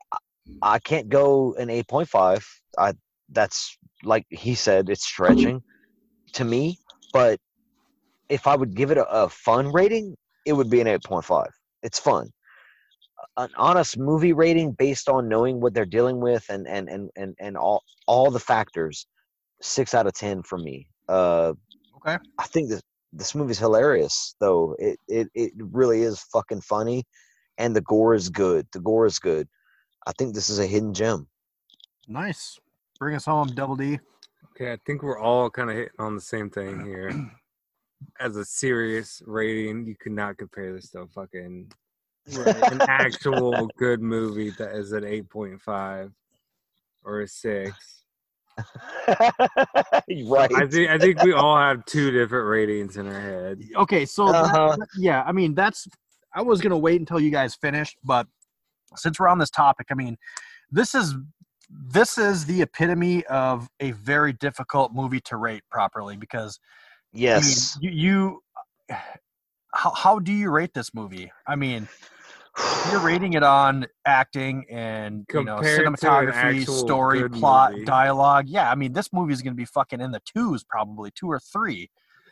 I 0.61 0.79
can't 0.79 1.09
go 1.09 1.53
an 1.55 1.69
eight 1.69 1.87
point 1.87 2.09
five. 2.09 2.45
I 2.77 2.93
that's 3.29 3.77
like 4.03 4.25
he 4.29 4.55
said, 4.55 4.89
it's 4.89 5.05
stretching 5.05 5.61
to 6.33 6.43
me. 6.45 6.77
But 7.13 7.39
if 8.29 8.47
I 8.47 8.55
would 8.55 8.75
give 8.75 8.91
it 8.91 8.97
a, 8.97 9.07
a 9.09 9.29
fun 9.29 9.71
rating, 9.71 10.15
it 10.45 10.53
would 10.53 10.69
be 10.69 10.81
an 10.81 10.87
eight 10.87 11.03
point 11.03 11.25
five. 11.25 11.51
It's 11.83 11.99
fun. 11.99 12.29
An 13.39 13.49
honest 13.55 13.97
movie 13.97 14.33
rating 14.33 14.73
based 14.73 15.07
on 15.07 15.29
knowing 15.29 15.61
what 15.61 15.73
they're 15.73 15.85
dealing 15.85 16.19
with 16.19 16.45
and 16.49 16.67
and 16.67 16.89
and 16.89 17.09
and, 17.15 17.35
and 17.39 17.55
all 17.55 17.83
all 18.05 18.29
the 18.31 18.39
factors, 18.39 19.07
six 19.61 19.93
out 19.93 20.07
of 20.07 20.13
ten 20.13 20.43
for 20.43 20.57
me. 20.57 20.87
Uh, 21.07 21.53
Okay. 21.99 22.17
I 22.37 22.43
think 22.47 22.69
this 22.69 22.81
this 23.11 23.35
movie's 23.35 23.59
hilarious 23.59 24.35
though. 24.39 24.75
It 24.79 24.97
it 25.07 25.27
it 25.33 25.53
really 25.57 26.01
is 26.01 26.21
fucking 26.31 26.61
funny, 26.61 27.03
and 27.57 27.75
the 27.75 27.81
gore 27.81 28.13
is 28.13 28.29
good. 28.29 28.67
The 28.71 28.79
gore 28.79 29.05
is 29.05 29.19
good. 29.19 29.47
I 30.07 30.11
think 30.17 30.33
this 30.33 30.49
is 30.49 30.59
a 30.59 30.65
hidden 30.65 30.93
gem. 30.93 31.27
Nice. 32.07 32.59
Bring 32.99 33.15
us 33.15 33.25
home, 33.25 33.47
Double 33.49 33.75
D. 33.75 33.99
Okay, 34.51 34.71
I 34.73 34.77
think 34.85 35.03
we're 35.03 35.19
all 35.19 35.49
kind 35.49 35.69
of 35.69 35.75
hitting 35.75 35.99
on 35.99 36.15
the 36.15 36.21
same 36.21 36.49
thing 36.49 36.85
here. 36.85 37.31
As 38.19 38.37
a 38.37 38.45
serious 38.45 39.21
rating, 39.25 39.85
you 39.85 39.95
could 39.95 40.13
not 40.13 40.37
compare 40.37 40.73
this 40.73 40.89
to 40.91 41.01
a 41.01 41.07
fucking 42.29 42.63
an 42.71 42.81
actual 42.87 43.67
good 43.77 44.01
movie 44.01 44.51
that 44.51 44.75
is 44.75 44.91
an 44.91 45.03
eight 45.03 45.29
point 45.29 45.61
five 45.61 46.11
or 47.03 47.21
a 47.21 47.27
six. 47.27 48.03
right. 49.17 50.51
I 50.53 50.67
think 50.67 50.89
I 50.89 50.97
think 50.97 51.23
we 51.23 51.33
all 51.33 51.57
have 51.57 51.85
two 51.85 52.11
different 52.11 52.47
ratings 52.47 52.97
in 52.97 53.07
our 53.07 53.21
head. 53.21 53.61
Okay, 53.75 54.05
so 54.05 54.27
Uh-huh. 54.27 54.75
that- 54.77 54.87
yeah, 54.97 55.23
I 55.25 55.31
mean 55.31 55.55
that's 55.55 55.87
I 56.33 56.41
was 56.41 56.61
gonna 56.61 56.77
wait 56.77 56.99
until 56.99 57.19
you 57.19 57.31
guys 57.31 57.55
finished, 57.55 57.97
but 58.03 58.27
since 58.95 59.19
we're 59.19 59.27
on 59.27 59.37
this 59.37 59.49
topic, 59.49 59.87
I 59.91 59.93
mean, 59.93 60.17
this 60.71 60.95
is 60.95 61.15
this 61.71 62.17
is 62.17 62.45
the 62.45 62.61
epitome 62.63 63.23
of 63.27 63.69
a 63.79 63.91
very 63.91 64.33
difficult 64.33 64.93
movie 64.93 65.21
to 65.21 65.37
rate 65.37 65.61
properly 65.69 66.17
because 66.17 66.59
yes. 67.13 67.77
I 67.77 67.79
mean, 67.79 67.93
you, 67.93 68.41
you 68.89 68.99
how 69.73 69.91
how 69.91 70.19
do 70.19 70.31
you 70.33 70.49
rate 70.49 70.73
this 70.73 70.93
movie? 70.93 71.31
I 71.47 71.55
mean, 71.55 71.87
you're 72.91 72.99
rating 73.01 73.33
it 73.33 73.43
on 73.43 73.85
acting 74.05 74.65
and 74.69 75.25
you 75.33 75.43
know 75.43 75.57
cinematography, 75.57 76.67
story, 76.67 77.27
plot, 77.29 77.73
movie. 77.73 77.85
dialogue. 77.85 78.47
Yeah, 78.47 78.69
I 78.71 78.75
mean, 78.75 78.93
this 78.93 79.11
movie 79.13 79.33
is 79.33 79.41
gonna 79.41 79.55
be 79.55 79.65
fucking 79.65 80.01
in 80.01 80.11
the 80.11 80.21
twos, 80.25 80.63
probably 80.63 81.11
two 81.11 81.27
or 81.27 81.39
three 81.39 81.89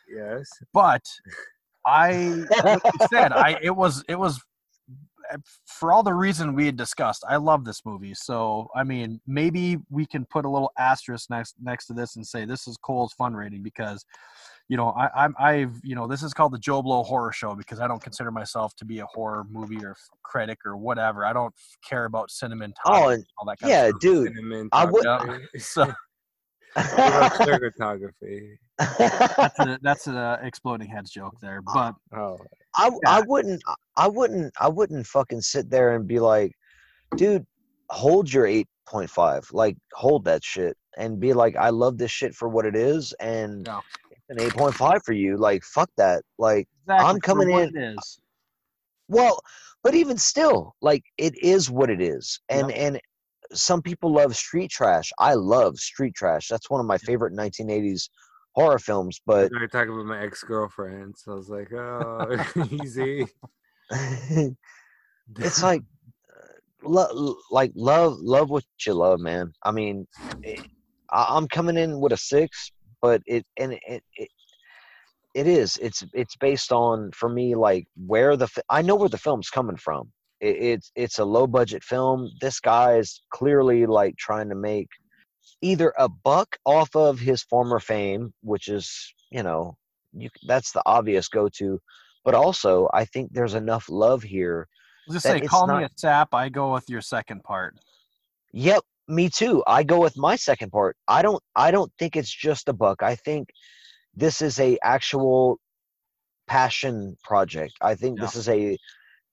Yes. 0.10 0.50
but 0.74 1.06
I 1.86 2.46
like 2.64 2.82
said 3.10 3.32
I 3.32 3.58
it 3.62 3.76
was 3.76 4.04
it 4.08 4.18
was 4.18 4.42
eh, 5.32 5.38
for 5.66 5.92
all 5.92 6.04
the 6.04 6.14
reason 6.14 6.54
we 6.54 6.66
had 6.66 6.78
discussed. 6.78 7.24
I 7.28 7.38
love 7.38 7.66
this 7.66 7.86
movie, 7.86 8.14
so 8.14 8.70
I 8.76 8.84
mean 8.84 9.20
maybe 9.28 9.78
we 9.90 10.06
can 10.06 10.26
put 10.26 10.46
a 10.46 10.50
little 10.50 10.72
asterisk 10.78 11.30
next 11.30 11.56
next 11.62 11.88
to 11.88 11.94
this 11.94 12.16
and 12.16 12.26
say 12.26 12.46
this 12.46 12.68
is 12.68 12.78
Cole's 12.78 13.14
fun 13.14 13.34
rating 13.34 13.64
because 13.64 14.06
you 14.70 14.78
know 14.78 14.90
I, 14.90 15.10
I'm 15.24 15.36
I've 15.40 15.80
you 15.84 15.96
know 15.96 16.08
this 16.08 16.24
is 16.24 16.34
called 16.34 16.52
the 16.54 16.58
Joe 16.60 16.82
Blow 16.82 17.04
Horror 17.04 17.32
Show 17.32 17.56
because 17.56 17.80
I 17.80 17.88
don't 17.88 18.02
consider 18.02 18.32
myself 18.32 18.76
to 18.78 18.86
be 18.86 19.00
a 19.00 19.06
horror 19.06 19.46
movie 19.50 19.84
or 19.86 19.92
f- 19.92 19.98
critic 20.24 20.60
or 20.66 20.76
whatever. 20.78 21.26
I 21.26 21.34
don't 21.34 21.54
care 21.88 22.06
about 22.06 22.32
cinnamon 22.32 22.74
Oh, 22.86 23.10
and 23.10 23.26
all 23.38 23.46
that 23.46 23.60
kind 23.60 23.70
yeah, 23.72 23.84
of 23.86 23.90
stuff. 23.92 24.02
dude. 24.02 24.28
Cinnamon 24.36 24.70
I 24.72 24.86
would- 24.86 25.04
photography. 25.04 25.60
So 25.60 25.86
What 26.74 27.32
cinematography? 27.34 28.58
that's 28.78 29.60
a 29.60 29.80
that's 29.84 30.08
an 30.08 30.18
exploding 30.46 30.88
heads 30.88 31.10
joke 31.12 31.34
there, 31.42 31.62
but 31.62 31.96
Oh, 32.16 32.38
I 32.76 32.92
I 33.08 33.22
wouldn't 33.26 33.62
I 33.96 34.08
wouldn't 34.08 34.54
I 34.60 34.68
wouldn't 34.68 35.08
fucking 35.08 35.42
sit 35.42 35.70
there 35.70 35.96
and 35.96 36.08
be 36.08 36.20
like, 36.20 36.52
dude, 37.16 37.46
hold 37.90 38.32
your 38.32 38.46
eight 38.46 38.68
point 38.86 39.10
five. 39.10 39.48
Like 39.52 39.78
hold 39.94 40.26
that 40.26 40.44
shit 40.44 40.78
and 40.98 41.20
be 41.20 41.34
like, 41.34 41.56
I 41.56 41.70
love 41.70 41.98
this 41.98 42.12
shit 42.12 42.36
for 42.36 42.48
what 42.50 42.66
it 42.66 42.76
is 42.76 43.14
and 43.20 43.66
Yeah. 43.66 43.80
It's 44.30 44.40
an 44.40 44.46
eight 44.46 44.54
point 44.54 44.76
five 44.76 45.02
for 45.06 45.14
you. 45.14 45.38
Like 45.38 45.64
fuck 45.64 45.90
that. 45.98 46.24
Like 46.38 46.68
exactly 46.84 47.06
I'm 47.10 47.20
coming 47.20 47.50
in- 47.50 47.76
It 47.76 47.96
is. 47.96 48.20
Well, 49.08 49.42
but 49.84 49.96
even 49.96 50.18
still, 50.18 50.76
like 50.82 51.04
it 51.18 51.42
is 51.42 51.70
what 51.70 51.90
it 51.90 52.02
is, 52.02 52.40
and 52.50 52.72
and 52.72 53.00
some 53.54 53.82
people 53.82 54.12
love 54.12 54.36
street 54.36 54.70
trash. 54.70 55.12
I 55.20 55.34
love 55.36 55.78
street 55.78 56.14
trash. 56.16 56.50
That's 56.50 56.70
one 56.70 56.82
of 56.82 56.88
my 56.88 56.98
favorite 56.98 57.34
1980s 57.34 58.10
horror 58.54 58.80
films. 58.80 59.22
But 59.26 59.52
I 59.56 59.66
talking 59.68 59.94
about 59.94 60.06
my 60.06 60.22
ex 60.22 60.44
girlfriend, 60.44 61.18
so 61.18 61.32
I 61.32 61.36
was 61.36 61.50
like, 61.50 61.72
oh, 61.72 62.38
easy. 62.72 63.28
it's 65.40 65.64
like 65.64 65.82
uh, 66.36 66.48
lo- 66.84 67.36
like 67.52 67.72
love 67.76 68.18
love 68.20 68.50
what 68.50 68.66
you 68.86 68.94
love 68.94 69.20
man 69.20 69.52
i 69.64 69.72
mean 69.72 70.06
it, 70.44 70.60
I- 71.10 71.28
i'm 71.38 71.48
coming 71.48 71.78
in 71.78 72.00
with 72.00 72.12
a 72.12 72.18
six 72.18 72.72
but 73.02 73.22
it 73.26 73.46
and 73.58 73.74
it, 73.74 74.04
it 74.16 74.30
it 75.34 75.48
is 75.48 75.78
it's 75.82 76.04
it's 76.14 76.36
based 76.38 76.72
on 76.72 77.12
for 77.12 77.30
me 77.30 77.56
like 77.56 77.86
where 78.06 78.36
the 78.36 78.48
i 78.70 78.82
know 78.82 78.96
where 78.96 79.10
the 79.10 79.18
film's 79.18 79.50
coming 79.50 79.78
from 79.78 80.12
it, 80.40 80.56
it's 80.56 80.92
it's 80.96 81.20
a 81.20 81.26
low 81.26 81.48
budget 81.48 81.84
film 81.84 82.30
this 82.42 82.60
guy 82.60 82.98
is 82.98 83.22
clearly 83.32 83.86
like 83.86 84.16
trying 84.18 84.50
to 84.50 84.56
make 84.56 84.90
either 85.62 85.94
a 85.98 86.10
buck 86.10 86.56
off 86.66 86.96
of 86.96 87.20
his 87.20 87.44
former 87.44 87.80
fame 87.80 88.34
which 88.42 88.68
is 88.68 89.14
you 89.32 89.44
know 89.44 89.76
you 90.14 90.30
that's 90.48 90.72
the 90.72 90.82
obvious 90.86 91.28
go 91.28 91.50
to 91.50 91.80
but 92.26 92.34
also 92.34 92.90
i 92.94 93.06
think 93.06 93.30
there's 93.32 93.54
enough 93.54 93.88
love 93.90 94.24
here 94.24 94.68
just 95.12 95.24
say, 95.24 95.40
call 95.42 95.68
me 95.68 95.84
a 95.84 95.90
sap. 95.96 96.34
I 96.34 96.50
go 96.50 96.74
with 96.74 96.90
your 96.90 97.02
second 97.02 97.44
part. 97.44 97.76
Yep, 98.52 98.84
me 99.08 99.30
too. 99.30 99.64
I 99.66 99.84
go 99.84 100.00
with 100.00 100.18
my 100.18 100.36
second 100.36 100.72
part. 100.72 100.98
I 101.08 101.22
don't 101.22 101.42
I 101.56 101.72
don't 101.72 101.92
think 101.98 102.16
it's 102.16 102.32
just 102.32 102.70
a 102.70 102.74
book. 102.74 103.04
I 103.04 103.16
think 103.16 103.50
this 104.14 104.42
is 104.42 104.60
a 104.60 104.78
actual 104.84 105.60
passion 106.48 107.18
project. 107.24 107.74
I 107.82 107.96
think 107.96 108.20
this 108.20 108.36
is 108.36 108.50
a 108.50 108.78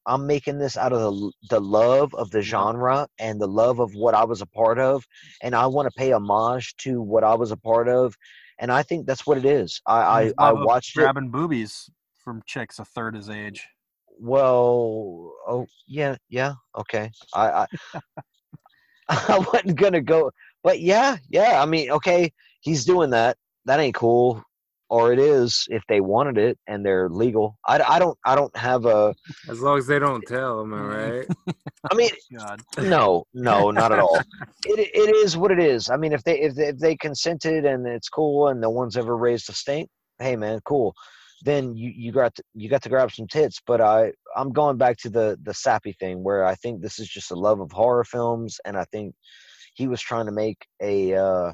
I'm 0.06 0.26
making 0.26 0.59
this 0.59 0.76
out 0.76 0.92
of 0.92 1.01
the 1.01 1.32
the 1.51 1.60
love 1.60 2.14
of 2.14 2.30
the 2.30 2.42
genre 2.42 3.09
and 3.18 3.40
the 3.40 3.48
love 3.48 3.78
of 3.78 3.94
what 3.94 4.14
I 4.14 4.24
was 4.24 4.42
a 4.42 4.46
part 4.46 4.78
of 4.78 5.05
and 5.42 5.55
I 5.55 5.66
want 5.66 5.86
to 5.86 5.98
pay 5.98 6.12
homage 6.12 6.76
to 6.78 7.01
what 7.01 7.24
I 7.24 7.34
was 7.34 7.51
a 7.51 7.56
part 7.56 7.88
of 7.88 8.14
and 8.59 8.70
I 8.70 8.82
think 8.82 9.06
that's 9.06 9.26
what 9.26 9.38
it 9.38 9.44
is. 9.44 9.80
I 9.86 10.32
I, 10.38 10.48
I 10.48 10.52
watched 10.52 10.96
it 10.96 11.01
grabbing 11.01 11.30
boobies 11.30 11.90
from 12.22 12.42
chicks 12.46 12.78
a 12.78 12.84
third 12.84 13.14
his 13.14 13.28
age. 13.28 13.66
well, 14.18 15.32
oh 15.48 15.66
yeah, 15.86 16.16
yeah, 16.28 16.55
okay. 16.76 17.10
I 17.34 17.48
I, 17.48 17.66
I 19.09 19.39
wasn't 19.52 19.76
gonna 19.76 20.01
go, 20.01 20.31
but 20.62 20.81
yeah, 20.81 21.16
yeah. 21.28 21.62
I 21.62 21.66
mean, 21.66 21.90
okay, 21.90 22.32
he's 22.60 22.85
doing 22.85 23.10
that. 23.10 23.36
That 23.66 23.81
ain't 23.81 23.94
cool, 23.94 24.43
or 24.89 25.12
it 25.12 25.18
is 25.18 25.66
if 25.70 25.82
they 25.89 26.01
wanted 26.01 26.39
it 26.39 26.59
and 26.66 26.85
they're 26.85 27.09
legal. 27.09 27.59
I, 27.66 27.81
I 27.81 27.98
don't 27.98 28.16
I 28.24 28.35
don't 28.35 28.55
have 28.56 28.86
a. 28.86 29.14
As 29.48 29.60
long 29.60 29.78
as 29.78 29.86
they 29.86 29.98
don't 29.98 30.22
tell, 30.26 30.60
am 30.60 30.74
I 30.74 30.81
right? 30.81 31.26
I 31.90 31.94
mean, 31.94 32.10
God. 32.36 32.60
no, 32.81 33.24
no, 33.35 33.70
not 33.70 33.93
at 33.93 33.98
all. 33.98 34.22
It 34.66 34.78
it 34.94 35.14
is 35.14 35.36
what 35.36 35.51
it 35.51 35.59
is. 35.59 35.90
I 35.90 35.98
mean, 35.98 36.14
if 36.14 36.24
they 36.24 36.40
if 36.40 36.55
they, 36.55 36.68
if 36.68 36.78
they 36.78 36.97
consented 36.97 37.66
and 37.66 37.86
it's 37.86 38.09
cool 38.09 38.48
and 38.48 38.62
no 38.62 38.70
one's 38.70 38.97
ever 38.97 39.14
raised 39.14 39.51
a 39.51 39.52
stink, 39.52 39.90
hey 40.18 40.36
man, 40.36 40.60
cool. 40.64 40.94
Then 41.45 41.77
you 41.77 41.91
you 41.95 42.11
got 42.11 42.35
to, 42.37 42.43
you 42.55 42.69
got 42.69 42.83
to 42.83 42.89
grab 42.89 43.12
some 43.12 43.29
tits. 43.29 43.61
But 43.65 43.81
I 43.81 44.12
I'm 44.35 44.53
going 44.53 44.79
back 44.79 44.97
to 44.99 45.11
the 45.11 45.39
the 45.43 45.55
sappy 45.55 45.93
thing 45.93 46.25
where 46.25 46.45
I 46.45 46.55
think 46.57 46.81
this 46.81 46.99
is 46.99 47.09
just 47.09 47.31
a 47.31 47.37
love 47.37 47.61
of 47.61 47.71
horror 47.71 48.05
films, 48.05 48.59
and 48.65 48.77
I 48.77 48.85
think 48.85 49.15
he 49.75 49.87
was 49.87 50.01
trying 50.01 50.27
to 50.27 50.33
make 50.33 50.66
a 50.83 51.15
uh, 51.15 51.53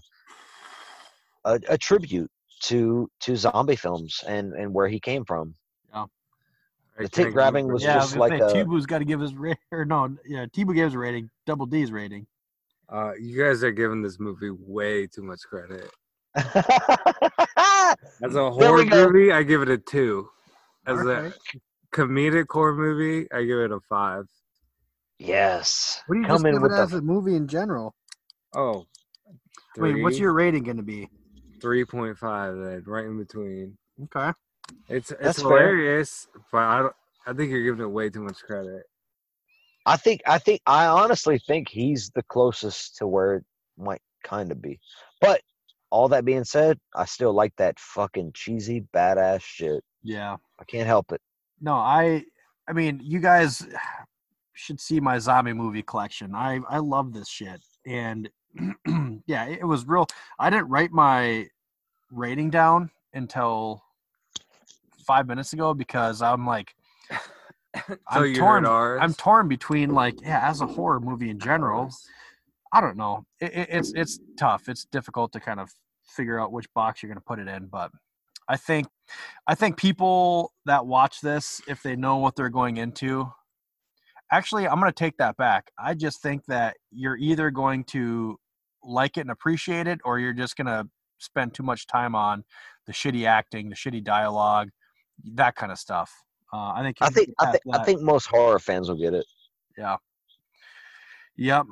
a, 1.44 1.60
a 1.68 1.76
tribute 1.76 2.30
to 2.62 3.10
to 3.20 3.36
zombie 3.36 3.76
films 3.76 4.22
and 4.26 4.54
and 4.54 4.72
where 4.72 4.88
he 4.88 5.00
came 5.00 5.24
from. 5.24 5.54
Yeah. 5.92 6.06
The 6.98 7.08
tit 7.08 7.32
grabbing 7.32 7.72
was 7.72 7.82
yeah, 7.82 7.94
just 7.94 8.14
I 8.14 8.18
was 8.18 8.30
like 8.30 8.38
gonna 8.38 8.50
say, 8.50 8.60
a. 8.60 8.64
T-Boo's 8.64 8.86
got 8.86 8.98
to 8.98 9.04
give 9.04 9.20
his 9.20 9.34
ra- 9.34 9.54
or 9.72 9.84
no, 9.84 10.16
yeah, 10.26 10.46
Tibu 10.46 10.74
gives 10.74 10.94
a 10.94 10.98
rating, 10.98 11.30
double 11.46 11.66
D's 11.66 11.90
rating. 11.90 12.26
Uh, 12.92 13.12
you 13.14 13.42
guys 13.42 13.64
are 13.64 13.70
giving 13.70 14.02
this 14.02 14.20
movie 14.20 14.50
way 14.50 15.06
too 15.06 15.22
much 15.22 15.40
credit. 15.48 15.90
As 18.24 18.34
a 18.36 18.50
horror 18.50 18.84
movie, 18.84 19.32
I 19.32 19.42
give 19.42 19.62
it 19.62 19.68
a 19.68 19.78
two. 19.78 20.28
As 20.86 21.02
Okay. 21.02 21.06
a 21.06 21.32
comedic 21.94 22.46
horror 22.50 22.74
movie, 22.74 23.28
I 23.32 23.44
give 23.44 23.58
it 23.58 23.72
a 23.72 23.80
five. 23.88 24.24
yes. 25.18 26.02
What 26.06 26.16
do 26.16 26.22
you 26.22 26.26
Come 26.26 26.28
just 26.28 26.46
in 26.46 26.54
give 26.54 26.62
with 26.62 26.72
it 26.72 26.76
the 26.76 26.82
as 26.82 26.94
a 26.94 27.00
movie 27.02 27.36
in 27.36 27.48
general? 27.48 27.94
Oh, 28.54 28.86
Wait, 29.78 30.02
what's 30.02 30.18
your 30.18 30.32
rating 30.32 30.64
going 30.64 30.76
to 30.78 30.82
be? 30.82 31.10
three 31.60 31.84
point 31.84 32.18
five? 32.18 32.56
Then 32.56 32.82
right 32.86 33.04
in 33.06 33.18
between. 33.18 33.76
Okay. 34.04 34.32
It's 34.88 35.10
it's 35.12 35.20
That's 35.24 35.38
fair. 35.42 35.42
hilarious, 35.42 36.28
but 36.52 36.58
I 36.58 36.78
don't, 36.80 36.94
I 37.26 37.32
think 37.32 37.50
you're 37.50 37.64
giving 37.64 37.82
it 37.84 37.90
way 37.90 38.10
too 38.10 38.22
much 38.22 38.38
credit. 38.46 38.84
I 39.86 39.96
think 39.96 40.22
I 40.26 40.38
think 40.38 40.60
I 40.66 40.86
honestly 40.86 41.40
think 41.46 41.68
he's 41.68 42.10
the 42.14 42.22
closest 42.24 42.96
to 42.98 43.06
where 43.06 43.36
it 43.36 43.44
might 43.78 44.02
kind 44.24 44.52
of 44.52 44.60
be. 44.62 44.80
But 45.20 45.42
all 45.90 46.08
that 46.08 46.24
being 46.24 46.44
said, 46.44 46.78
I 46.94 47.04
still 47.04 47.32
like 47.32 47.54
that 47.56 47.78
fucking 47.78 48.32
cheesy 48.34 48.86
badass 48.94 49.42
shit. 49.42 49.82
Yeah. 50.02 50.36
I 50.58 50.64
can't 50.64 50.86
help 50.86 51.12
it. 51.12 51.20
No, 51.60 51.74
I 51.74 52.24
I 52.68 52.72
mean, 52.72 53.00
you 53.02 53.18
guys 53.20 53.66
should 54.54 54.80
see 54.80 55.00
my 55.00 55.18
zombie 55.18 55.52
movie 55.52 55.82
collection. 55.82 56.34
I 56.34 56.60
I 56.68 56.78
love 56.78 57.12
this 57.12 57.28
shit. 57.28 57.60
And 57.86 58.30
yeah, 59.26 59.46
it 59.46 59.66
was 59.66 59.86
real 59.86 60.06
I 60.38 60.50
didn't 60.50 60.68
write 60.68 60.92
my 60.92 61.48
rating 62.10 62.50
down 62.50 62.90
until 63.14 63.82
5 65.06 65.26
minutes 65.26 65.52
ago 65.52 65.74
because 65.74 66.22
I'm 66.22 66.46
like 66.46 66.74
So 67.74 67.96
I'm 68.08 68.34
torn. 68.34 68.66
ours. 68.66 68.98
I'm 69.02 69.14
torn 69.14 69.48
between 69.48 69.90
like 69.90 70.20
yeah, 70.22 70.48
as 70.48 70.60
a 70.60 70.66
horror 70.66 71.00
movie 71.00 71.30
in 71.30 71.38
general. 71.38 71.90
I 72.72 72.80
don't 72.80 72.96
know. 72.96 73.24
It, 73.40 73.52
it, 73.54 73.68
it's 73.70 73.92
it's 73.94 74.20
tough. 74.38 74.68
It's 74.68 74.84
difficult 74.84 75.32
to 75.32 75.40
kind 75.40 75.60
of 75.60 75.70
figure 76.06 76.40
out 76.40 76.52
which 76.52 76.66
box 76.74 77.02
you're 77.02 77.08
going 77.08 77.20
to 77.20 77.24
put 77.24 77.38
it 77.38 77.48
in, 77.48 77.66
but 77.66 77.90
I 78.48 78.56
think 78.56 78.88
I 79.46 79.54
think 79.54 79.76
people 79.76 80.52
that 80.66 80.86
watch 80.86 81.20
this, 81.20 81.60
if 81.68 81.82
they 81.82 81.96
know 81.96 82.16
what 82.16 82.36
they're 82.36 82.48
going 82.48 82.78
into, 82.78 83.30
actually, 84.32 84.66
I'm 84.66 84.80
going 84.80 84.90
to 84.90 84.92
take 84.92 85.16
that 85.18 85.36
back. 85.36 85.70
I 85.78 85.94
just 85.94 86.20
think 86.20 86.44
that 86.46 86.76
you're 86.90 87.16
either 87.16 87.50
going 87.50 87.84
to 87.84 88.38
like 88.82 89.16
it 89.16 89.22
and 89.22 89.30
appreciate 89.30 89.86
it, 89.86 90.00
or 90.04 90.18
you're 90.18 90.32
just 90.32 90.56
going 90.56 90.66
to 90.66 90.88
spend 91.18 91.54
too 91.54 91.62
much 91.62 91.86
time 91.86 92.14
on 92.14 92.44
the 92.86 92.92
shitty 92.92 93.24
acting, 93.26 93.68
the 93.68 93.76
shitty 93.76 94.02
dialogue, 94.02 94.70
that 95.34 95.54
kind 95.54 95.70
of 95.70 95.78
stuff. 95.78 96.12
Uh, 96.52 96.72
I 96.74 96.82
think 96.82 96.96
I 97.00 97.10
think 97.10 97.28
I 97.38 97.50
think 97.52 97.62
I 97.72 97.84
think 97.84 98.02
most 98.02 98.26
horror 98.26 98.58
fans 98.58 98.88
will 98.88 98.96
get 98.96 99.14
it. 99.14 99.26
yeah. 99.78 99.96
Yep. 101.36 101.66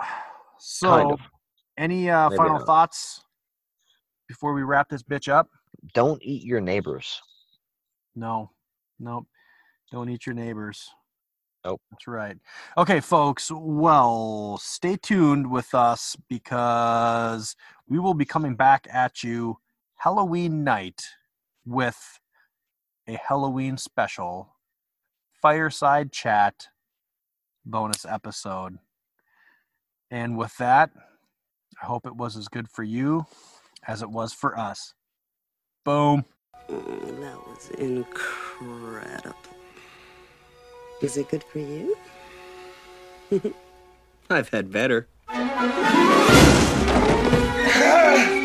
So, 0.60 0.90
Kind 0.90 1.12
of. 1.12 1.20
any 1.76 2.10
uh, 2.10 2.28
Maybe 2.30 2.36
final 2.36 2.58
not. 2.58 2.66
thoughts 2.66 3.22
before 4.28 4.52
we 4.54 4.62
wrap 4.62 4.88
this 4.88 5.02
bitch 5.02 5.28
up? 5.32 5.48
Don't 5.94 6.22
eat 6.22 6.44
your 6.44 6.60
neighbors. 6.60 7.20
No. 8.16 8.50
Nope. 8.98 9.26
Don't 9.92 10.08
eat 10.10 10.26
your 10.26 10.34
neighbors. 10.34 10.88
Nope. 11.64 11.80
That's 11.90 12.06
right. 12.06 12.36
Okay, 12.76 13.00
folks. 13.00 13.50
Well, 13.52 14.58
stay 14.62 14.96
tuned 14.96 15.50
with 15.50 15.74
us 15.74 16.16
because 16.28 17.56
we 17.88 17.98
will 17.98 18.14
be 18.14 18.24
coming 18.24 18.54
back 18.54 18.86
at 18.92 19.22
you 19.22 19.58
Halloween 19.96 20.62
night 20.64 21.02
with 21.66 22.18
a 23.08 23.18
Halloween 23.26 23.76
special 23.76 24.54
fireside 25.40 26.12
chat 26.12 26.68
bonus 27.64 28.04
episode. 28.04 28.78
And 30.10 30.38
with 30.38 30.56
that, 30.58 30.90
I 31.82 31.86
hope 31.86 32.06
it 32.06 32.16
was 32.16 32.36
as 32.36 32.48
good 32.48 32.68
for 32.68 32.82
you 32.82 33.26
as 33.86 34.02
it 34.02 34.10
was 34.10 34.32
for 34.32 34.58
us. 34.58 34.92
Boom. 35.84 36.24
Mm, 36.68 37.20
that 37.20 37.38
was 37.46 37.70
incredible. 37.78 39.36
Is 41.02 41.16
it 41.16 41.28
good 41.28 41.44
for 41.44 41.60
you? 41.60 41.96
I've 44.30 44.48
had 44.48 44.72
better. 44.72 45.06